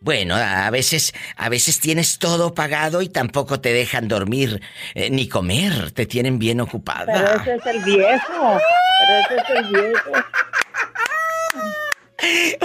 Bueno, 0.00 0.34
a 0.36 0.68
veces, 0.68 1.14
a 1.36 1.48
veces 1.48 1.80
tienes 1.80 2.18
todo 2.18 2.54
pagado 2.54 3.00
y 3.00 3.08
tampoco 3.08 3.58
te 3.58 3.72
dejan 3.72 4.06
dormir 4.06 4.60
eh, 4.94 5.08
ni 5.08 5.28
comer, 5.28 5.92
te 5.92 6.04
tienen 6.04 6.38
bien 6.38 6.60
ocupada. 6.60 7.06
Pero 7.06 7.40
ese 7.40 7.54
es 7.54 7.66
el 7.66 7.82
viejo. 7.84 8.58
Pero 8.98 9.18
ese 9.20 9.36
es 9.36 9.50
el 9.58 9.64
viejo. 9.72 10.10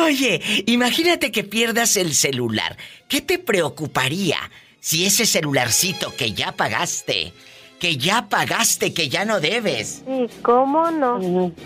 Oye, 0.02 0.41
imagínate 0.65 1.31
que 1.31 1.45
pierdas 1.45 1.95
el 1.95 2.14
celular. 2.14 2.76
¿Qué 3.07 3.22
te 3.22 3.39
preocuparía 3.39 4.38
si 4.81 5.06
ese 5.06 5.26
celularcito 5.26 6.14
que 6.15 6.34
ya 6.34 6.52
pagaste, 6.52 7.34
que 7.79 7.97
ya 7.97 8.27
pagaste, 8.29 8.93
que 8.93 9.09
ya 9.09 9.25
no 9.25 9.39
debes? 9.39 10.03
¿Y 10.07 10.27
cómo 10.41 10.91
no? 10.91 11.19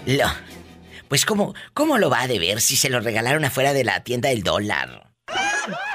Lo, 0.05 0.25
pues 1.07 1.25
cómo, 1.25 1.53
cómo 1.73 1.97
lo 1.97 2.09
va 2.09 2.21
a 2.21 2.27
deber 2.27 2.61
si 2.61 2.75
se 2.75 2.89
lo 2.89 2.99
regalaron 2.99 3.43
afuera 3.45 3.73
de 3.73 3.83
la 3.83 4.03
tienda 4.03 4.29
del 4.29 4.43
dólar. 4.43 5.11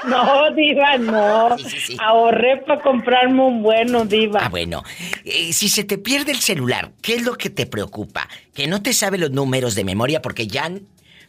No, 0.05 0.51
Diva, 0.55 0.97
no. 0.97 1.55
Ahorré 1.99 2.57
para 2.65 2.81
comprarme 2.81 3.41
un 3.41 3.61
bueno, 3.61 4.05
Diva. 4.05 4.41
Ah, 4.43 4.49
bueno. 4.49 4.83
Eh, 5.25 5.53
si 5.53 5.69
se 5.69 5.83
te 5.83 5.97
pierde 5.97 6.31
el 6.31 6.39
celular, 6.39 6.91
¿qué 7.01 7.15
es 7.15 7.23
lo 7.23 7.35
que 7.35 7.49
te 7.49 7.65
preocupa? 7.65 8.27
Que 8.53 8.67
no 8.67 8.81
te 8.81 8.93
sabe 8.93 9.17
los 9.17 9.31
números 9.31 9.75
de 9.75 9.83
memoria 9.83 10.21
porque 10.21 10.47
ya 10.47 10.71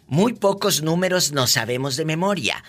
muy 0.06 0.34
pocos 0.34 0.82
números 0.82 1.32
no 1.32 1.46
sabemos 1.46 1.96
de 1.96 2.04
memoria. 2.04 2.62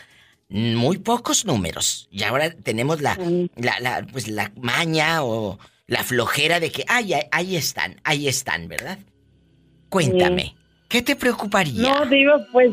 Muy 0.50 0.98
pocos 0.98 1.46
números. 1.46 2.08
Y 2.12 2.24
ahora 2.24 2.50
tenemos 2.50 3.02
la, 3.02 3.18
la, 3.56 3.80
la, 3.80 4.08
pues 4.12 4.28
la 4.28 4.52
maña 4.60 5.24
o 5.24 5.60
la 5.90 6.04
flojera 6.04 6.60
de 6.60 6.72
que, 6.72 6.84
ay, 6.88 7.14
ahí, 7.14 7.24
ahí 7.32 7.56
están, 7.56 7.96
ahí 8.04 8.28
están, 8.28 8.68
¿verdad? 8.68 9.00
Cuéntame, 9.90 10.54
¿qué 10.88 11.02
te 11.02 11.16
preocuparía? 11.16 11.82
No, 11.82 12.06
Diva, 12.06 12.40
pues, 12.52 12.72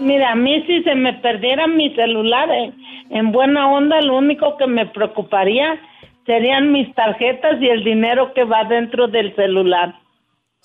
mira, 0.00 0.32
a 0.32 0.34
mí 0.34 0.64
si 0.66 0.82
se 0.82 0.94
me 0.94 1.12
perdiera 1.14 1.66
mi 1.66 1.94
celular 1.94 2.50
eh, 2.50 2.72
en 3.10 3.32
buena 3.32 3.70
onda, 3.70 4.00
lo 4.00 4.16
único 4.16 4.56
que 4.56 4.66
me 4.66 4.86
preocuparía 4.86 5.78
serían 6.24 6.72
mis 6.72 6.92
tarjetas 6.94 7.60
y 7.60 7.68
el 7.68 7.84
dinero 7.84 8.32
que 8.32 8.44
va 8.44 8.64
dentro 8.64 9.08
del 9.08 9.34
celular. 9.36 9.94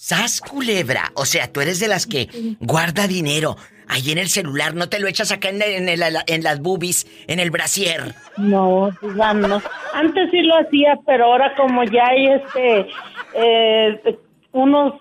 ¡Sas, 0.01 0.39
culebra! 0.39 1.11
O 1.15 1.25
sea, 1.25 1.51
tú 1.51 1.59
eres 1.59 1.81
de 1.81 1.89
las 1.89 2.05
que 2.05 2.29
guarda 2.61 3.05
dinero 3.05 3.57
ahí 3.89 4.11
en 4.11 4.17
el 4.17 4.29
celular, 4.29 4.73
no 4.73 4.87
te 4.87 4.97
lo 4.99 5.09
echas 5.09 5.29
acá 5.33 5.49
en, 5.49 5.61
en, 5.61 5.89
el- 5.89 6.01
en 6.25 6.41
las 6.43 6.61
boobies, 6.61 7.05
en 7.27 7.41
el 7.41 7.51
brasier. 7.51 8.15
No, 8.37 8.91
Diva, 9.01 9.33
no. 9.33 9.61
Antes 9.93 10.31
sí 10.31 10.41
lo 10.43 10.55
hacía, 10.57 10.97
pero 11.05 11.25
ahora 11.25 11.53
como 11.57 11.83
ya 11.83 12.05
hay 12.07 12.27
este 12.27 12.87
eh, 13.35 14.17
unos 14.53 14.93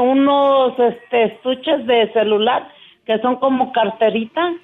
unos 0.00 0.72
este 0.78 1.24
estuches 1.24 1.86
de 1.86 2.10
celular 2.14 2.66
que 3.04 3.18
son 3.18 3.36
como 3.36 3.72
carterita, 3.72 4.54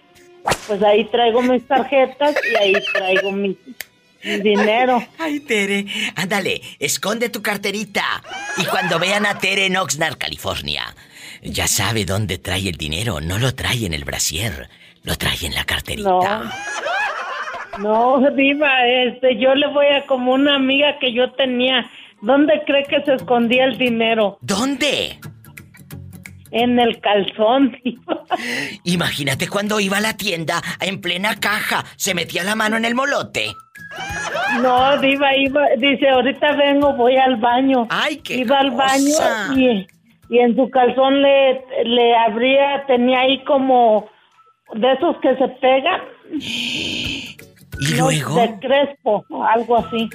pues 0.69 0.83
ahí 0.83 1.05
traigo 1.05 1.43
mis 1.43 1.67
tarjetas 1.69 2.35
y 2.51 2.57
ahí 2.57 2.75
traigo 2.95 3.31
mi, 3.31 3.49
mi 3.49 3.57
dinero. 4.23 5.05
Ay, 5.19 5.41
Tere, 5.41 5.87
ándale, 6.15 6.61
esconde 6.79 7.29
tu 7.29 7.43
carterita. 7.43 8.23
Y 8.57 8.65
cuando 8.65 8.99
vean 8.99 9.27
a 9.27 9.39
Tere 9.39 9.67
en 9.67 9.77
Oxnard, 9.77 10.19
California, 10.19 10.95
ya 11.43 11.67
sabe 11.67 12.05
dónde 12.05 12.39
trae 12.39 12.69
el 12.69 12.77
dinero. 12.77 13.21
No 13.21 13.39
lo 13.39 13.55
trae 13.55 13.87
en 13.87 13.95
el 13.95 14.05
brasier, 14.05 14.69
lo 15.03 15.17
trae 15.17 15.47
en 15.47 15.55
la 15.55 15.65
carterita. 15.65 16.53
No, 17.79 18.31
Diva, 18.37 18.87
este, 18.87 19.39
yo 19.39 19.55
le 19.55 19.67
voy 19.69 19.87
a 19.87 20.07
como 20.07 20.35
una 20.35 20.57
amiga 20.57 20.99
que 21.01 21.13
yo 21.13 21.33
tenía. 21.33 21.91
¿Dónde 22.21 22.63
cree 22.67 22.85
que 22.85 23.03
se 23.05 23.15
escondía 23.15 23.65
el 23.65 23.79
dinero? 23.79 24.39
¿Dónde? 24.43 25.19
En 26.53 26.79
el 26.79 27.01
calzón. 27.01 27.77
Imagínate 28.85 29.49
cuando 29.49 29.81
iba 29.81 29.97
a 29.97 30.01
la 30.01 30.17
tienda 30.17 30.63
en 30.81 31.01
plena 31.01 31.37
caja, 31.41 31.85
se 31.97 32.15
metía 32.15 32.45
la 32.45 32.55
mano 32.55 32.77
en 32.77 32.85
el 32.85 32.95
molote. 32.95 33.47
No, 34.61 34.99
Diva, 34.99 35.35
iba, 35.37 35.63
dice, 35.79 36.09
ahorita 36.09 36.53
vengo, 36.53 36.93
voy 36.95 37.17
al 37.17 37.37
baño. 37.37 37.87
Ay, 37.91 38.17
qué 38.19 38.37
Iba 38.37 38.59
al 38.59 38.71
baño 38.71 39.57
y, 39.57 39.87
y 40.29 40.39
en 40.39 40.55
su 40.57 40.71
calzón 40.71 41.23
le, 41.23 41.65
le 41.85 42.17
abría, 42.17 42.85
tenía 42.87 43.21
ahí 43.21 43.43
como 43.45 44.09
de 44.75 44.93
esos 44.93 45.17
que 45.19 45.37
se 45.37 45.49
pegan. 45.49 46.01
¿Y 47.83 47.95
luego? 47.97 48.35
De 48.37 48.59
crespo, 48.61 49.25
algo 49.47 49.79
así. 49.79 50.09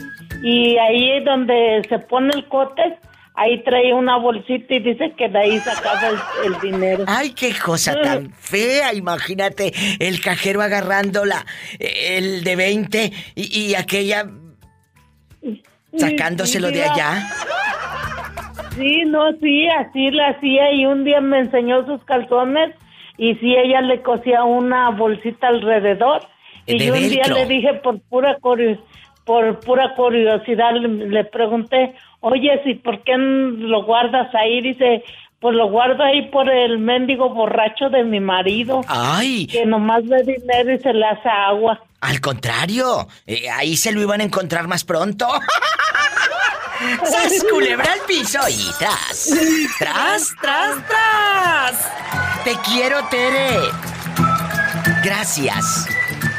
Y 0.43 0.77
ahí 0.77 1.23
donde 1.23 1.81
se 1.89 1.99
pone 1.99 2.29
el 2.33 2.47
cote, 2.47 2.97
ahí 3.37 3.63
trae 3.63 3.93
una 3.93 4.17
bolsita 4.17 4.73
y 4.73 4.79
dice 4.79 5.13
que 5.15 5.29
de 5.29 5.39
ahí 5.39 5.59
sacaba 5.59 6.09
el, 6.09 6.17
el 6.45 6.59
dinero. 6.59 7.05
Ay, 7.07 7.31
qué 7.31 7.53
cosa 7.53 7.93
tan 8.01 8.31
fea. 8.31 8.93
Imagínate 8.93 9.71
el 9.99 10.19
cajero 10.19 10.61
agarrándola, 10.61 11.45
el 11.79 12.43
de 12.43 12.55
20 12.55 13.11
y, 13.35 13.59
y 13.61 13.75
aquella 13.75 14.25
sacándoselo 15.95 16.71
de 16.71 16.83
allá. 16.83 17.27
Sí, 18.75 19.03
no, 19.05 19.31
sí, 19.39 19.67
así 19.69 20.11
la 20.11 20.29
hacía 20.29 20.71
y 20.71 20.85
un 20.85 21.03
día 21.03 21.21
me 21.21 21.39
enseñó 21.39 21.85
sus 21.85 22.03
calzones 22.03 22.75
y 23.17 23.35
sí, 23.35 23.55
ella 23.55 23.81
le 23.81 24.01
cosía 24.01 24.43
una 24.43 24.89
bolsita 24.89 25.47
alrededor 25.47 26.21
y 26.65 26.77
yo 26.85 26.93
un 26.93 27.09
día 27.09 27.23
le 27.27 27.45
dije 27.45 27.73
por 27.75 27.99
pura 28.01 28.37
por 28.39 29.59
pura 29.59 29.93
curiosidad 29.95 30.73
le, 30.73 30.87
le 30.87 31.23
pregunté, 31.25 31.93
oye, 32.27 32.61
si 32.63 32.75
por 32.75 33.03
qué 33.03 33.17
lo 33.17 33.83
guardas 33.83 34.33
ahí? 34.35 34.61
Dice, 34.61 35.03
pues 35.39 35.55
lo 35.55 35.69
guardo 35.69 36.03
ahí 36.03 36.29
por 36.29 36.49
el 36.49 36.79
mendigo 36.79 37.29
borracho 37.29 37.89
de 37.89 38.03
mi 38.03 38.19
marido. 38.19 38.81
Ay. 38.87 39.47
Que 39.47 39.65
nomás 39.65 40.07
ve 40.07 40.23
dinero 40.23 40.73
y 40.73 40.79
se 40.79 40.93
le 40.93 41.05
hace 41.05 41.29
agua. 41.29 41.81
Al 42.01 42.21
contrario, 42.21 43.07
eh, 43.25 43.49
ahí 43.49 43.75
se 43.75 43.91
lo 43.91 44.01
iban 44.01 44.21
a 44.21 44.23
encontrar 44.23 44.67
más 44.67 44.83
pronto. 44.83 45.27
¡Sas, 47.03 47.43
culebra 47.49 47.91
al 47.91 47.99
piso 48.07 48.39
y 48.49 48.69
tras! 48.77 49.31
¡Tras, 49.79 50.35
tras, 50.39 50.87
tras! 50.87 51.91
¡Te 52.43 52.53
quiero, 52.69 53.03
Tere! 53.09 53.49
Gracias. 55.03 55.87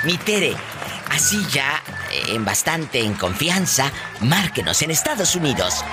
Mi 0.04 0.16
Tere, 0.18 0.54
así 1.18 1.42
ya, 1.50 1.82
en 2.32 2.44
bastante 2.44 3.00
en 3.00 3.14
confianza, 3.14 3.90
márquenos 4.22 4.82
en 4.82 4.92
Estados 4.92 5.34
Unidos. 5.34 5.84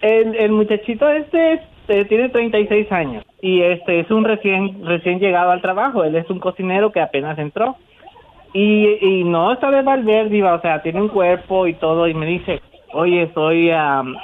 El, 0.02 0.36
el 0.36 0.52
muchachito 0.52 1.10
este, 1.10 1.54
este, 1.54 2.06
tiene 2.06 2.30
36 2.30 2.92
años 2.92 3.26
y 3.42 3.64
este 3.64 4.02
es 4.02 4.12
un 4.12 4.26
recién 4.26 4.86
recién 4.86 5.20
llegado 5.20 5.50
al 5.50 5.64
trabajo. 5.64 6.04
Él 6.04 6.16
es 6.16 6.30
un 6.30 6.40
cocinero 6.40 6.92
que 6.92 7.02
apenas 7.02 7.40
entró 7.40 7.78
y, 8.54 8.98
y 9.02 9.24
no 9.24 9.56
de 9.56 9.82
Valverde, 9.82 10.44
o 10.44 10.62
sea, 10.62 10.82
tiene 10.82 11.02
un 11.02 11.10
cuerpo 11.10 11.68
y 11.68 11.74
todo 11.76 12.08
y 12.08 12.14
me 12.14 12.26
dice, 12.26 12.62
oye, 12.94 13.30
soy 13.34 13.70
am, 13.72 14.16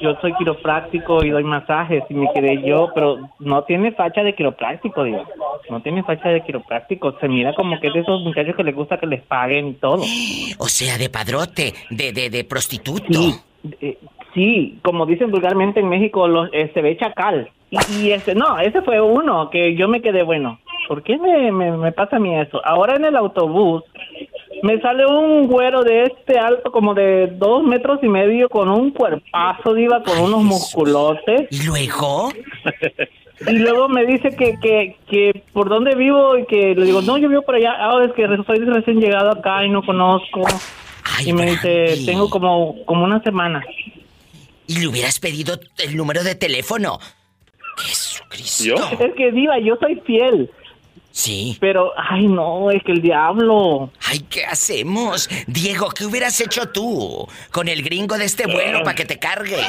yo 0.00 0.14
soy 0.20 0.32
quiropráctico 0.34 1.24
y 1.24 1.30
doy 1.30 1.44
masajes 1.44 2.02
y 2.08 2.14
me 2.14 2.32
quedé 2.32 2.62
yo, 2.62 2.90
pero 2.94 3.18
no 3.38 3.64
tiene 3.64 3.92
facha 3.92 4.22
de 4.22 4.34
quiropráctico, 4.34 5.04
diva. 5.04 5.24
No 5.70 5.80
tiene 5.80 6.02
facha 6.02 6.28
de 6.28 6.42
quiropráctico. 6.42 7.18
Se 7.20 7.28
mira 7.28 7.54
como 7.54 7.78
que 7.80 7.88
es 7.88 7.94
de 7.94 8.00
esos 8.00 8.22
muchachos 8.22 8.54
que 8.56 8.64
les 8.64 8.74
gusta 8.74 8.98
que 8.98 9.06
les 9.06 9.22
paguen 9.22 9.68
y 9.68 9.74
todo. 9.74 10.02
O 10.58 10.68
sea, 10.68 10.96
de 10.98 11.10
padrote, 11.10 11.74
de, 11.90 12.12
de, 12.12 12.30
de 12.30 12.44
prostituto. 12.44 13.12
Sí, 13.12 13.34
eh, 13.80 13.98
sí, 14.32 14.78
como 14.82 15.04
dicen 15.04 15.30
vulgarmente 15.30 15.80
en 15.80 15.88
México, 15.88 16.28
los, 16.28 16.48
eh, 16.52 16.70
se 16.72 16.80
ve 16.80 16.96
chacal. 16.96 17.50
Y, 17.70 17.78
y 17.98 18.12
este, 18.12 18.34
no, 18.34 18.58
ese 18.58 18.82
fue 18.82 19.00
uno 19.00 19.50
que 19.50 19.74
yo 19.74 19.88
me 19.88 20.00
quedé 20.00 20.22
bueno. 20.22 20.58
¿Por 20.86 21.02
qué 21.02 21.18
me, 21.18 21.50
me, 21.52 21.76
me 21.76 21.92
pasa 21.92 22.16
a 22.16 22.20
mí 22.20 22.38
eso? 22.38 22.60
Ahora 22.64 22.96
en 22.96 23.04
el 23.04 23.16
autobús 23.16 23.82
me 24.62 24.80
sale 24.80 25.04
un 25.06 25.46
güero 25.46 25.82
de 25.82 26.04
este 26.04 26.38
alto 26.38 26.70
como 26.70 26.94
de 26.94 27.26
dos 27.26 27.62
metros 27.62 27.98
y 28.02 28.08
medio 28.08 28.48
con 28.48 28.68
un 28.68 28.90
cuerpazo, 28.92 29.74
diva, 29.74 30.02
con 30.02 30.18
unos 30.18 30.42
musculotes. 30.42 31.48
¿Y 31.50 31.66
luego? 31.66 32.32
Y 33.48 33.58
luego 33.58 33.88
me 33.88 34.06
dice 34.06 34.30
que, 34.30 34.58
que, 34.60 34.96
que 35.10 35.42
por 35.52 35.68
dónde 35.68 35.96
vivo 35.96 36.38
y 36.38 36.46
que 36.46 36.74
le 36.74 36.86
digo, 36.86 37.02
no, 37.02 37.18
yo 37.18 37.28
vivo 37.28 37.42
por 37.42 37.56
allá. 37.56 37.72
Ahora 37.72 38.06
es 38.06 38.12
que 38.12 38.26
soy 38.46 38.58
recién 38.60 39.00
llegado 39.00 39.32
acá 39.32 39.64
y 39.64 39.70
no 39.70 39.84
conozco. 39.84 40.42
y 41.24 41.32
me 41.32 41.46
dice, 41.46 41.96
tengo 42.06 42.30
como, 42.30 42.76
como 42.86 43.04
una 43.04 43.20
semana. 43.22 43.62
Y 44.66 44.78
le 44.78 44.86
hubieras 44.86 45.18
pedido 45.18 45.58
el 45.78 45.96
número 45.96 46.22
de 46.22 46.36
teléfono. 46.36 46.98
Jesucristo. 47.76 48.76
Es 49.00 49.14
que 49.14 49.32
diva, 49.32 49.58
yo 49.58 49.76
soy 49.80 50.00
fiel. 50.06 50.50
Sí. 51.16 51.56
Pero, 51.60 51.92
ay, 51.96 52.26
no, 52.26 52.72
es 52.72 52.82
que 52.82 52.90
el 52.90 53.00
diablo. 53.00 53.88
Ay, 54.04 54.18
¿qué 54.28 54.44
hacemos? 54.44 55.30
Diego, 55.46 55.90
¿qué 55.90 56.06
hubieras 56.06 56.40
hecho 56.40 56.68
tú 56.70 57.28
con 57.52 57.68
el 57.68 57.84
gringo 57.84 58.18
de 58.18 58.24
este 58.24 58.46
vuelo 58.48 58.82
para 58.82 58.96
que 58.96 59.04
te 59.04 59.18
cargue? 59.18 59.58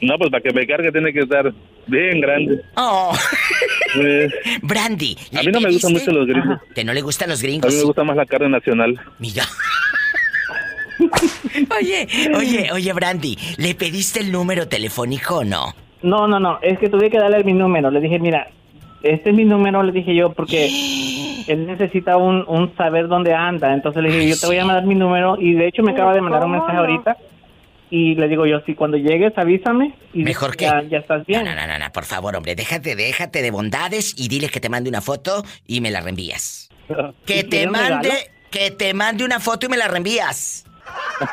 No, 0.00 0.18
pues 0.18 0.30
para 0.30 0.42
que 0.42 0.52
me 0.52 0.66
cargue 0.66 0.90
tiene 0.90 1.12
que 1.12 1.20
estar 1.20 1.52
bien 1.86 2.20
grande. 2.20 2.60
Oh. 2.76 3.16
Eh, 3.94 4.26
Brandy. 4.62 5.18
a 5.38 5.42
mí 5.42 5.48
no 5.52 5.60
me 5.60 5.70
gustan 5.70 5.92
mucho 5.92 6.10
los 6.12 6.26
gringos. 6.26 6.58
¿Que 6.74 6.82
no 6.82 6.94
le 6.94 7.02
gustan 7.02 7.28
los 7.28 7.40
A 7.40 7.42
gringos? 7.42 7.70
mí 7.70 7.78
me 7.78 7.84
gusta 7.84 8.02
más 8.04 8.16
la 8.16 8.24
carne 8.24 8.48
nacional. 8.48 8.98
Mira. 9.18 9.44
Oye, 11.78 12.08
oye, 12.34 12.72
oye, 12.72 12.92
Brandy, 12.94 13.36
¿le 13.58 13.74
pediste 13.74 14.20
el 14.20 14.32
número 14.32 14.66
telefónico 14.66 15.38
o 15.40 15.44
no? 15.44 15.74
No, 16.02 16.26
no, 16.26 16.40
no, 16.40 16.58
es 16.62 16.78
que 16.78 16.88
tuve 16.88 17.10
que 17.10 17.18
darle 17.18 17.44
mi 17.44 17.52
número. 17.52 17.90
Le 17.90 18.00
dije, 18.00 18.18
mira, 18.18 18.48
este 19.02 19.30
es 19.30 19.36
mi 19.36 19.44
número, 19.44 19.82
le 19.82 19.92
dije 19.92 20.14
yo, 20.14 20.32
porque 20.32 20.66
él 21.48 21.66
necesita 21.66 22.16
un, 22.16 22.44
un 22.46 22.74
saber 22.76 23.08
dónde 23.08 23.34
anda. 23.34 23.72
Entonces 23.74 24.02
le 24.02 24.10
dije, 24.10 24.28
yo 24.30 24.36
te 24.38 24.46
voy 24.46 24.58
a 24.58 24.64
mandar 24.64 24.86
mi 24.86 24.94
número 24.94 25.36
y 25.38 25.54
de 25.54 25.68
hecho 25.68 25.82
me 25.82 25.92
acaba 25.92 26.14
de 26.14 26.20
mandar 26.20 26.44
un 26.44 26.52
mensaje 26.52 26.76
ahorita. 26.76 27.16
Y 27.90 28.14
le 28.14 28.26
digo 28.26 28.46
yo, 28.46 28.60
si 28.64 28.74
cuando 28.74 28.96
llegues 28.96 29.36
avísame 29.36 29.94
y 30.14 30.24
Mejor 30.24 30.56
que... 30.56 30.64
ya, 30.64 30.82
ya 30.82 30.98
estás 30.98 31.26
bien. 31.26 31.44
No, 31.44 31.54
no, 31.54 31.66
no, 31.66 31.78
no, 31.78 31.92
por 31.92 32.04
favor, 32.04 32.34
hombre, 32.34 32.54
déjate, 32.54 32.96
déjate 32.96 33.42
de 33.42 33.50
bondades 33.50 34.14
y 34.18 34.28
dile 34.28 34.48
que 34.48 34.60
te 34.60 34.70
mande 34.70 34.88
una 34.88 35.02
foto 35.02 35.42
y 35.66 35.82
me 35.82 35.90
la 35.90 36.00
reenvías. 36.00 36.70
Que 37.26 37.40
¿Y 37.40 37.44
te 37.44 37.66
mande, 37.66 38.10
que 38.50 38.70
te 38.70 38.94
mande 38.94 39.24
una 39.24 39.40
foto 39.40 39.66
y 39.66 39.68
me 39.68 39.76
la 39.76 39.88
reenvías. 39.88 40.64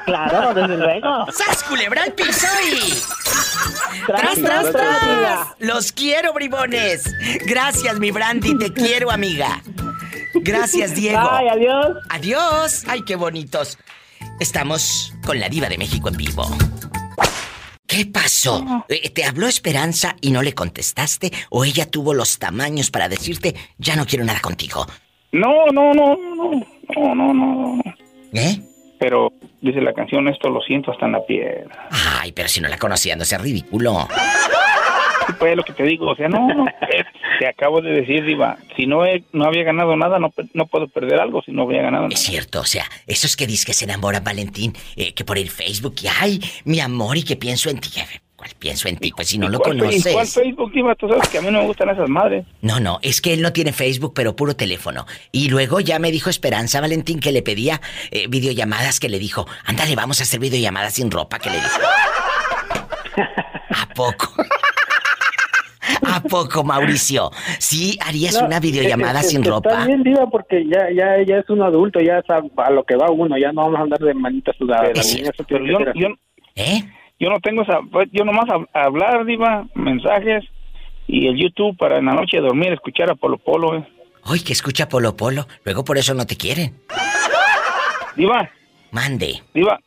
Claro, 0.05 0.53
desde 0.53 0.77
luego. 0.77 1.25
¡Sas, 1.31 1.63
culebra 1.63 2.03
al 2.03 2.13
piso 2.13 2.47
y... 2.71 2.93
Tras, 4.05 4.35
¡Tras, 4.35 4.71
tras! 4.71 5.47
¡Los 5.59 5.91
quiero, 5.91 6.33
bribones! 6.33 7.03
Gracias, 7.45 7.99
mi 7.99 8.11
Brandy, 8.11 8.57
te 8.57 8.71
quiero, 8.73 9.11
amiga. 9.11 9.61
Gracias, 10.35 10.95
Diego. 10.95 11.19
Bye, 11.19 11.49
adiós. 11.49 11.97
Adiós. 12.09 12.83
Ay, 12.87 13.01
qué 13.03 13.15
bonitos. 13.15 13.77
Estamos 14.39 15.13
con 15.25 15.39
la 15.39 15.49
diva 15.49 15.67
de 15.69 15.77
México 15.77 16.09
en 16.09 16.17
vivo. 16.17 16.47
¿Qué 17.85 18.05
pasó? 18.05 18.85
Eh, 18.87 19.09
¿Te 19.09 19.25
habló 19.25 19.47
Esperanza 19.47 20.15
y 20.21 20.29
no 20.29 20.43
le 20.43 20.53
contestaste? 20.53 21.31
¿O 21.49 21.65
ella 21.65 21.89
tuvo 21.89 22.13
los 22.13 22.37
tamaños 22.37 22.91
para 22.91 23.09
decirte, 23.09 23.55
ya 23.79 23.95
no 23.95 24.05
quiero 24.05 24.23
nada 24.23 24.39
contigo? 24.39 24.85
No, 25.31 25.65
no, 25.73 25.93
no, 25.93 26.15
no, 26.15 26.51
no, 26.95 27.15
no, 27.15 27.33
no, 27.33 27.33
no. 27.33 27.81
¿Eh? 28.33 28.61
Pero 28.99 29.31
dice 29.61 29.81
la 29.81 29.93
canción, 29.93 30.27
esto 30.27 30.49
lo 30.49 30.61
siento 30.61 30.91
hasta 30.91 31.05
en 31.05 31.13
la 31.13 31.25
piel. 31.25 31.69
Ay, 32.19 32.31
pero 32.33 32.49
si 32.49 32.61
no 32.61 32.67
la 32.67 32.77
conocía, 32.77 33.15
no 33.15 33.25
sea 33.25 33.37
ridículo. 33.37 34.07
Pues 35.37 35.55
lo 35.55 35.63
que 35.63 35.73
te 35.73 35.83
digo, 35.83 36.07
o 36.07 36.15
sea, 36.15 36.27
no, 36.27 36.47
no, 36.53 36.65
te 37.39 37.47
acabo 37.47 37.81
de 37.81 37.91
decir, 37.91 38.25
Diva, 38.25 38.57
si 38.75 38.87
no 38.87 39.05
he, 39.05 39.23
no 39.31 39.45
había 39.45 39.63
ganado 39.63 39.95
nada, 39.95 40.19
no, 40.19 40.33
no 40.53 40.65
puedo 40.65 40.87
perder 40.87 41.19
algo 41.19 41.41
si 41.41 41.51
no 41.51 41.63
había 41.63 41.83
ganado 41.83 42.03
nada. 42.03 42.13
Es 42.13 42.21
cierto, 42.21 42.61
o 42.61 42.65
sea, 42.65 42.85
esos 43.07 43.37
que 43.37 43.47
dices 43.47 43.65
que 43.65 43.73
se 43.73 43.85
enamoran, 43.85 44.23
Valentín, 44.23 44.73
eh, 44.95 45.13
que 45.13 45.23
por 45.23 45.37
el 45.37 45.49
Facebook, 45.49 45.95
y 46.01 46.07
ay, 46.07 46.41
mi 46.65 46.79
amor, 46.79 47.15
y 47.15 47.23
que 47.23 47.35
pienso 47.35 47.69
en 47.69 47.79
ti. 47.79 47.89
¿Cuál 48.39 48.51
pienso 48.57 48.87
en 48.87 48.95
ti? 48.95 49.11
Pues 49.13 49.27
si 49.27 49.37
no 49.37 49.49
lo 49.49 49.59
¿Cuál 49.59 49.73
fe- 49.73 49.79
conoces. 49.79 50.13
¿Cuál 50.13 50.25
Facebook, 50.27 50.71
Diva? 50.71 50.95
Tú 50.95 51.09
sabes 51.09 51.27
que 51.27 51.39
a 51.39 51.41
mí 51.41 51.51
no 51.51 51.59
me 51.59 51.65
gustan 51.67 51.89
esas 51.89 52.07
madres. 52.07 52.45
No, 52.61 52.79
no, 52.79 52.99
es 53.01 53.19
que 53.19 53.33
él 53.33 53.41
no 53.41 53.51
tiene 53.51 53.73
Facebook, 53.73 54.13
pero 54.15 54.33
puro 54.37 54.55
teléfono. 54.55 55.05
Y 55.33 55.49
luego 55.49 55.81
ya 55.81 55.99
me 55.99 56.09
dijo 56.09 56.29
Esperanza 56.29 56.79
Valentín 56.79 57.19
que 57.19 57.33
le 57.33 57.41
pedía 57.41 57.81
eh, 58.11 58.27
videollamadas, 58.29 59.01
que 59.01 59.09
le 59.09 59.19
dijo, 59.19 59.45
ándale, 59.65 59.93
vamos 59.97 60.21
a 60.21 60.23
hacer 60.23 60.39
videollamadas 60.39 60.93
sin 60.93 61.11
ropa, 61.11 61.37
que 61.37 61.49
le 61.49 61.57
dijo. 61.57 61.79
¿A 63.71 63.93
poco? 63.93 64.33
¿A 66.05 66.21
poco, 66.23 66.63
Mauricio? 66.63 67.31
¿Sí 67.59 67.97
harías 68.01 68.39
No, 68.39 68.47
una 68.47 68.59
videollamada 68.61 69.19
es- 69.19 69.25
es 69.25 69.31
sin 69.31 69.41
que 69.41 69.49
ropa? 69.49 69.69
Está 69.69 69.85
bien, 69.85 70.03
diva, 70.03 70.27
porque 70.29 70.63
ya, 70.65 70.87
ya, 70.95 71.21
ya 71.27 71.37
es 71.39 71.49
un 71.49 71.61
adulto, 71.61 71.99
ya 71.99 72.21
sabe 72.27 72.49
a 72.57 72.69
lo 72.71 72.83
que 72.85 72.95
va 72.95 73.11
uno, 73.11 73.37
ya 73.37 73.51
no 73.51 73.63
vamos 73.63 73.79
a 73.79 73.83
andar 73.83 73.99
de 73.99 74.13
manita 74.13 74.53
sudada. 74.57 74.83
La 74.93 75.03
niña 75.03 75.31
que 75.31 75.43
yo, 75.49 75.79
yo, 75.93 76.07
¿Eh? 76.55 76.83
Yo 77.19 77.29
no 77.29 77.39
tengo 77.39 77.61
esa... 77.63 77.79
pues, 77.91 78.07
Yo 78.11 78.23
nomás 78.25 78.45
hab- 78.47 78.67
hablar, 78.73 79.25
Diva, 79.25 79.65
mensajes 79.75 80.43
y 81.07 81.27
el 81.27 81.37
YouTube 81.37 81.77
para 81.77 81.97
en 81.97 82.05
la 82.05 82.13
noche 82.13 82.39
dormir, 82.39 82.71
escuchar 82.73 83.09
a 83.09 83.15
Polo 83.15 83.37
Polo. 83.37 83.75
eh. 83.77 83.87
Ay, 84.25 84.39
que 84.41 84.53
escucha 84.53 84.87
Polo 84.89 85.15
Polo. 85.17 85.47
Luego 85.63 85.83
por 85.83 85.97
eso 85.97 86.13
no 86.13 86.25
te 86.25 86.35
quieren. 86.37 86.79
Diva. 88.15 88.49
Mande. 88.91 89.41
Diva, 89.53 89.79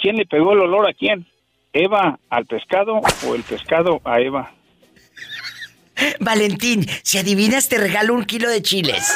¿quién 0.00 0.16
le 0.16 0.26
pegó 0.26 0.52
el 0.52 0.60
olor 0.60 0.88
a 0.88 0.92
quién? 0.94 1.26
¿Eva 1.72 2.18
al 2.30 2.46
pescado 2.46 3.00
o 3.26 3.34
el 3.34 3.42
pescado 3.42 4.00
a 4.04 4.20
Eva? 4.20 4.52
Valentín, 6.20 6.86
si 7.02 7.18
adivinas 7.18 7.68
te 7.68 7.78
regalo 7.78 8.14
un 8.14 8.24
kilo 8.24 8.48
de 8.48 8.62
chiles. 8.62 9.12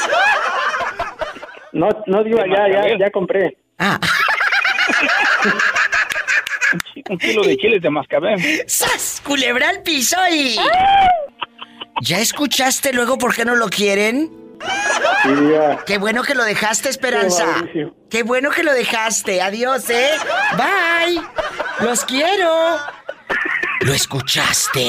No, 1.73 1.89
no, 2.07 2.25
diva, 2.25 2.45
ya, 2.47 2.67
ya, 2.73 2.99
ya 2.99 3.11
compré. 3.11 3.57
Ah. 3.79 3.99
Un 7.09 7.19
kilo 7.19 7.43
de 7.43 7.57
chiles 7.57 7.83
de 7.83 7.91
mascabel. 7.91 8.41
¡Sas! 8.67 9.21
Culebra 9.25 9.69
al 9.69 9.83
piso 9.83 10.17
y... 10.33 10.57
¿Ya 12.03 12.19
escuchaste 12.21 12.93
luego 12.93 13.19
por 13.19 13.35
qué 13.35 13.45
no 13.45 13.57
lo 13.57 13.69
quieren? 13.69 14.31
Sí. 15.23 15.31
Qué 15.87 15.99
bueno 15.99 16.23
que 16.23 16.35
lo 16.35 16.45
dejaste, 16.45 16.89
Esperanza. 16.89 17.45
Qué 18.11 18.23
bueno 18.23 18.51
que 18.51 18.63
lo 18.63 18.73
dejaste. 18.73 19.41
Adiós, 19.43 19.89
¿eh? 19.91 20.11
Bye. 20.57 21.21
Los 21.81 22.05
quiero. 22.05 22.77
¿Lo 23.81 23.93
escuchaste? 23.93 24.89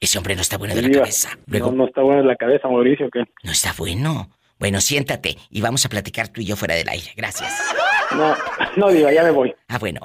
Ese 0.00 0.18
hombre 0.18 0.34
no 0.34 0.42
está 0.42 0.58
bueno 0.58 0.74
de 0.74 0.82
la 0.82 0.90
cabeza. 0.90 1.30
Luego, 1.46 1.70
No, 1.70 1.76
no 1.78 1.86
está 1.86 2.02
buena 2.02 2.22
la 2.22 2.34
cabeza, 2.36 2.66
Mauricio, 2.68 3.08
¿qué? 3.12 3.22
no 3.44 3.52
está 3.52 3.72
bueno. 3.76 4.30
Bueno, 4.58 4.80
siéntate 4.80 5.38
y 5.50 5.60
vamos 5.60 5.84
a 5.86 5.88
platicar 5.88 6.28
tú 6.28 6.40
y 6.40 6.44
yo 6.46 6.54
fuera 6.56 6.74
del 6.74 6.88
aire. 6.88 7.12
Gracias. 7.16 7.52
No, 8.12 8.36
no, 8.76 8.90
diva, 8.90 9.12
ya 9.12 9.22
me 9.24 9.30
voy. 9.30 9.52
Ah, 9.68 9.78
bueno. 9.78 10.00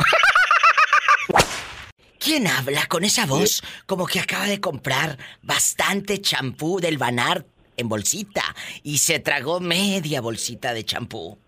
¿Quién 2.28 2.46
habla 2.46 2.86
con 2.88 3.06
esa 3.06 3.26
voz 3.26 3.64
como 3.86 4.06
que 4.06 4.20
acaba 4.20 4.48
de 4.48 4.60
comprar 4.60 5.18
bastante 5.42 6.20
champú 6.20 6.82
del 6.82 6.98
Banar 6.98 7.46
en 7.78 7.88
bolsita 7.88 8.44
y 8.84 8.98
se 8.98 9.20
tragó 9.20 9.62
media 9.62 10.20
bolsita 10.20 10.74
de 10.74 10.84
champú? 10.84 11.40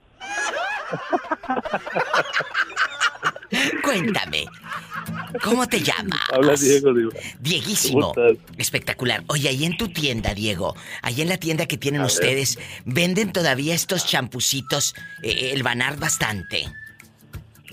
Cuéntame, 3.84 4.45
¿cómo 5.43 5.68
te 5.68 5.81
llamas? 5.81 6.22
Habla 6.31 6.56
Diego, 6.56 6.93
Diva. 6.93 7.11
Dieguísimo. 7.41 8.14
Espectacular. 8.57 9.26
Oye, 9.27 9.49
ahí 9.49 9.65
en 9.65 9.76
tu 9.76 9.89
tienda, 9.89 10.34
Diego, 10.34 10.77
ahí 11.01 11.22
en 11.22 11.27
la 11.27 11.35
tienda 11.35 11.65
que 11.65 11.77
tienen 11.77 11.99
A 11.99 12.06
ver. 12.06 12.14
ustedes, 12.14 12.57
¿venden 12.85 13.34
todavía 13.34 13.76
estos 13.76 14.06
champucitos, 14.06 14.95
eh, 15.23 15.51
el 15.53 15.61
Banar 15.61 15.97
bastante? 15.97 16.72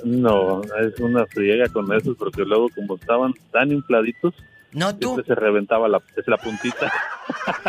No, 0.04 0.62
es 0.62 0.98
una 1.00 1.26
friega 1.26 1.68
con 1.68 1.92
esos 1.92 2.16
porque 2.16 2.42
luego 2.42 2.68
como 2.74 2.96
estaban 2.96 3.32
tan 3.52 3.72
infladitos, 3.72 4.34
No 4.72 4.94
tú, 4.96 5.22
se 5.26 5.34
reventaba 5.34 5.88
la, 5.88 6.02
es 6.16 6.26
la 6.26 6.36
puntita. 6.36 6.92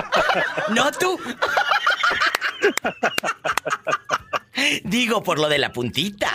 no 0.75 0.91
tú. 0.91 1.19
Digo 4.83 5.23
por 5.23 5.39
lo 5.39 5.47
de 5.47 5.59
la 5.59 5.71
puntita. 5.71 6.29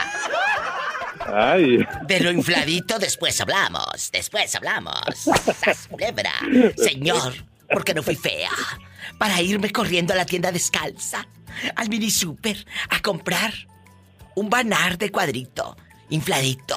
Ay, 1.27 1.85
De 2.05 2.21
lo 2.21 2.31
infladito 2.31 2.99
después 2.99 3.41
hablamos, 3.41 4.11
después 4.13 4.55
hablamos. 4.55 4.95
Sas 5.17 5.89
culebra. 5.89 6.33
Señor, 6.77 7.35
¿por 7.73 7.85
qué 7.85 7.95
no 7.95 8.03
fui 8.03 8.17
fea? 8.17 8.51
Para 9.19 9.41
irme 9.41 9.71
corriendo 9.71 10.13
a 10.13 10.17
la 10.17 10.27
tienda 10.27 10.51
descalza, 10.51 11.27
al 11.77 11.89
mini 11.89 12.11
super, 12.11 12.57
a 12.91 13.01
comprar 13.01 13.53
un 14.37 14.49
banar 14.51 14.99
de 14.99 15.11
cuadrito, 15.11 15.77
infladito. 16.11 16.77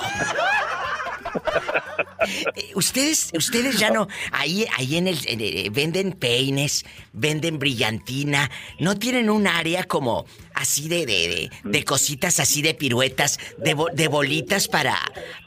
Eh, 2.56 2.72
Ustedes, 2.76 3.32
ustedes 3.36 3.78
ya 3.78 3.90
no, 3.92 4.08
ahí, 4.32 4.66
ahí 4.78 4.96
en 4.98 5.08
el, 5.08 5.18
en 5.28 5.42
el- 5.42 5.70
venden 5.70 6.14
peines, 6.14 6.86
venden 7.14 7.60
brillantina, 7.60 8.50
no 8.80 8.98
tienen 8.98 9.30
un 9.30 9.46
área 9.48 9.84
como 9.84 10.26
así 10.54 10.88
de, 10.88 11.06
de, 11.06 11.28
de- 11.28 11.50
de 11.64 11.84
cositas 11.84 12.40
así 12.40 12.62
de 12.62 12.74
piruetas, 12.74 13.38
de, 13.58 13.76
de 13.94 14.08
bolitas 14.08 14.68
para, 14.68 14.98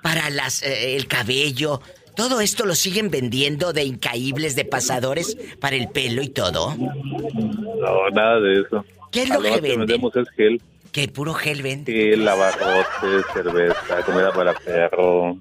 para 0.03 0.31
las, 0.31 0.63
eh, 0.63 0.97
el 0.97 1.07
cabello. 1.07 1.81
Todo 2.15 2.41
esto 2.41 2.67
lo 2.67 2.75
siguen 2.75 3.11
vendiendo 3.11 3.73
de 3.73 3.85
incaíbles, 3.85 4.57
de 4.57 4.65
pasadores 4.65 5.37
para 5.61 5.77
el 5.77 5.89
pelo 5.89 6.21
y 6.23 6.29
todo. 6.29 6.75
No, 6.77 8.11
nada 8.13 8.41
de 8.41 8.61
eso. 8.63 8.85
¿Qué 9.13 9.23
es 9.23 9.29
lo 9.31 9.41
que 9.41 9.51
venden? 9.53 9.79
vendemos 9.81 10.15
es 10.17 10.29
gel. 10.37 10.61
¿Qué 10.93 11.09
puro 11.09 11.35
gel 11.35 11.63
vende? 11.63 11.93
Gel, 11.93 12.25
lavarrotes, 12.25 13.25
cerveza, 13.33 14.03
comida 14.05 14.33
para 14.33 14.55
perro, 14.55 15.39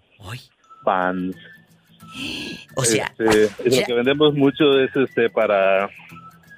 pans. 0.84 1.36
O 2.76 2.84
sea, 2.84 3.14
Este, 3.18 3.50
lo 3.70 3.86
que 3.86 3.94
vendemos 3.94 4.34
mucho 4.34 4.80
es 4.80 4.96
este 4.96 5.30
para 5.30 5.90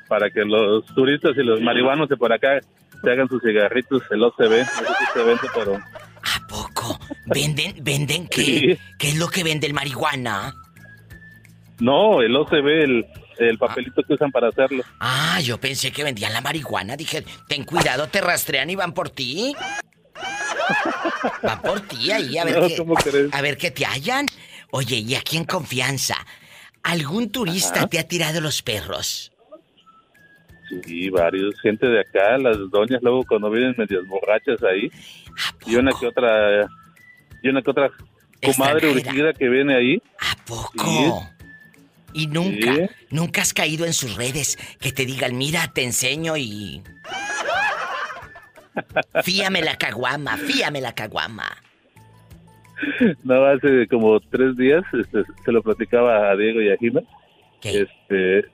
para 0.07 0.30
que 0.32 0.44
los 0.44 0.86
turistas 0.95 1.38
y 1.38 1.44
los 1.44 1.61
marihuanos 1.61 2.10
de 2.10 2.18
por 2.18 2.34
acá 2.34 2.60
se 3.03 3.11
hagan 3.11 3.30
sus 3.30 3.41
cigarritos, 3.44 4.02
el 4.10 4.24
OCB, 4.24 4.40
no 4.40 4.66
sé 4.66 4.86
si 4.99 5.06
se 5.14 5.24
vende, 5.24 5.48
pero 5.53 5.80
¿Venden, 7.28 7.76
venden 7.84 8.28
qué? 8.32 8.41
Sí. 8.41 8.78
¿Qué 8.98 9.10
es 9.10 9.18
lo 9.18 9.28
que 9.28 9.44
vende 9.44 9.68
el 9.68 9.74
marihuana? 9.74 10.53
no, 11.80 12.22
el 12.22 12.36
OCB, 12.36 12.68
el, 12.68 13.06
el 13.40 13.57
papelito 13.57 14.03
que 14.03 14.14
usan 14.14 14.32
para 14.32 14.49
hacerlo. 14.49 14.84
Ah, 14.99 15.40
yo 15.41 15.60
pensé 15.60 15.91
que 15.91 16.03
vendían 16.03 16.34
la 16.34 16.41
marihuana. 16.41 16.98
Dije, 16.98 17.24
ten 17.48 17.64
cuidado, 17.64 18.07
te 18.07 18.22
rastrean 18.22 18.70
y 18.70 18.76
van 18.76 18.94
por 18.94 19.10
ti. 19.10 19.56
Van 21.44 21.61
por 21.61 21.80
ti 21.82 22.11
ahí, 22.11 22.38
a 22.38 22.44
ver 22.45 22.60
No, 22.60 22.95
qué. 22.95 23.30
A 23.32 23.41
ver 23.41 23.57
qué 23.57 23.72
te 23.72 23.86
hallan. 23.86 24.26
Oye, 24.72 24.98
y 24.98 25.16
aquí 25.16 25.38
en 25.38 25.45
confianza, 25.45 26.16
¿algún 26.84 27.32
turista 27.32 27.80
Ajá. 27.80 27.88
te 27.88 27.99
ha 27.99 28.07
tirado 28.07 28.40
los 28.41 28.61
perros? 28.61 29.32
Sí, 30.86 31.10
varios, 31.10 31.60
gente 31.61 31.88
de 31.88 32.02
acá, 32.02 32.38
las 32.38 32.57
doñas 32.70 33.02
luego 33.02 33.24
cuando 33.26 33.49
vienen 33.49 33.74
medias 33.78 34.06
borrachas 34.06 34.61
ahí, 34.64 34.91
y 35.66 35.76
una 35.76 35.91
que 35.99 36.06
otra, 36.06 36.68
y 37.41 37.49
una 37.49 37.61
que 37.64 37.72
otra 37.72 37.90
comadre 38.44 38.91
urgida 38.91 39.34
que 39.34 39.49
viene 39.49 39.76
ahí. 39.76 40.02
¿Poco? 40.45 41.28
Y 42.14 42.27
nunca, 42.27 42.73
Sí. 42.73 42.81
nunca 43.11 43.41
has 43.41 43.53
caído 43.53 43.86
en 43.86 43.94
sus 43.94 44.15
redes 44.15 44.57
que 44.80 44.91
te 44.91 45.06
digan, 45.06 45.38
mira, 45.38 45.72
te 45.73 45.84
enseño 45.84 46.38
y. 46.38 46.81
Fíame 49.23 49.61
la 49.61 49.76
caguama, 49.77 50.38
fíame 50.38 50.81
la 50.81 50.94
caguama. 50.94 51.45
No, 53.23 53.44
hace 53.45 53.88
como 53.88 54.19
tres 54.22 54.56
días 54.56 54.84
este, 54.94 55.23
se 55.44 55.52
lo 55.52 55.61
platicaba 55.61 56.31
a 56.31 56.36
Diego 56.38 56.61
y 56.61 56.69
a 56.69 56.77
Jimena. 56.77 57.07
Este, 57.61 58.45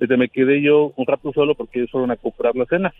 este, 0.00 0.16
me 0.16 0.28
quedé 0.28 0.62
yo 0.62 0.94
un 0.96 1.06
rato 1.06 1.32
solo 1.34 1.54
porque 1.54 1.80
ellos 1.80 1.90
fueron 1.90 2.10
a 2.10 2.16
comprar 2.16 2.56
la 2.56 2.64
cena. 2.64 2.94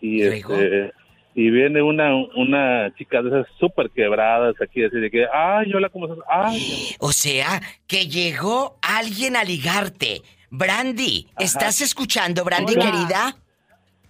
Y 0.00 0.22
este, 0.22 0.92
y 1.34 1.50
viene 1.50 1.82
una 1.82 2.14
una 2.34 2.92
chica 2.96 3.22
de 3.22 3.28
esas 3.28 3.46
súper 3.58 3.90
quebradas 3.90 4.54
aquí, 4.60 4.84
así 4.84 4.96
de 4.96 5.10
que, 5.10 5.26
ay, 5.32 5.72
hola, 5.74 5.88
¿cómo 5.88 6.06
estás? 6.06 6.24
Ay, 6.28 6.96
O 6.98 7.12
sea, 7.12 7.60
que 7.86 8.06
llegó 8.08 8.78
alguien 8.82 9.36
a 9.36 9.44
ligarte. 9.44 10.22
Brandy, 10.50 11.28
¿estás 11.38 11.80
escuchando, 11.80 12.44
Brandy, 12.44 12.74
Hola. 12.74 12.84
querida? 12.84 13.36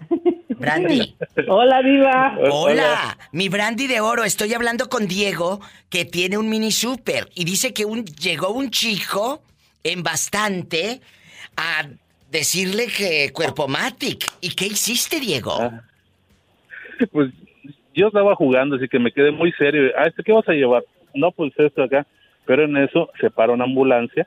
Brandy. 0.58 1.16
Hola, 1.48 1.82
Diva. 1.82 2.38
Hola, 2.50 3.18
mi 3.32 3.48
Brandy 3.48 3.86
de 3.86 4.00
oro. 4.00 4.24
Estoy 4.24 4.54
hablando 4.54 4.88
con 4.88 5.06
Diego, 5.06 5.60
que 5.90 6.04
tiene 6.04 6.38
un 6.38 6.48
mini 6.48 6.72
super. 6.72 7.28
Y 7.34 7.44
dice 7.44 7.72
que 7.72 7.84
un, 7.84 8.04
llegó 8.04 8.50
un 8.50 8.70
chico 8.70 9.42
en 9.84 10.02
bastante 10.02 11.00
a 11.56 11.88
decirle 12.30 12.86
que 12.86 13.32
cuerpo 13.32 13.68
matic. 13.68 14.30
¿Y 14.40 14.50
qué 14.50 14.66
hiciste, 14.66 15.20
Diego? 15.20 15.70
pues 17.12 17.30
yo 17.94 18.08
estaba 18.08 18.34
jugando, 18.34 18.76
así 18.76 18.88
que 18.88 18.98
me 18.98 19.12
quedé 19.12 19.30
muy 19.32 19.52
serio. 19.52 19.90
Ah, 19.96 20.04
¿este 20.06 20.22
qué 20.22 20.32
vas 20.32 20.48
a 20.48 20.52
llevar? 20.52 20.84
No, 21.14 21.30
pues 21.32 21.52
esto 21.58 21.82
acá. 21.82 22.06
Pero 22.46 22.64
en 22.64 22.76
eso 22.78 23.10
se 23.20 23.30
para 23.30 23.52
una 23.52 23.64
ambulancia 23.64 24.26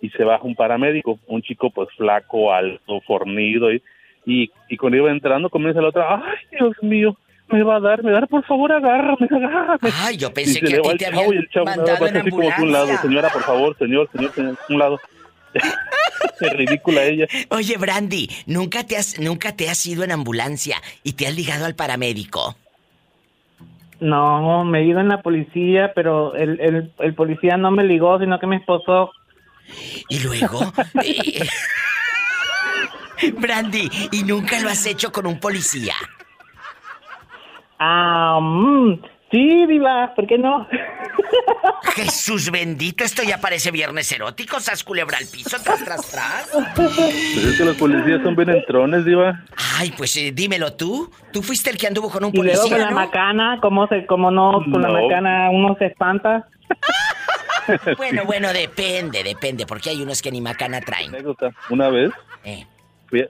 y 0.00 0.08
se 0.10 0.24
baja 0.24 0.44
un 0.44 0.54
paramédico, 0.54 1.18
un 1.26 1.42
chico 1.42 1.70
pues 1.70 1.88
flaco, 1.96 2.52
alto, 2.54 3.00
fornido 3.02 3.70
y, 3.72 3.82
y, 4.24 4.50
y 4.68 4.76
cuando 4.76 4.96
iba 4.98 5.10
entrando 5.10 5.50
comienza 5.50 5.82
la 5.82 5.88
otra, 5.88 6.22
ay 6.24 6.36
Dios 6.58 6.72
mío, 6.82 7.16
me 7.48 7.62
va 7.62 7.76
a 7.76 7.80
dar, 7.80 8.02
me 8.02 8.12
va 8.12 8.18
a 8.18 8.20
dar, 8.22 8.28
por 8.28 8.44
favor 8.46 8.72
agárrame, 8.72 9.28
agárrame. 9.30 9.90
Ay, 10.02 10.16
yo 10.16 10.32
pensé 10.32 10.58
Y 10.58 10.62
que 10.62 10.76
a 10.76 10.82
ti 10.82 10.88
el 10.88 10.98
te 10.98 11.04
chavo 11.04 11.68
habían 11.68 11.76
mandado 11.76 12.06
en 12.06 12.16
así 12.16 12.30
como 12.30 12.42
un 12.42 12.48
lado, 12.48 12.84
ambulancia. 12.84 12.98
señora, 13.02 13.28
por 13.28 13.42
favor, 13.42 13.76
señor, 13.78 14.08
señor, 14.12 14.32
señor, 14.32 14.58
un 14.70 14.78
lado. 14.78 15.00
Es 16.40 16.52
ridícula 16.52 17.04
ella. 17.04 17.26
Oye, 17.50 17.76
Brandy, 17.76 18.28
¿nunca 18.46 18.84
te, 18.84 18.96
has, 18.96 19.20
¿nunca 19.20 19.54
te 19.54 19.70
has 19.70 19.86
ido 19.86 20.02
en 20.02 20.10
ambulancia 20.10 20.76
y 21.04 21.12
te 21.12 21.28
has 21.28 21.34
ligado 21.34 21.64
al 21.64 21.76
paramédico? 21.76 22.56
No, 24.00 24.64
me 24.64 24.80
he 24.80 24.84
ido 24.84 25.00
en 25.00 25.08
la 25.08 25.22
policía, 25.22 25.92
pero 25.94 26.34
el, 26.34 26.60
el, 26.60 26.92
el 26.98 27.14
policía 27.14 27.56
no 27.56 27.70
me 27.70 27.84
ligó, 27.84 28.18
sino 28.18 28.38
que 28.40 28.46
me 28.46 28.56
esposó. 28.56 29.12
¿Y 30.08 30.18
luego? 30.20 30.60
Brandy, 33.38 33.88
¿y 34.12 34.22
nunca 34.24 34.60
lo 34.60 34.68
has 34.68 34.84
hecho 34.86 35.12
con 35.12 35.26
un 35.26 35.38
policía? 35.38 35.94
Ah, 37.78 38.38
mm, 38.40 38.94
sí, 39.34 39.66
Diva, 39.66 40.12
¿por 40.14 40.26
qué 40.26 40.38
no? 40.38 40.66
Jesús 41.94 42.50
bendito, 42.50 43.04
esto 43.04 43.22
ya 43.22 43.38
parece 43.38 43.70
viernes 43.70 44.10
erótico, 44.12 44.60
sas 44.60 44.84
culebra 44.84 45.18
al 45.18 45.26
piso, 45.26 45.56
tras, 45.62 45.84
tras, 45.84 46.10
tras. 46.10 46.50
Pues 46.74 46.98
es 47.44 47.58
que 47.58 47.64
los 47.64 47.76
policías 47.76 48.22
son 48.22 48.36
bien 48.36 48.50
entrones, 48.50 49.04
diva. 49.04 49.42
Ay, 49.78 49.92
pues 49.96 50.16
eh, 50.16 50.32
dímelo 50.32 50.74
tú. 50.74 51.10
Tú 51.32 51.42
fuiste 51.42 51.70
el 51.70 51.76
que 51.78 51.86
anduvo 51.86 52.10
con 52.10 52.24
un 52.24 52.30
Y 52.34 52.38
luego 52.42 52.60
con 52.62 52.70
policía, 52.70 52.86
la 52.90 52.94
macana, 52.94 53.58
¿cómo, 53.60 53.86
se, 53.88 54.06
cómo 54.06 54.30
no? 54.30 54.52
Con 54.70 54.82
la 54.82 54.88
macana 54.90 55.50
uno 55.50 55.76
se 55.78 55.86
espanta. 55.86 56.46
Bueno, 57.96 58.26
bueno, 58.26 58.52
depende, 58.52 59.22
depende, 59.24 59.64
porque 59.64 59.88
hay 59.88 60.02
unos 60.02 60.20
que 60.20 60.30
ni 60.30 60.42
macana 60.42 60.82
traen. 60.82 61.12
Una 61.70 61.88
vez 61.88 62.10
Eh. 62.44 62.66
fui, 63.08 63.22
a- 63.22 63.28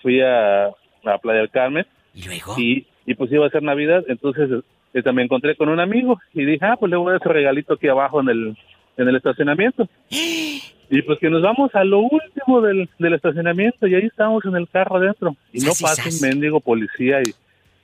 fui 0.00 0.22
a, 0.22 0.64
a 0.68 1.18
Playa 1.20 1.40
del 1.40 1.50
Carmen. 1.50 1.86
¿Y 2.14 2.22
luego? 2.24 2.54
Y, 2.56 2.86
y 3.04 3.14
pues 3.14 3.30
iba 3.30 3.46
a 3.46 3.50
ser 3.50 3.62
Navidad, 3.62 4.02
entonces 4.08 4.48
este, 4.96 5.12
me 5.12 5.22
encontré 5.22 5.54
con 5.56 5.68
un 5.68 5.78
amigo 5.78 6.18
y 6.32 6.44
dije, 6.44 6.64
ah, 6.64 6.76
pues 6.78 6.90
le 6.90 6.96
voy 6.96 7.08
a 7.08 7.12
dar 7.12 7.20
ese 7.20 7.28
regalito 7.28 7.74
aquí 7.74 7.86
abajo 7.86 8.20
en 8.22 8.28
el, 8.30 8.56
en 8.96 9.08
el 9.08 9.16
estacionamiento. 9.16 9.88
Y 10.88 11.02
pues 11.02 11.18
que 11.18 11.28
nos 11.28 11.42
vamos 11.42 11.74
a 11.74 11.82
lo 11.82 11.98
último 11.98 12.60
del, 12.60 12.88
del 13.00 13.14
estacionamiento 13.14 13.88
y 13.88 13.96
ahí 13.96 14.06
estábamos 14.06 14.44
en 14.44 14.54
el 14.54 14.68
carro 14.68 14.98
adentro. 14.98 15.34
Y 15.52 15.58
no 15.58 15.72
pasa 15.72 16.08
un 16.08 16.20
mendigo 16.20 16.60
policía 16.60 17.20
y, 17.22 17.34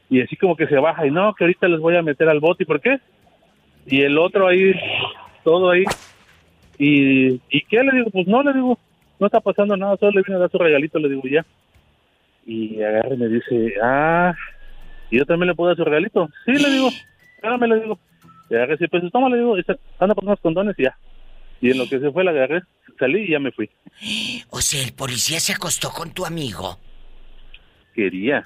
y 0.09 0.21
así 0.21 0.37
como 0.37 0.55
que 0.55 0.69
se 0.69 0.77
baja 0.77 1.05
y 1.05 1.11
no, 1.11 1.35
que 1.35 1.43
ahorita 1.43 1.67
les 1.67 1.81
voy 1.81 1.97
a 1.97 2.03
meter 2.03 2.29
al 2.29 2.39
bote. 2.39 2.63
¿Y 2.63 2.67
por 2.67 2.81
qué? 2.81 3.01
Y 3.87 4.03
el 4.03 4.17
otro 4.19 4.47
ahí, 4.47 4.73
todo 5.43 5.71
ahí. 5.71 5.83
¿Y, 6.79 7.41
¿Y 7.51 7.63
qué? 7.69 7.83
Le 7.83 7.91
digo, 7.91 8.11
pues 8.11 8.29
no, 8.29 8.41
le 8.41 8.53
digo, 8.53 8.79
no 9.19 9.27
está 9.27 9.41
pasando 9.41 9.77
nada, 9.77 9.97
solo 9.97 10.13
le 10.13 10.23
vine 10.23 10.37
a 10.37 10.41
dar 10.43 10.51
su 10.53 10.59
regalito, 10.59 11.01
le 11.01 11.09
digo 11.09 11.23
ya. 11.25 11.45
Y 12.47 12.81
agarra 12.83 13.17
y 13.17 13.19
me 13.19 13.27
dice, 13.27 13.75
ah, 13.83 14.33
¿y 15.13 15.19
yo 15.19 15.25
también 15.27 15.49
le 15.49 15.55
puedo 15.55 15.69
dar 15.69 15.77
su 15.77 15.85
regalito? 15.85 16.29
Sí, 16.47 16.53
le 16.53 16.69
digo, 16.71 16.89
hágame, 17.43 17.69
le 17.69 17.81
digo. 17.81 17.99
Y 18.51 18.55
agarré 18.57 18.75
y 18.75 18.77
dice, 18.79 18.89
pues 18.89 19.03
toma, 19.13 19.29
le 19.31 19.37
digo, 19.39 19.55
anda 20.01 20.15
por 20.15 20.25
unos 20.25 20.41
condones 20.41 20.77
y 20.79 20.83
ya. 20.85 20.97
Y 21.61 21.71
en 21.71 21.79
lo 21.79 21.89
que 21.89 22.01
se 22.01 22.11
fue, 22.11 22.25
la 22.25 22.33
agarré, 22.33 22.63
salí 22.99 23.21
y 23.23 23.31
ya 23.31 23.39
me 23.39 23.53
fui. 23.53 23.71
O 24.51 24.61
sea, 24.61 24.83
el 24.83 24.93
policía 24.93 25.39
se 25.41 25.53
acostó 25.53 25.91
con 25.91 26.11
tu 26.11 26.27
amigo. 26.27 26.79
Quería, 27.95 28.45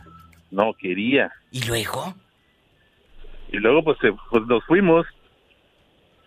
no, 0.51 0.73
quería. 0.75 1.33
¿Y 1.51 1.65
luego? 1.67 2.15
Y 3.53 3.57
luego, 3.59 3.83
pues, 3.85 3.97
se- 4.01 4.13
pues 4.31 4.45
nos 4.47 4.65
fuimos. 4.67 5.07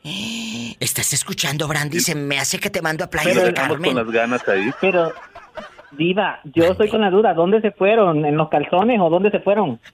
¿Estás 0.79 1.13
escuchando, 1.13 1.67
Brandy? 1.67 1.99
Se 1.99 2.15
me 2.15 2.39
hace 2.39 2.59
que 2.59 2.69
te 2.69 2.81
mando 2.81 3.03
a 3.03 3.09
Playa 3.09 3.31
Pero 3.33 3.47
estamos 3.47 3.71
Carmen. 3.73 3.93
con 3.93 4.03
las 4.05 4.13
ganas 4.13 4.47
ahí. 4.47 4.69
Pero, 4.81 5.11
Diva, 5.91 6.39
yo 6.45 6.65
estoy 6.65 6.89
con 6.89 7.01
la 7.01 7.09
duda, 7.09 7.33
¿dónde 7.33 7.61
se 7.61 7.71
fueron? 7.71 8.25
¿En 8.25 8.37
los 8.37 8.49
calzones 8.49 8.99
o 9.01 9.09
dónde 9.09 9.31
se 9.31 9.39
fueron? 9.39 9.79
¡Sas 9.83 9.93